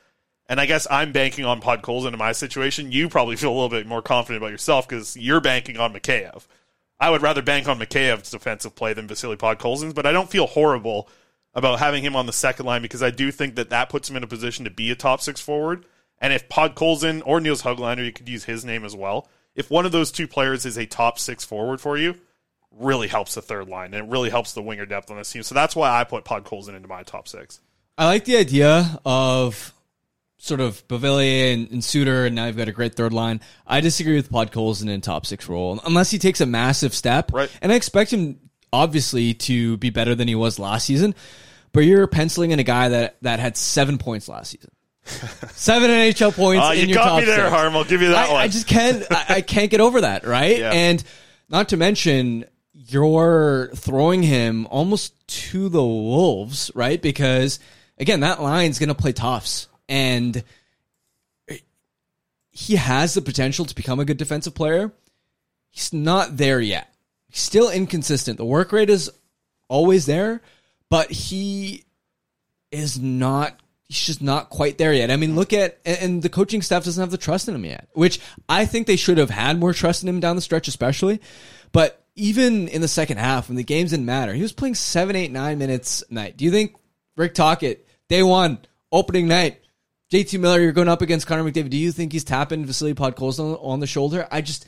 And 0.51 0.61
I 0.61 0.67
guess 0.67 0.87
I'm 0.91 1.13
banking 1.13 1.47
on 1.47 1.63
Podkolzin 1.63 2.13
in 2.13 2.19
my 2.19 2.33
situation. 2.33 2.93
You 2.93 3.09
probably 3.09 3.37
feel 3.37 3.53
a 3.53 3.55
little 3.55 3.71
bit 3.71 3.87
more 3.87 4.03
confident 4.03 4.43
about 4.43 4.53
yourself 4.53 4.87
because 4.87 5.17
you're 5.17 5.41
banking 5.41 5.79
on 5.79 5.95
Mikheyev. 5.95 6.47
I 7.01 7.09
would 7.09 7.23
rather 7.23 7.41
bank 7.41 7.69
on 7.69 7.79
Mikheyev's 7.79 8.33
defensive 8.33 8.75
play 8.75 8.93
than 8.93 9.09
Vasily 9.09 9.37
Podkolzin's, 9.37 9.95
but 9.95 10.05
I 10.05 10.13
don't 10.13 10.31
feel 10.31 10.47
horrible 10.47 11.09
about 11.55 11.79
having 11.79 12.05
him 12.05 12.15
on 12.15 12.27
the 12.27 12.35
second 12.35 12.67
line 12.67 12.83
because 12.83 13.03
I 13.03 13.11
do 13.11 13.33
think 13.33 13.55
that 13.55 13.71
that 13.71 13.89
puts 13.89 14.11
him 14.11 14.17
in 14.17 14.23
a 14.23 14.27
position 14.27 14.67
to 14.67 14.71
be 14.71 14.91
a 14.91 14.95
top 14.95 15.23
six 15.23 15.41
forward. 15.41 15.87
And 16.23 16.33
if 16.33 16.49
Podkolzin 16.49 17.23
or 17.27 17.41
Nils 17.41 17.63
Hoglander, 17.63 18.05
you 18.05 18.13
could 18.13 18.29
use 18.29 18.45
his 18.45 18.65
name 18.65 18.85
as 18.85 18.97
well. 18.97 19.29
If 19.55 19.71
one 19.71 19.85
of 19.85 19.93
those 19.93 20.11
two 20.11 20.27
players 20.27 20.65
is 20.65 20.79
a 20.79 20.87
top 20.87 21.19
six 21.19 21.45
forward 21.45 21.81
for 21.81 21.99
you, 21.99 22.15
really 22.71 23.09
helps 23.09 23.35
the 23.35 23.43
third 23.43 23.69
line 23.69 23.93
and 23.93 24.07
it 24.07 24.11
really 24.11 24.31
helps 24.31 24.55
the 24.55 24.63
winger 24.63 24.87
depth 24.87 25.11
on 25.11 25.19
this 25.19 25.31
team. 25.31 25.43
So 25.43 25.55
that's 25.55 25.77
why 25.77 25.91
I 25.91 26.05
put 26.05 26.25
Podkolzin 26.25 26.75
into 26.75 26.89
my 26.89 27.03
top 27.03 27.29
six. 27.29 27.61
I 27.99 28.07
like 28.07 28.25
the 28.25 28.39
idea 28.39 28.99
of 29.05 29.75
sort 30.39 30.61
of 30.61 30.87
Beauvillier 30.89 31.53
and, 31.53 31.71
and 31.71 31.85
Suter, 31.85 32.25
and 32.27 32.35
now 32.35 32.47
you've 32.47 32.57
got 32.57 32.69
a 32.69 32.73
great 32.73 32.95
third 32.95 33.13
line. 33.13 33.41
I 33.67 33.81
disagree 33.81 34.17
with 34.17 34.31
Podkolzin 34.31 34.89
in 34.89 35.01
top 35.01 35.27
six 35.27 35.49
role 35.49 35.81
unless 35.85 36.11
he 36.11 36.19
takes 36.19 36.41
a 36.41 36.47
massive 36.47 36.95
step. 36.95 37.33
Right. 37.33 37.51
And 37.61 37.71
I 37.71 37.75
expect 37.75 38.13
him 38.13 38.39
obviously 38.73 39.35
to 39.35 39.77
be 39.77 39.91
better 39.91 40.15
than 40.15 40.29
he 40.29 40.35
was 40.35 40.59
last 40.59 40.87
season. 40.87 41.15
But 41.73 41.81
you're 41.81 42.07
penciling 42.07 42.53
in 42.53 42.59
a 42.59 42.65
guy 42.65 42.91
that 42.91 43.17
that 43.23 43.41
had 43.41 43.57
seven 43.57 43.99
points 43.99 44.29
last 44.29 44.51
season. 44.51 44.71
Seven 45.05 45.91
NHL 45.91 46.35
points. 46.35 46.65
Uh, 46.65 46.73
you 46.73 46.95
got 46.95 47.21
me 47.21 47.27
there, 47.27 47.37
six. 47.37 47.51
Harm. 47.51 47.77
I'll 47.77 47.85
give 47.85 48.03
you 48.03 48.09
that 48.09 48.29
I, 48.29 48.33
one. 48.33 48.41
I 48.43 48.49
just 48.49 48.67
can't. 48.67 49.05
I, 49.11 49.25
I 49.29 49.41
can't 49.41 49.71
get 49.71 49.81
over 49.81 50.03
that. 50.03 50.27
Right. 50.27 50.59
Yeah. 50.59 50.71
And 50.73 51.03
not 51.49 51.71
to 51.71 51.77
mention, 51.77 52.45
you're 52.73 53.71
throwing 53.75 54.23
him 54.23 54.67
almost 54.67 55.15
to 55.27 55.69
the 55.69 55.83
wolves, 55.83 56.71
right? 56.75 57.01
Because 57.01 57.59
again, 57.99 58.21
that 58.21 58.41
line's 58.41 58.79
going 58.79 58.89
to 58.89 58.95
play 58.95 59.13
toughs, 59.13 59.69
and 59.89 60.43
he 62.53 62.77
has 62.77 63.15
the 63.15 63.23
potential 63.23 63.65
to 63.65 63.75
become 63.75 63.99
a 63.99 64.05
good 64.05 64.19
defensive 64.19 64.55
player. 64.55 64.93
He's 65.71 65.93
not 65.93 66.37
there 66.37 66.61
yet. 66.61 66.95
He's 67.29 67.41
still 67.41 67.71
inconsistent. 67.71 68.37
The 68.37 68.45
work 68.45 68.73
rate 68.73 68.91
is 68.91 69.11
always 69.69 70.05
there, 70.05 70.43
but 70.91 71.11
he 71.11 71.85
is 72.71 73.01
not 73.01 73.59
he's 73.93 74.07
just 74.07 74.23
not 74.23 74.51
quite 74.51 74.79
there 74.79 74.93
yet. 74.93 75.11
I 75.11 75.17
mean, 75.17 75.37
look 75.37 75.53
at 75.53 75.79
and 75.85 76.23
the 76.23 76.29
coaching 76.29 76.63
staff 76.63 76.85
doesn't 76.85 77.01
have 77.01 77.11
the 77.11 77.19
trust 77.19 77.49
in 77.49 77.55
him 77.55 77.65
yet, 77.65 77.89
which 77.93 78.21
I 78.49 78.65
think 78.65 78.87
they 78.87 78.97
should 78.97 79.19
have 79.19 79.31
had 79.31 79.61
more 79.61 79.73
trust 79.73 80.03
in 80.03 80.09
him 80.09 80.21
down 80.21 80.37
the 80.37 80.43
stretch, 80.43 80.69
especially. 80.69 81.21
But 81.73 82.05
even 82.15 82.69
in 82.69 82.81
the 82.81 82.89
second 82.89 83.19
half, 83.19 83.49
when 83.49 83.57
the 83.57 83.65
games 83.65 83.91
didn't 83.91 84.07
matter, 84.07 84.35
he 84.35 84.43
was 84.43 84.53
playing 84.53 84.75
seven, 84.75 85.17
eight, 85.17 85.31
nine 85.31 85.59
minutes 85.59 86.03
a 86.11 86.15
night. 86.15 86.37
Do 86.37 86.45
you 86.45 86.51
think 86.51 86.77
Rick 87.17 87.35
Tocchet, 87.35 87.87
day 88.09 88.23
one, 88.23 88.59
opening 88.91 89.29
night, 89.29 89.61
JT 90.13 90.39
Miller, 90.41 90.61
you're 90.61 90.73
going 90.73 90.89
up 90.89 91.01
against 91.01 91.27
Connor 91.27 91.43
McDavid. 91.43 91.71
Do 91.71 91.79
you 91.79 91.91
think 91.91 92.13
he's 92.13 92.25
tapping 92.25 92.67
Vasily 92.67 92.95
Podkolzin 92.95 93.59
on 93.65 93.81
the 93.81 93.87
shoulder? 93.87 94.29
I 94.31 94.43
just, 94.43 94.67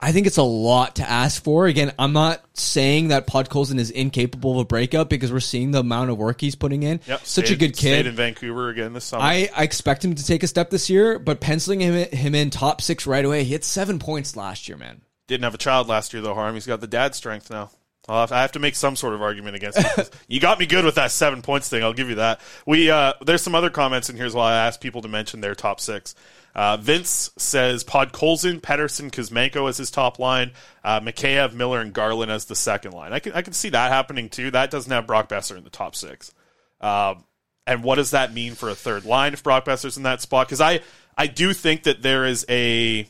I 0.00 0.12
think 0.12 0.28
it's 0.28 0.36
a 0.36 0.44
lot 0.44 0.96
to 0.96 1.08
ask 1.08 1.42
for. 1.42 1.66
Again, 1.66 1.92
I'm 1.98 2.12
not 2.12 2.44
saying 2.54 3.08
that 3.08 3.26
Podkolzin 3.26 3.80
is 3.80 3.90
incapable 3.90 4.52
of 4.52 4.58
a 4.58 4.64
breakup 4.64 5.08
because 5.08 5.32
we're 5.32 5.40
seeing 5.40 5.72
the 5.72 5.80
amount 5.80 6.10
of 6.10 6.18
work 6.18 6.40
he's 6.40 6.54
putting 6.54 6.84
in. 6.84 7.00
Yep, 7.06 7.26
Such 7.26 7.50
a 7.50 7.56
good 7.56 7.76
kid. 7.76 7.94
Stayed 7.94 8.06
in 8.06 8.14
Vancouver 8.14 8.68
again 8.68 8.92
this 8.92 9.06
summer. 9.06 9.24
I, 9.24 9.50
I 9.56 9.64
expect 9.64 10.04
him 10.04 10.14
to 10.14 10.24
take 10.24 10.44
a 10.44 10.46
step 10.46 10.70
this 10.70 10.88
year, 10.88 11.18
but 11.18 11.40
penciling 11.40 11.80
him 11.80 11.94
him 12.10 12.34
in 12.36 12.50
top 12.50 12.80
six 12.80 13.06
right 13.08 13.24
away. 13.24 13.42
He 13.42 13.52
had 13.52 13.64
seven 13.64 13.98
points 13.98 14.36
last 14.36 14.68
year, 14.68 14.78
man. 14.78 15.02
Didn't 15.26 15.44
have 15.44 15.54
a 15.54 15.58
child 15.58 15.88
last 15.88 16.12
year 16.12 16.22
though, 16.22 16.34
Harm. 16.34 16.54
He's 16.54 16.66
got 16.66 16.80
the 16.80 16.86
dad 16.86 17.16
strength 17.16 17.50
now. 17.50 17.70
I'll 18.08 18.20
have, 18.20 18.32
I 18.32 18.40
have 18.40 18.52
to 18.52 18.58
make 18.58 18.74
some 18.74 18.96
sort 18.96 19.14
of 19.14 19.20
argument 19.20 19.56
against 19.56 19.78
it. 19.78 20.10
you 20.28 20.40
got 20.40 20.58
me 20.58 20.64
good 20.64 20.84
with 20.84 20.94
that 20.94 21.10
seven 21.10 21.42
points 21.42 21.68
thing. 21.68 21.82
I'll 21.82 21.92
give 21.92 22.08
you 22.08 22.14
that. 22.14 22.40
We 22.66 22.90
uh, 22.90 23.14
there's 23.20 23.42
some 23.42 23.54
other 23.54 23.68
comments 23.68 24.08
in 24.08 24.16
here 24.16 24.26
as 24.26 24.34
well. 24.34 24.44
I 24.44 24.66
asked 24.66 24.80
people 24.80 25.02
to 25.02 25.08
mention 25.08 25.40
their 25.40 25.54
top 25.54 25.80
six. 25.80 26.14
Uh, 26.58 26.76
Vince 26.76 27.30
says 27.38 27.84
Pod 27.84 28.12
Colson, 28.12 28.60
Pettersson, 28.60 29.12
Kuzmenko 29.12 29.68
as 29.68 29.76
his 29.76 29.92
top 29.92 30.18
line, 30.18 30.50
uh, 30.82 30.98
Mikheyev, 30.98 31.52
Miller, 31.52 31.80
and 31.80 31.92
Garland 31.92 32.32
as 32.32 32.46
the 32.46 32.56
second 32.56 32.90
line. 32.94 33.12
I 33.12 33.20
can 33.20 33.32
I 33.32 33.42
can 33.42 33.52
see 33.52 33.68
that 33.68 33.92
happening 33.92 34.28
too. 34.28 34.50
That 34.50 34.68
doesn't 34.72 34.90
have 34.90 35.06
Brock 35.06 35.28
Boeser 35.28 35.56
in 35.56 35.62
the 35.62 35.70
top 35.70 35.94
six. 35.94 36.32
Um, 36.80 37.22
and 37.64 37.84
what 37.84 37.94
does 37.94 38.10
that 38.10 38.34
mean 38.34 38.56
for 38.56 38.68
a 38.70 38.74
third 38.74 39.04
line 39.04 39.34
if 39.34 39.44
Brock 39.44 39.66
Boeser's 39.66 39.96
in 39.96 40.02
that 40.02 40.20
spot? 40.20 40.48
Because 40.48 40.60
I 40.60 40.80
I 41.16 41.28
do 41.28 41.52
think 41.52 41.84
that 41.84 42.02
there 42.02 42.26
is 42.26 42.44
a 42.48 43.06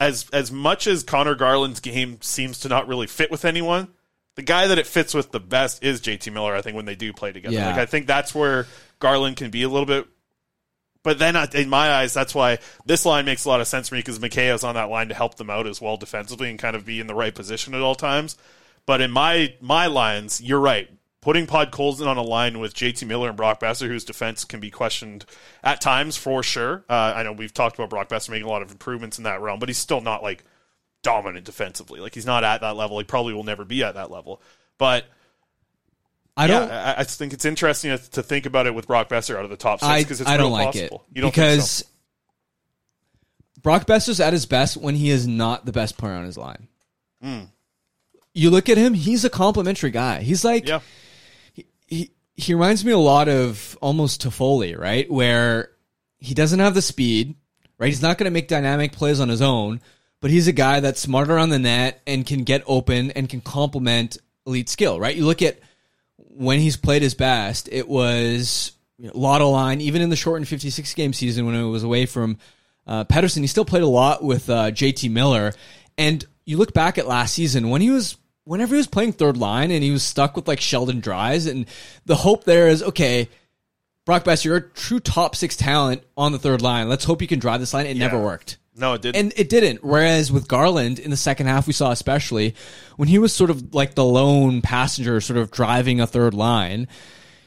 as 0.00 0.24
as 0.32 0.50
much 0.50 0.86
as 0.86 1.02
Conor 1.02 1.34
Garland's 1.34 1.80
game 1.80 2.22
seems 2.22 2.60
to 2.60 2.68
not 2.70 2.88
really 2.88 3.06
fit 3.06 3.30
with 3.30 3.44
anyone, 3.44 3.88
the 4.36 4.42
guy 4.42 4.68
that 4.68 4.78
it 4.78 4.86
fits 4.86 5.12
with 5.12 5.30
the 5.30 5.40
best 5.40 5.84
is 5.84 6.00
JT 6.00 6.32
Miller. 6.32 6.54
I 6.54 6.62
think 6.62 6.76
when 6.76 6.86
they 6.86 6.96
do 6.96 7.12
play 7.12 7.32
together, 7.32 7.54
Yeah. 7.54 7.66
like 7.66 7.76
I 7.76 7.84
think 7.84 8.06
that's 8.06 8.34
where 8.34 8.66
Garland 8.98 9.36
can 9.36 9.50
be 9.50 9.62
a 9.62 9.68
little 9.68 9.84
bit. 9.84 10.06
But 11.02 11.18
then, 11.18 11.36
in 11.54 11.68
my 11.68 11.90
eyes, 11.90 12.14
that's 12.14 12.34
why 12.34 12.58
this 12.86 13.04
line 13.04 13.24
makes 13.24 13.44
a 13.44 13.48
lot 13.48 13.60
of 13.60 13.66
sense 13.66 13.88
for 13.88 13.96
me 13.96 14.00
because 14.00 14.22
is 14.22 14.64
on 14.64 14.76
that 14.76 14.88
line 14.88 15.08
to 15.08 15.14
help 15.14 15.34
them 15.34 15.50
out 15.50 15.66
as 15.66 15.80
well 15.80 15.96
defensively 15.96 16.48
and 16.48 16.58
kind 16.58 16.76
of 16.76 16.84
be 16.84 17.00
in 17.00 17.08
the 17.08 17.14
right 17.14 17.34
position 17.34 17.74
at 17.74 17.80
all 17.80 17.96
times. 17.96 18.36
But 18.86 19.00
in 19.00 19.10
my 19.10 19.54
my 19.60 19.86
lines, 19.86 20.40
you're 20.40 20.60
right. 20.60 20.88
Putting 21.20 21.46
Podkolzin 21.46 22.06
on 22.06 22.16
a 22.16 22.22
line 22.22 22.58
with 22.58 22.74
JT 22.74 23.06
Miller 23.06 23.28
and 23.28 23.36
Brock 23.36 23.60
Boeser, 23.60 23.86
whose 23.86 24.04
defense 24.04 24.44
can 24.44 24.58
be 24.58 24.70
questioned 24.70 25.24
at 25.62 25.80
times 25.80 26.16
for 26.16 26.42
sure. 26.42 26.84
Uh, 26.88 27.12
I 27.14 27.22
know 27.22 27.32
we've 27.32 27.54
talked 27.54 27.76
about 27.76 27.90
Brock 27.90 28.08
Boeser 28.08 28.30
making 28.30 28.46
a 28.46 28.50
lot 28.50 28.62
of 28.62 28.72
improvements 28.72 29.18
in 29.18 29.24
that 29.24 29.40
realm, 29.40 29.60
but 29.60 29.68
he's 29.68 29.78
still 29.78 30.00
not 30.00 30.24
like 30.24 30.44
dominant 31.02 31.46
defensively. 31.46 32.00
Like 32.00 32.14
he's 32.14 32.26
not 32.26 32.42
at 32.42 32.60
that 32.60 32.76
level. 32.76 32.98
He 32.98 33.04
probably 33.04 33.34
will 33.34 33.44
never 33.44 33.64
be 33.64 33.84
at 33.84 33.94
that 33.94 34.10
level. 34.10 34.42
But 34.78 35.04
I 36.36 36.46
don't. 36.46 36.70
I, 36.70 36.94
I 36.98 37.04
think 37.04 37.32
it's 37.32 37.44
interesting 37.44 37.90
to, 37.96 38.22
think 38.22 38.46
about 38.46 38.66
it 38.66 38.74
with 38.74 38.86
Brock 38.86 39.08
Boeser 39.08 39.36
out 39.36 39.44
of 39.44 39.50
the 39.50 39.56
top 39.56 39.80
six 39.80 40.02
because 40.04 40.20
it's 40.22 40.30
I 40.30 40.36
don't 40.38 40.52
like 40.52 40.72
possible. 40.72 41.04
it 41.10 41.16
You 41.16 41.22
don't 41.22 41.30
because 41.30 41.80
think 41.82 43.62
Brock 43.62 43.86
Boeser's 43.86 44.18
at 44.20 44.32
his 44.32 44.46
best 44.46 44.76
when 44.76 44.94
he 44.94 45.10
is 45.10 45.26
not 45.26 45.66
the 45.66 45.72
best 45.72 45.98
player 45.98 46.14
on 46.14 46.24
his 46.24 46.38
line. 46.38 46.68
Mm. 47.22 47.48
You 48.34 48.50
look 48.50 48.68
at 48.68 48.78
him; 48.78 48.94
he's 48.94 49.24
a 49.24 49.30
complimentary 49.30 49.90
guy. 49.90 50.22
He's 50.22 50.42
like, 50.44 50.66
Yeah. 50.66 50.80
he, 51.52 51.66
he 51.86 52.10
he 52.34 52.54
reminds 52.54 52.84
me 52.84 52.92
a 52.92 52.98
lot 52.98 53.28
of 53.28 53.76
almost 53.82 54.22
Toffoli, 54.22 54.76
right? 54.78 55.10
Where 55.10 55.70
he 56.18 56.32
doesn't 56.34 56.60
have 56.60 56.74
the 56.74 56.82
speed, 56.82 57.34
right? 57.78 57.88
He's 57.88 58.00
not 58.02 58.16
going 58.16 58.24
to 58.24 58.30
make 58.30 58.48
dynamic 58.48 58.92
plays 58.92 59.20
on 59.20 59.28
his 59.28 59.42
own, 59.42 59.82
but 60.22 60.30
he's 60.30 60.48
a 60.48 60.52
guy 60.52 60.80
that's 60.80 61.00
smart 61.00 61.28
around 61.28 61.50
the 61.50 61.58
net 61.58 62.00
and 62.06 62.26
can 62.26 62.44
get 62.44 62.62
open 62.66 63.10
and 63.10 63.28
can 63.28 63.42
complement 63.42 64.16
elite 64.46 64.70
skill, 64.70 64.98
right? 64.98 65.14
You 65.14 65.26
look 65.26 65.42
at 65.42 65.58
when 66.36 66.58
he's 66.58 66.76
played 66.76 67.02
his 67.02 67.14
best, 67.14 67.68
it 67.70 67.88
was 67.88 68.72
you 68.98 69.06
know, 69.06 69.12
Lotto 69.14 69.50
line, 69.50 69.80
even 69.80 70.02
in 70.02 70.10
the 70.10 70.16
shortened 70.16 70.48
56 70.48 70.94
game 70.94 71.12
season 71.12 71.46
when 71.46 71.54
it 71.54 71.64
was 71.64 71.82
away 71.82 72.06
from 72.06 72.38
uh, 72.86 73.04
Pettersson, 73.04 73.40
he 73.40 73.46
still 73.46 73.64
played 73.64 73.82
a 73.82 73.88
lot 73.88 74.22
with 74.22 74.48
uh, 74.48 74.70
JT 74.70 75.10
Miller. 75.10 75.52
And 75.98 76.24
you 76.44 76.56
look 76.56 76.72
back 76.72 76.98
at 76.98 77.06
last 77.06 77.34
season 77.34 77.70
when 77.70 77.80
he 77.80 77.90
was, 77.90 78.16
whenever 78.44 78.74
he 78.74 78.78
was 78.78 78.86
playing 78.86 79.12
third 79.12 79.36
line 79.36 79.70
and 79.70 79.82
he 79.82 79.90
was 79.90 80.02
stuck 80.02 80.36
with 80.36 80.48
like 80.48 80.60
Sheldon 80.60 81.00
Dries, 81.00 81.46
and 81.46 81.66
the 82.06 82.16
hope 82.16 82.44
there 82.44 82.68
is, 82.68 82.82
okay, 82.82 83.28
Brock 84.04 84.24
Boeser, 84.24 84.46
you're 84.46 84.56
a 84.56 84.68
true 84.70 85.00
top 85.00 85.36
six 85.36 85.56
talent 85.56 86.02
on 86.16 86.32
the 86.32 86.38
third 86.38 86.62
line. 86.62 86.88
Let's 86.88 87.04
hope 87.04 87.22
you 87.22 87.28
can 87.28 87.38
drive 87.38 87.60
this 87.60 87.72
line. 87.74 87.86
It 87.86 87.96
never 87.96 88.18
worked. 88.18 88.58
No, 88.74 88.94
it 88.94 89.02
didn't. 89.02 89.16
And 89.16 89.32
it 89.36 89.48
didn't. 89.48 89.84
Whereas 89.84 90.32
with 90.32 90.48
Garland 90.48 90.98
in 90.98 91.10
the 91.10 91.16
second 91.16 91.46
half, 91.46 91.66
we 91.66 91.72
saw 91.72 91.90
especially 91.90 92.54
when 92.96 93.08
he 93.08 93.18
was 93.18 93.32
sort 93.32 93.50
of 93.50 93.74
like 93.74 93.94
the 93.94 94.04
lone 94.04 94.62
passenger, 94.62 95.20
sort 95.20 95.38
of 95.38 95.50
driving 95.50 96.00
a 96.00 96.06
third 96.06 96.32
line, 96.32 96.88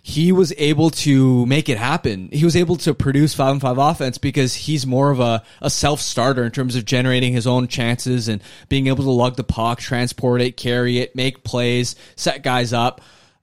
he 0.03 0.31
was 0.31 0.53
able 0.59 0.91
to 0.91 1.47
make 1.47 1.67
it 1.67 1.79
happen. 1.79 2.29
He 2.31 2.45
was 2.45 2.55
able 2.55 2.75
to 2.77 2.93
produce 2.93 3.33
five 3.33 3.53
and 3.53 3.61
five 3.61 3.79
offense 3.79 4.19
because 4.19 4.53
he's 4.53 4.85
more 4.85 5.09
of 5.09 5.19
a, 5.19 5.41
a 5.61 5.69
self 5.71 5.99
starter 5.99 6.43
in 6.43 6.51
terms 6.51 6.75
of 6.75 6.85
generating 6.85 7.33
his 7.33 7.47
own 7.47 7.67
chances 7.67 8.27
and 8.27 8.39
being 8.69 8.85
able 8.85 9.03
to 9.03 9.09
lug 9.09 9.35
the 9.35 9.43
puck, 9.43 9.79
transport 9.79 10.41
it, 10.41 10.57
carry 10.57 10.99
it, 10.99 11.15
make 11.15 11.43
plays, 11.43 11.95
set 12.15 12.43
guys 12.43 12.71
up. 12.71 13.01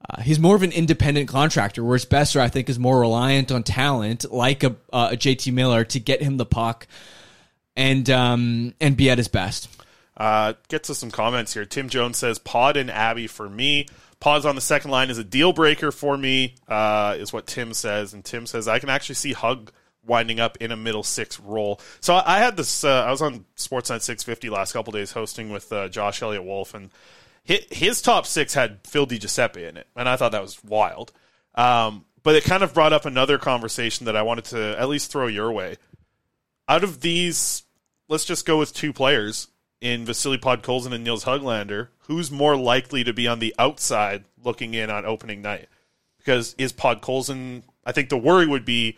Uh, 0.09 0.21
he's 0.21 0.39
more 0.39 0.55
of 0.55 0.63
an 0.63 0.71
independent 0.71 1.27
contractor, 1.27 1.83
whereas 1.83 2.05
Boeser, 2.05 2.39
I 2.39 2.47
think, 2.47 2.69
is 2.69 2.79
more 2.79 3.01
reliant 3.01 3.51
on 3.51 3.63
talent, 3.63 4.31
like 4.31 4.63
a, 4.63 4.75
uh, 4.91 5.09
a 5.11 5.17
JT 5.17 5.51
Miller, 5.51 5.83
to 5.85 5.99
get 5.99 6.21
him 6.21 6.37
the 6.37 6.45
puck 6.45 6.87
and 7.75 8.09
um, 8.09 8.73
and 8.79 8.97
be 8.97 9.09
at 9.09 9.17
his 9.17 9.27
best. 9.27 9.69
Uh, 10.15 10.53
get 10.67 10.83
to 10.83 10.95
some 10.95 11.11
comments 11.11 11.53
here. 11.53 11.65
Tim 11.65 11.89
Jones 11.89 12.17
says 12.17 12.37
Pod 12.37 12.77
and 12.77 12.91
Abby 12.91 13.27
for 13.27 13.49
me. 13.49 13.87
Pod's 14.19 14.45
on 14.45 14.55
the 14.55 14.61
second 14.61 14.91
line 14.91 15.09
is 15.09 15.17
a 15.17 15.23
deal 15.23 15.51
breaker 15.51 15.91
for 15.91 16.17
me, 16.17 16.55
uh, 16.67 17.15
is 17.17 17.33
what 17.33 17.47
Tim 17.47 17.73
says. 17.73 18.13
And 18.13 18.23
Tim 18.23 18.45
says 18.45 18.67
I 18.67 18.79
can 18.79 18.89
actually 18.89 19.15
see 19.15 19.33
Hug 19.33 19.71
winding 20.05 20.39
up 20.39 20.57
in 20.57 20.71
a 20.71 20.77
middle 20.77 21.03
six 21.03 21.39
role. 21.39 21.79
So 21.99 22.13
I 22.13 22.35
I 22.35 22.39
had 22.39 22.55
this. 22.55 22.83
Uh, 22.83 23.03
I 23.03 23.11
was 23.11 23.21
on 23.21 23.45
Sportsnet 23.57 24.01
650 24.01 24.49
last 24.49 24.73
couple 24.73 24.93
days 24.93 25.11
hosting 25.11 25.49
with 25.49 25.71
uh, 25.73 25.89
Josh 25.89 26.21
Elliott 26.21 26.43
Wolf, 26.43 26.73
and 26.73 26.91
his, 27.43 27.65
his 27.71 28.01
top 28.01 28.25
six 28.25 28.53
had 28.53 28.79
Phil 28.85 29.07
DiGiuseppe 29.07 29.57
in 29.57 29.77
it, 29.77 29.87
and 29.95 30.07
I 30.07 30.15
thought 30.15 30.31
that 30.31 30.41
was 30.41 30.63
wild. 30.63 31.11
Um, 31.55 32.05
but 32.23 32.35
it 32.35 32.45
kind 32.45 32.63
of 32.63 32.73
brought 32.73 32.93
up 32.93 33.05
another 33.05 33.37
conversation 33.37 34.05
that 34.05 34.15
I 34.15 34.21
wanted 34.21 34.45
to 34.45 34.79
at 34.79 34.87
least 34.87 35.11
throw 35.11 35.27
your 35.27 35.51
way. 35.51 35.77
Out 36.69 36.83
of 36.83 37.01
these, 37.01 37.62
let's 38.09 38.25
just 38.25 38.45
go 38.45 38.57
with 38.57 38.73
two 38.73 38.93
players 38.93 39.47
in 39.81 40.05
Vasily 40.05 40.37
Podkolzin 40.37 40.93
and 40.93 41.03
Nils 41.03 41.25
Hoglander. 41.25 41.89
Who's 42.07 42.31
more 42.31 42.55
likely 42.55 43.03
to 43.03 43.13
be 43.13 43.27
on 43.27 43.39
the 43.39 43.53
outside 43.57 44.25
looking 44.43 44.73
in 44.73 44.89
on 44.89 45.05
opening 45.05 45.41
night? 45.41 45.67
Because 46.17 46.55
is 46.57 46.71
Podkolzin? 46.71 47.63
I 47.85 47.91
think 47.91 48.09
the 48.09 48.17
worry 48.17 48.47
would 48.47 48.65
be 48.65 48.97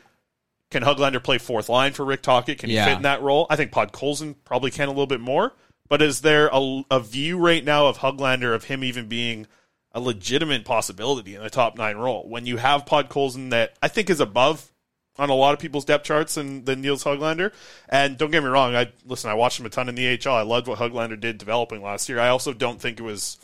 can 0.72 0.84
Hoglander 0.84 1.24
play 1.24 1.38
fourth 1.38 1.70
line 1.70 1.94
for 1.94 2.06
Rick 2.06 2.22
Tocchet? 2.24 2.60
Can 2.60 2.70
he 2.70 2.78
fit 2.78 2.98
in 2.98 3.04
that 3.04 3.22
role? 3.22 3.48
I 3.50 3.56
think 3.56 3.72
Podkolzin 3.72 4.36
probably 4.44 4.72
can 4.72 4.88
a 4.88 4.92
little 4.92 5.08
bit 5.08 5.22
more. 5.22 5.54
But 5.88 6.02
is 6.02 6.22
there 6.22 6.50
a, 6.52 6.84
a 6.90 7.00
view 7.00 7.38
right 7.38 7.64
now 7.64 7.88
of 7.88 8.00
Hoglander 8.00 8.54
of 8.54 8.66
him 8.66 8.84
even 8.84 9.08
being 9.08 9.48
a 9.92 10.00
legitimate 10.00 10.66
possibility 10.66 11.36
in 11.36 11.42
the 11.42 11.50
top 11.50 11.78
nine 11.78 11.96
role 11.96 12.28
when 12.28 12.46
you 12.46 12.58
have 12.58 12.86
Pod 12.86 13.10
Podkolzin 13.10 13.52
that 13.52 13.78
I 13.82 13.88
think 13.88 14.10
is 14.10 14.20
above 14.20 14.72
on 15.18 15.30
a 15.30 15.34
lot 15.36 15.54
of 15.54 15.60
people's 15.60 15.86
depth 15.86 16.06
charts 16.06 16.36
than, 16.36 16.66
than 16.66 16.82
Nils 16.82 17.04
Hoglander. 17.04 17.52
And 17.90 18.18
don't 18.18 18.32
get 18.32 18.44
me 18.44 18.50
wrong, 18.50 18.76
I 18.76 18.92
listen, 19.06 19.30
I 19.30 19.34
watched 19.34 19.60
him 19.60 19.66
a 19.66 19.70
ton 19.70 19.90
in 19.90 19.96
the 19.96 20.20
AHL. 20.26 20.36
I 20.36 20.42
loved 20.42 20.68
what 20.68 20.80
Hoglander 20.80 21.20
did 21.20 21.38
developing 21.38 21.82
last 21.82 22.10
year. 22.10 22.20
I 22.20 22.30
also 22.30 22.54
don't 22.54 22.82
think 22.82 23.00
it 23.00 23.04
was 23.04 23.38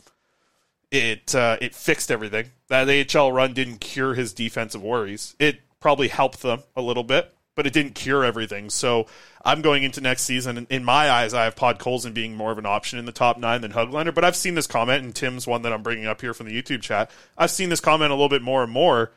it 0.90 1.34
uh, 1.34 1.56
it 1.60 1.74
fixed 1.74 2.10
everything. 2.10 2.46
That 2.68 3.16
AHL 3.16 3.32
run 3.32 3.54
didn't 3.54 3.80
cure 3.80 4.14
his 4.14 4.32
defensive 4.32 4.82
worries. 4.82 5.34
It 5.38 5.60
probably 5.80 6.08
helped 6.08 6.42
them 6.42 6.62
a 6.76 6.82
little 6.82 7.02
bit, 7.02 7.34
but 7.54 7.66
it 7.66 7.72
didn't 7.72 7.94
cure 7.94 8.24
everything. 8.24 8.70
So 8.70 9.06
I'm 9.44 9.62
going 9.62 9.82
into 9.82 10.00
next 10.00 10.22
season, 10.22 10.66
in 10.70 10.84
my 10.84 11.10
eyes, 11.10 11.34
I 11.34 11.44
have 11.44 11.56
Podkolzin 11.56 12.14
being 12.14 12.36
more 12.36 12.52
of 12.52 12.58
an 12.58 12.66
option 12.66 12.98
in 12.98 13.06
the 13.06 13.12
top 13.12 13.38
nine 13.38 13.62
than 13.62 13.72
Hoglander. 13.72 14.14
But 14.14 14.24
I've 14.24 14.36
seen 14.36 14.54
this 14.54 14.66
comment, 14.66 15.02
and 15.02 15.14
Tim's 15.14 15.46
one 15.46 15.62
that 15.62 15.72
I'm 15.72 15.82
bringing 15.82 16.06
up 16.06 16.20
here 16.20 16.34
from 16.34 16.46
the 16.46 16.62
YouTube 16.62 16.82
chat. 16.82 17.10
I've 17.36 17.50
seen 17.50 17.68
this 17.68 17.80
comment 17.80 18.12
a 18.12 18.14
little 18.14 18.28
bit 18.28 18.42
more 18.42 18.62
and 18.62 18.72
more. 18.72 19.10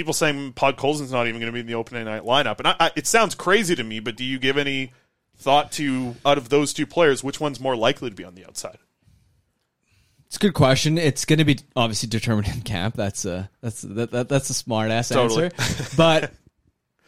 People 0.00 0.14
saying 0.14 0.54
Podkolzin's 0.54 1.12
not 1.12 1.26
even 1.26 1.42
going 1.42 1.52
to 1.52 1.52
be 1.52 1.60
in 1.60 1.66
the 1.66 1.74
opening 1.74 2.06
night 2.06 2.22
lineup, 2.22 2.56
and 2.56 2.68
I, 2.68 2.76
I, 2.80 2.90
it 2.96 3.06
sounds 3.06 3.34
crazy 3.34 3.76
to 3.76 3.84
me. 3.84 4.00
But 4.00 4.16
do 4.16 4.24
you 4.24 4.38
give 4.38 4.56
any 4.56 4.94
thought 5.36 5.72
to 5.72 6.16
out 6.24 6.38
of 6.38 6.48
those 6.48 6.72
two 6.72 6.86
players, 6.86 7.22
which 7.22 7.38
one's 7.38 7.60
more 7.60 7.76
likely 7.76 8.08
to 8.08 8.16
be 8.16 8.24
on 8.24 8.34
the 8.34 8.46
outside? 8.46 8.78
It's 10.24 10.36
a 10.36 10.38
good 10.38 10.54
question. 10.54 10.96
It's 10.96 11.26
going 11.26 11.38
to 11.38 11.44
be 11.44 11.58
obviously 11.76 12.08
determined 12.08 12.48
in 12.48 12.62
camp. 12.62 12.94
That's 12.94 13.26
a 13.26 13.50
that's 13.60 13.82
that, 13.82 14.10
that 14.12 14.30
that's 14.30 14.48
a 14.48 14.54
smart 14.54 14.90
ass 14.90 15.10
Totally. 15.10 15.50
answer. 15.58 15.84
but 15.98 16.32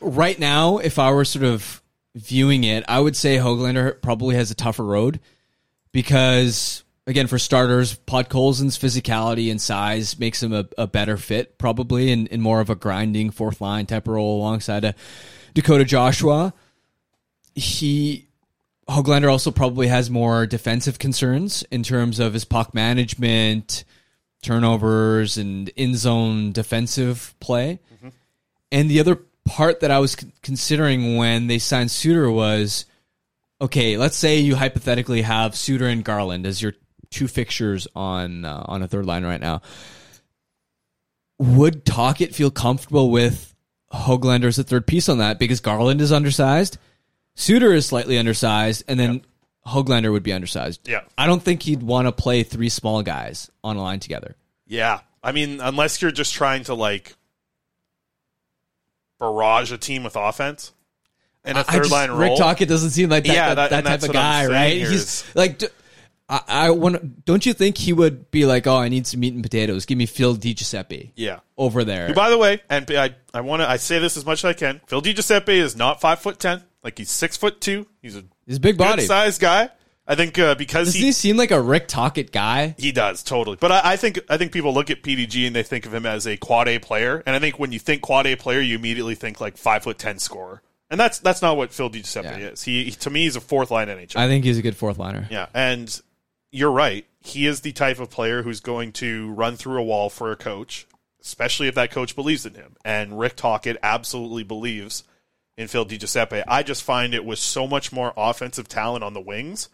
right 0.03 0.39
now, 0.39 0.77
if 0.77 0.99
I 0.99 1.13
were 1.13 1.25
sort 1.25 1.47
of 1.47 1.81
viewing 2.15 2.65
it, 2.65 2.85
I 2.89 3.01
would 3.01 3.17
say 3.17 3.39
Hoglander 3.39 4.03
probably 4.03 4.35
has 4.35 4.51
a 4.51 4.55
tougher 4.55 4.85
road 4.85 5.19
because 5.93 6.85
again 7.07 7.27
for 7.27 7.39
starters, 7.39 7.99
Podkolzin's 8.07 8.79
physicality 8.79 9.51
and 9.51 9.61
size 9.61 10.19
makes 10.19 10.43
him 10.43 10.53
a, 10.53 10.67
a 10.79 10.87
better 10.87 11.17
fit, 11.17 11.59
probably, 11.59 12.11
in, 12.11 12.27
in 12.29 12.41
more 12.41 12.61
of 12.61 12.71
a 12.71 12.75
grinding 12.75 13.31
fourth 13.31 13.61
line 13.61 13.87
type 13.87 14.07
role 14.07 14.39
alongside 14.39 14.85
a 14.85 14.95
Dakota 15.55 15.85
Joshua. 15.85 16.55
He 17.55 18.29
Hoglander 18.89 19.31
also 19.31 19.51
probably 19.51 19.89
has 19.89 20.11
more 20.11 20.47
defensive 20.47 20.99
concerns 20.99 21.63
in 21.71 21.83
terms 21.83 22.19
of 22.19 22.35
his 22.35 22.45
puck 22.45 22.75
management, 22.75 23.85
turnovers, 24.43 25.37
and 25.37 25.69
in 25.71 25.95
zone 25.95 26.53
defensive 26.53 27.35
play. 27.41 27.81
Mm-hmm. 27.95 28.09
And 28.73 28.91
the 28.91 29.01
other 29.01 29.19
part 29.45 29.81
that 29.81 29.91
I 29.91 29.99
was 29.99 30.17
considering 30.43 31.17
when 31.17 31.47
they 31.47 31.59
signed 31.59 31.91
Suter 31.91 32.31
was 32.31 32.87
okay, 33.61 33.97
let's 33.97 34.17
say 34.17 34.39
you 34.39 34.57
hypothetically 34.57 35.23
have 35.23 35.55
Suter 35.55 35.87
and 35.87 36.05
Garland 36.05 36.47
as 36.47 36.61
your 36.61 36.75
two 37.13 37.29
fixtures 37.29 37.87
on 37.95 38.45
uh, 38.45 38.65
on 38.67 38.83
a 38.83 38.89
third 38.89 39.07
line 39.07 39.25
right 39.25 39.41
now. 39.41 39.63
Would 41.39 41.85
Tocchet 41.85 42.35
feel 42.35 42.51
comfortable 42.51 43.11
with 43.11 43.55
Hoglander 43.93 44.45
as 44.47 44.59
a 44.59 44.65
third 44.65 44.87
piece 44.87 45.09
on 45.09 45.19
that 45.19 45.39
because 45.39 45.61
Garland 45.61 46.01
is 46.01 46.13
undersized, 46.13 46.79
Suter 47.35 47.73
is 47.73 47.87
slightly 47.87 48.19
undersized, 48.19 48.85
and 48.89 48.99
then 48.99 49.23
Hoglander 49.67 50.13
would 50.13 50.23
be 50.23 50.33
undersized. 50.33 50.89
Yeah. 50.89 51.01
I 51.19 51.27
don't 51.27 51.43
think 51.43 51.63
he'd 51.63 51.83
want 51.83 52.07
to 52.07 52.13
play 52.13 52.43
three 52.43 52.69
small 52.69 53.03
guys 53.03 53.51
on 53.65 53.77
a 53.77 53.83
line 53.83 54.01
together. 54.01 54.37
Yeah. 54.67 55.01
I 55.23 55.33
mean, 55.33 55.61
unless 55.61 56.01
you're 56.03 56.11
just 56.11 56.35
trying 56.35 56.65
to 56.65 56.75
like 56.75 57.15
barrage 59.21 59.73
a 59.73 59.79
team 59.79 60.05
with 60.05 60.17
offense 60.17 60.73
and 61.45 61.59
a 61.59 61.65
third 61.65 61.79
just- 61.83 61.93
line 61.93 62.11
role. 62.11 62.21
Rick 62.21 62.37
Tocchet 62.39 62.69
doesn't 62.69 62.91
seem 62.91 63.09
like 63.09 63.25
that, 63.25 63.35
Yeah, 63.35 63.55
that, 63.55 63.71
that- 63.71 63.85
that 63.85 64.01
type 64.01 64.09
of 64.09 64.13
guy, 64.13 64.47
right? 64.47 64.77
He's 64.77 64.91
is- 64.91 65.25
like, 65.35 65.63
I, 66.33 66.67
I 66.67 66.71
want. 66.71 67.25
Don't 67.25 67.45
you 67.45 67.53
think 67.53 67.77
he 67.77 67.93
would 67.93 68.31
be 68.31 68.47
like, 68.47 68.67
"Oh, 68.67 68.77
I 68.77 68.89
need 68.89 69.07
some 69.07 69.21
meat 69.21 69.35
and 69.35 69.43
potatoes. 69.43 69.85
Give 69.87 69.99
me 69.99 70.07
Phil 70.07 70.35
Di 70.35 70.55
Giuseppe 70.55 71.13
Yeah. 71.15 71.41
over 71.59 71.85
there." 71.85 72.07
Who, 72.09 72.15
by 72.15 72.31
the 72.31 72.39
way, 72.39 72.63
and 72.71 72.91
I, 72.91 73.15
I 73.35 73.43
want 73.43 73.61
to, 73.63 73.69
I 73.69 73.77
say 73.77 73.99
this 73.99 74.17
as 74.17 74.25
much 74.25 74.41
as 74.41 74.45
I 74.47 74.53
can. 74.55 74.81
Phil 74.87 75.01
Di 75.03 75.13
Giuseppe 75.13 75.59
is 75.59 75.77
not 75.77 76.01
five 76.01 76.21
foot 76.21 76.39
ten. 76.39 76.63
Like 76.83 76.97
he's 76.99 77.11
six 77.11 77.37
foot 77.37 77.61
two. 77.61 77.87
He's 78.01 78.17
a 78.17 78.25
He's 78.47 78.57
a 78.57 78.61
big 78.61 78.77
body. 78.79 79.05
size 79.05 79.39
guy. 79.39 79.69
I 80.05 80.17
think 80.17 80.37
uh, 80.39 80.57
because 80.57 80.89
he 80.89 80.93
Doesn't 80.93 81.01
he, 81.01 81.07
he 81.07 81.13
seem 81.13 81.37
like 81.37 81.53
a 81.53 81.61
Rick 81.61 81.87
Tocchet 81.87 82.33
guy? 82.33 82.75
He 82.77 82.91
does 82.91 83.23
totally, 83.23 83.57
but 83.61 83.71
I, 83.71 83.93
I 83.93 83.97
think 83.97 84.19
I 84.29 84.37
think 84.37 84.51
people 84.53 84.75
look 84.75 84.91
at 84.91 85.03
PDG 85.03 85.47
and 85.47 85.55
they 85.55 85.63
think 85.63 85.87
of 85.87 85.95
him 85.95 86.07
as 86.07 86.27
a 86.27 86.37
quad 86.37 86.67
A 86.67 86.79
player, 86.81 87.23
and 87.25 87.37
I 87.37 87.39
think 87.39 87.59
when 87.61 87.71
you 87.71 87.79
think 87.79 88.03
quad 88.03 88.27
A 88.27 88.35
player, 88.37 88.61
you 88.61 88.75
immediately 88.75 89.15
think 89.15 89.41
like 89.41 89.57
five 89.57 89.85
foot 89.85 89.99
ten 89.99 90.19
scorer, 90.19 90.61
and 90.91 90.99
that's 90.99 91.21
that's 91.21 91.41
not 91.41 91.57
what 91.57 91.73
Phil 91.73 91.89
Di 91.89 92.01
Giuseppe 92.01 92.43
is. 92.43 92.63
He, 92.65 92.85
he 92.85 92.91
to 92.91 93.11
me 93.11 93.23
he's 93.23 93.37
a 93.37 93.41
fourth 93.41 93.71
line 93.71 93.87
NHL. 93.87 94.17
I 94.17 94.27
think 94.27 94.45
he's 94.45 94.59
a 94.59 94.63
good 94.63 94.77
fourth 94.77 94.99
liner. 94.99 95.29
Yeah, 95.31 95.47
and 95.55 96.01
you're 96.53 96.71
right. 96.71 97.05
He 97.21 97.47
is 97.47 97.63
the 97.63 97.73
type 97.73 97.99
of 97.99 98.11
player 98.11 98.43
who's 98.43 98.61
going 98.61 98.93
to 98.93 99.33
run 99.33 99.57
through 99.57 99.81
a 99.81 99.85
wall 99.85 100.11
for 100.11 100.31
a 100.31 100.37
coach, 100.37 100.87
especially 101.21 101.67
if 101.67 101.75
that 101.75 101.91
coach 101.91 102.15
believes 102.15 102.47
in 102.47 102.55
him. 102.55 102.77
And 102.85 103.19
Rick 103.19 103.37
Tocchet 103.37 103.79
absolutely 103.83 104.45
believes 104.45 105.03
in 105.57 105.69
Phil 105.69 105.85
Di 105.85 105.99
Giuseppe. 105.99 106.43
I 106.47 106.63
just 106.63 106.83
find 106.83 107.15
it 107.15 107.25
with 107.25 107.39
so 107.39 107.67
much 107.67 107.93
more 107.93 108.13
offensive 108.17 108.69
talent 108.69 109.03
on 109.03 109.15
the 109.15 109.21
wings. 109.21 109.69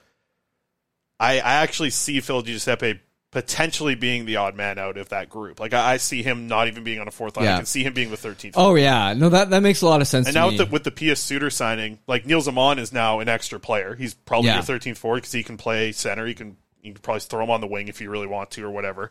I, 1.20 1.34
I 1.34 1.54
actually 1.62 1.90
see 1.90 2.20
Phil 2.20 2.42
Di 2.42 2.52
Giuseppe 2.52 3.00
potentially 3.30 3.94
being 3.94 4.24
the 4.24 4.36
odd 4.36 4.54
man 4.56 4.78
out 4.78 4.96
of 4.96 5.10
that 5.10 5.28
group. 5.28 5.60
Like 5.60 5.74
I, 5.74 5.94
I 5.94 5.96
see 5.98 6.22
him 6.22 6.48
not 6.48 6.68
even 6.68 6.82
being 6.84 6.98
on 6.98 7.08
a 7.08 7.10
fourth 7.10 7.36
line. 7.36 7.46
I 7.46 7.56
can 7.56 7.66
see 7.66 7.82
him 7.84 7.92
being 7.92 8.10
the 8.10 8.16
thirteenth. 8.16 8.54
Oh 8.56 8.74
yeah, 8.74 9.12
no 9.14 9.28
that 9.28 9.50
that 9.50 9.60
makes 9.60 9.82
a 9.82 9.86
lot 9.86 10.00
of 10.00 10.08
sense. 10.08 10.26
And 10.26 10.34
to 10.34 10.40
now 10.40 10.48
me. 10.48 10.56
with 10.58 10.66
the, 10.66 10.72
with 10.72 10.84
the 10.84 10.90
Pius 10.90 11.20
Suter 11.20 11.50
signing, 11.50 11.98
like 12.06 12.24
Nils 12.24 12.48
Åman 12.48 12.78
is 12.78 12.92
now 12.92 13.20
an 13.20 13.28
extra 13.28 13.60
player. 13.60 13.94
He's 13.94 14.14
probably 14.14 14.48
Yeah. 14.48 14.54
your 14.66 14.78
13th 14.78 14.96
forward 14.96 15.18
because 15.18 15.32
he 15.32 15.42
can 15.42 15.56
play 15.58 15.92
center. 15.92 16.26
He 16.26 16.34
can 16.34 16.56
you 16.82 16.92
can 16.92 17.02
probably 17.02 17.20
throw 17.20 17.44
him 17.44 17.50
on 17.50 17.60
the 17.60 17.66
wing 17.66 17.88
if 17.88 18.00
you 18.00 18.10
really 18.10 18.26
want 18.26 18.50
to 18.52 18.64
or 18.64 18.70
whatever. 18.70 19.10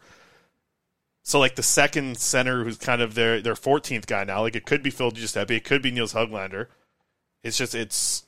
So 1.24 1.39
like 1.39 1.55
the 1.55 1.63
second 1.63 2.18
center 2.18 2.63
who's 2.63 2.78
kind 2.78 3.01
of 3.01 3.13
their 3.13 3.41
their 3.41 3.53
14th 3.53 4.05
guy 4.05 4.24
now. 4.24 4.41
Like 4.41 4.55
it 4.55 4.65
could 4.65 4.82
be 4.82 4.89
Phil 4.89 5.11
Giuseppe, 5.11 5.57
it 5.57 5.65
could 5.65 5.82
be 5.82 5.91
Nils 5.91 6.13
Hoglander. 6.13 6.68
It's 7.43 7.57
just 7.57 7.76
it's 7.76 8.24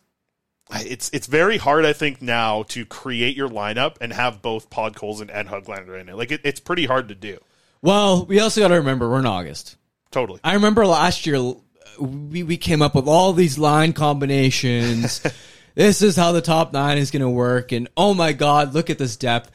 it's 0.72 1.10
it's 1.14 1.26
very 1.26 1.58
hard 1.58 1.86
I 1.86 1.94
think 1.94 2.22
now 2.22 2.64
to 2.64 2.86
create 2.86 3.36
your 3.38 3.50
lineup 3.50 3.96
and 4.02 4.12
have 4.14 4.42
both 4.42 4.70
Podkolzin 4.70 5.30
and 5.34 5.48
Hoglander 5.48 6.00
in 6.00 6.10
it. 6.10 6.16
Like 6.16 6.32
it, 6.32 6.42
it's 6.44 6.60
pretty 6.60 6.86
hard 6.86 7.08
to 7.08 7.16
do. 7.16 7.40
well, 7.82 8.26
we 8.26 8.40
also 8.40 8.62
got 8.62 8.68
to 8.68 8.76
remember 8.76 9.10
we're 9.10 9.20
in 9.20 9.26
August. 9.26 9.78
Totally. 10.12 10.42
I 10.44 10.56
remember 10.56 10.86
last 10.86 11.26
year 11.26 11.54
we 12.00 12.44
we 12.44 12.58
came 12.58 12.82
up 12.82 12.96
with 12.96 13.08
all 13.08 13.34
these 13.34 13.58
line 13.58 13.94
combinations. 13.94 15.22
this 15.76 16.02
is 16.02 16.16
how 16.16 16.32
the 16.32 16.42
top 16.42 16.74
nine 16.74 16.98
is 16.98 17.12
going 17.12 17.22
to 17.22 17.30
work, 17.30 17.72
and 17.72 17.90
oh 17.96 18.14
my 18.14 18.34
god, 18.34 18.74
look 18.74 18.90
at 18.90 18.98
this 18.98 19.18
depth! 19.18 19.52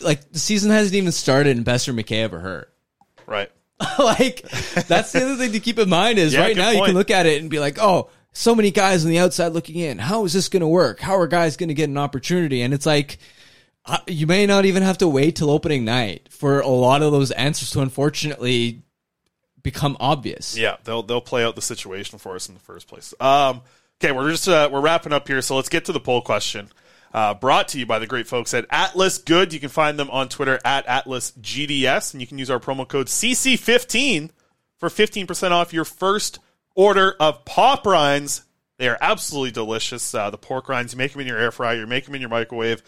Like 0.00 0.30
the 0.32 0.38
season 0.38 0.70
hasn't 0.70 0.94
even 0.94 1.12
started, 1.12 1.56
and 1.56 1.64
Bester 1.64 1.92
and 1.92 2.00
Mikheyev 2.00 2.30
hurt. 2.30 2.72
Right. 3.26 3.50
like 3.98 4.42
that's 4.88 5.12
the 5.12 5.24
other 5.24 5.36
thing 5.36 5.52
to 5.52 5.60
keep 5.60 5.78
in 5.78 5.88
mind 5.88 6.18
is 6.18 6.34
Yeah, 6.34 6.40
right 6.40 6.56
now 6.56 6.70
you 6.70 6.84
can 6.84 6.94
look 6.94 7.10
at 7.10 7.26
it 7.26 7.40
and 7.40 7.48
be 7.48 7.60
like, 7.60 7.78
oh, 7.80 8.10
so 8.32 8.54
many 8.54 8.70
guys 8.70 9.04
on 9.04 9.10
the 9.10 9.18
outside 9.18 9.48
looking 9.48 9.76
in. 9.76 9.98
How 9.98 10.24
is 10.24 10.32
this 10.32 10.48
going 10.48 10.62
to 10.62 10.68
work? 10.68 11.00
How 11.00 11.16
are 11.16 11.28
guys 11.28 11.56
going 11.56 11.68
to 11.68 11.74
get 11.74 11.88
an 11.88 11.96
opportunity? 11.96 12.62
And 12.62 12.74
it's 12.74 12.86
like 12.86 13.18
uh, 13.84 13.98
you 14.06 14.26
may 14.26 14.46
not 14.46 14.64
even 14.64 14.82
have 14.82 14.98
to 14.98 15.08
wait 15.08 15.36
till 15.36 15.50
opening 15.50 15.84
night 15.84 16.28
for 16.30 16.60
a 16.60 16.68
lot 16.68 17.02
of 17.02 17.12
those 17.12 17.30
answers 17.30 17.70
to 17.70 17.80
unfortunately 17.80 18.82
become 19.62 19.96
obvious. 20.00 20.56
Yeah, 20.56 20.76
they'll 20.84 21.02
they'll 21.02 21.20
play 21.20 21.44
out 21.44 21.54
the 21.54 21.62
situation 21.62 22.18
for 22.18 22.34
us 22.34 22.48
in 22.48 22.54
the 22.54 22.60
first 22.60 22.88
place. 22.88 23.14
Um, 23.20 23.62
okay, 24.02 24.12
we're 24.12 24.30
just 24.30 24.48
uh, 24.48 24.68
we're 24.70 24.80
wrapping 24.80 25.12
up 25.12 25.28
here, 25.28 25.42
so 25.42 25.56
let's 25.56 25.68
get 25.68 25.84
to 25.86 25.92
the 25.92 26.00
poll 26.00 26.22
question. 26.22 26.70
Uh, 27.12 27.32
brought 27.34 27.68
to 27.68 27.78
you 27.78 27.86
by 27.86 27.98
the 27.98 28.06
great 28.06 28.26
folks 28.26 28.52
at 28.52 28.66
Atlas 28.70 29.18
Good. 29.18 29.52
You 29.52 29.60
can 29.60 29.70
find 29.70 29.98
them 29.98 30.10
on 30.10 30.28
Twitter 30.28 30.60
at 30.64 30.86
Atlas 30.86 31.32
GDS, 31.40 32.12
and 32.12 32.20
you 32.20 32.26
can 32.26 32.38
use 32.38 32.50
our 32.50 32.60
promo 32.60 32.86
code 32.86 33.06
CC15 33.06 34.30
for 34.76 34.88
15% 34.88 35.50
off 35.50 35.72
your 35.72 35.86
first 35.86 36.38
order 36.74 37.16
of 37.18 37.44
pop 37.44 37.86
rinds. 37.86 38.44
They 38.76 38.88
are 38.88 38.98
absolutely 39.00 39.50
delicious. 39.52 40.14
Uh, 40.14 40.30
the 40.30 40.38
pork 40.38 40.68
rinds, 40.68 40.92
you 40.92 40.98
make 40.98 41.12
them 41.12 41.22
in 41.22 41.26
your 41.26 41.38
air 41.38 41.50
fryer, 41.50 41.80
you 41.80 41.86
make 41.86 42.04
them 42.04 42.14
in 42.14 42.20
your 42.20 42.30
microwave. 42.30 42.82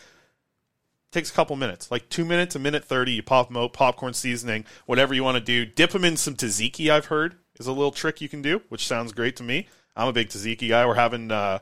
Takes 1.12 1.30
a 1.30 1.34
couple 1.34 1.56
minutes, 1.56 1.90
like 1.90 2.08
two 2.08 2.24
minutes, 2.24 2.54
a 2.54 2.60
minute 2.60 2.84
30. 2.84 3.12
You 3.12 3.22
pop 3.24 3.48
them 3.48 3.56
out, 3.56 3.72
popcorn 3.72 4.14
seasoning, 4.14 4.64
whatever 4.86 5.12
you 5.12 5.24
want 5.24 5.38
to 5.38 5.40
do. 5.40 5.64
Dip 5.64 5.90
them 5.90 6.04
in 6.04 6.16
some 6.16 6.36
tzatziki, 6.36 6.88
I've 6.88 7.06
heard, 7.06 7.36
is 7.58 7.66
a 7.66 7.72
little 7.72 7.90
trick 7.90 8.20
you 8.20 8.28
can 8.28 8.42
do, 8.42 8.62
which 8.68 8.86
sounds 8.86 9.12
great 9.12 9.34
to 9.36 9.42
me. 9.42 9.66
I'm 9.96 10.08
a 10.08 10.12
big 10.12 10.28
tzatziki 10.28 10.68
guy. 10.68 10.86
We're 10.86 10.94
having 10.94 11.30
uh, 11.30 11.58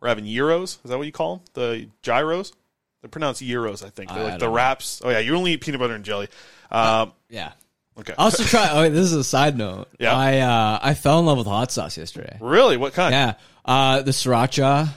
we're 0.00 0.08
having 0.08 0.24
gyros. 0.26 0.78
Is 0.84 0.90
that 0.90 0.96
what 0.98 1.06
you 1.06 1.12
call 1.12 1.36
them? 1.36 1.44
The 1.54 1.88
gyros? 2.02 2.52
They're 3.00 3.08
pronounced 3.10 3.42
gyros, 3.42 3.82
I 3.82 3.90
think. 3.90 4.10
They're 4.10 4.18
I 4.20 4.30
like 4.30 4.38
the 4.40 4.46
know. 4.46 4.52
wraps. 4.52 5.00
Oh 5.04 5.10
yeah, 5.10 5.18
you 5.20 5.34
only 5.36 5.52
eat 5.52 5.60
peanut 5.60 5.80
butter 5.80 5.94
and 5.94 6.04
jelly. 6.04 6.28
Um, 6.70 7.12
Yeah. 7.28 7.52
Okay. 7.98 8.14
I 8.16 8.22
also 8.24 8.44
try. 8.44 8.68
Oh, 8.72 8.88
this 8.88 9.06
is 9.06 9.12
a 9.14 9.24
side 9.24 9.56
note. 9.58 9.88
Yeah. 9.98 10.14
I 10.16 10.38
uh, 10.38 10.78
I 10.82 10.94
fell 10.94 11.18
in 11.20 11.26
love 11.26 11.38
with 11.38 11.46
hot 11.48 11.72
sauce 11.72 11.96
yesterday. 11.98 12.36
really? 12.40 12.76
What 12.76 12.92
kind? 12.92 13.12
Yeah. 13.12 13.34
Uh, 13.64 14.02
the 14.02 14.12
sriracha. 14.12 14.88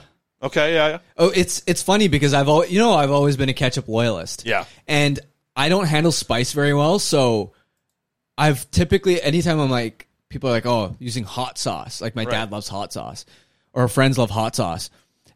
Okay. 0.42 0.74
Yeah. 0.74 0.88
Yeah. 0.88 0.98
Oh, 1.16 1.30
it's 1.30 1.62
it's 1.66 1.82
funny 1.82 2.08
because 2.08 2.32
I've 2.34 2.48
always, 2.48 2.70
you 2.70 2.78
know 2.80 2.94
I've 2.94 3.10
always 3.10 3.36
been 3.36 3.48
a 3.48 3.54
ketchup 3.54 3.88
loyalist. 3.88 4.44
Yeah. 4.46 4.64
And 4.88 5.18
I 5.56 5.68
don't 5.68 5.86
handle 5.86 6.12
spice 6.12 6.52
very 6.52 6.74
well, 6.74 6.98
so 6.98 7.52
I've 8.38 8.70
typically 8.70 9.20
anytime 9.22 9.60
I'm 9.60 9.70
like 9.70 10.08
people 10.32 10.50
are 10.50 10.52
like, 10.52 10.66
"Oh, 10.66 10.96
using 10.98 11.24
hot 11.24 11.58
sauce." 11.58 12.00
Like 12.00 12.16
my 12.16 12.24
Right. 12.24 12.30
dad 12.32 12.52
loves 12.52 12.68
hot 12.68 12.92
sauce 12.92 13.24
or 13.72 13.86
friends 13.88 14.18
love 14.18 14.30
hot 14.30 14.56
sauce. 14.56 14.90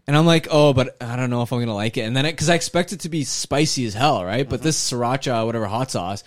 And 0.06 0.16
I'm 0.16 0.26
like, 0.26 0.48
"Oh, 0.50 0.72
but 0.72 0.96
I 1.00 1.16
don't 1.16 1.30
know 1.30 1.42
if 1.42 1.52
I'm 1.52 1.58
going 1.58 1.68
to 1.68 1.74
like 1.74 1.96
it." 1.96 2.02
And 2.02 2.16
then 2.16 2.34
cuz 2.36 2.48
I 2.48 2.54
expect 2.54 2.92
it 2.92 3.00
to 3.00 3.08
be 3.08 3.24
spicy 3.24 3.86
as 3.86 3.94
hell, 3.94 4.24
right? 4.24 4.40
Mm-hmm. 4.40 4.50
But 4.50 4.62
this 4.62 4.90
sriracha 4.90 5.44
whatever 5.46 5.66
hot 5.66 5.90
sauce, 5.90 6.24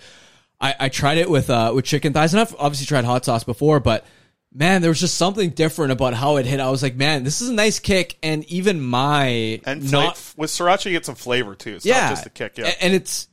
I 0.60 0.74
I 0.78 0.88
tried 0.88 1.18
it 1.18 1.28
with 1.28 1.50
uh 1.50 1.72
with 1.74 1.84
chicken 1.84 2.12
thighs 2.12 2.32
and 2.32 2.40
I've 2.40 2.54
obviously 2.58 2.86
tried 2.86 3.04
hot 3.04 3.24
sauce 3.24 3.44
before, 3.44 3.80
but 3.80 4.06
Man, 4.52 4.82
there 4.82 4.90
was 4.90 4.98
just 4.98 5.14
something 5.16 5.50
different 5.50 5.92
about 5.92 6.12
how 6.12 6.36
it 6.36 6.44
hit. 6.44 6.58
I 6.58 6.70
was 6.70 6.82
like, 6.82 6.96
man, 6.96 7.22
this 7.22 7.40
is 7.40 7.50
a 7.50 7.54
nice 7.54 7.78
kick, 7.78 8.16
and 8.20 8.44
even 8.46 8.80
my 8.80 9.60
And 9.64 9.92
not 9.92 10.20
with 10.36 10.50
sriracha, 10.50 10.86
you 10.86 10.90
get 10.90 11.06
some 11.06 11.14
flavor 11.14 11.54
too. 11.54 11.76
It's 11.76 11.86
yeah, 11.86 12.00
not 12.00 12.10
just 12.10 12.26
a 12.26 12.30
kick. 12.30 12.58
Yeah. 12.58 12.72
And 12.80 12.92
it's 12.92 13.28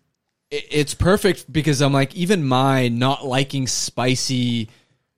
it's 0.52 0.94
perfect 0.94 1.52
because 1.52 1.82
I'm 1.82 1.92
like 1.92 2.16
even 2.16 2.46
my 2.46 2.90
not 2.90 3.26
liking 3.26 3.66
spicy 3.66 4.70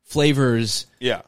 flavors 0.10 0.88
yeah. 1.00 1.22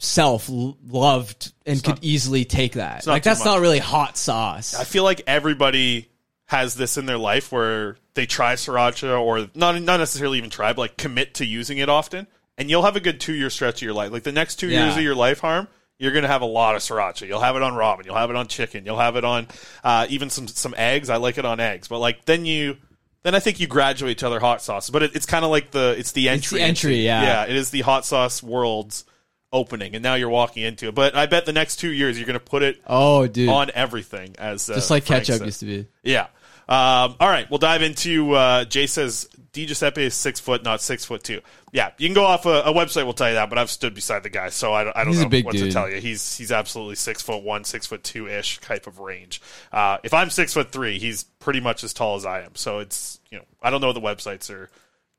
self 0.00 0.48
loved 0.50 1.52
and 1.64 1.82
could 1.82 1.98
easily 2.02 2.44
take 2.44 2.74
that. 2.74 3.06
Like 3.06 3.22
that's 3.22 3.40
much. 3.40 3.46
not 3.46 3.60
really 3.60 3.78
hot 3.78 4.16
sauce. 4.18 4.74
I 4.74 4.84
feel 4.84 5.04
like 5.04 5.22
everybody 5.26 6.08
has 6.46 6.74
this 6.74 6.96
in 6.96 7.06
their 7.06 7.18
life 7.18 7.52
where 7.52 7.96
they 8.14 8.26
try 8.26 8.54
sriracha 8.54 9.20
or 9.20 9.48
not 9.54 9.80
not 9.80 9.98
necessarily 9.98 10.38
even 10.38 10.50
try, 10.50 10.72
but 10.72 10.82
like 10.82 10.96
commit 10.96 11.34
to 11.34 11.46
using 11.46 11.78
it 11.78 11.88
often. 11.88 12.26
And 12.56 12.68
you'll 12.68 12.82
have 12.82 12.96
a 12.96 13.00
good 13.00 13.20
two 13.20 13.34
year 13.34 13.50
stretch 13.50 13.76
of 13.76 13.82
your 13.82 13.94
life. 13.94 14.10
Like 14.10 14.24
the 14.24 14.32
next 14.32 14.56
two 14.56 14.68
Yeah. 14.68 14.84
years 14.86 14.96
of 14.96 15.02
your 15.02 15.14
life, 15.14 15.38
harm, 15.38 15.68
you're 15.98 16.12
gonna 16.12 16.26
have 16.28 16.42
a 16.42 16.46
lot 16.46 16.74
of 16.74 16.82
sriracha. 16.82 17.28
You'll 17.28 17.40
have 17.40 17.54
it 17.54 17.62
on 17.62 17.74
ramen, 17.74 18.04
you'll 18.04 18.16
have 18.16 18.30
it 18.30 18.36
on 18.36 18.48
chicken, 18.48 18.84
you'll 18.84 18.98
have 18.98 19.14
it 19.14 19.24
on 19.24 19.46
uh, 19.84 20.06
even 20.08 20.28
some 20.28 20.48
some 20.48 20.74
eggs. 20.76 21.08
I 21.08 21.16
like 21.16 21.38
it 21.38 21.44
on 21.44 21.60
eggs. 21.60 21.86
But 21.86 22.00
like 22.00 22.24
then 22.24 22.44
you 22.44 22.78
then 23.22 23.34
I 23.34 23.40
think 23.40 23.60
you 23.60 23.66
graduate 23.66 24.18
to 24.18 24.26
other 24.26 24.40
hot 24.40 24.62
sauces. 24.62 24.90
But 24.90 25.02
it, 25.02 25.16
it's 25.16 25.26
kind 25.26 25.44
of 25.44 25.50
like 25.50 25.70
the 25.70 25.94
it's 25.98 26.12
the 26.12 26.28
It's 26.28 26.50
the 26.50 26.60
entry. 26.60 26.62
entry, 26.62 26.92
into- 26.94 27.02
yeah. 27.04 27.22
Yeah, 27.22 27.44
it 27.50 27.56
is 27.56 27.70
the 27.70 27.80
hot 27.82 28.04
sauce 28.06 28.42
world's 28.42 29.04
opening, 29.52 29.94
and 29.94 30.02
now 30.02 30.14
you're 30.14 30.28
walking 30.28 30.62
into 30.62 30.88
it. 30.88 30.94
But 30.94 31.14
I 31.16 31.26
bet 31.26 31.46
the 31.46 31.52
next 31.52 31.76
two 31.76 31.90
years 31.92 32.18
you're 32.18 32.26
gonna 32.26 32.38
put 32.40 32.62
it 32.62 32.80
Oh, 32.86 33.26
dude. 33.26 33.48
on 33.48 33.70
everything 33.74 34.34
as 34.38 34.68
uh, 34.68 34.74
Just 34.74 34.90
like 34.90 35.04
Frank 35.04 35.24
ketchup 35.24 35.38
said. 35.38 35.46
used 35.46 35.60
to 35.60 35.66
be. 35.66 35.86
Yeah. 36.02 36.26
Um, 36.68 37.16
all 37.18 37.28
right, 37.30 37.48
we'll 37.50 37.56
dive 37.58 37.80
into. 37.80 38.32
Uh, 38.32 38.64
Jay 38.66 38.86
says 38.86 39.26
Di 39.58 39.66
Giuseppe 39.66 40.04
is 40.04 40.14
six 40.14 40.38
foot, 40.38 40.62
not 40.62 40.80
six 40.80 41.04
foot 41.04 41.24
two. 41.24 41.40
Yeah, 41.72 41.90
you 41.98 42.06
can 42.06 42.14
go 42.14 42.24
off 42.24 42.46
a, 42.46 42.62
a 42.62 42.72
website. 42.72 43.04
will 43.06 43.12
tell 43.12 43.28
you 43.28 43.34
that, 43.34 43.48
but 43.48 43.58
I've 43.58 43.70
stood 43.70 43.92
beside 43.94 44.22
the 44.22 44.28
guy, 44.30 44.50
so 44.50 44.72
I, 44.72 44.84
don't- 44.84 44.96
I 44.96 45.04
don't 45.04 45.12
He's 45.12 45.20
a 45.20 45.24
know 45.24 45.28
big 45.30 45.44
what 45.44 45.56
to 45.56 45.70
tell 45.70 45.90
you. 45.90 46.00
He's 46.00 46.36
he's 46.36 46.52
absolutely 46.52 46.94
six 46.94 47.20
foot 47.22 47.42
one, 47.42 47.64
six 47.64 47.86
foot 47.86 48.04
two 48.04 48.28
ish 48.28 48.58
type 48.60 48.86
of 48.86 49.00
range. 49.00 49.42
Uh, 49.72 49.98
if 50.04 50.14
I'm 50.14 50.30
six 50.30 50.54
foot 50.54 50.70
three, 50.70 50.98
he's 50.98 51.24
pretty 51.24 51.60
much 51.60 51.82
as 51.82 51.92
tall 51.92 52.16
as 52.16 52.24
I 52.24 52.42
am. 52.42 52.54
So 52.54 52.78
it's 52.78 53.18
you 53.30 53.38
know 53.38 53.44
I 53.62 53.70
don't 53.70 53.80
know 53.80 53.88
what 53.88 53.94
the 53.94 54.00
websites 54.00 54.48
are 54.50 54.70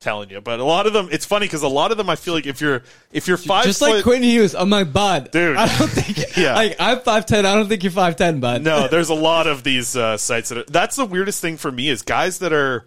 telling 0.01 0.29
you, 0.29 0.39
but 0.39 0.61
a 0.61 0.63
lot 0.63 0.87
of 0.87 0.93
them. 0.93 1.09
It's 1.11 1.25
funny 1.25 1.45
because 1.45 1.61
a 1.61 1.67
lot 1.67 1.91
of 1.91 1.97
them 1.97 2.09
I 2.09 2.15
feel 2.15 2.33
like 2.33 2.45
if 2.47 2.61
you're 2.61 2.83
if 3.11 3.27
you're 3.27 3.35
five 3.35 3.65
Just 3.65 3.79
foot, 3.79 3.95
like 3.95 4.03
Quentin 4.03 4.23
Hughes, 4.23 4.55
I'm 4.55 4.69
like, 4.69 4.93
bud, 4.93 5.31
Dude. 5.31 5.57
I 5.57 5.65
don't 5.77 5.89
think. 5.89 6.17
Yeah. 6.37 6.55
Like 6.55 6.77
I'm 6.79 7.01
five 7.01 7.25
ten. 7.25 7.45
I 7.45 7.53
don't 7.55 7.67
think 7.67 7.83
you're 7.83 7.91
five 7.91 8.15
ten, 8.15 8.39
bud. 8.39 8.61
no, 8.63 8.87
there's 8.91 9.09
a 9.09 9.13
lot 9.13 9.45
of 9.47 9.61
these 9.63 9.97
uh, 9.97 10.15
sites 10.15 10.47
that 10.49 10.57
are, 10.59 10.63
that's 10.71 10.95
the 10.95 11.03
weirdest 11.05 11.41
thing 11.41 11.57
for 11.57 11.69
me 11.69 11.89
is 11.89 12.01
guys 12.01 12.39
that 12.39 12.53
are 12.53 12.85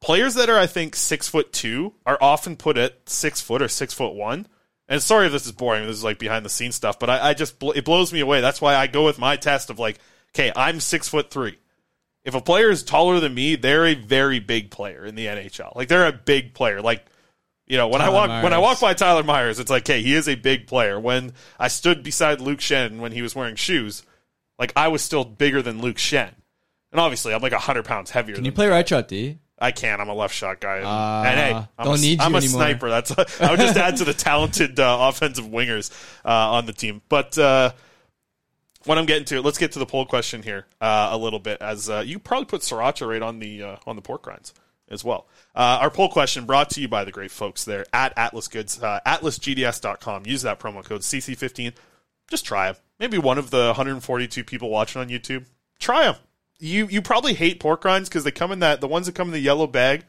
players 0.00 0.34
that 0.34 0.50
are 0.50 0.58
I 0.58 0.66
think 0.66 0.96
six 0.96 1.28
foot 1.28 1.52
two 1.52 1.94
are 2.06 2.18
often 2.20 2.56
put 2.56 2.76
at 2.76 3.08
six 3.08 3.40
foot 3.40 3.62
or 3.62 3.68
six 3.68 3.94
foot 3.94 4.14
one. 4.14 4.46
And 4.88 5.00
sorry 5.00 5.26
if 5.26 5.32
this 5.32 5.46
is 5.46 5.52
boring. 5.52 5.86
This 5.86 5.96
is 5.96 6.04
like 6.04 6.18
behind 6.18 6.44
the 6.44 6.50
scenes 6.50 6.74
stuff, 6.74 6.98
but 6.98 7.08
I, 7.08 7.30
I 7.30 7.34
just 7.34 7.62
it 7.62 7.84
blows 7.84 8.12
me 8.12 8.20
away. 8.20 8.40
That's 8.40 8.60
why 8.60 8.74
I 8.74 8.86
go 8.86 9.04
with 9.04 9.18
my 9.18 9.36
test 9.36 9.70
of 9.70 9.78
like, 9.78 9.98
okay, 10.34 10.52
I'm 10.54 10.80
six 10.80 11.08
foot 11.08 11.30
three. 11.30 11.58
If 12.24 12.34
a 12.34 12.40
player 12.40 12.70
is 12.70 12.82
taller 12.82 13.20
than 13.20 13.32
me, 13.32 13.56
they're 13.56 13.86
a 13.86 13.94
very 13.94 14.40
big 14.40 14.70
player 14.70 15.06
in 15.06 15.14
the 15.14 15.26
NHL. 15.26 15.76
Like 15.76 15.88
they're 15.88 16.06
a 16.06 16.12
big 16.12 16.54
player. 16.54 16.82
Like 16.82 17.06
you 17.66 17.76
know, 17.76 17.86
when 17.86 18.00
I 18.00 18.06
Tyler 18.06 18.16
walk 18.16 18.42
when 18.42 18.52
I 18.52 18.58
walk 18.58 18.80
by 18.80 18.94
Tyler 18.94 19.22
Myers, 19.22 19.60
it's 19.60 19.70
like, 19.70 19.86
hey, 19.86 20.02
he 20.02 20.14
is 20.14 20.28
a 20.28 20.34
big 20.34 20.66
player. 20.66 20.98
When 20.98 21.34
I 21.56 21.68
stood 21.68 22.02
beside 22.02 22.40
Luke 22.40 22.58
Schenn 22.58 22.98
when 22.98 23.12
he 23.12 23.22
was 23.22 23.36
wearing 23.36 23.54
shoes, 23.54 24.02
like 24.58 24.72
I 24.74 24.88
was 24.88 25.02
still 25.02 25.24
bigger 25.24 25.62
than 25.62 25.80
Luke 25.80 25.96
Schenn. 25.96 26.32
And 26.90 27.00
obviously, 27.00 27.32
I'm 27.32 27.40
like 27.40 27.52
hundred 27.52 27.84
pounds 27.84 28.10
heavier. 28.10 28.34
Can 28.34 28.44
you 28.44 28.50
play 28.50 28.66
right 28.66 28.88
shot, 28.88 29.06
D? 29.06 29.38
I 29.60 29.72
can't. 29.72 30.00
I'm 30.00 30.08
a 30.08 30.14
left 30.14 30.34
shot 30.34 30.60
guy. 30.60 30.78
And, 30.78 30.86
Uh, 30.86 31.22
and 31.26 31.38
hey, 31.40 31.68
I'm 31.78 31.84
don't 31.84 31.98
a, 31.98 32.00
need 32.00 32.20
I'm 32.20 32.34
a 32.34 32.38
anymore. 32.38 32.60
sniper. 32.60 32.88
That's 32.90 33.10
I 33.40 33.50
would 33.50 33.60
just 33.60 33.76
add 33.76 33.96
to 33.98 34.04
the 34.04 34.14
talented 34.14 34.80
uh, 34.80 34.98
offensive 35.00 35.44
wingers 35.44 35.90
uh, 36.24 36.28
on 36.52 36.66
the 36.66 36.72
team. 36.72 37.02
But 37.08 37.36
uh, 37.36 37.72
what 38.86 38.96
I'm 38.96 39.04
getting 39.06 39.26
to, 39.26 39.42
let's 39.42 39.58
get 39.58 39.72
to 39.72 39.78
the 39.78 39.86
poll 39.86 40.06
question 40.06 40.42
here 40.42 40.66
uh, 40.80 41.08
a 41.12 41.18
little 41.18 41.38
bit. 41.40 41.60
As 41.60 41.90
uh, 41.90 42.02
you 42.04 42.18
probably 42.18 42.46
put 42.46 42.62
sriracha 42.62 43.06
right 43.06 43.20
on 43.22 43.38
the 43.38 43.62
uh, 43.62 43.76
on 43.86 43.96
the 43.96 44.02
pork 44.02 44.26
rinds 44.26 44.54
as 44.88 45.04
well. 45.04 45.26
Uh, 45.54 45.78
our 45.82 45.90
poll 45.90 46.08
question 46.08 46.46
brought 46.46 46.70
to 46.70 46.80
you 46.80 46.88
by 46.88 47.04
the 47.04 47.12
great 47.12 47.30
folks 47.30 47.64
there 47.64 47.84
at 47.92 48.12
Atlas 48.16 48.48
Goods, 48.48 48.82
uh, 48.82 48.98
atlasgds.com. 49.06 50.26
Use 50.26 50.42
that 50.42 50.58
promo 50.58 50.84
code 50.84 51.02
CC15. 51.02 51.74
Just 52.28 52.44
try 52.46 52.72
them. 52.72 52.80
Maybe 52.98 53.18
one 53.18 53.38
of 53.38 53.50
the 53.50 53.66
142 53.66 54.42
people 54.44 54.70
watching 54.70 55.00
on 55.00 55.08
YouTube. 55.08 55.46
Try 55.78 56.04
them. 56.04 56.16
You 56.60 56.86
you 56.86 57.02
probably 57.02 57.34
hate 57.34 57.58
pork 57.58 57.84
rinds 57.84 58.08
because 58.08 58.24
they 58.24 58.30
come 58.30 58.52
in 58.52 58.60
that 58.60 58.80
the 58.80 58.88
ones 58.88 59.06
that 59.06 59.14
come 59.14 59.28
in 59.28 59.32
the 59.32 59.40
yellow 59.40 59.66
bag 59.66 60.04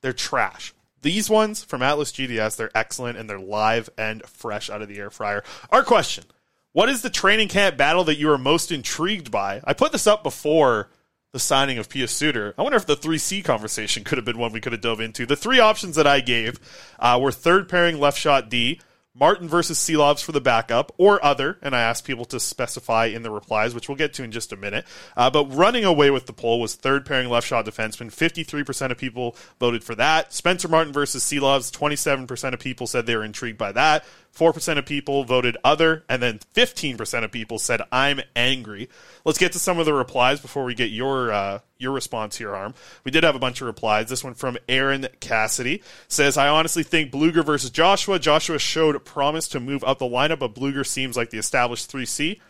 they're 0.00 0.12
trash. 0.12 0.74
These 1.02 1.30
ones 1.30 1.62
from 1.62 1.82
Atlas 1.82 2.12
GDS, 2.12 2.56
they're 2.56 2.76
excellent 2.76 3.18
and 3.18 3.30
they're 3.30 3.38
live 3.38 3.88
and 3.96 4.24
fresh 4.26 4.68
out 4.68 4.82
of 4.82 4.88
the 4.88 4.98
air 4.98 5.10
fryer. 5.10 5.44
Our 5.70 5.82
question 5.82 6.24
What 6.72 6.88
is 6.88 7.02
the 7.02 7.10
training 7.10 7.48
camp 7.48 7.76
battle 7.76 8.04
that 8.04 8.18
you 8.18 8.30
are 8.30 8.38
most 8.38 8.72
intrigued 8.72 9.30
by? 9.30 9.60
I 9.64 9.72
put 9.74 9.92
this 9.92 10.06
up 10.06 10.22
before 10.22 10.90
the 11.32 11.38
signing 11.38 11.78
of 11.78 11.90
Pius 11.90 12.10
Suter. 12.10 12.54
I 12.56 12.62
wonder 12.62 12.76
if 12.76 12.86
the 12.86 12.96
3C 12.96 13.44
conversation 13.44 14.02
could 14.02 14.16
have 14.18 14.24
been 14.24 14.38
one 14.38 14.52
we 14.52 14.60
could 14.60 14.72
have 14.72 14.80
dove 14.80 15.00
into. 15.00 15.26
The 15.26 15.36
three 15.36 15.60
options 15.60 15.94
that 15.96 16.06
I 16.06 16.20
gave 16.20 16.58
uh, 16.98 17.18
were 17.20 17.32
third 17.32 17.68
pairing 17.68 18.00
left 18.00 18.18
shot 18.18 18.48
D, 18.48 18.80
Martin 19.18 19.48
versus 19.48 19.78
Silovs 19.78 20.22
for 20.22 20.32
the 20.32 20.40
backup, 20.40 20.92
or 20.96 21.24
other, 21.24 21.58
and 21.62 21.74
I 21.74 21.80
asked 21.82 22.04
people 22.04 22.24
to 22.26 22.38
specify 22.38 23.06
in 23.06 23.22
the 23.22 23.30
replies, 23.30 23.74
which 23.74 23.88
we'll 23.88 23.96
get 23.96 24.14
to 24.14 24.22
in 24.22 24.30
just 24.30 24.52
a 24.52 24.56
minute. 24.56 24.84
Uh, 25.16 25.30
but 25.30 25.46
running 25.46 25.84
away 25.84 26.10
with 26.10 26.26
the 26.26 26.32
poll 26.32 26.60
was 26.60 26.74
third 26.74 27.04
pairing 27.04 27.28
left 27.28 27.46
shot 27.46 27.66
defenseman. 27.66 28.14
53% 28.14 28.90
of 28.90 28.98
people 28.98 29.36
voted 29.58 29.82
for 29.82 29.94
that. 29.96 30.32
Spencer 30.32 30.68
Martin 30.68 30.92
versus 30.92 31.24
Silovs, 31.24 31.70
27% 31.72 32.54
of 32.54 32.60
people 32.60 32.86
said 32.86 33.06
they 33.06 33.16
were 33.16 33.24
intrigued 33.24 33.58
by 33.58 33.72
that. 33.72 34.04
4% 34.36 34.78
of 34.78 34.86
people 34.86 35.24
voted 35.24 35.56
other, 35.64 36.04
and 36.08 36.22
then 36.22 36.38
15% 36.54 37.24
of 37.24 37.32
people 37.32 37.58
said 37.58 37.82
I'm 37.90 38.20
angry. 38.36 38.88
Let's 39.24 39.38
get 39.38 39.52
to 39.52 39.58
some 39.58 39.78
of 39.78 39.86
the 39.86 39.94
replies 39.94 40.40
before 40.40 40.64
we 40.64 40.74
get 40.74 40.90
your 40.90 41.32
uh, 41.32 41.58
your 41.78 41.92
response 41.92 42.36
here, 42.36 42.54
Arm. 42.54 42.74
We 43.04 43.10
did 43.10 43.24
have 43.24 43.36
a 43.36 43.40
bunch 43.40 43.60
of 43.60 43.66
replies. 43.66 44.08
This 44.08 44.24
one 44.24 44.34
from 44.34 44.58
Aaron 44.68 45.06
Cassidy 45.20 45.82
says, 46.08 46.36
I 46.36 46.48
honestly 46.48 46.82
think 46.82 47.12
Blueger 47.12 47.44
versus 47.44 47.70
Joshua. 47.70 48.18
Joshua 48.18 48.58
showed 48.58 49.04
promise 49.04 49.48
to 49.48 49.60
move 49.60 49.84
up 49.84 49.98
the 49.98 50.04
lineup, 50.04 50.40
but 50.40 50.54
Blueger 50.54 50.86
seems 50.86 51.16
like 51.16 51.30
the 51.30 51.38
established 51.38 51.90
3C. 51.90 52.40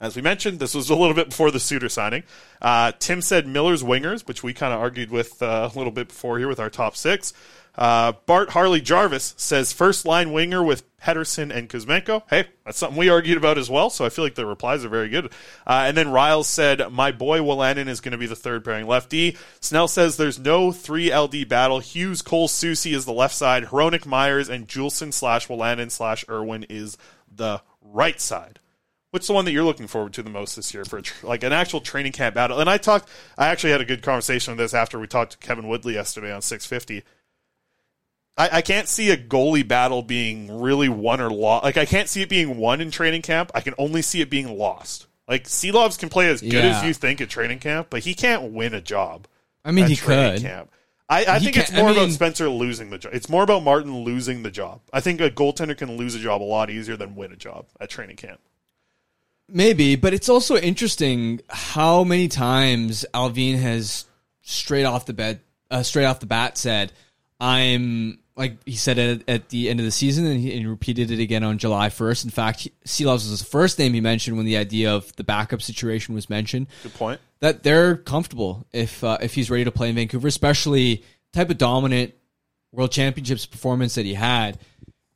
As 0.00 0.16
we 0.16 0.22
mentioned, 0.22 0.58
this 0.58 0.74
was 0.74 0.90
a 0.90 0.94
little 0.94 1.14
bit 1.14 1.30
before 1.30 1.50
the 1.50 1.60
Suter 1.60 1.88
signing. 1.88 2.24
Uh, 2.60 2.92
Tim 2.98 3.22
said 3.22 3.46
Miller's 3.46 3.82
wingers, 3.82 4.26
which 4.26 4.42
we 4.42 4.52
kind 4.52 4.74
of 4.74 4.80
argued 4.80 5.10
with 5.10 5.42
uh, 5.42 5.70
a 5.72 5.78
little 5.78 5.92
bit 5.92 6.08
before 6.08 6.38
here 6.38 6.48
with 6.48 6.60
our 6.60 6.68
top 6.68 6.96
six. 6.96 7.32
Uh, 7.76 8.12
Bart 8.26 8.50
Harley 8.50 8.80
Jarvis 8.80 9.34
says 9.36 9.72
first 9.72 10.06
line 10.06 10.32
winger 10.32 10.62
with 10.62 10.84
Pettersson 11.04 11.54
and 11.54 11.68
Kuzmenko. 11.68 12.22
Hey, 12.30 12.46
that's 12.64 12.78
something 12.78 12.96
we 12.98 13.08
argued 13.08 13.36
about 13.36 13.58
as 13.58 13.68
well, 13.68 13.90
so 13.90 14.04
I 14.04 14.08
feel 14.08 14.24
like 14.24 14.36
the 14.36 14.46
replies 14.46 14.84
are 14.84 14.88
very 14.88 15.08
good. 15.08 15.26
Uh, 15.66 15.84
and 15.86 15.96
then 15.96 16.10
Riles 16.10 16.46
said, 16.46 16.92
My 16.92 17.12
boy 17.12 17.40
Wolanin 17.40 17.88
is 17.88 18.00
going 18.00 18.12
to 18.12 18.18
be 18.18 18.26
the 18.26 18.36
third 18.36 18.64
pairing 18.64 18.86
lefty. 18.86 19.36
Snell 19.60 19.88
says 19.88 20.16
there's 20.16 20.38
no 20.38 20.72
3 20.72 21.14
LD 21.14 21.48
battle. 21.48 21.80
Hughes, 21.80 22.22
Cole, 22.22 22.48
Soucy 22.48 22.94
is 22.94 23.04
the 23.04 23.12
left 23.12 23.34
side. 23.34 23.64
Hronek, 23.64 24.06
Myers, 24.06 24.48
and 24.48 24.68
Juulsen 24.68 25.12
slash 25.12 25.48
Wolanin 25.48 25.90
slash 25.90 26.24
Irwin 26.28 26.64
is 26.70 26.96
the 27.30 27.60
right 27.82 28.20
side. 28.20 28.60
What's 29.10 29.28
the 29.28 29.32
one 29.32 29.44
that 29.44 29.52
you're 29.52 29.62
looking 29.62 29.86
forward 29.86 30.12
to 30.14 30.24
the 30.24 30.30
most 30.30 30.56
this 30.56 30.74
year 30.74 30.84
for 30.84 31.00
tr- 31.00 31.26
like 31.26 31.44
an 31.44 31.52
actual 31.52 31.80
training 31.80 32.10
camp 32.12 32.34
battle? 32.34 32.58
And 32.58 32.68
I 32.68 32.78
talked, 32.78 33.08
I 33.38 33.46
actually 33.46 33.70
had 33.70 33.80
a 33.80 33.84
good 33.84 34.02
conversation 34.02 34.52
with 34.52 34.58
this 34.58 34.74
after 34.74 34.98
we 34.98 35.06
talked 35.06 35.32
to 35.32 35.38
Kevin 35.38 35.68
Woodley 35.68 35.94
yesterday 35.94 36.32
on 36.32 36.42
650. 36.42 37.04
I, 38.36 38.48
I 38.58 38.62
can't 38.62 38.88
see 38.88 39.10
a 39.10 39.16
goalie 39.16 39.66
battle 39.66 40.02
being 40.02 40.60
really 40.60 40.88
won 40.88 41.20
or 41.20 41.30
lost. 41.30 41.64
Like 41.64 41.76
I 41.76 41.84
can't 41.86 42.08
see 42.08 42.22
it 42.22 42.28
being 42.28 42.56
won 42.56 42.80
in 42.80 42.90
training 42.90 43.22
camp. 43.22 43.50
I 43.54 43.60
can 43.60 43.74
only 43.78 44.02
see 44.02 44.20
it 44.20 44.30
being 44.30 44.58
lost. 44.58 45.06
Like 45.28 45.44
Silovs 45.44 45.98
can 45.98 46.08
play 46.08 46.28
as 46.28 46.40
good 46.40 46.52
Yeah. 46.52 46.78
as 46.78 46.84
you 46.84 46.92
think 46.94 47.20
at 47.20 47.30
training 47.30 47.60
camp, 47.60 47.88
but 47.90 48.00
he 48.02 48.14
can't 48.14 48.52
win 48.52 48.74
a 48.74 48.80
job. 48.80 49.26
I 49.64 49.70
mean, 49.70 49.86
he 49.86 49.96
could. 49.96 50.40
Camp. 50.40 50.70
I, 51.08 51.24
I 51.26 51.38
think 51.38 51.56
it's 51.56 51.72
I 51.72 51.80
more 51.80 51.90
about 51.90 52.10
Spencer 52.10 52.48
losing 52.48 52.90
the 52.90 52.98
job. 52.98 53.12
It's 53.14 53.28
more 53.28 53.42
about 53.42 53.62
Martin 53.62 54.04
losing 54.04 54.42
the 54.42 54.50
job. 54.50 54.80
I 54.92 55.00
think 55.00 55.20
a 55.20 55.30
goaltender 55.30 55.76
can 55.76 55.96
lose 55.96 56.14
a 56.14 56.18
job 56.18 56.42
a 56.42 56.44
lot 56.44 56.70
easier 56.70 56.96
than 56.96 57.14
win 57.14 57.30
a 57.32 57.36
job 57.36 57.66
at 57.80 57.90
training 57.90 58.16
camp. 58.16 58.40
Maybe, 59.48 59.96
but 59.96 60.14
it's 60.14 60.30
also 60.30 60.56
interesting 60.56 61.40
how 61.50 62.02
many 62.04 62.28
times 62.28 63.04
Allvin 63.12 63.58
has 63.58 64.06
straight 64.40 64.84
off 64.84 65.04
the 65.04 65.12
bed, 65.12 65.40
uh, 65.70 65.82
straight 65.82 66.06
off 66.06 66.20
the 66.20 66.26
bat 66.26 66.56
said, 66.56 66.92
"I'm 67.38 68.18
like 68.36 68.56
he 68.64 68.74
said 68.74 68.98
it 68.98 69.28
at 69.28 69.48
the 69.50 69.70
end 69.70 69.78
of 69.78 69.86
the 69.86 69.92
season, 69.92 70.26
and 70.26 70.40
he, 70.40 70.50
and 70.52 70.60
he 70.60 70.66
repeated 70.66 71.10
it 71.10 71.20
again 71.20 71.44
on 71.44 71.58
July 71.58 71.88
1st. 71.88 72.24
In 72.24 72.30
fact, 72.30 72.68
Silovs 72.84 73.30
was 73.30 73.40
the 73.40 73.46
first 73.46 73.78
name 73.78 73.94
he 73.94 74.00
mentioned 74.00 74.36
when 74.36 74.46
the 74.46 74.56
idea 74.56 74.92
of 74.92 75.14
the 75.16 75.24
backup 75.24 75.62
situation 75.62 76.14
was 76.14 76.28
mentioned. 76.28 76.66
Good 76.82 76.94
point. 76.94 77.20
That 77.40 77.62
they're 77.62 77.96
comfortable 77.96 78.66
if 78.72 79.04
uh, 79.04 79.18
if 79.20 79.34
he's 79.34 79.50
ready 79.50 79.64
to 79.64 79.70
play 79.70 79.88
in 79.88 79.94
Vancouver, 79.94 80.26
especially 80.26 81.04
type 81.32 81.50
of 81.50 81.58
dominant 81.58 82.14
World 82.72 82.90
Championships 82.90 83.46
performance 83.46 83.94
that 83.94 84.04
he 84.04 84.14
had 84.14 84.58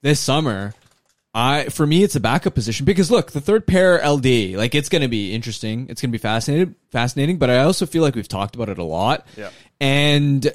this 0.03 0.21
summer. 0.21 0.75
I 1.35 1.69
for 1.69 1.87
me 1.87 2.03
it's 2.03 2.17
a 2.17 2.21
backup 2.21 2.55
position 2.55 2.87
because 2.87 3.11
look, 3.11 3.33
the 3.33 3.41
third 3.41 3.67
pair 3.67 3.97
LD, 3.97 4.55
like 4.57 4.75
it's 4.75 4.89
going 4.89 5.03
to 5.03 5.09
be 5.09 5.35
interesting. 5.35 5.87
It's 5.89 6.01
going 6.01 6.11
to 6.11 6.13
be 6.13 6.19
fascinating, 6.19 6.75
fascinating, 6.91 7.39
but 7.39 7.51
I 7.51 7.59
also 7.59 7.85
feel 7.87 8.03
like 8.03 8.15
we've 8.15 8.29
talked 8.29 8.55
about 8.55 8.69
it 8.69 8.79
a 8.79 8.85
lot. 8.85 9.27
Yeah. 9.37 9.51
And 9.81 10.51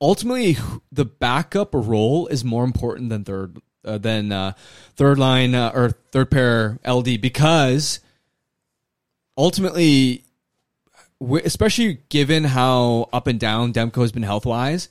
ultimately 0.00 0.56
the 0.92 1.04
backup 1.04 1.70
role 1.74 2.26
is 2.28 2.44
more 2.44 2.64
important 2.64 3.10
than 3.10 3.24
third 3.24 3.58
uh, 3.84 3.98
than 3.98 4.32
uh, 4.32 4.52
third 4.96 5.18
line 5.18 5.54
uh, 5.54 5.70
or 5.74 5.90
third 6.12 6.30
pair 6.30 6.78
LD 6.86 7.20
because 7.20 8.00
ultimately 9.36 10.24
especially 11.20 11.98
given 12.08 12.44
how 12.44 13.08
up 13.12 13.26
and 13.26 13.40
down 13.40 13.72
Demko 13.72 14.02
has 14.02 14.12
been 14.12 14.22
health 14.22 14.46
wise, 14.46 14.88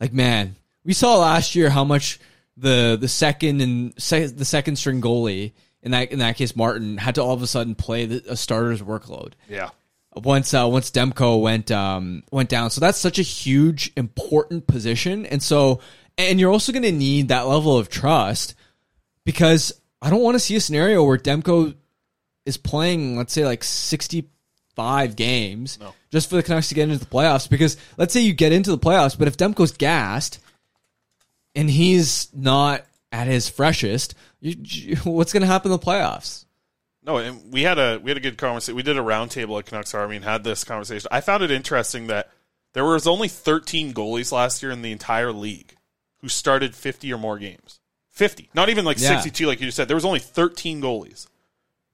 like 0.00 0.12
man, 0.12 0.56
we 0.84 0.92
saw 0.92 1.16
last 1.16 1.54
year 1.54 1.70
how 1.70 1.84
much 1.84 2.20
the 2.56 2.98
the 3.00 3.08
second 3.08 3.60
and 3.60 3.94
se- 4.00 4.26
the 4.26 4.44
second 4.44 4.76
string 4.76 5.00
goalie 5.00 5.52
in 5.82 5.92
that 5.92 6.12
in 6.12 6.18
that 6.18 6.36
case 6.36 6.54
Martin 6.54 6.98
had 6.98 7.14
to 7.14 7.22
all 7.22 7.32
of 7.32 7.42
a 7.42 7.46
sudden 7.46 7.74
play 7.74 8.04
the, 8.04 8.22
a 8.28 8.36
starter's 8.36 8.82
workload 8.82 9.32
Yeah. 9.48 9.70
Once 10.14 10.52
uh, 10.54 10.66
once 10.68 10.90
Demko 10.90 11.40
went 11.40 11.70
um, 11.70 12.22
went 12.30 12.48
down. 12.48 12.70
So 12.70 12.80
that's 12.80 12.98
such 12.98 13.18
a 13.18 13.22
huge 13.22 13.92
important 13.96 14.66
position, 14.66 15.26
and 15.26 15.42
so 15.42 15.80
and 16.18 16.38
you're 16.38 16.50
also 16.52 16.72
going 16.72 16.82
to 16.82 16.92
need 16.92 17.28
that 17.28 17.46
level 17.46 17.76
of 17.78 17.88
trust 17.88 18.54
because 19.24 19.72
I 20.02 20.10
don't 20.10 20.22
want 20.22 20.34
to 20.34 20.38
see 20.40 20.56
a 20.56 20.60
scenario 20.60 21.02
where 21.04 21.16
Demko 21.16 21.74
is 22.44 22.56
playing, 22.56 23.16
let's 23.16 23.32
say, 23.32 23.44
like 23.46 23.62
65 23.64 25.16
games 25.16 25.78
just 26.10 26.28
for 26.28 26.36
the 26.36 26.42
Canucks 26.42 26.68
to 26.68 26.74
get 26.74 26.88
into 26.88 26.98
the 26.98 27.06
playoffs. 27.10 27.48
Because 27.48 27.76
let's 27.96 28.12
say 28.12 28.20
you 28.20 28.32
get 28.32 28.52
into 28.52 28.70
the 28.72 28.78
playoffs, 28.78 29.18
but 29.18 29.28
if 29.28 29.36
Demko's 29.36 29.72
gassed 29.72 30.40
and 31.54 31.70
he's 31.70 32.28
not 32.34 32.84
at 33.12 33.26
his 33.26 33.48
freshest, 33.48 34.14
you, 34.40 34.56
you- 34.60 34.96
what's 35.04 35.32
going 35.32 35.42
to 35.42 35.46
happen 35.46 35.70
in 35.72 35.78
the 35.78 35.84
playoffs? 35.84 36.44
No, 37.04 37.16
and 37.18 37.52
we 37.52 37.62
had 37.62 37.78
a 37.78 37.98
we 38.02 38.10
had 38.10 38.16
a 38.16 38.20
good 38.20 38.38
conversation. 38.38 38.76
We 38.76 38.82
did 38.82 38.96
a 38.96 39.00
roundtable 39.02 39.58
at 39.58 39.66
Canucks 39.66 39.94
Army 39.94 40.16
and 40.16 40.24
had 40.24 40.44
this 40.44 40.62
conversation. 40.64 41.08
I 41.10 41.20
found 41.20 41.42
it 41.42 41.50
interesting 41.50 42.06
that 42.06 42.30
there 42.74 42.84
was 42.84 43.06
only 43.06 43.28
13 43.28 43.92
goalies 43.92 44.30
last 44.32 44.62
year 44.62 44.70
in 44.72 44.82
the 44.82 44.92
entire 44.92 45.32
league 45.32 45.76
who 46.20 46.28
started 46.28 46.74
50 46.74 47.12
or 47.12 47.18
more 47.18 47.38
games. 47.38 47.80
50, 48.12 48.50
not 48.54 48.68
even 48.68 48.84
like 48.84 49.00
Yeah. 49.00 49.08
62, 49.16 49.46
like 49.46 49.60
you 49.60 49.66
just 49.66 49.76
said. 49.76 49.88
There 49.88 49.96
was 49.96 50.04
only 50.04 50.20
13 50.20 50.80
goalies, 50.82 51.26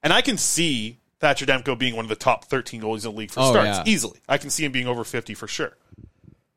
and 0.02 0.12
I 0.12 0.20
can 0.20 0.36
see 0.36 0.98
Thatcher 1.20 1.46
Demko 1.46 1.78
being 1.78 1.96
one 1.96 2.04
of 2.04 2.08
the 2.08 2.16
top 2.16 2.44
13 2.44 2.82
goalies 2.82 3.04
in 3.06 3.12
the 3.12 3.18
league 3.18 3.30
for 3.30 3.40
Oh, 3.40 3.50
starts 3.50 3.78
yeah. 3.78 3.82
easily. 3.86 4.20
I 4.28 4.36
can 4.36 4.50
see 4.50 4.64
him 4.64 4.72
being 4.72 4.88
over 4.88 5.04
50 5.04 5.34
for 5.34 5.46
sure. 5.48 5.76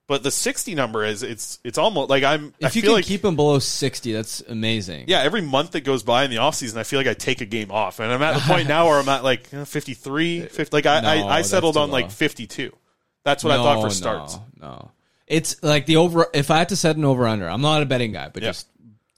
But 0.08 0.24
the 0.24 0.32
60 0.32 0.76
number 0.76 1.06
is 1.06 1.24
it's 1.24 1.60
it's 1.64 1.78
almost 1.78 2.10
like 2.10 2.24
I'm. 2.24 2.54
If 2.60 2.72
I 2.72 2.76
you 2.76 2.82
can 2.82 2.92
like 2.92 3.06
keep 3.06 3.24
him 3.24 3.38
below 3.38 3.60
sixty, 3.60 4.12
that's 4.12 4.42
amazing. 4.42 5.06
yeah, 5.08 5.22
every 5.22 5.42
month 5.42 5.72
that 5.72 5.82
goes 5.82 6.04
by 6.04 6.26
in 6.26 6.32
the 6.32 6.38
offseason, 6.38 6.76
I 6.78 6.84
feel 6.84 7.00
like 7.00 7.08
I 7.08 7.14
take 7.14 7.40
a 7.40 7.46
game 7.46 7.72
off. 7.72 8.00
And 8.02 8.12
I'm 8.12 8.22
at 8.22 8.34
the 8.34 8.42
point 8.42 8.68
now 8.68 8.88
where 8.88 9.00
I'm 9.00 9.08
at 9.08 9.24
like 9.24 9.54
know, 9.54 9.64
53, 9.64 10.42
50. 10.48 10.76
Like 10.76 10.86
I, 10.86 11.00
No, 11.00 11.08
I, 11.28 11.38
I 11.38 11.42
settled 11.44 11.78
on 11.78 11.90
low. 11.90 11.94
like 11.94 12.12
52. 12.12 12.76
That's 13.24 13.44
what 13.44 13.54
I 13.54 13.58
thought 13.58 13.82
for 13.84 13.90
starts. 13.90 14.38
No, 14.60 14.68
no. 14.68 14.92
It's 15.28 15.64
like 15.64 15.86
the 15.86 15.96
over. 15.98 16.28
If 16.34 16.52
I 16.52 16.58
had 16.58 16.70
to 16.70 16.76
set 16.76 16.98
an 16.98 17.06
over 17.06 17.26
under, 17.26 17.48
I'm 17.48 17.62
not 17.62 17.82
a 17.82 17.86
betting 17.86 18.12
guy, 18.12 18.28
but 18.34 18.44
Yeah. 18.44 18.50
just 18.50 18.68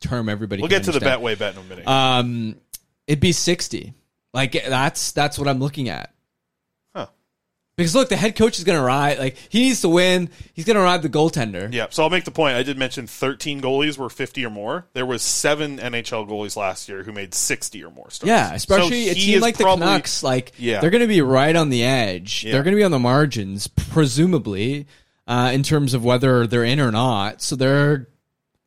term 0.02 0.30
everybody. 0.30 0.62
We'll 0.62 0.70
get 0.70 0.84
to 0.84 0.92
the. 0.92 1.00
Betway 1.00 1.40
bet 1.40 1.56
in 1.56 1.62
a 1.62 1.64
minute. 1.64 1.88
Um, 1.88 2.56
it'd 3.08 3.20
be 3.20 3.32
sixty. 3.32 3.94
Like 4.32 4.52
that's 4.52 5.12
that's 5.14 5.40
what 5.40 5.48
I'm 5.48 5.60
looking 5.60 5.90
at. 5.90 6.14
Because 7.76 7.96
look, 7.96 8.10
the 8.10 8.16
head 8.16 8.36
coach 8.36 8.60
is 8.60 8.64
going 8.66 8.78
to 8.78 8.86
ride. 8.86 9.18
Like 9.18 9.36
he 9.50 9.62
needs 9.62 9.82
to 9.82 9.90
win. 9.90 10.30
He's 10.54 10.64
going 10.66 10.76
to 10.78 10.82
ride 10.84 11.02
the 11.02 11.10
goaltender. 11.10 11.74
yeah, 11.74 11.88
so 11.90 12.04
I'll 12.04 12.10
make 12.12 12.24
the 12.24 12.30
point. 12.32 12.56
I 12.56 12.62
did 12.62 12.78
mention 12.78 13.08
13 13.08 13.62
goalies 13.62 13.98
were 13.98 14.12
50 14.12 14.46
or 14.46 14.52
more. 14.52 14.86
There 14.94 15.08
was 15.08 15.24
seven 15.24 15.80
NHL 15.80 16.30
goalies 16.30 16.56
last 16.56 16.88
year 16.88 17.02
who 17.02 17.12
made 17.12 17.34
60 17.34 17.84
or 17.84 17.90
more 17.90 18.12
starts. 18.12 18.28
Yeah, 18.28 18.54
especially 18.54 19.08
So 19.08 19.14
seemed 19.16 19.36
is 19.38 19.42
like 19.42 19.58
the 19.58 19.64
probably- 19.64 19.88
Canucks, 19.88 20.22
like 20.22 20.52
Yeah. 20.60 20.82
they're 20.82 20.92
going 20.92 21.02
to 21.02 21.08
be 21.08 21.22
right 21.24 21.56
on 21.56 21.70
the 21.70 21.84
edge. 21.84 22.44
Yeah. 22.44 22.52
They're 22.52 22.64
going 22.64 22.76
to 22.76 22.80
be 22.80 22.84
on 22.84 22.92
the 22.92 23.00
margins, 23.00 23.68
presumably, 23.68 24.86
uh, 25.26 25.52
in 25.54 25.64
terms 25.64 25.94
of 25.96 26.04
whether 26.06 26.46
they're 26.46 26.64
in 26.64 26.80
or 26.80 26.92
not. 26.92 27.42
So 27.42 27.56
they're 27.56 28.08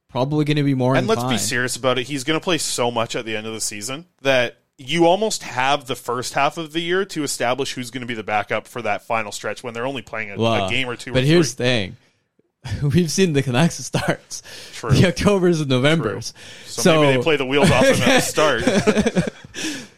probably 0.09 0.45
going 0.45 0.57
to 0.57 0.63
be 0.65 0.75
more. 0.75 0.97
And 0.97 1.07
let's 1.07 1.23
be 1.23 1.39
serious 1.39 1.77
about 1.77 1.99
it. 1.99 2.09
He's 2.09 2.25
going 2.25 2.41
to 2.41 2.43
play 2.45 2.59
so 2.59 2.91
much 2.91 3.15
at 3.15 3.25
the 3.25 3.37
end 3.37 3.47
of 3.47 3.53
the 3.55 3.61
season 3.61 4.07
that 4.23 4.59
you 4.79 5.07
almost 5.07 5.43
have 5.43 5.87
the 5.87 5.97
first 5.97 6.35
half 6.35 6.59
of 6.59 6.73
the 6.73 6.81
year 6.81 7.05
to 7.07 7.23
establish 7.23 7.73
who's 7.73 7.91
going 7.91 8.03
to 8.03 8.07
be 8.07 8.15
the 8.15 8.23
backup 8.23 8.67
for 8.67 8.83
that 8.83 9.03
final 9.03 9.33
stretch 9.33 9.63
when 9.63 9.73
they're 9.73 9.87
only 9.87 10.03
playing 10.03 10.31
a, 10.31 10.37
Well, 10.37 10.67
a 10.67 10.71
game 10.71 10.89
or 10.89 10.97
two. 10.97 11.13
But 11.13 11.23
or 11.23 11.27
here's 11.27 11.55
the 11.55 11.65
thing: 11.65 11.97
we've 12.83 13.11
seen 13.11 13.33
the 13.33 13.43
Canucks 13.43 13.77
starts, 13.77 14.43
True. 14.75 14.91
the 14.91 15.09
October's 15.09 15.61
and 15.61 15.71
November's. 15.71 16.35
So, 16.67 17.03
maybe 17.03 17.17
they 17.17 17.23
play 17.23 17.37
the 17.37 17.47
wheels 17.47 17.71
off 17.71 17.85
him 17.85 18.03
at 18.03 18.17
the 18.17 18.21
start. 18.21 18.63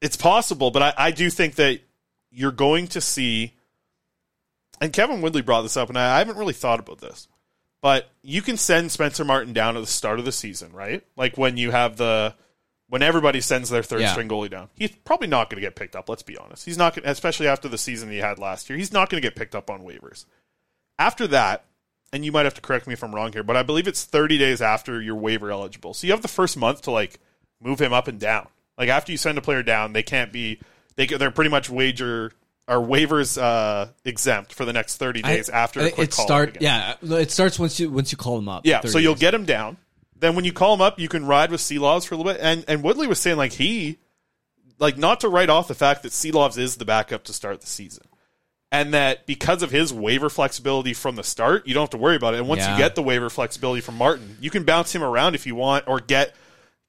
it's 0.00 0.16
possible, 0.16 0.70
but 0.70 0.82
I, 0.82 0.94
I 0.96 1.10
do 1.10 1.28
think 1.30 1.56
that 1.56 1.80
you're 2.30 2.52
going 2.52 2.88
to 2.88 3.00
see. 3.00 3.54
And 4.80 4.92
Kevin 4.92 5.20
Woodley 5.20 5.42
brought 5.42 5.62
this 5.62 5.76
up, 5.76 5.88
and 5.88 5.98
I, 5.98 6.16
I 6.16 6.18
haven't 6.18 6.38
really 6.38 6.54
thought 6.54 6.80
about 6.80 7.00
this, 7.00 7.28
but 7.82 8.08
you 8.22 8.40
can 8.42 8.56
send 8.56 8.90
Spencer 8.90 9.24
Martin 9.24 9.52
down 9.52 9.76
at 9.76 9.80
the 9.80 9.86
start 9.86 10.18
of 10.18 10.24
the 10.24 10.32
season, 10.32 10.72
right? 10.72 11.02
Like 11.16 11.36
when 11.36 11.56
you 11.56 11.70
have 11.70 11.96
the 11.96 12.34
when 12.90 13.02
everybody 13.02 13.40
sends 13.40 13.70
their 13.70 13.82
third 13.82 14.00
Yeah. 14.02 14.10
string 14.12 14.28
goalie 14.28 14.50
down. 14.50 14.68
He's 14.74 14.90
probably 14.90 15.28
not 15.28 15.48
going 15.48 15.56
to 15.62 15.66
get 15.66 15.74
picked 15.76 15.96
up. 15.96 16.08
Let's 16.08 16.22
be 16.22 16.36
honest. 16.36 16.64
He's 16.66 16.76
not, 16.76 16.94
gonna, 16.94 17.08
especially 17.08 17.46
after 17.48 17.68
the 17.68 17.78
season 17.78 18.10
he 18.10 18.18
had 18.18 18.38
last 18.38 18.68
year. 18.68 18.76
He's 18.78 18.92
not 18.92 19.08
going 19.08 19.22
to 19.22 19.26
get 19.26 19.36
picked 19.36 19.54
up 19.54 19.70
on 19.70 19.80
waivers. 19.80 20.26
After 20.98 21.26
that, 21.28 21.64
and 22.12 22.24
you 22.24 22.32
might 22.32 22.44
have 22.44 22.54
to 22.54 22.60
correct 22.60 22.86
me 22.86 22.92
if 22.92 23.02
I'm 23.04 23.14
wrong 23.14 23.32
here, 23.32 23.42
but 23.44 23.56
I 23.56 23.62
believe 23.62 23.86
it's 23.86 24.04
30 24.04 24.36
days 24.38 24.60
after 24.60 25.00
you're 25.00 25.14
waiver 25.14 25.50
eligible. 25.50 25.94
So 25.94 26.06
you 26.06 26.12
have 26.12 26.22
the 26.22 26.28
first 26.28 26.56
month 26.56 26.82
to 26.82 26.90
like 26.90 27.20
move 27.60 27.80
him 27.80 27.92
up 27.92 28.08
and 28.08 28.18
down. 28.18 28.48
Like 28.76 28.88
after 28.88 29.12
you 29.12 29.18
send 29.18 29.38
a 29.38 29.40
player 29.40 29.62
down, 29.62 29.92
they 29.92 30.02
can't 30.02 30.32
be 30.32 30.58
they 30.96 31.06
they're 31.06 31.30
pretty 31.30 31.50
much 31.50 31.70
wager 31.70 32.32
or 32.66 32.76
waivers 32.78 33.40
uh, 33.40 33.86
exempt 34.04 34.52
for 34.52 34.64
the 34.64 34.72
next 34.72 34.96
30 34.96 35.22
days 35.22 35.48
I- 35.48 35.56
after 35.58 35.80
a 35.80 35.90
quick 35.90 36.08
it 36.08 36.14
call. 36.14 36.24
start. 36.26 36.56
Yeah, 36.60 36.94
it 37.02 37.30
starts 37.30 37.58
once 37.58 37.78
you 37.78 37.90
once 37.90 38.10
you 38.10 38.18
call 38.18 38.36
them 38.36 38.48
up. 38.48 38.66
Yeah, 38.66 38.80
so 38.80 38.98
you'll 38.98 39.14
days. 39.14 39.20
get 39.20 39.34
him 39.34 39.44
down. 39.44 39.76
Then 40.20 40.34
when 40.36 40.44
you 40.44 40.52
call 40.52 40.74
him 40.74 40.80
up, 40.80 41.00
you 41.00 41.08
can 41.08 41.26
ride 41.26 41.50
with 41.50 41.60
Silovs 41.60 42.06
for 42.06 42.14
a 42.14 42.18
little 42.18 42.32
bit. 42.32 42.40
And 42.42 42.64
and 42.68 42.82
Woodley 42.82 43.06
was 43.06 43.18
saying 43.18 43.36
like 43.36 43.52
he 43.52 43.98
like 44.78 44.96
not 44.96 45.20
to 45.20 45.28
write 45.28 45.50
off 45.50 45.68
the 45.68 45.74
fact 45.74 46.02
that 46.02 46.12
Silovs 46.12 46.58
is 46.58 46.76
the 46.76 46.84
backup 46.84 47.24
to 47.24 47.32
start 47.32 47.60
the 47.60 47.66
season. 47.66 48.04
And 48.72 48.94
that 48.94 49.26
because 49.26 49.62
of 49.64 49.70
his 49.72 49.92
waiver 49.92 50.30
flexibility 50.30 50.94
from 50.94 51.16
the 51.16 51.24
start, 51.24 51.66
you 51.66 51.74
don't 51.74 51.82
have 51.82 51.90
to 51.90 51.96
worry 51.98 52.14
about 52.16 52.34
it. 52.34 52.38
And 52.38 52.48
once 52.48 52.60
Yeah. 52.60 52.72
you 52.72 52.78
get 52.78 52.94
the 52.94 53.02
waiver 53.02 53.28
flexibility 53.28 53.80
from 53.80 53.96
Martin, 53.96 54.36
you 54.40 54.48
can 54.50 54.62
bounce 54.64 54.94
him 54.94 55.02
around 55.02 55.34
if 55.34 55.44
you 55.46 55.54
want, 55.56 55.88
or 55.88 55.98
get 56.00 56.34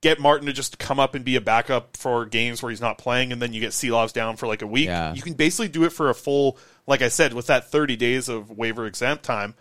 get 0.01 0.19
Martin 0.19 0.47
to 0.47 0.53
just 0.53 0.79
come 0.79 0.99
up 0.99 1.13
and 1.15 1.23
be 1.23 1.35
a 1.35 1.41
backup 1.41 1.95
for 1.95 2.25
games 2.25 2.61
where 2.63 2.71
he's 2.71 2.81
not 2.81 2.97
playing, 2.97 3.31
and 3.31 3.39
then 3.39 3.53
you 3.53 3.61
get 3.61 3.69
Silovs 3.71 4.11
down 4.13 4.35
for 4.35 4.47
like 4.47 4.61
a 4.63 4.67
week. 4.67 4.87
Yeah. 4.87 5.13
You 5.13 5.21
can 5.21 5.33
basically 5.33 5.67
do 5.67 5.83
it 5.83 5.91
for 5.91 6.09
a 6.09 6.15
full, 6.15 6.57
like 6.87 7.01
I 7.03 7.07
said, 7.07 7.33
with 7.33 7.47
that 7.47 7.71
thirty 7.71 7.95
days 7.95 8.27
of 8.29 8.49
waiver 8.51 8.85
exempt 8.87 9.23
time 9.23 9.53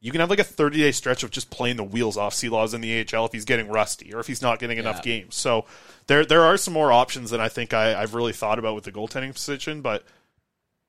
you 0.00 0.12
can 0.12 0.20
have 0.20 0.30
like 0.30 0.38
a 0.38 0.44
30 0.44 0.78
day 0.78 0.92
stretch 0.92 1.22
of 1.22 1.30
just 1.30 1.50
playing 1.50 1.76
the 1.76 1.84
wheels 1.84 2.16
off 2.16 2.34
Silovs 2.34 2.74
in 2.74 2.80
the 2.80 3.00
AHL 3.00 3.26
if 3.26 3.32
he's 3.32 3.44
getting 3.44 3.68
rusty 3.68 4.14
or 4.14 4.20
if 4.20 4.26
he's 4.26 4.42
not 4.42 4.58
getting 4.58 4.78
enough 4.78 4.96
Yeah. 4.98 5.20
games. 5.20 5.34
So 5.36 5.64
there 6.06 6.24
there 6.24 6.42
are 6.42 6.56
some 6.56 6.72
more 6.74 6.92
options 6.92 7.30
than 7.30 7.40
I 7.40 7.48
think 7.48 7.74
I, 7.74 8.00
I've 8.00 8.14
really 8.14 8.32
thought 8.32 8.58
about 8.58 8.74
with 8.74 8.84
the 8.84 8.92
goaltending 8.92 9.32
position, 9.34 9.80
but 9.82 10.04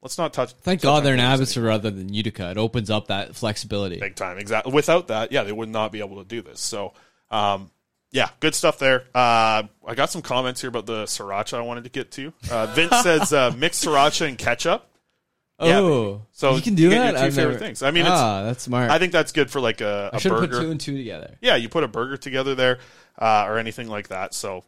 let's 0.01 0.17
not 0.17 0.31
touch. 0.33 0.51
Thank 0.61 0.81
touch 0.81 0.87
God 0.87 1.03
they're 1.03 1.13
in 1.15 1.19
Abbotsford 1.19 1.63
rather 1.63 1.89
than 1.91 2.13
Utica. 2.13 2.51
It 2.51 2.57
opens 2.57 2.89
up 2.89 3.07
that 3.07 3.35
flexibility. 3.35 3.99
big 3.99 4.15
time. 4.15 4.37
Exactly. 4.37 4.71
Without 4.73 5.07
that, 5.07 5.31
yeah, 5.31 5.43
they 5.43 5.51
would 5.51 5.69
not 5.69 5.91
be 5.91 5.99
able 5.99 6.23
to 6.23 6.27
do 6.27 6.41
this. 6.41 6.59
So, 6.61 6.93
um, 7.31 7.71
yeah, 8.11 8.29
good 8.39 8.55
stuff 8.55 8.79
there. 8.79 9.01
Uh, 9.13 9.63
I 9.85 9.95
got 9.95 10.09
some 10.09 10.21
comments 10.23 10.61
here 10.61 10.69
about 10.69 10.85
the 10.87 11.03
sriracha 11.03 11.57
I 11.57 11.61
wanted 11.61 11.83
to 11.83 11.89
get 11.91 12.11
to. 12.13 12.33
Uh, 12.49 12.65
Vince 12.67 12.95
says 13.03 13.33
uh, 13.33 13.53
mixed 13.57 13.85
sriracha 13.85 14.27
and 14.27 14.37
ketchup. 14.37 14.85
Yeah, 15.61 15.79
oh, 15.79 16.13
baby. 16.13 16.23
so 16.31 16.55
you 16.55 16.61
can 16.61 16.75
do 16.75 16.89
get 16.89 16.99
that. 16.99 17.11
Your 17.11 17.19
2 17.19 17.25
I've 17.25 17.35
favorite 17.35 17.53
never- 17.53 17.65
things. 17.65 17.83
I 17.83 17.91
mean, 17.91 18.05
ah, 18.07 18.39
it's, 18.41 18.47
that's 18.47 18.63
smart. 18.63 18.91
I 18.91 18.97
think 18.99 19.11
that's 19.11 19.31
good 19.31 19.51
for 19.51 19.59
like 19.59 19.81
a, 19.81 20.11
a 20.13 20.19
should 20.19 20.29
burger. 20.29 20.47
put 20.47 20.61
two 20.61 20.71
and 20.71 20.79
two 20.79 20.97
together. 20.97 21.35
Yeah, 21.41 21.55
you 21.57 21.69
put 21.69 21.83
a 21.83 21.87
burger 21.87 22.17
together 22.17 22.55
there, 22.55 22.79
uh, 23.17 23.45
or 23.47 23.57
anything 23.57 23.87
like 23.87 24.07
that. 24.07 24.33
So 24.33 24.63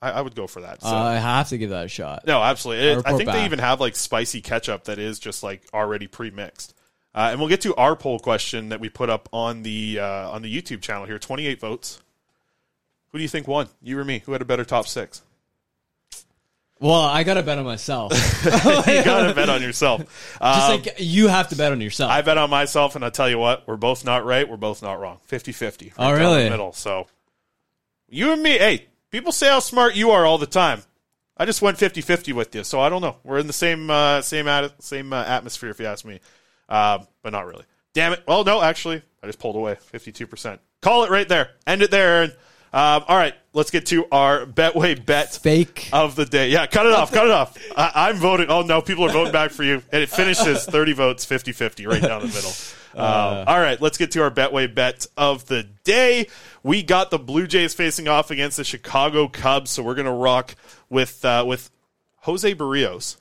I, 0.00 0.12
I 0.12 0.20
would 0.20 0.34
go 0.34 0.46
for 0.46 0.60
that. 0.60 0.82
So. 0.82 0.88
Uh, 0.88 0.92
I 0.92 1.16
have 1.16 1.48
to 1.48 1.58
give 1.58 1.70
that 1.70 1.86
a 1.86 1.88
shot. 1.88 2.26
no, 2.26 2.42
absolutely. 2.42 2.86
It, 2.86 3.02
I 3.04 3.16
think 3.16 3.30
they 3.30 3.44
even 3.44 3.58
have 3.58 3.80
like 3.80 3.96
spicy 3.96 4.40
ketchup 4.40 4.84
that 4.84 4.98
is 4.98 5.18
just 5.18 5.42
like 5.42 5.62
already 5.74 6.06
pre-mixed. 6.06 6.74
Uh, 7.14 7.28
and 7.30 7.40
we'll 7.40 7.48
get 7.48 7.62
to 7.62 7.74
our 7.76 7.96
poll 7.96 8.18
question 8.18 8.68
that 8.68 8.78
we 8.78 8.90
put 8.90 9.08
up 9.08 9.28
on 9.32 9.62
the 9.62 9.98
uh, 9.98 10.30
on 10.30 10.42
the 10.42 10.54
YouTube 10.54 10.82
channel 10.82 11.06
here. 11.06 11.18
Twenty 11.18 11.46
eight 11.46 11.60
votes. 11.60 12.00
Who 13.10 13.18
do 13.18 13.22
you 13.22 13.28
think 13.28 13.48
won? 13.48 13.68
You 13.82 13.98
or 13.98 14.04
me? 14.04 14.22
Who 14.26 14.32
had 14.32 14.42
a 14.42 14.44
better 14.44 14.64
top 14.64 14.86
six? 14.86 15.22
Well, 16.78 17.00
I 17.00 17.22
got 17.24 17.34
to 17.34 17.42
bet 17.42 17.56
on 17.58 17.64
myself. 17.64 18.12
you 18.44 19.02
got 19.04 19.26
to 19.28 19.34
bet 19.34 19.48
on 19.48 19.62
yourself. 19.62 20.00
Just 20.02 20.40
Um, 20.42 20.70
like 20.82 20.96
you 20.98 21.28
have 21.28 21.48
to 21.48 21.56
bet 21.56 21.72
on 21.72 21.80
yourself. 21.80 22.10
I 22.10 22.20
bet 22.22 22.36
on 22.36 22.50
myself, 22.50 22.96
and 22.96 23.04
I 23.04 23.08
tell 23.10 23.30
you 23.30 23.38
what, 23.38 23.66
we're 23.66 23.76
both 23.76 24.04
not 24.04 24.24
right. 24.26 24.46
We're 24.48 24.58
both 24.58 24.82
not 24.82 25.00
wrong. 25.00 25.18
50-50. 25.30 25.92
Oh, 25.98 26.10
down 26.10 26.18
really? 26.18 26.44
The 26.44 26.50
middle. 26.50 26.72
So 26.74 27.06
you 28.08 28.32
and 28.32 28.42
me, 28.42 28.58
hey, 28.58 28.86
people 29.10 29.32
say 29.32 29.48
how 29.48 29.60
smart 29.60 29.94
you 29.96 30.10
are 30.10 30.26
all 30.26 30.36
the 30.38 30.46
time. 30.46 30.82
I 31.38 31.44
just 31.46 31.62
went 31.62 31.78
50-50 31.78 32.32
with 32.34 32.54
you, 32.54 32.62
so 32.64 32.80
I 32.80 32.88
don't 32.90 33.00
know. 33.02 33.16
We're 33.24 33.38
in 33.38 33.46
the 33.46 33.52
same 33.54 33.88
uh, 33.90 34.20
same 34.22 34.46
at- 34.48 34.82
same 34.82 35.12
uh, 35.12 35.22
atmosphere, 35.24 35.70
if 35.70 35.80
you 35.80 35.86
ask 35.86 36.04
me, 36.04 36.20
uh, 36.68 36.98
but 37.22 37.32
not 37.32 37.46
really. 37.46 37.64
Damn 37.94 38.12
it. 38.12 38.22
Well, 38.28 38.44
no, 38.44 38.60
actually, 38.62 39.02
I 39.22 39.26
just 39.26 39.38
pulled 39.38 39.56
away. 39.56 39.76
52%. 39.94 40.58
Call 40.82 41.04
it 41.04 41.10
right 41.10 41.26
there. 41.28 41.50
End 41.66 41.80
it 41.82 41.90
there, 41.90 42.08
Aaron. 42.16 42.32
Um, 42.76 43.04
all 43.08 43.16
right, 43.16 43.34
let's 43.54 43.70
get 43.70 43.86
to 43.86 44.06
our 44.12 44.44
Betway 44.44 45.02
bet 45.06 45.32
Fake. 45.32 45.88
of 45.94 46.14
the 46.14 46.26
day. 46.26 46.50
Yeah, 46.50 46.66
cut 46.66 46.84
it 46.84 46.92
off, 46.92 47.10
cut 47.10 47.24
it 47.24 47.30
off. 47.30 47.56
I, 47.74 48.10
I'm 48.10 48.16
voting. 48.16 48.50
Oh, 48.50 48.60
no, 48.60 48.82
people 48.82 49.06
are 49.06 49.10
voting 49.10 49.32
back 49.32 49.50
for 49.50 49.64
you. 49.64 49.82
And 49.92 50.02
it 50.02 50.10
finishes 50.10 50.64
30 50.66 50.92
votes, 50.92 51.24
50 51.24 51.52
50, 51.52 51.86
right 51.86 52.02
down 52.02 52.20
the 52.20 52.26
middle. 52.26 52.52
Um, 52.94 53.44
all 53.46 53.58
right, 53.58 53.80
let's 53.80 53.96
get 53.96 54.10
to 54.10 54.22
our 54.22 54.30
Betway 54.30 54.74
bet 54.74 55.06
of 55.16 55.46
the 55.46 55.62
day. 55.84 56.28
We 56.62 56.82
got 56.82 57.10
the 57.10 57.18
Blue 57.18 57.46
Jays 57.46 57.72
facing 57.72 58.08
off 58.08 58.30
against 58.30 58.58
the 58.58 58.64
Chicago 58.64 59.26
Cubs, 59.26 59.70
so 59.70 59.82
we're 59.82 59.94
going 59.94 60.04
to 60.04 60.12
rock 60.12 60.54
with, 60.90 61.24
uh, 61.24 61.44
with 61.46 61.70
Jose 62.20 62.54
Berrios. 62.54 63.16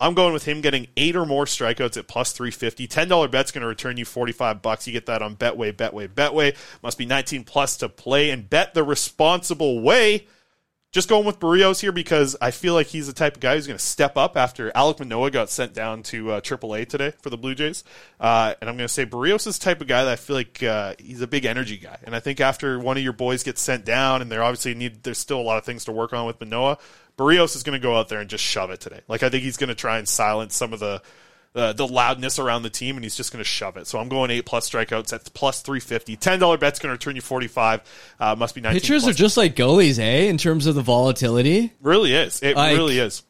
I'm 0.00 0.14
going 0.14 0.32
with 0.32 0.44
him 0.44 0.60
getting 0.60 0.88
eight 0.96 1.14
or 1.14 1.24
more 1.24 1.44
strikeouts 1.44 1.96
at 1.96 2.08
plus 2.08 2.32
350. 2.32 2.88
$10 2.88 3.30
bet's 3.30 3.52
going 3.52 3.62
to 3.62 3.68
return 3.68 3.96
you 3.96 4.04
45 4.04 4.60
bucks. 4.60 4.86
You 4.86 4.92
get 4.92 5.06
that 5.06 5.22
on 5.22 5.36
Betway, 5.36 5.72
Betway, 5.72 6.08
Betway. 6.08 6.56
Must 6.82 6.98
be 6.98 7.06
19 7.06 7.44
plus 7.44 7.76
to 7.78 7.88
play 7.88 8.30
and 8.30 8.48
bet 8.48 8.74
the 8.74 8.82
responsible 8.82 9.80
way. 9.80 10.26
Just 10.94 11.08
going 11.08 11.26
with 11.26 11.40
Berrios 11.40 11.80
here 11.80 11.90
because 11.90 12.36
I 12.40 12.52
feel 12.52 12.72
like 12.72 12.86
he's 12.86 13.08
the 13.08 13.12
type 13.12 13.34
of 13.34 13.40
guy 13.40 13.56
who's 13.56 13.66
going 13.66 13.78
to 13.78 13.84
step 13.84 14.16
up 14.16 14.36
after 14.36 14.70
Alek 14.70 15.00
Manoah 15.00 15.32
got 15.32 15.50
sent 15.50 15.74
down 15.74 16.04
to 16.04 16.34
uh, 16.34 16.40
AAA 16.40 16.88
today 16.88 17.12
for 17.20 17.30
the 17.30 17.36
Blue 17.36 17.56
Jays. 17.56 17.82
Uh, 18.20 18.54
and 18.60 18.70
I'm 18.70 18.76
going 18.76 18.86
to 18.86 18.92
say 18.92 19.04
Berrios 19.04 19.48
is 19.48 19.58
the 19.58 19.64
type 19.64 19.80
of 19.80 19.88
guy 19.88 20.04
that 20.04 20.12
I 20.12 20.14
feel 20.14 20.36
like 20.36 20.62
uh, 20.62 20.94
he's 21.00 21.20
a 21.20 21.26
big 21.26 21.46
energy 21.46 21.78
guy. 21.78 21.98
And 22.04 22.14
I 22.14 22.20
think 22.20 22.40
after 22.40 22.78
one 22.78 22.96
of 22.96 23.02
your 23.02 23.12
boys 23.12 23.42
gets 23.42 23.60
sent 23.60 23.84
down, 23.84 24.22
and 24.22 24.30
they're 24.30 24.44
obviously 24.44 24.74
need 24.74 25.02
there's 25.02 25.18
still 25.18 25.40
a 25.40 25.42
lot 25.42 25.58
of 25.58 25.64
things 25.64 25.84
to 25.86 25.92
work 25.92 26.12
on 26.12 26.26
with 26.26 26.38
Manoah, 26.38 26.78
Berrios 27.16 27.54
is 27.56 27.62
going 27.62 27.78
to 27.78 27.82
go 27.82 27.96
out 27.96 28.08
there 28.08 28.20
and 28.20 28.28
just 28.28 28.44
shove 28.44 28.70
it 28.70 28.80
today. 28.80 29.00
Like 29.08 29.22
I 29.22 29.28
think 29.30 29.42
he's 29.44 29.56
going 29.56 29.68
to 29.68 29.74
try 29.74 29.98
and 29.98 30.08
silence 30.08 30.54
some 30.56 30.72
of 30.72 30.80
the 30.80 31.02
uh, 31.54 31.72
the 31.72 31.86
loudness 31.86 32.40
around 32.40 32.62
the 32.62 32.70
team, 32.70 32.96
and 32.96 33.04
he's 33.04 33.14
just 33.14 33.32
going 33.32 33.38
to 33.40 33.48
shove 33.48 33.76
it. 33.76 33.86
So 33.86 33.98
I'm 34.00 34.08
going 34.08 34.30
eight 34.32 34.44
plus 34.44 34.68
strikeouts 34.68 35.12
at 35.12 35.32
plus 35.34 35.62
three 35.62 35.78
fifty. 35.80 36.16
Ten 36.16 36.40
dollar 36.40 36.58
bet's 36.58 36.78
going 36.80 36.88
to 36.88 36.94
return 36.94 37.14
you 37.14 37.22
forty 37.22 37.46
five. 37.46 37.82
Uh, 38.18 38.34
must 38.34 38.54
be 38.54 38.60
nineteen. 38.60 38.80
Pitchers 38.80 39.06
are 39.06 39.12
just 39.12 39.36
like 39.36 39.54
goalies, 39.54 39.98
eh? 39.98 40.22
In 40.28 40.36
terms 40.38 40.66
of 40.66 40.74
the 40.74 40.82
volatility. 40.82 41.72
really 41.80 42.14
is. 42.14 42.42
It 42.42 42.56
Like- 42.56 42.76
really 42.76 42.98
is. 42.98 43.22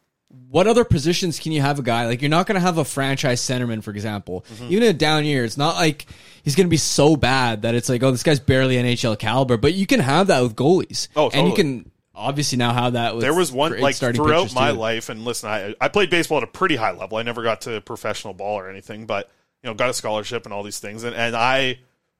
What 0.50 0.66
other 0.66 0.84
positions 0.84 1.38
can 1.38 1.52
you 1.52 1.60
have 1.60 1.78
a 1.78 1.82
guy 1.82 2.06
like? 2.06 2.20
You're 2.20 2.28
not 2.28 2.46
going 2.46 2.54
to 2.56 2.60
have 2.60 2.78
a 2.78 2.84
franchise 2.84 3.40
centerman, 3.40 3.84
for 3.84 3.90
example. 3.92 4.44
Mm-hmm. 4.54 4.64
Even 4.64 4.82
in 4.82 4.88
a 4.88 4.92
down 4.92 5.24
year, 5.24 5.44
it's 5.44 5.56
not 5.56 5.76
like 5.76 6.06
he's 6.42 6.56
going 6.56 6.66
to 6.66 6.70
be 6.70 6.76
so 6.76 7.14
bad 7.14 7.62
that 7.62 7.76
it's 7.76 7.88
like, 7.88 8.02
oh, 8.02 8.10
this 8.10 8.24
guy's 8.24 8.40
barely 8.40 8.74
NHL 8.76 9.16
caliber. 9.16 9.56
But 9.56 9.74
you 9.74 9.86
can 9.86 10.00
have 10.00 10.28
that 10.28 10.42
with 10.42 10.56
goalies. 10.56 11.06
Oh, 11.14 11.26
and 11.26 11.46
you 11.48 11.54
totally. 11.54 11.82
can 11.82 11.90
obviously 12.14 12.58
now 12.58 12.72
how 12.72 12.90
that. 12.90 13.14
with 13.14 13.22
there 13.22 13.34
was 13.34 13.50
one 13.50 13.78
like 13.80 13.96
throughout 13.96 14.54
my 14.54 14.70
too. 14.70 14.78
life 14.78 15.08
and 15.08 15.24
listen 15.24 15.48
I, 15.48 15.74
I 15.80 15.88
played 15.88 16.10
baseball 16.10 16.38
at 16.38 16.44
a 16.44 16.48
pretty 16.48 16.76
high 16.76 16.92
level 16.92 17.18
i 17.18 17.22
never 17.22 17.42
got 17.42 17.62
to 17.62 17.80
professional 17.80 18.34
ball 18.34 18.58
or 18.58 18.68
anything 18.68 19.06
but 19.06 19.30
you 19.62 19.70
know 19.70 19.74
got 19.74 19.90
a 19.90 19.94
scholarship 19.94 20.44
and 20.44 20.52
all 20.52 20.62
these 20.62 20.78
things 20.78 21.04
and, 21.04 21.14
and 21.14 21.34
i 21.34 21.78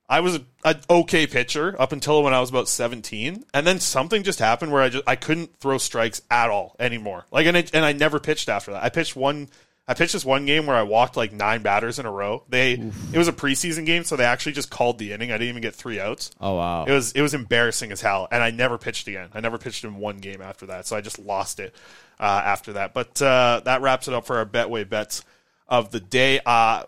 i 0.08 0.20
was 0.20 0.40
an 0.64 0.80
okay 0.90 1.26
pitcher 1.26 1.76
up 1.80 1.92
until 1.92 2.22
when 2.22 2.34
i 2.34 2.40
was 2.40 2.50
about 2.50 2.68
17 2.68 3.44
and 3.54 3.66
then 3.66 3.78
something 3.78 4.22
just 4.22 4.38
happened 4.38 4.72
where 4.72 4.82
i 4.82 4.88
just 4.88 5.04
i 5.06 5.16
couldn't 5.16 5.56
throw 5.56 5.78
strikes 5.78 6.22
at 6.30 6.50
all 6.50 6.74
anymore 6.78 7.26
like 7.30 7.46
and, 7.46 7.56
it, 7.56 7.70
and 7.74 7.84
i 7.84 7.92
never 7.92 8.18
pitched 8.18 8.48
after 8.48 8.72
that 8.72 8.82
i 8.82 8.88
pitched 8.88 9.14
one 9.14 9.48
I 9.86 9.92
pitched 9.92 10.14
this 10.14 10.24
one 10.24 10.46
game 10.46 10.66
where 10.66 10.76
I 10.76 10.82
walked 10.82 11.14
like 11.14 11.32
nine 11.32 11.60
batters 11.60 11.98
in 11.98 12.06
a 12.06 12.10
row. 12.10 12.42
They 12.48 12.72
it 12.72 13.18
was 13.18 13.28
a 13.28 13.32
preseason 13.32 13.84
game, 13.84 14.04
so 14.04 14.16
they 14.16 14.24
actually 14.24 14.52
just 14.52 14.70
called 14.70 14.98
the 14.98 15.12
inning. 15.12 15.30
I 15.30 15.34
didn't 15.34 15.50
even 15.50 15.62
get 15.62 15.74
three 15.74 16.00
outs. 16.00 16.30
Oh 16.40 16.54
wow! 16.54 16.84
It 16.84 16.92
was 16.92 17.12
it 17.12 17.20
was 17.20 17.34
embarrassing 17.34 17.92
as 17.92 18.00
hell, 18.00 18.26
and 18.30 18.42
I 18.42 18.50
never 18.50 18.78
pitched 18.78 19.08
again. 19.08 19.28
I 19.34 19.40
never 19.40 19.58
pitched 19.58 19.84
in 19.84 19.96
one 19.96 20.18
game 20.18 20.40
after 20.40 20.66
that, 20.66 20.86
so 20.86 20.96
I 20.96 21.02
just 21.02 21.18
lost 21.18 21.60
it 21.60 21.74
uh, 22.18 22.42
after 22.44 22.72
that. 22.74 22.94
But 22.94 23.20
uh, 23.20 23.60
that 23.66 23.82
wraps 23.82 24.08
it 24.08 24.14
up 24.14 24.24
for 24.26 24.38
our 24.38 24.46
Betway 24.46 24.88
bets 24.88 25.22
of 25.68 25.90
the 25.90 26.00
day. 26.00 26.40
Uh, 26.46 26.84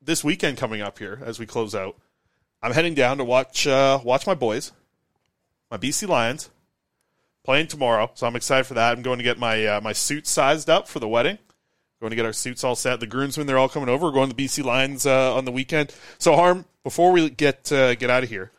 this 0.00 0.24
weekend 0.24 0.56
coming 0.56 0.80
up 0.80 0.98
here 0.98 1.20
as 1.22 1.38
we 1.38 1.44
close 1.44 1.74
out, 1.74 1.96
I'm 2.62 2.72
heading 2.72 2.94
down 2.94 3.18
to 3.18 3.24
watch 3.24 3.66
uh, 3.66 4.00
watch 4.02 4.26
my 4.26 4.34
boys, 4.34 4.72
my 5.70 5.76
BC 5.76 6.08
Lions, 6.08 6.48
playing 7.44 7.66
tomorrow. 7.66 8.10
So 8.14 8.26
I'm 8.26 8.34
excited 8.34 8.64
for 8.64 8.74
that. 8.74 8.96
I'm 8.96 9.02
going 9.02 9.18
to 9.18 9.24
get 9.24 9.38
my 9.38 9.66
uh, 9.66 9.80
my 9.82 9.92
suit 9.92 10.26
sized 10.26 10.70
up 10.70 10.88
for 10.88 11.00
the 11.00 11.08
wedding. 11.08 11.36
Going 12.00 12.10
to 12.10 12.16
get 12.16 12.24
our 12.24 12.32
suits 12.32 12.64
all 12.64 12.76
set. 12.76 12.98
The 13.00 13.06
groomsmen, 13.06 13.46
they're 13.46 13.58
all 13.58 13.68
coming 13.68 13.90
over. 13.90 14.06
We're 14.06 14.12
going 14.12 14.30
to 14.30 14.34
the 14.36 14.42
BC 14.46 14.64
Lions 14.64 15.04
uh, 15.04 15.34
on 15.36 15.44
the 15.44 15.52
weekend. 15.52 15.94
So, 16.16 16.34
Harm, 16.34 16.64
before 16.82 17.12
we 17.12 17.28
get 17.28 17.70
uh, 17.70 17.94
get 17.94 18.08
out 18.08 18.22
of 18.22 18.30
here, 18.30 18.52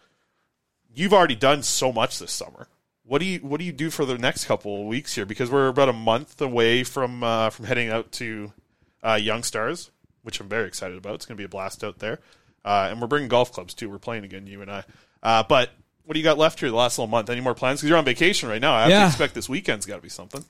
you've 0.93 1.11
already 1.13 1.33
done 1.35 1.63
so 1.63 1.91
much 1.91 2.19
this 2.19 2.31
summer. 2.31 2.67
What 3.03 3.17
do 3.17 3.25
you 3.25 3.39
What 3.39 3.57
do 3.57 3.65
you 3.65 3.71
do 3.71 3.89
for 3.89 4.05
the 4.05 4.15
next 4.19 4.45
couple 4.45 4.81
of 4.81 4.85
weeks 4.87 5.15
here? 5.15 5.25
Because 5.25 5.49
we're 5.49 5.69
about 5.69 5.89
a 5.89 5.93
month 5.93 6.39
away 6.39 6.83
from 6.83 7.23
uh, 7.23 7.49
from 7.49 7.65
heading 7.65 7.89
out 7.89 8.11
to 8.13 8.53
uh, 9.01 9.15
Young 9.19 9.41
Stars, 9.41 9.89
which 10.21 10.39
I'm 10.39 10.47
very 10.47 10.67
excited 10.67 10.95
about. 10.95 11.15
It's 11.15 11.25
going 11.25 11.35
to 11.35 11.41
be 11.41 11.45
a 11.45 11.49
blast 11.49 11.83
out 11.83 11.97
there, 11.97 12.19
uh, 12.63 12.89
and 12.91 13.01
we're 13.01 13.07
bringing 13.07 13.27
golf 13.27 13.51
clubs 13.51 13.73
too. 13.73 13.89
We're 13.89 13.97
playing 13.97 14.23
again, 14.23 14.45
you 14.45 14.61
and 14.61 14.69
I. 14.71 14.83
Uh, 15.23 15.41
but 15.49 15.71
what 16.05 16.13
do 16.13 16.19
you 16.19 16.23
got 16.23 16.37
left 16.37 16.59
here 16.59 16.69
the 16.69 16.75
last 16.75 16.99
little 16.99 17.09
month? 17.09 17.27
Any 17.31 17.41
more 17.41 17.55
plans? 17.55 17.79
Because 17.79 17.89
you're 17.89 17.97
on 17.97 18.05
vacation 18.05 18.49
right 18.49 18.61
now. 18.61 18.73
I 18.75 18.81
have 18.81 18.89
Yeah. 18.91 18.99
to 19.01 19.07
expect 19.07 19.33
this 19.33 19.49
weekend's 19.49 19.87
got 19.87 19.95
to 19.95 20.01
be 20.03 20.09
something. 20.09 20.45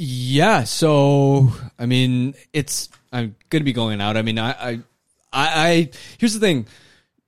Yeah, 0.00 0.62
so 0.62 1.50
I 1.76 1.86
mean, 1.86 2.36
it's 2.52 2.88
I'm 3.12 3.34
gonna 3.50 3.64
be 3.64 3.72
going 3.72 4.00
out. 4.00 4.16
I 4.16 4.22
mean, 4.22 4.38
I, 4.38 4.50
I, 4.50 4.70
I, 4.70 4.80
I 5.32 5.90
here's 6.18 6.34
the 6.34 6.40
thing: 6.40 6.68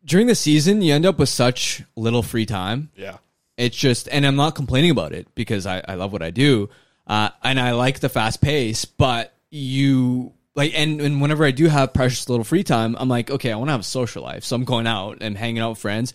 during 0.04 0.28
the 0.28 0.36
season, 0.36 0.80
you 0.80 0.94
end 0.94 1.04
up 1.04 1.18
with 1.18 1.28
such 1.28 1.82
little 1.96 2.22
free 2.22 2.46
time. 2.46 2.90
Yeah. 2.94 3.16
It's 3.56 3.76
just, 3.76 4.08
and 4.08 4.24
I'm 4.24 4.36
not 4.36 4.54
complaining 4.54 4.92
about 4.92 5.12
it 5.12 5.26
because 5.34 5.66
I, 5.66 5.82
I 5.86 5.94
love 5.94 6.12
what 6.12 6.22
I 6.22 6.30
do, 6.30 6.70
uh, 7.08 7.30
and 7.42 7.58
I 7.58 7.72
like 7.72 7.98
the 7.98 8.08
fast 8.08 8.40
pace. 8.40 8.84
But 8.84 9.34
you 9.50 10.32
like, 10.54 10.72
and, 10.78 11.00
and 11.00 11.20
whenever 11.20 11.44
I 11.44 11.50
do 11.50 11.66
have 11.66 11.92
precious 11.92 12.28
little 12.28 12.44
free 12.44 12.62
time, 12.62 12.94
I'm 13.00 13.08
like, 13.08 13.32
okay, 13.32 13.50
I 13.50 13.56
want 13.56 13.66
to 13.66 13.72
have 13.72 13.80
a 13.80 13.84
social 13.84 14.22
life, 14.22 14.44
so 14.44 14.54
I'm 14.54 14.64
going 14.64 14.86
out 14.86 15.18
and 15.22 15.36
hanging 15.36 15.60
out 15.60 15.70
with 15.70 15.78
friends, 15.80 16.14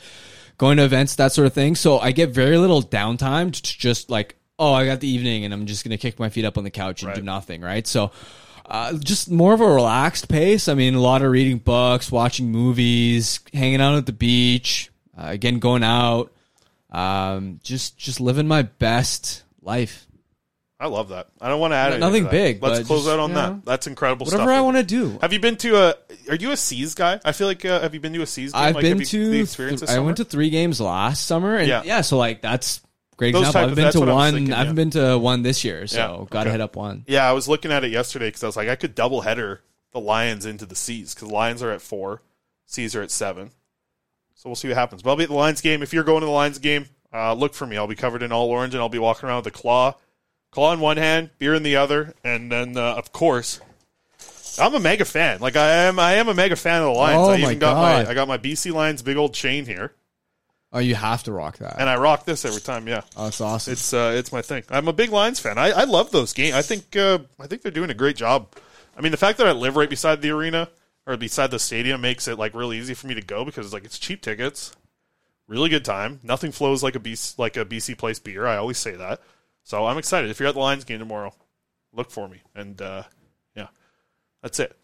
going 0.58 0.78
to 0.78 0.86
events, 0.86 1.16
that 1.16 1.34
sort 1.34 1.48
of 1.48 1.54
thing. 1.54 1.76
So 1.76 2.00
I 2.00 2.14
get 2.14 2.30
very 2.30 2.58
little 2.58 2.82
downtime 2.82 3.52
to 3.52 3.62
just 3.62 4.10
like, 4.10 4.38
oh, 4.60 4.74
I 4.74 4.86
got 4.86 5.00
the 5.00 5.08
evening, 5.08 5.46
and 5.46 5.54
I'm 5.54 5.66
just 5.66 5.84
gonna 5.84 5.98
kick 5.98 6.20
my 6.20 6.30
feet 6.30 6.46
up 6.46 6.58
on 6.58 6.64
the 6.64 6.70
couch 6.72 7.04
and 7.04 7.14
do 7.14 7.22
nothing, 7.22 7.62
right? 7.62 7.86
So. 7.86 8.12
Uh, 8.68 8.94
just 8.98 9.30
more 9.30 9.54
of 9.54 9.62
a 9.62 9.68
relaxed 9.68 10.28
pace. 10.28 10.68
I 10.68 10.74
mean, 10.74 10.96
a 10.96 11.00
lot 11.00 11.22
of 11.22 11.30
reading 11.30 11.60
books, 11.60 12.12
watching 12.12 12.52
movies, 12.52 13.40
hanging 13.54 13.80
out 13.80 13.94
at 13.96 14.08
the 14.08 14.12
beach, 14.12 14.90
uh, 15.16 15.26
again 15.28 15.60
going 15.60 15.84
out, 15.84 16.32
um, 16.92 17.60
just 17.64 17.96
just 17.96 18.20
living 18.20 18.48
my 18.48 18.64
best 18.64 19.44
life. 19.62 20.08
I 20.80 20.88
love 20.88 21.10
that. 21.10 21.28
I 21.40 21.48
don't 21.48 21.60
want 21.60 21.74
to 21.74 21.76
add 21.76 22.00
No- 22.00 22.08
anything 22.08 22.24
nothing 22.24 22.24
to 22.26 22.30
big, 22.32 22.64
Let's 22.64 22.88
close 22.88 23.04
just, 23.04 23.14
out 23.14 23.20
on 23.20 23.30
you 23.30 23.36
that. 23.36 23.50
know, 23.52 23.62
That's 23.66 23.86
incredible 23.86 24.26
whatever 24.26 24.44
stuff. 24.46 24.58
I 24.58 24.62
wanna 24.62 24.82
do. 24.82 25.20
Have 25.22 25.32
you 25.32 25.40
been 25.40 25.58
to 25.58 25.78
a? 25.78 25.96
Are 26.30 26.36
you 26.36 26.52
a 26.52 26.58
C's 26.58 26.96
guy? 26.96 27.20
I 27.24 27.34
feel 27.34 27.46
like 27.46 27.64
uh, 27.66 27.82
have 27.82 27.94
you 27.94 28.00
been 28.00 28.14
to 28.14 28.22
a 28.24 28.26
C's 28.26 28.52
game? 28.52 28.62
I've 28.64 28.74
Like, 28.74 28.82
been 28.82 28.98
you- 28.98 29.06
to. 29.06 29.30
the 29.30 29.40
experience. 29.42 29.82
th- 29.82 29.92
I 29.92 30.00
went 30.00 30.18
to 30.18 30.26
three 30.26 30.50
games 30.50 30.82
last 30.82 31.28
summer, 31.28 31.56
and 31.56 31.68
Yeah. 31.68 31.84
yeah, 31.86 32.02
so 32.02 32.18
like 32.18 32.42
that's 32.42 32.82
great 33.18 33.34
Those 33.34 33.48
example. 33.48 33.62
type 33.62 33.70
I've 33.70 33.76
been 33.76 33.84
that's 33.86 33.96
to 33.96 34.00
what 34.00 34.10
I 34.10 34.14
was 34.14 34.18
one. 34.20 34.34
thinking, 34.34 34.54
I 34.54 34.58
haven't 34.60 34.76
been 34.76 34.90
to 34.92 35.18
one 35.18 35.42
this 35.44 35.64
year, 35.64 35.88
so 35.88 35.98
Yeah, 35.98 36.30
got 36.30 36.44
to 36.44 36.50
okay. 36.50 36.52
hit 36.52 36.62
up 36.62 36.76
one. 36.76 37.04
Yeah, 37.08 37.28
I 37.28 37.34
was 37.34 37.48
looking 37.48 37.72
at 37.72 37.84
it 37.84 37.92
yesterday 37.92 38.28
because 38.28 38.44
I 38.44 38.48
was 38.48 38.56
like, 38.58 38.70
I 38.70 38.76
could 38.76 38.96
double 38.96 39.22
header 39.22 39.62
the 39.92 40.00
Lions 40.00 40.46
into 40.46 40.66
the 40.66 40.76
C's 40.76 41.14
because 41.16 41.30
Lions 41.32 41.62
are 41.64 41.72
at 41.72 41.82
four, 41.82 42.22
C's 42.66 42.96
are 42.96 43.02
at 43.02 43.12
seven. 43.12 43.52
So 44.36 44.50
we'll 44.50 44.56
see 44.56 44.68
what 44.68 44.78
happens. 44.78 45.02
But 45.02 45.12
I'll 45.12 45.16
be 45.16 45.24
at 45.24 45.30
the 45.30 45.36
Lions 45.36 45.62
game. 45.62 45.82
If 45.82 45.94
you're 45.94 46.04
going 46.04 46.20
to 46.20 46.26
the 46.26 46.32
Lions 46.32 46.60
game, 46.60 46.88
uh, 47.14 47.34
look 47.34 47.54
for 47.54 47.66
me. 47.66 47.78
I'll 47.78 47.88
be 47.88 47.96
covered 47.96 48.22
in 48.22 48.32
all 48.32 48.50
orange 48.50 48.74
and 48.74 48.82
I'll 48.82 48.90
be 48.90 49.00
walking 49.00 49.28
around 49.30 49.38
with 49.38 49.48
a 49.48 49.52
claw, 49.58 49.96
claw 50.52 50.74
in 50.74 50.80
one 50.82 50.98
hand, 50.98 51.30
beer 51.40 51.54
in 51.56 51.64
the 51.64 51.78
other, 51.78 52.14
and 52.24 52.52
then 52.52 52.76
uh, 52.78 52.82
of 52.96 53.12
course. 53.14 53.60
I'm 54.60 54.74
a 54.74 54.80
mega 54.80 55.04
fan. 55.06 55.40
Like 55.42 55.56
I 55.58 55.68
am, 55.86 56.00
I 56.00 56.14
am 56.14 56.28
a 56.30 56.34
mega 56.34 56.56
fan 56.56 56.82
of 56.82 56.86
the 56.94 57.00
Lions. 57.00 57.20
Oh 57.28 57.32
I 57.32 57.38
my 57.38 57.44
even 57.48 57.60
got 57.60 57.74
God. 57.74 58.06
my, 58.06 58.12
I 58.12 58.14
got 58.14 58.28
my 58.28 58.38
BC 58.38 58.72
Lions 58.74 59.02
big 59.02 59.18
old 59.18 59.34
chain 59.34 59.66
here, 59.66 59.94
Oh, 60.72 60.80
you 60.80 60.96
have 60.96 61.24
to 61.24 61.32
rock 61.32 61.58
that. 61.60 61.80
and 61.80 61.90
I 61.90 61.96
rock 61.98 62.26
this 62.26 62.44
every 62.44 62.60
time. 62.62 62.88
Yeah, 62.88 63.02
oh, 63.16 63.28
it's 63.28 63.40
awesome. 63.40 63.72
it's 63.74 63.94
uh, 63.94 64.14
it's 64.16 64.32
my 64.32 64.42
thing. 64.42 64.64
I'm 64.70 64.88
a 64.88 64.94
big 64.94 65.10
Lions 65.12 65.40
fan. 65.40 65.58
I, 65.58 65.70
I 65.72 65.84
love 65.86 66.12
those 66.12 66.34
games. 66.34 66.56
I 66.56 66.62
think 66.62 66.96
uh, 66.96 67.20
I 67.40 67.48
think 67.48 67.62
they're 67.62 67.72
doing 67.72 67.90
a 67.90 67.96
great 67.96 68.18
job. 68.18 68.54
I 68.98 69.02
mean, 69.02 69.12
the 69.12 69.18
fact 69.18 69.38
that 69.38 69.48
I 69.48 69.52
live 69.52 69.76
right 69.78 69.90
beside 69.90 70.22
the 70.22 70.32
arena 70.32 70.70
or 71.08 71.16
beside 71.18 71.52
the 71.52 71.60
stadium 71.60 72.02
makes 72.02 72.28
it 72.28 72.38
like 72.38 72.54
really 72.54 72.78
easy 72.78 72.94
for 72.94 73.08
me 73.08 73.14
to 73.14 73.22
go 73.22 73.46
because 73.46 73.72
like 73.74 73.86
it's 73.86 74.00
cheap 74.00 74.22
tickets, 74.22 74.76
really 75.48 75.70
good 75.70 75.86
time. 75.86 76.20
Nothing 76.24 76.52
flows 76.52 76.84
like 76.84 76.96
a 76.96 77.00
BC, 77.00 77.38
like 77.38 77.58
a 77.58 77.66
BC 77.66 77.98
place 77.98 78.20
beer. 78.20 78.46
I 78.46 78.58
always 78.58 78.78
say 78.78 78.96
that. 78.96 79.22
So 79.64 79.86
I'm 79.86 79.98
excited. 79.98 80.30
If 80.30 80.40
you're 80.40 80.50
at 80.50 80.56
the 80.56 80.62
Lions 80.62 80.84
game 80.84 81.00
tomorrow, 81.00 81.34
look 81.94 82.12
for 82.12 82.28
me. 82.28 82.42
And 82.54 82.82
uh, 82.82 83.04
yeah, 83.56 83.68
that's 84.42 84.60
it. 84.60 84.78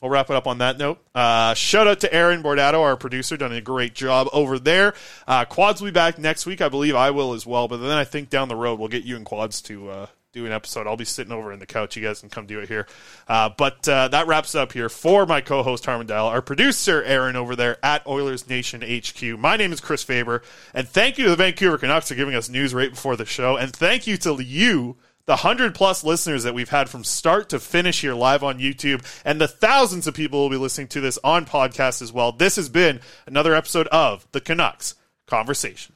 We'll 0.00 0.10
wrap 0.10 0.28
it 0.28 0.36
up 0.36 0.46
on 0.46 0.58
that 0.58 0.76
note. 0.76 0.98
Uh, 1.14 1.54
shout 1.54 1.86
out 1.86 2.00
to 2.00 2.12
Aaron 2.12 2.42
Bordato, 2.42 2.80
our 2.80 2.96
producer, 2.96 3.36
done 3.36 3.52
a 3.52 3.60
great 3.60 3.94
job 3.94 4.28
over 4.32 4.58
there. 4.58 4.94
Uh, 5.26 5.44
Quads 5.44 5.80
will 5.80 5.88
be 5.88 5.92
back 5.92 6.18
next 6.18 6.44
week. 6.46 6.60
I 6.60 6.68
believe 6.68 6.94
I 6.94 7.10
will 7.10 7.32
as 7.32 7.46
well. 7.46 7.68
But 7.68 7.78
then 7.78 7.92
I 7.92 8.04
think 8.04 8.28
down 8.28 8.48
the 8.48 8.56
road 8.56 8.78
we'll 8.78 8.88
get 8.88 9.04
you 9.04 9.16
and 9.16 9.24
Quads 9.24 9.62
to 9.62 9.88
uh, 9.88 10.06
do 10.34 10.44
an 10.44 10.52
episode. 10.52 10.86
I'll 10.86 10.96
be 10.96 11.04
sitting 11.04 11.32
over 11.32 11.52
in 11.52 11.60
the 11.60 11.66
couch. 11.66 11.96
You 11.96 12.02
guys 12.02 12.20
can 12.20 12.28
come 12.28 12.44
do 12.44 12.58
it 12.58 12.68
here. 12.68 12.86
Uh, 13.28 13.48
but 13.56 13.88
uh, 13.88 14.08
that 14.08 14.26
wraps 14.26 14.54
up 14.54 14.72
here 14.72 14.88
for 14.88 15.24
my 15.24 15.40
co-host 15.40 15.86
Harman 15.86 16.06
Dayal, 16.06 16.28
our 16.28 16.42
producer 16.42 17.02
Aaron 17.04 17.36
over 17.36 17.56
there 17.56 17.78
at 17.82 18.06
Oilers 18.06 18.48
Nation 18.48 18.82
HQ. 18.82 19.38
My 19.38 19.56
name 19.56 19.72
is 19.72 19.80
Chris 19.80 20.02
Faber, 20.02 20.42
and 20.74 20.86
thank 20.86 21.16
you 21.16 21.24
to 21.24 21.30
the 21.30 21.36
Vancouver 21.36 21.78
Canucks 21.78 22.08
for 22.08 22.14
giving 22.14 22.34
us 22.34 22.50
news 22.50 22.74
right 22.74 22.90
before 22.90 23.16
the 23.16 23.24
show, 23.24 23.56
and 23.56 23.72
thank 23.72 24.06
you 24.06 24.16
to 24.18 24.42
you 24.42 24.96
the 25.26 25.36
hundred 25.36 25.74
plus 25.74 26.04
listeners 26.04 26.42
that 26.44 26.54
we've 26.54 26.68
had 26.68 26.88
from 26.88 27.04
start 27.04 27.48
to 27.50 27.58
finish 27.58 28.00
here 28.00 28.14
live 28.14 28.42
on 28.42 28.58
YouTube, 28.58 29.04
and 29.24 29.40
the 29.40 29.48
thousands 29.48 30.06
of 30.06 30.14
people 30.14 30.38
who 30.38 30.42
will 30.44 30.50
be 30.50 30.62
listening 30.62 30.88
to 30.88 31.00
this 31.00 31.18
on 31.24 31.46
podcast 31.46 32.02
as 32.02 32.12
well. 32.12 32.32
This 32.32 32.56
has 32.56 32.68
been 32.68 33.00
another 33.26 33.54
episode 33.54 33.88
of 33.88 34.26
the 34.32 34.40
Canucks 34.40 34.94
Conversation. 35.26 35.94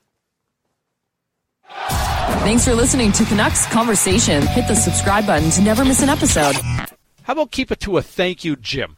Thanks 1.71 2.65
for 2.65 2.75
listening 2.75 3.13
to 3.13 3.25
Canucks 3.25 3.67
Conversation. 3.67 4.47
Hit 4.47 4.69
the 4.69 4.75
subscribe 4.75 5.27
button 5.27 5.51
to 5.51 5.63
never 5.63 5.85
miss 5.85 6.03
an 6.03 6.09
episode. 6.09 6.57
How 7.23 7.35
about 7.35 7.51
keep 7.51 7.71
it 7.71 7.81
to 7.81 7.99
a 7.99 8.03
thank 8.03 8.45
you, 8.45 8.57
Jim? 8.57 8.98